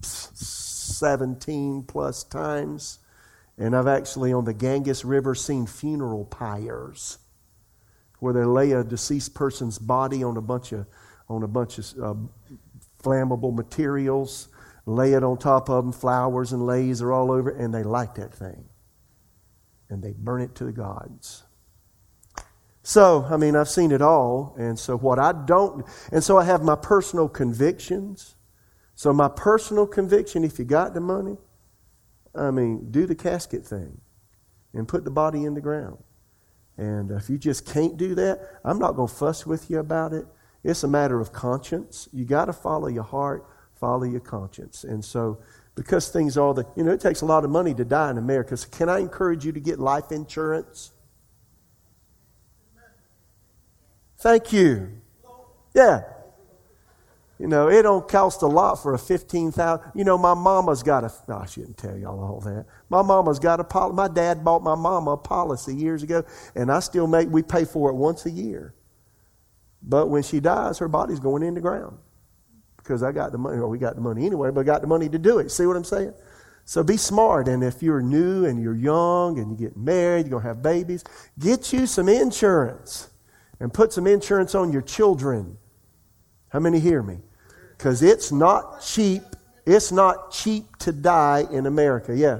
17 0.02 1.84
plus 1.84 2.24
times. 2.26 3.00
And 3.58 3.76
I've 3.76 3.88
actually, 3.88 4.34
on 4.34 4.44
the 4.44 4.54
Ganges 4.54 5.06
River, 5.06 5.34
seen 5.34 5.66
funeral 5.66 6.26
pyres 6.26 7.18
where 8.20 8.34
they 8.34 8.44
lay 8.44 8.72
a 8.72 8.84
deceased 8.84 9.34
person's 9.34 9.80
body 9.80 10.24
on 10.24 10.38
a 10.38 10.42
bunch 10.42 10.72
of, 10.72 10.86
on 11.30 11.44
a 11.44 11.48
bunch 11.48 11.78
of 11.78 11.86
uh, 12.02 12.14
flammable 13.02 13.56
materials, 13.56 14.50
lay 14.88 15.14
it 15.14 15.24
on 15.24 15.38
top 15.38 15.70
of 15.70 15.84
them, 15.84 15.92
flowers 15.92 16.54
and 16.54 16.66
leaves 16.66 17.02
are 17.02 17.12
all 17.12 17.30
over, 17.30 17.50
and 17.50 17.74
they 17.74 17.84
light 17.84 18.16
that 18.16 18.34
thing. 18.34 18.66
And 19.90 20.02
they 20.02 20.14
burn 20.14 20.42
it 20.42 20.56
to 20.56 20.64
the 20.64 20.72
gods. 20.72 21.44
So, 22.84 23.28
I 23.30 23.36
mean, 23.36 23.58
I've 23.58 23.68
seen 23.68 23.92
it 23.92 24.02
all. 24.02 24.56
And 24.58 24.80
so, 24.80 24.98
what 24.98 25.20
I 25.20 25.34
don't, 25.34 25.86
and 26.12 26.24
so 26.24 26.38
I 26.38 26.46
have 26.46 26.64
my 26.64 26.76
personal 26.76 27.28
convictions. 27.28 28.36
So, 28.96 29.12
my 29.12 29.28
personal 29.28 29.86
conviction, 29.86 30.46
if 30.46 30.58
you 30.58 30.64
got 30.64 30.94
the 30.94 31.02
money, 31.02 31.38
I 32.34 32.52
mean, 32.52 32.90
do 32.90 33.06
the 33.06 33.16
casket 33.16 33.66
thing 33.66 34.00
and 34.74 34.88
put 34.88 35.04
the 35.04 35.12
body 35.12 35.44
in 35.44 35.54
the 35.54 35.62
ground. 35.62 35.98
And 36.78 37.12
if 37.12 37.30
you 37.30 37.38
just 37.38 37.66
can't 37.66 37.98
do 37.98 38.16
that, 38.16 38.40
I'm 38.64 38.80
not 38.80 38.94
going 38.94 39.10
to 39.10 39.14
fuss 39.14 39.46
with 39.46 39.70
you 39.70 39.80
about 39.80 40.14
it. 40.14 40.26
It's 40.64 40.84
a 40.84 40.88
matter 40.88 41.20
of 41.20 41.34
conscience. 41.34 42.08
You 42.14 42.24
got 42.24 42.46
to 42.46 42.54
follow 42.54 42.88
your 42.88 43.04
heart, 43.04 43.46
follow 43.80 44.04
your 44.04 44.20
conscience. 44.20 44.84
And 44.84 45.04
so, 45.04 45.40
because 45.76 46.10
things 46.10 46.38
are 46.38 46.54
the, 46.54 46.66
you 46.76 46.84
know, 46.84 46.92
it 46.92 47.02
takes 47.02 47.22
a 47.22 47.26
lot 47.26 47.44
of 47.44 47.50
money 47.50 47.74
to 47.76 47.86
die 47.86 48.10
in 48.12 48.18
America. 48.18 48.58
So, 48.58 48.68
can 48.70 48.90
I 48.90 49.00
encourage 49.00 49.46
you 49.46 49.52
to 49.52 49.60
get 49.60 49.80
life 49.80 50.12
insurance? 50.12 50.92
Thank 54.20 54.52
you. 54.52 54.90
Yeah. 55.76 56.02
You 57.40 57.46
know, 57.46 57.70
it 57.70 57.84
don't 57.84 58.08
cost 58.08 58.42
a 58.42 58.48
lot 58.48 58.82
for 58.82 58.96
a 58.96 58.98
fifteen 58.98 59.52
thousand. 59.52 59.92
You 59.94 60.04
know, 60.04 60.18
my 60.18 60.34
mama's 60.34 60.82
got 60.82 61.04
a. 61.04 61.12
I 61.32 61.46
shouldn't 61.46 61.78
tell 61.78 61.96
y'all 61.96 62.20
all 62.20 62.40
that. 62.40 62.66
My 62.90 63.04
mama's 63.04 63.38
got 63.38 63.60
a 63.60 63.64
policy. 63.64 63.96
My 63.96 64.08
dad 64.08 64.44
bought 64.44 64.64
my 64.64 64.74
mama 64.74 65.12
a 65.12 65.18
policy 65.18 65.76
years 65.76 66.02
ago, 66.02 66.24
and 66.56 66.72
I 66.72 66.80
still 66.80 67.06
make. 67.06 67.30
We 67.30 67.44
pay 67.44 67.66
for 67.66 67.92
it 67.92 67.94
once 67.94 68.26
a 68.26 68.32
year. 68.32 68.74
But 69.84 70.08
when 70.08 70.24
she 70.24 70.40
dies, 70.40 70.80
her 70.80 70.88
body's 70.88 71.20
going 71.20 71.44
in 71.44 71.54
the 71.54 71.62
ground 71.62 72.00
because 72.88 73.04
I 73.04 73.12
got 73.12 73.34
the 73.34 73.38
money. 73.38 73.58
or 73.58 73.68
we 73.68 73.78
got 73.78 73.96
the 73.96 74.02
money 74.02 74.26
anyway, 74.26 74.50
but 74.50 74.62
I 74.62 74.64
got 74.64 74.80
the 74.80 74.88
money 74.88 75.10
to 75.10 75.20
do 75.20 75.40
it. 75.40 75.52
See 75.52 75.66
what 75.66 75.76
I'm 75.76 75.84
saying? 75.84 76.14
So 76.64 76.84
be 76.84 76.96
smart. 76.96 77.50
And 77.50 77.64
if 77.64 77.84
you're 77.84 78.02
new 78.02 78.46
and 78.46 78.62
you're 78.62 78.76
young 78.76 79.40
and 79.40 79.52
you 79.52 79.58
get 79.58 79.76
married, 79.76 80.28
you're 80.28 80.40
gonna 80.40 80.48
have 80.48 80.64
babies, 80.64 81.04
get 81.38 81.74
you 81.74 81.86
some 81.86 82.08
insurance 82.08 83.10
and 83.60 83.74
put 83.74 83.92
some 83.92 84.08
insurance 84.08 84.56
on 84.56 84.72
your 84.72 84.82
children. 84.82 85.58
How 86.50 86.60
many 86.60 86.80
hear 86.80 87.04
me? 87.04 87.20
Because 87.78 88.02
it's 88.02 88.32
not 88.32 88.82
cheap. 88.82 89.24
It's 89.66 89.92
not 89.92 90.32
cheap 90.32 90.78
to 90.78 90.94
die 90.94 91.46
in 91.52 91.66
America. 91.66 92.16
Yeah. 92.16 92.40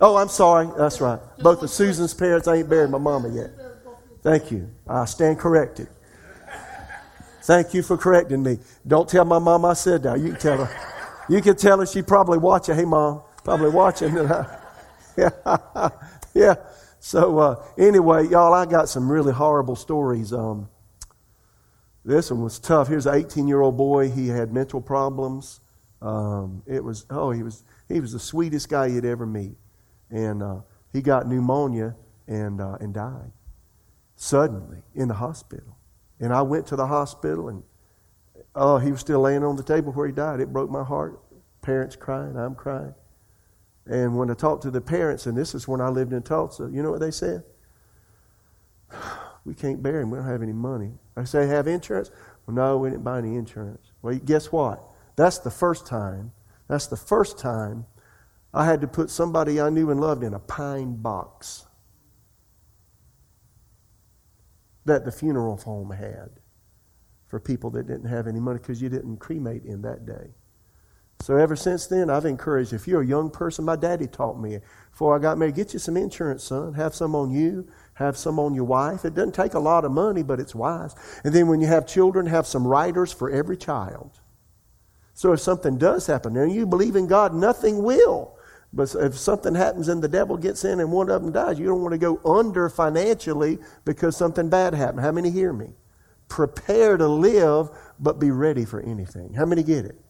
Oh, 0.00 0.16
I'm 0.16 0.28
sorry. 0.28 0.68
That's 0.76 1.00
right. 1.00 1.20
Both 1.38 1.62
of 1.62 1.70
Susan's 1.70 2.14
parents, 2.14 2.48
I 2.48 2.56
ain't 2.56 2.70
buried 2.70 2.90
my 2.90 2.98
mama 2.98 3.28
yet. 3.28 3.50
Thank 4.22 4.50
you. 4.50 4.70
I 4.88 5.04
stand 5.04 5.38
corrected. 5.38 5.88
Thank 7.42 7.74
you 7.74 7.82
for 7.82 7.96
correcting 7.96 8.42
me. 8.42 8.58
Don't 8.86 9.08
tell 9.08 9.24
my 9.24 9.38
mom 9.38 9.64
I 9.64 9.74
said 9.74 10.02
that. 10.04 10.20
You 10.20 10.30
can 10.32 10.40
tell 10.40 10.64
her. 10.64 10.90
You 11.28 11.42
can 11.42 11.56
tell 11.56 11.80
her 11.80 11.86
she 11.86 12.02
probably 12.02 12.38
watching. 12.38 12.76
Hey, 12.76 12.84
mom, 12.86 13.22
probably 13.44 13.70
watching. 13.70 14.14
yeah, 14.14 14.58
yeah. 16.34 16.54
So 17.00 17.38
uh, 17.38 17.66
anyway, 17.78 18.28
y'all, 18.28 18.54
I 18.54 18.66
got 18.66 18.88
some 18.88 19.10
really 19.10 19.32
horrible 19.32 19.76
stories. 19.76 20.32
Um, 20.32 20.68
this 22.04 22.30
one 22.30 22.42
was 22.42 22.58
tough. 22.58 22.88
Here's 22.88 23.06
an 23.06 23.16
18 23.16 23.48
year 23.48 23.60
old 23.62 23.76
boy. 23.76 24.10
He 24.10 24.28
had 24.28 24.52
mental 24.52 24.80
problems. 24.80 25.60
Um, 26.02 26.62
it 26.66 26.84
was 26.84 27.06
oh 27.10 27.30
he 27.32 27.42
was 27.42 27.64
he 27.88 28.00
was 28.00 28.12
the 28.12 28.20
sweetest 28.20 28.68
guy 28.68 28.86
you'd 28.86 29.04
ever 29.06 29.26
meet, 29.26 29.56
and 30.10 30.42
uh, 30.42 30.60
he 30.92 31.02
got 31.02 31.28
pneumonia 31.28 31.96
and 32.28 32.60
uh, 32.60 32.76
and 32.80 32.94
died. 32.94 33.32
suddenly 34.16 34.82
in 34.94 35.08
the 35.08 35.14
hospital. 35.14 35.76
And 36.20 36.32
I 36.32 36.42
went 36.42 36.66
to 36.68 36.76
the 36.76 36.86
hospital, 36.86 37.48
and 37.48 37.62
oh, 38.54 38.78
he 38.78 38.92
was 38.92 39.00
still 39.00 39.20
laying 39.20 39.42
on 39.42 39.56
the 39.56 39.62
table 39.62 39.92
where 39.92 40.06
he 40.06 40.12
died. 40.12 40.40
It 40.40 40.52
broke 40.52 40.70
my 40.70 40.84
heart. 40.84 41.20
Parents 41.62 41.96
crying, 41.96 42.36
I'm 42.36 42.54
crying. 42.54 42.94
And 43.86 44.16
when 44.16 44.30
I 44.30 44.34
talked 44.34 44.62
to 44.62 44.70
the 44.70 44.80
parents, 44.80 45.26
and 45.26 45.36
this 45.36 45.54
is 45.54 45.66
when 45.66 45.80
I 45.80 45.88
lived 45.88 46.12
in 46.12 46.22
Tulsa, 46.22 46.70
you 46.72 46.82
know 46.82 46.90
what 46.90 47.00
they 47.00 47.10
said? 47.10 47.42
We 49.46 49.54
can't 49.54 49.82
bury 49.82 50.02
him. 50.02 50.10
We 50.10 50.18
don't 50.18 50.26
have 50.26 50.42
any 50.42 50.52
money. 50.52 50.92
I 51.16 51.24
say, 51.24 51.46
have 51.46 51.66
insurance? 51.66 52.10
Well, 52.46 52.54
no, 52.54 52.76
we 52.76 52.90
didn't 52.90 53.04
buy 53.04 53.18
any 53.18 53.36
insurance. 53.36 53.90
Well, 54.02 54.14
guess 54.14 54.52
what? 54.52 54.86
That's 55.16 55.38
the 55.38 55.50
first 55.50 55.86
time. 55.86 56.32
That's 56.68 56.86
the 56.86 56.96
first 56.98 57.38
time 57.38 57.86
I 58.52 58.66
had 58.66 58.82
to 58.82 58.86
put 58.86 59.08
somebody 59.08 59.58
I 59.58 59.70
knew 59.70 59.90
and 59.90 59.98
loved 59.98 60.22
in 60.24 60.34
a 60.34 60.38
pine 60.38 60.96
box 60.96 61.64
that 64.84 65.04
the 65.04 65.12
funeral 65.12 65.56
home 65.56 65.90
had 65.90 66.30
for 67.26 67.38
people 67.38 67.70
that 67.70 67.86
didn't 67.86 68.08
have 68.08 68.26
any 68.26 68.40
money 68.40 68.58
because 68.58 68.82
you 68.82 68.88
didn't 68.88 69.18
cremate 69.18 69.64
in 69.64 69.82
that 69.82 70.06
day. 70.06 70.34
So 71.20 71.36
ever 71.36 71.54
since 71.54 71.86
then, 71.86 72.08
I've 72.08 72.24
encouraged 72.24 72.72
if 72.72 72.88
you're 72.88 73.02
a 73.02 73.06
young 73.06 73.30
person, 73.30 73.64
my 73.64 73.76
daddy 73.76 74.06
taught 74.06 74.40
me 74.40 74.58
before 74.90 75.14
I 75.14 75.18
got 75.18 75.36
married, 75.36 75.54
get 75.54 75.74
you 75.74 75.78
some 75.78 75.96
insurance, 75.96 76.44
son. 76.44 76.72
Have 76.74 76.94
some 76.94 77.14
on 77.14 77.30
you, 77.30 77.68
have 77.94 78.16
some 78.16 78.38
on 78.38 78.54
your 78.54 78.64
wife. 78.64 79.04
It 79.04 79.14
doesn't 79.14 79.34
take 79.34 79.52
a 79.52 79.58
lot 79.58 79.84
of 79.84 79.92
money, 79.92 80.22
but 80.22 80.40
it's 80.40 80.54
wise. 80.54 80.94
And 81.22 81.34
then 81.34 81.46
when 81.46 81.60
you 81.60 81.66
have 81.66 81.86
children, 81.86 82.24
have 82.26 82.46
some 82.46 82.66
riders 82.66 83.12
for 83.12 83.30
every 83.30 83.58
child. 83.58 84.18
So 85.12 85.32
if 85.34 85.40
something 85.40 85.76
does 85.76 86.06
happen, 86.06 86.34
and 86.38 86.50
you 86.50 86.66
believe 86.66 86.96
in 86.96 87.06
God, 87.06 87.34
nothing 87.34 87.82
will. 87.82 88.38
But 88.72 88.94
if 88.94 89.18
something 89.18 89.54
happens 89.54 89.88
and 89.88 90.00
the 90.02 90.08
devil 90.08 90.36
gets 90.36 90.64
in 90.64 90.78
and 90.80 90.92
one 90.92 91.10
of 91.10 91.22
them 91.22 91.32
dies, 91.32 91.58
you 91.58 91.66
don't 91.66 91.82
want 91.82 91.92
to 91.92 91.98
go 91.98 92.20
under 92.24 92.68
financially 92.68 93.58
because 93.84 94.16
something 94.16 94.48
bad 94.48 94.74
happened. 94.74 95.00
How 95.00 95.10
many 95.10 95.30
hear 95.30 95.52
me? 95.52 95.70
Prepare 96.28 96.96
to 96.96 97.08
live, 97.08 97.68
but 97.98 98.20
be 98.20 98.30
ready 98.30 98.64
for 98.64 98.80
anything. 98.80 99.34
How 99.34 99.44
many 99.44 99.64
get 99.64 99.84
it? 99.84 100.00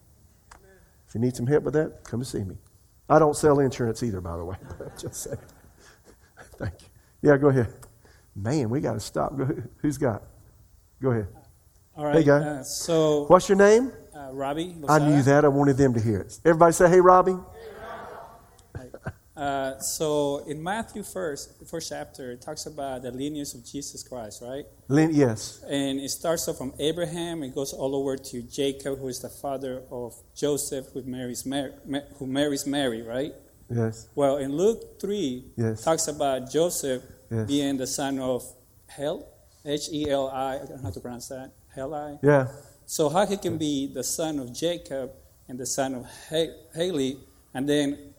If 1.08 1.14
you 1.14 1.20
need 1.20 1.34
some 1.34 1.46
help 1.46 1.64
with 1.64 1.74
that, 1.74 2.04
come 2.04 2.20
and 2.20 2.26
see 2.26 2.44
me. 2.44 2.56
I 3.08 3.18
don't 3.18 3.34
sell 3.34 3.58
insurance 3.61 4.02
either, 4.02 4.20
by 4.20 4.36
the 4.36 4.44
way. 4.44 4.56
Just 4.98 5.22
saying. 5.22 5.38
Thank 6.58 6.74
you. 6.82 7.30
Yeah, 7.30 7.36
go 7.38 7.48
ahead. 7.48 7.72
Man, 8.36 8.68
we 8.70 8.80
got 8.80 8.92
to 8.92 9.00
stop. 9.00 9.32
Who's 9.78 9.98
got? 9.98 10.22
Go 11.02 11.11
ahead. 11.11 11.28
All 11.96 12.04
right. 12.04 12.16
Hey, 12.16 12.24
guy. 12.24 12.38
Uh, 12.38 12.62
so, 12.62 13.24
What's 13.24 13.48
your 13.48 13.58
name? 13.58 13.90
uh, 14.14 14.28
Robbie. 14.32 14.76
I 14.88 14.98
knew 14.98 15.22
that. 15.22 15.44
I 15.44 15.48
wanted 15.48 15.76
them 15.76 15.94
to 15.94 16.00
hear 16.00 16.20
it. 16.20 16.38
Everybody 16.44 16.72
say, 16.72 16.88
hey, 16.88 17.00
Robbie. 17.00 17.36
Uh, 19.41 19.78
so 19.80 20.45
in 20.47 20.62
Matthew 20.62 21.03
first, 21.03 21.55
first 21.66 21.88
chapter, 21.88 22.32
it 22.32 22.43
talks 22.43 22.66
about 22.66 23.01
the 23.01 23.11
lineage 23.11 23.55
of 23.55 23.64
Jesus 23.64 24.03
Christ, 24.03 24.43
right? 24.43 24.66
Lynn, 24.88 25.14
yes. 25.14 25.64
And 25.66 25.99
it 25.99 26.11
starts 26.11 26.47
off 26.47 26.59
from 26.59 26.74
Abraham. 26.78 27.43
It 27.43 27.55
goes 27.55 27.72
all 27.72 27.97
over 27.97 28.18
to 28.18 28.43
Jacob, 28.43 28.99
who 28.99 29.09
is 29.09 29.20
the 29.20 29.30
father 29.30 29.82
of 29.91 30.14
Joseph, 30.36 30.86
who 30.93 31.03
marries 31.05 31.47
Mary, 31.47 31.72
who 32.18 32.26
marries 32.26 32.66
Mary, 32.66 33.01
right? 33.01 33.32
Yes. 33.70 34.09
Well, 34.14 34.36
in 34.36 34.53
Luke 34.53 35.01
three, 35.01 35.45
Yes. 35.57 35.82
talks 35.84 36.07
about 36.09 36.51
Joseph 36.53 37.03
Yes. 37.30 37.47
being 37.47 37.76
the 37.78 37.86
son 37.86 38.18
of 38.18 38.43
Hel, 38.88 39.26
H 39.64 39.88
E 39.93 40.11
L 40.11 40.28
I. 40.28 40.57
I 40.57 40.59
don't 40.59 40.70
know 40.76 40.82
how 40.82 40.91
to 40.91 41.01
pronounce 41.01 41.28
that. 41.28 41.53
Heli. 41.74 42.18
Yeah. 42.22 42.49
So 42.84 43.09
how 43.09 43.24
he 43.24 43.36
can 43.38 43.57
be 43.57 43.86
the 43.86 44.03
son 44.05 44.38
of 44.41 44.53
Jacob 44.53 45.12
and 45.49 45.59
the 45.59 45.66
son 45.66 45.95
of 45.95 46.05
Ha- 46.28 46.53
Haley, 46.74 47.16
and 47.55 47.66
then 47.68 48.09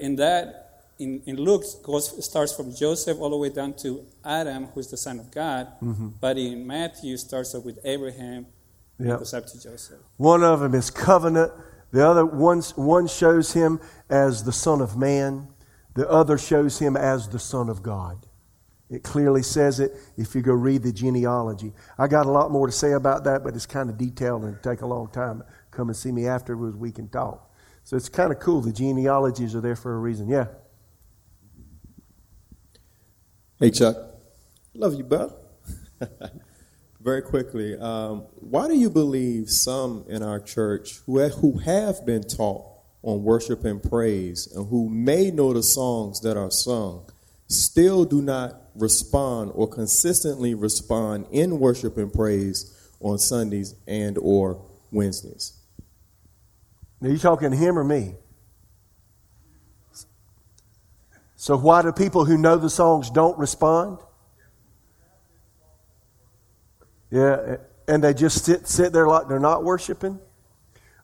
in 0.00 0.16
that 0.16 0.60
in, 0.98 1.22
in 1.26 1.36
Luke 1.36 1.64
goes 1.82 2.24
starts 2.24 2.54
from 2.54 2.74
Joseph 2.74 3.18
all 3.20 3.30
the 3.30 3.36
way 3.36 3.48
down 3.48 3.74
to 3.74 4.04
Adam, 4.24 4.66
who's 4.66 4.88
the 4.88 4.96
son 4.96 5.18
of 5.18 5.30
God. 5.30 5.66
Mm-hmm. 5.82 6.08
But 6.20 6.38
in 6.38 6.66
Matthew 6.66 7.16
starts 7.16 7.54
off 7.54 7.64
with 7.64 7.78
Abraham 7.84 8.46
Yep. 8.98 9.18
goes 9.18 9.34
up 9.34 9.46
to 9.46 9.60
Joseph. 9.60 9.98
One 10.18 10.44
of 10.44 10.60
them 10.60 10.74
is 10.74 10.90
covenant. 10.90 11.52
The 11.90 12.06
other 12.06 12.24
one, 12.24 12.60
one 12.76 13.06
shows 13.06 13.52
him 13.52 13.80
as 14.08 14.44
the 14.44 14.52
Son 14.52 14.80
of 14.80 14.96
Man. 14.96 15.48
The 15.94 16.08
other 16.08 16.38
shows 16.38 16.78
him 16.78 16.96
as 16.96 17.28
the 17.28 17.38
Son 17.38 17.68
of 17.68 17.82
God. 17.82 18.26
It 18.90 19.02
clearly 19.02 19.42
says 19.42 19.80
it 19.80 19.96
if 20.16 20.34
you 20.34 20.42
go 20.42 20.52
read 20.52 20.82
the 20.82 20.92
genealogy. 20.92 21.72
I 21.98 22.06
got 22.06 22.26
a 22.26 22.30
lot 22.30 22.50
more 22.50 22.66
to 22.66 22.72
say 22.72 22.92
about 22.92 23.24
that, 23.24 23.42
but 23.42 23.54
it's 23.54 23.66
kind 23.66 23.90
of 23.90 23.98
detailed 23.98 24.44
and 24.44 24.62
take 24.62 24.82
a 24.82 24.86
long 24.86 25.08
time. 25.08 25.42
Come 25.70 25.88
and 25.88 25.96
see 25.96 26.12
me 26.12 26.26
afterwards. 26.26 26.76
We 26.76 26.92
can 26.92 27.08
talk. 27.08 27.50
So 27.84 27.96
it's 27.96 28.08
kind 28.08 28.32
of 28.32 28.40
cool. 28.40 28.62
The 28.62 28.72
genealogies 28.72 29.54
are 29.54 29.60
there 29.60 29.76
for 29.76 29.94
a 29.94 29.98
reason. 29.98 30.28
Yeah. 30.28 30.46
Hey, 33.60 33.70
Chuck. 33.70 33.96
Love 34.74 34.94
you, 34.94 35.04
bud. 35.04 35.32
Very 37.00 37.20
quickly, 37.20 37.76
um, 37.78 38.20
why 38.36 38.66
do 38.66 38.74
you 38.74 38.88
believe 38.88 39.50
some 39.50 40.06
in 40.08 40.22
our 40.22 40.40
church 40.40 41.00
who, 41.04 41.20
ha- 41.20 41.36
who 41.36 41.58
have 41.58 42.06
been 42.06 42.22
taught 42.22 42.64
on 43.02 43.22
worship 43.22 43.64
and 43.64 43.82
praise 43.82 44.50
and 44.54 44.68
who 44.70 44.88
may 44.88 45.30
know 45.30 45.52
the 45.52 45.62
songs 45.62 46.20
that 46.22 46.38
are 46.38 46.50
sung 46.50 47.04
still 47.48 48.06
do 48.06 48.22
not 48.22 48.54
respond 48.74 49.52
or 49.54 49.68
consistently 49.68 50.54
respond 50.54 51.26
in 51.30 51.58
worship 51.58 51.98
and 51.98 52.12
praise 52.12 52.74
on 53.00 53.18
Sundays 53.18 53.74
and 53.86 54.16
or 54.18 54.64
Wednesdays? 54.90 55.53
Now, 57.04 57.10
you 57.10 57.18
talking 57.18 57.50
to 57.50 57.56
him 57.56 57.78
or 57.78 57.84
me? 57.84 58.14
So, 61.36 61.54
why 61.54 61.82
do 61.82 61.92
people 61.92 62.24
who 62.24 62.38
know 62.38 62.56
the 62.56 62.70
songs 62.70 63.10
don't 63.10 63.38
respond? 63.38 63.98
Yeah, 67.10 67.56
and 67.86 68.02
they 68.02 68.14
just 68.14 68.46
sit, 68.46 68.66
sit 68.66 68.94
there 68.94 69.06
like 69.06 69.28
they're 69.28 69.38
not 69.38 69.64
worshiping? 69.64 70.18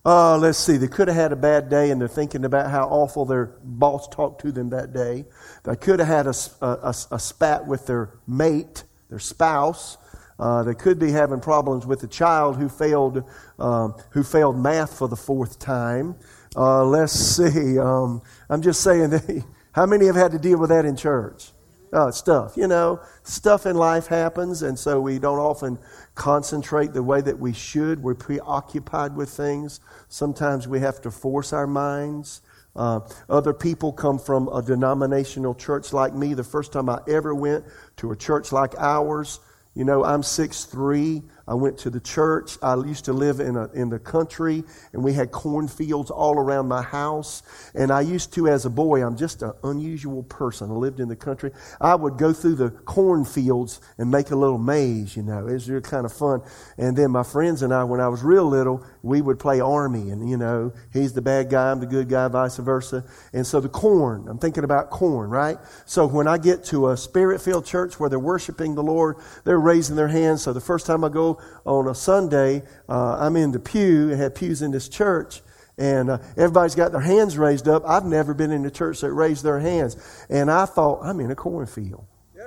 Uh, 0.03 0.39
let's 0.39 0.57
see, 0.57 0.79
they 0.79 0.89
could 0.89 1.09
have 1.09 1.19
had 1.19 1.33
a 1.33 1.37
bad 1.37 1.69
day 1.69 1.91
and 1.91 2.01
they're 2.01 2.09
thinking 2.09 2.47
about 2.47 2.71
how 2.71 2.89
awful 2.89 3.27
their 3.27 3.59
boss 3.63 4.09
talked 4.09 4.41
to 4.41 4.53
them 4.53 4.71
that 4.71 4.95
day. 4.95 5.27
They 5.65 5.77
could 5.77 5.99
have 5.99 6.09
had 6.09 6.27
a 6.27 6.95
a 7.11 7.19
spat 7.19 7.67
with 7.67 7.87
their 7.87 8.15
mate, 8.27 8.85
their 9.11 9.19
spouse. 9.19 9.99
Uh, 10.41 10.63
they 10.63 10.75
could 10.75 10.99
be 10.99 11.13
having 11.13 11.39
problems 11.39 11.87
with 11.87 12.03
a 12.03 12.07
child 12.07 12.57
who 12.57 12.69
failed, 12.69 13.23
um, 13.59 13.95
who 14.11 14.23
failed 14.23 14.59
math 14.59 14.97
for 14.97 15.07
the 15.07 15.17
fourth 15.17 15.59
time. 15.59 16.17
Uh, 16.57 16.83
let's 16.83 17.13
see. 17.13 17.79
Um, 17.79 18.23
I'm 18.49 18.63
just 18.63 18.81
saying, 18.81 19.11
that, 19.11 19.45
how 19.73 19.85
many 19.85 20.07
have 20.07 20.17
had 20.17 20.33
to 20.33 20.39
deal 20.39 20.59
with 20.59 20.71
that 20.71 20.87
in 20.87 20.97
church? 20.97 21.53
Uh, 21.93 22.11
stuff, 22.11 22.57
you 22.57 22.69
know, 22.69 23.01
stuff 23.25 23.67
in 23.67 23.75
life 23.75 24.07
happens, 24.07 24.63
and 24.63 24.79
so 24.79 25.01
we 25.01 25.19
don't 25.19 25.41
often 25.41 25.77
concentrate 26.15 26.93
the 26.93 27.03
way 27.03 27.21
that 27.21 27.37
we 27.37 27.53
should. 27.53 28.01
We're 28.01 28.15
preoccupied 28.15 29.17
with 29.17 29.29
things. 29.29 29.81
Sometimes 30.09 30.69
we 30.69 30.79
have 30.79 31.01
to 31.03 31.11
force 31.11 31.53
our 31.53 31.67
minds. 31.67 32.43
Uh, 32.77 33.01
other 33.29 33.53
people 33.53 33.93
come 33.93 34.21
from 34.21 34.49
a 34.49 34.63
denominational 34.63 35.53
church 35.55 35.93
like 35.93 36.15
me. 36.15 36.33
The 36.33 36.45
first 36.45 36.73
time 36.73 36.89
I 36.89 37.01
ever 37.09 37.35
went 37.35 37.65
to 37.97 38.13
a 38.13 38.17
church 38.17 38.53
like 38.53 38.75
ours, 38.79 39.41
you 39.81 39.87
know, 39.87 40.05
I'm 40.05 40.21
6'3". 40.21 41.23
I 41.47 41.55
went 41.55 41.79
to 41.79 41.91
the 41.91 42.01
church. 42.01 42.59
I 42.63 42.75
used 42.77 43.05
to 43.07 43.13
live 43.13 43.41
in, 43.41 43.57
a, 43.57 43.69
in 43.73 43.89
the 43.89 43.99
country, 43.99 44.65
and 44.93 45.03
we 45.03 45.13
had 45.13 45.31
cornfields 45.31 46.11
all 46.11 46.39
around 46.39 46.69
my 46.69 46.83
house. 46.83 47.43
And 47.75 47.91
I 47.91 48.03
used 48.03 48.33
to, 48.35 48.49
as 48.49 48.67
a 48.67 48.71
boy, 48.71 49.05
I'm 49.05 49.17
just 49.17 49.43
an 49.43 49.53
unusual 49.65 50.23
person. 50.25 50.71
I 50.71 50.75
lived 50.75 51.01
in 51.01 51.09
the 51.09 51.17
country. 51.17 51.53
I 51.81 51.95
would 51.95 52.19
go 52.19 52.33
through 52.33 52.57
the 52.57 52.71
cornfields 52.71 53.81
and 53.99 54.11
make 54.11 54.31
a 54.31 54.37
little 54.37 54.59
maze, 54.59 55.17
you 55.17 55.23
know. 55.23 55.47
It 55.47 55.53
was 55.53 55.69
really 55.69 55.83
kind 55.83 56.07
of 56.07 56.13
fun. 56.13 56.43
And 56.79 56.97
then 56.97 57.11
my 57.11 57.23
friends 57.23 57.63
and 57.63 57.73
I, 57.73 57.85
when 57.85 58.01
I 58.01 58.09
was 58.09 58.23
real 58.23 58.45
little, 58.45 58.85
we 59.03 59.21
would 59.21 59.39
play 59.39 59.61
army. 59.61 60.11
And, 60.11 60.29
you 60.29 60.37
know, 60.37 60.73
he's 60.93 61.13
the 61.13 61.23
bad 61.23 61.51
guy, 61.51 61.71
I'm 61.71 61.81
the 61.81 61.87
good 61.87 62.09
guy, 62.09 62.29
vice 62.29 62.57
versa. 62.57 63.05
And 63.33 63.47
so 63.47 63.61
the 63.61 63.69
corn, 63.69 64.29
I'm 64.29 64.39
thinking 64.39 64.65
about 64.65 64.91
corn, 64.91 65.31
right? 65.31 65.59
So 65.87 66.07
when 66.07 66.29
I 66.29 66.39
get 66.39 66.65
to 66.65 66.91
a 66.91 66.97
spirit 66.97 67.41
filled 67.41 67.67
church 67.67 67.99
where 67.99 68.09
they're 68.09 68.19
worshiping 68.19 68.75
the 68.75 68.83
Lord, 68.83 69.17
they're 69.45 69.59
raising 69.59 69.97
their 69.97 70.09
hands. 70.09 70.43
So 70.43 70.53
the 70.53 70.61
first 70.61 70.87
time 70.87 71.05
I 71.05 71.09
go 71.09 71.30
on 71.65 71.89
a 71.89 71.95
Sunday, 71.95 72.63
uh, 72.89 73.17
I'm 73.19 73.37
in 73.37 73.53
the 73.53 73.61
pew, 73.61 74.11
and 74.11 74.21
had 74.21 74.35
pews 74.35 74.63
in 74.63 74.71
this 74.71 74.89
church. 74.89 75.43
And 75.79 76.11
uh, 76.11 76.19
everybody's 76.37 76.75
got 76.75 76.93
their 76.93 77.01
hands 77.01 77.39
raised 77.39 77.69
up. 77.69 77.85
I've 77.87 78.05
never 78.05 78.35
been 78.35 78.51
in 78.51 78.67
a 78.67 78.71
church 78.71 79.01
that 79.01 79.13
raised 79.13 79.45
their 79.45 79.59
hands. 79.59 79.97
And 80.29 80.51
I 80.51 80.67
thought, 80.67 81.01
I'm 81.03 81.21
in 81.21 81.31
a 81.31 81.37
cornfield. 81.37 82.07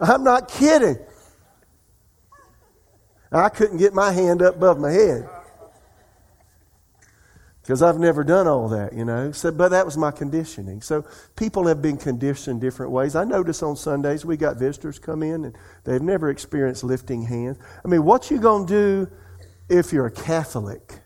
I'm 0.00 0.24
not 0.24 0.48
kidding. 0.48 0.98
I 3.32 3.48
couldn't 3.48 3.78
get 3.78 3.94
my 3.94 4.12
hand 4.12 4.42
up 4.42 4.56
above 4.56 4.78
my 4.78 4.92
head 4.92 5.28
because 7.64 7.80
I've 7.80 7.98
never 7.98 8.22
done 8.24 8.46
all 8.46 8.68
that, 8.68 8.92
you 8.92 9.06
know. 9.06 9.32
So, 9.32 9.50
but 9.50 9.70
that 9.70 9.86
was 9.86 9.96
my 9.96 10.10
conditioning. 10.10 10.82
So 10.82 11.02
people 11.34 11.66
have 11.66 11.80
been 11.80 11.96
conditioned 11.96 12.60
different 12.60 12.92
ways. 12.92 13.16
I 13.16 13.24
notice 13.24 13.62
on 13.62 13.74
Sundays 13.74 14.22
we 14.22 14.36
got 14.36 14.58
visitors 14.58 14.98
come 14.98 15.22
in 15.22 15.46
and 15.46 15.56
they've 15.84 16.02
never 16.02 16.28
experienced 16.28 16.84
lifting 16.84 17.22
hands. 17.22 17.56
I 17.82 17.88
mean, 17.88 18.04
what 18.04 18.30
you 18.30 18.38
gonna 18.38 18.66
do 18.66 19.08
if 19.70 19.94
you're 19.94 20.04
a 20.04 20.10
Catholic 20.10 21.00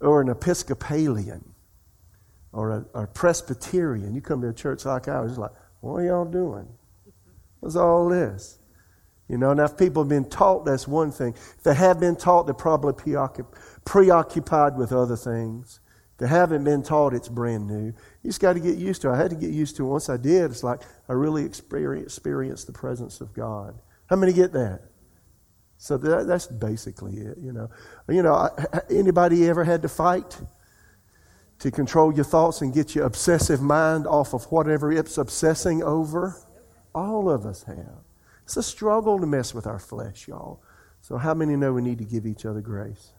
or 0.00 0.20
an 0.20 0.28
Episcopalian 0.28 1.44
or 2.52 2.70
a, 2.92 3.02
a 3.02 3.06
Presbyterian? 3.06 4.12
You 4.12 4.20
come 4.20 4.40
to 4.40 4.48
a 4.48 4.52
church 4.52 4.84
like 4.84 5.06
ours, 5.06 5.30
it's 5.30 5.38
like, 5.38 5.52
what 5.82 5.98
are 5.98 6.04
y'all 6.04 6.24
doing? 6.24 6.66
What's 7.60 7.76
all 7.76 8.08
this? 8.08 8.58
You 9.28 9.38
know, 9.38 9.54
now 9.54 9.66
if 9.66 9.76
people 9.76 10.02
have 10.02 10.08
been 10.08 10.28
taught, 10.28 10.64
that's 10.64 10.88
one 10.88 11.12
thing. 11.12 11.34
If 11.34 11.62
they 11.62 11.74
have 11.76 12.00
been 12.00 12.16
taught, 12.16 12.46
they're 12.46 12.54
probably 12.54 12.92
preoccupied 12.92 13.56
with 13.84 14.92
other 14.92 15.16
things. 15.16 15.80
They 16.18 16.26
haven't 16.28 16.64
been 16.64 16.82
taught, 16.82 17.14
it's 17.14 17.28
brand 17.28 17.66
new. 17.66 17.86
You 17.86 17.94
just 18.24 18.40
got 18.40 18.52
to 18.52 18.60
get 18.60 18.76
used 18.76 19.00
to 19.02 19.08
it. 19.08 19.14
I 19.14 19.16
had 19.16 19.30
to 19.30 19.36
get 19.36 19.50
used 19.50 19.76
to 19.76 19.86
it. 19.86 19.88
Once 19.88 20.10
I 20.10 20.18
did, 20.18 20.50
it's 20.50 20.62
like 20.62 20.82
I 21.08 21.14
really 21.14 21.44
experienced 21.44 22.66
the 22.66 22.72
presence 22.74 23.22
of 23.22 23.32
God. 23.32 23.80
How 24.06 24.16
many 24.16 24.34
get 24.34 24.52
that? 24.52 24.82
So 25.78 25.96
that, 25.96 26.26
that's 26.26 26.46
basically 26.46 27.16
it, 27.16 27.38
you 27.38 27.52
know. 27.52 27.70
You 28.06 28.22
know, 28.22 28.50
anybody 28.90 29.48
ever 29.48 29.64
had 29.64 29.80
to 29.80 29.88
fight 29.88 30.38
to 31.60 31.70
control 31.70 32.12
your 32.12 32.24
thoughts 32.24 32.60
and 32.60 32.74
get 32.74 32.94
your 32.94 33.06
obsessive 33.06 33.62
mind 33.62 34.06
off 34.06 34.34
of 34.34 34.44
whatever 34.52 34.92
it's 34.92 35.16
obsessing 35.16 35.82
over? 35.82 36.36
All 36.94 37.30
of 37.30 37.46
us 37.46 37.62
have. 37.62 38.04
It's 38.44 38.58
a 38.58 38.62
struggle 38.62 39.18
to 39.20 39.26
mess 39.26 39.54
with 39.54 39.66
our 39.66 39.78
flesh, 39.78 40.28
y'all. 40.28 40.62
So 41.00 41.16
how 41.16 41.32
many 41.32 41.56
know 41.56 41.72
we 41.72 41.80
need 41.80 41.98
to 41.98 42.04
give 42.04 42.26
each 42.26 42.44
other 42.44 42.60
grace? 42.60 43.12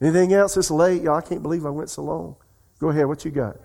Anything 0.00 0.32
else? 0.32 0.56
It's 0.56 0.70
late, 0.70 1.02
y'all. 1.02 1.16
I 1.16 1.22
can't 1.22 1.42
believe 1.42 1.66
I 1.66 1.70
went 1.70 1.90
so 1.90 2.02
long. 2.02 2.36
Go 2.78 2.90
ahead. 2.90 3.06
What 3.06 3.24
you 3.24 3.30
got? 3.30 3.56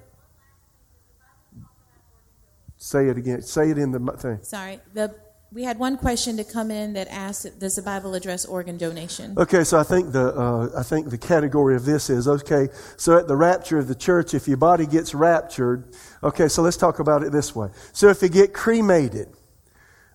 Say 2.78 3.08
it 3.08 3.18
again. 3.18 3.42
Say 3.42 3.70
it 3.70 3.78
in 3.78 3.92
the 3.92 4.00
thing. 4.18 4.40
Sorry. 4.42 4.80
The 4.94 5.16
we 5.54 5.64
had 5.64 5.78
one 5.78 5.98
question 5.98 6.36
to 6.38 6.44
come 6.44 6.72
in 6.72 6.94
that 6.94 7.08
asked, 7.10 7.60
"Does 7.60 7.76
the 7.76 7.84
Bible 7.84 8.16
address 8.16 8.44
organ 8.44 8.76
donation?" 8.76 9.36
Okay, 9.38 9.64
so 9.64 9.78
I 9.78 9.84
think 9.84 10.12
the 10.12 10.34
uh, 10.36 10.70
I 10.76 10.82
think 10.82 11.12
the 11.12 11.18
category 11.18 11.76
of 11.76 11.86
this 11.86 12.10
is 12.10 12.28
okay. 12.28 12.70
So 12.98 13.20
at 13.20 13.28
the 13.28 13.36
rapture 13.36 13.78
of 13.78 13.88
the 13.88 13.96
church, 13.96 14.34
if 14.34 14.48
your 14.48 14.58
body 14.58 14.88
gets 14.88 15.14
raptured, 15.14 15.94
okay. 16.24 16.48
So 16.48 16.64
let's 16.64 16.78
talk 16.78 16.98
about 17.00 17.22
it 17.22 17.32
this 17.32 17.56
way. 17.56 17.70
So 17.92 18.10
if 18.10 18.24
you 18.24 18.30
get 18.30 18.54
cremated, 18.54 19.28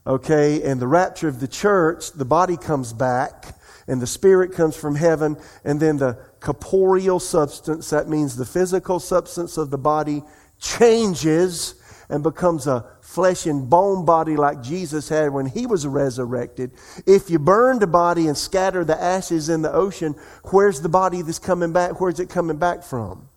okay, 0.04 0.60
and 0.62 0.80
the 0.80 0.88
rapture 0.88 1.28
of 1.28 1.38
the 1.38 1.48
church, 1.48 2.10
the 2.12 2.24
body 2.24 2.56
comes 2.56 2.92
back, 2.92 3.57
and 3.88 4.00
the 4.00 4.06
spirit 4.06 4.52
comes 4.52 4.76
from 4.76 4.94
heaven, 4.94 5.36
and 5.64 5.80
then 5.80 5.96
the 5.96 6.18
corporeal 6.40 7.18
substance, 7.18 7.90
that 7.90 8.08
means 8.08 8.36
the 8.36 8.46
physical 8.46 9.00
substance 9.00 9.56
of 9.56 9.70
the 9.70 9.78
body, 9.78 10.22
changes 10.60 11.74
and 12.08 12.22
becomes 12.22 12.66
a 12.66 12.86
flesh 13.00 13.46
and 13.46 13.68
bone 13.68 14.04
body 14.04 14.36
like 14.36 14.62
Jesus 14.62 15.08
had 15.08 15.32
when 15.32 15.46
he 15.46 15.66
was 15.66 15.86
resurrected, 15.86 16.72
if 17.06 17.30
you 17.30 17.38
burn 17.38 17.78
the 17.78 17.86
body 17.86 18.26
and 18.26 18.36
scatter 18.36 18.84
the 18.84 19.00
ashes 19.00 19.48
in 19.48 19.62
the 19.62 19.72
ocean, 19.72 20.14
where's 20.44 20.80
the 20.80 20.88
body 20.88 21.22
that's 21.22 21.38
coming 21.38 21.72
back? 21.72 22.00
Where's 22.00 22.20
it 22.20 22.28
coming 22.28 22.58
back 22.58 22.82
from? 22.82 23.28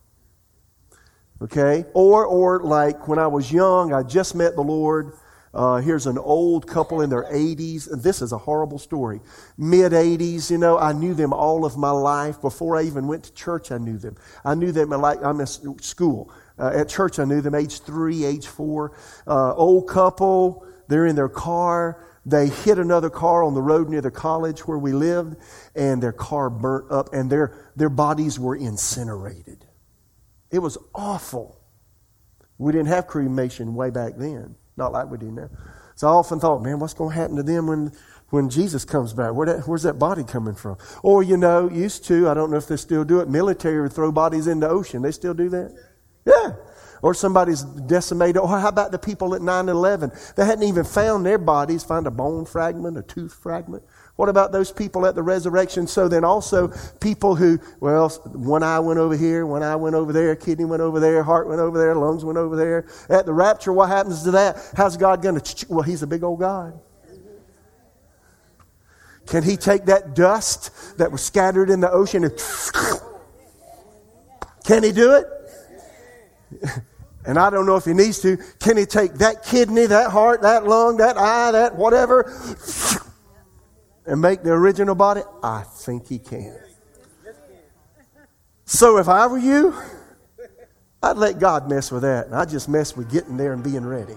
Okay? 1.42 1.86
Or, 1.94 2.26
or 2.26 2.62
like 2.62 3.08
when 3.08 3.20
I 3.20 3.28
was 3.28 3.52
young, 3.52 3.94
I 3.94 4.04
just 4.04 4.36
met 4.36 4.56
the 4.56 4.62
Lord. 4.62 5.14
Uh, 5.54 5.78
here's 5.78 6.08
an 6.08 6.18
old 6.18 6.66
couple 6.66 7.02
in 7.02 7.10
their 7.10 7.24
80s. 7.24 7.92
And 7.92 8.02
this 8.02 8.22
is 8.22 8.32
a 8.32 8.38
horrible 8.38 8.80
story. 8.80 9.20
Mid 9.58 9.92
80s, 9.92 10.50
you 10.50 10.58
know, 10.58 10.78
I 10.78 10.94
knew 10.94 11.14
them 11.14 11.34
all 11.34 11.66
of 11.66 11.78
my 11.78 11.92
life. 11.92 12.40
Before 12.42 12.78
I 12.78 12.84
even 12.84 13.08
went 13.08 13.26
to 13.26 13.34
church, 13.34 13.72
I 13.72 13.78
knew 13.78 13.98
them. 13.98 14.16
I 14.46 14.56
knew 14.56 14.72
them 14.72 14.90
like 14.90 15.22
I'm 15.24 15.40
in 15.40 15.48
school. 15.48 16.32
Uh, 16.58 16.72
at 16.74 16.90
church, 16.90 17.20
I 17.20 17.26
knew 17.26 17.42
them 17.42 17.56
age 17.56 17.82
three, 17.82 18.24
age 18.24 18.48
four. 18.48 18.98
Uh, 19.28 19.54
old 19.56 19.90
couple, 19.90 20.66
they're 20.88 21.08
in 21.08 21.16
their 21.16 21.30
car. 21.30 22.08
They 22.26 22.48
hit 22.48 22.78
another 22.78 23.10
car 23.10 23.44
on 23.44 23.56
the 23.56 23.62
road 23.62 23.90
near 23.90 24.02
the 24.02 24.12
college 24.12 24.68
where 24.68 24.78
we 24.78 24.92
lived, 24.92 25.38
and 25.76 26.04
their 26.04 26.12
car 26.12 26.50
burnt 26.52 26.92
up, 26.92 27.14
and 27.14 27.32
their, 27.32 27.72
their 27.76 27.90
bodies 27.90 28.40
were 28.40 28.56
incinerated. 28.56 29.66
It 30.52 30.60
was 30.60 30.78
awful. 30.94 31.60
We 32.60 32.74
didn't 32.74 32.90
have 32.90 33.08
cremation 33.08 33.74
way 33.74 33.90
back 33.90 34.18
then, 34.18 34.56
not 34.82 34.92
like 34.92 35.10
we 35.10 35.18
do 35.18 35.32
now. 35.32 35.50
So 35.96 36.08
I 36.08 36.12
often 36.12 36.40
thought, 36.40 36.64
man, 36.64 36.80
what's 36.80 36.96
going 36.96 37.12
to 37.12 37.16
happen 37.16 37.36
to 37.36 37.44
them 37.44 37.68
when, 37.68 37.92
when 38.32 38.50
Jesus 38.50 38.84
comes 38.84 39.14
back? 39.14 39.34
Where 39.34 39.46
that, 39.46 39.68
where's 39.68 39.84
that 39.84 40.00
body 40.00 40.24
coming 40.24 40.56
from? 40.56 40.78
Or, 41.04 41.22
you 41.22 41.38
know, 41.38 41.70
used 41.70 42.06
to, 42.06 42.28
I 42.28 42.34
don't 42.34 42.50
know 42.50 42.58
if 42.58 42.68
they 42.68 42.78
still 42.78 43.04
do 43.04 43.20
it, 43.20 43.30
military 43.30 43.82
would 43.82 43.94
throw 43.94 44.12
bodies 44.12 44.48
in 44.48 44.60
the 44.60 44.68
ocean. 44.68 45.04
They 45.04 45.12
still 45.12 45.36
do 45.36 45.50
that? 45.50 45.78
Yeah. 46.26 46.54
Or 47.04 47.14
somebody's 47.14 47.62
decimated. 47.62 48.38
Or 48.38 48.48
how 48.48 48.68
about 48.68 48.92
the 48.92 48.98
people 48.98 49.36
at 49.36 49.42
9 49.42 49.70
11? 49.70 50.12
They 50.36 50.46
hadn't 50.46 50.64
even 50.64 50.86
found 50.86 51.26
their 51.26 51.38
bodies, 51.38 51.84
find 51.84 52.08
a 52.08 52.12
bone 52.12 52.46
fragment, 52.46 52.98
a 52.98 53.04
tooth 53.04 53.34
fragment. 53.34 53.84
What 54.22 54.30
about 54.30 54.52
those 54.52 54.72
people 54.72 55.08
at 55.08 55.16
the 55.16 55.24
resurrection? 55.24 55.88
So 55.88 56.08
then 56.08 56.24
also 56.24 56.72
people 57.00 57.36
who, 57.36 57.58
well, 57.80 58.08
one 58.10 58.62
eye 58.62 58.78
went 58.78 59.00
over 59.00 59.18
here, 59.18 59.48
one 59.48 59.64
eye 59.64 59.76
went 59.76 59.96
over 59.96 60.14
there, 60.14 60.36
kidney 60.36 60.64
went 60.64 60.84
over 60.84 61.00
there, 61.00 61.24
heart 61.24 61.48
went 61.48 61.60
over 61.60 61.80
there, 61.80 61.96
lungs 61.96 62.24
went 62.24 62.38
over 62.38 62.56
there. 62.56 62.86
At 63.10 63.26
the 63.26 63.34
rapture, 63.34 63.74
what 63.74 63.90
happens 63.90 64.22
to 64.26 64.30
that? 64.30 64.74
How's 64.78 64.96
God 64.96 65.24
going 65.24 65.40
to, 65.40 65.66
well, 65.70 65.82
he's 65.82 66.04
a 66.04 66.08
big 66.08 66.24
old 66.24 66.40
God. 66.40 66.80
Can 69.26 69.42
he 69.42 69.58
take 69.58 69.86
that 69.86 70.14
dust 70.14 71.00
that 71.00 71.12
was 71.12 71.24
scattered 71.24 71.72
in 71.72 71.80
the 71.80 71.90
ocean 71.90 72.24
and, 72.24 72.34
can 74.66 74.84
he 74.84 74.92
do 74.92 75.16
it? 75.16 75.26
and 77.26 77.40
I 77.40 77.50
don't 77.50 77.66
know 77.66 77.76
if 77.76 77.86
he 77.86 77.94
needs 77.94 78.22
to, 78.22 78.38
can 78.60 78.78
he 78.78 78.86
take 78.86 79.16
that 79.16 79.44
kidney, 79.44 79.88
that 79.88 80.12
heart, 80.12 80.44
that 80.44 80.68
lung, 80.68 80.98
that 80.98 81.18
eye, 81.18 81.54
that 81.54 81.76
whatever, 81.76 82.32
and 84.06 84.22
make 84.22 84.44
the 84.44 84.52
original 84.52 84.96
body? 84.96 85.22
I 85.44 85.64
think 85.64 86.08
he 86.08 86.20
can. 86.20 86.58
So 88.66 88.98
if 88.98 89.10
I 89.10 89.28
were 89.28 89.38
you, 89.38 89.76
I'd 91.04 91.18
let 91.18 91.40
God 91.40 91.70
mess 91.70 91.92
with 91.92 92.04
that, 92.04 92.28
and 92.28 92.36
I'd 92.36 92.50
just 92.50 92.70
mess 92.70 92.96
with 92.96 93.12
getting 93.12 93.36
there 93.36 93.54
and 93.54 93.64
being 93.64 93.86
ready. 93.86 94.16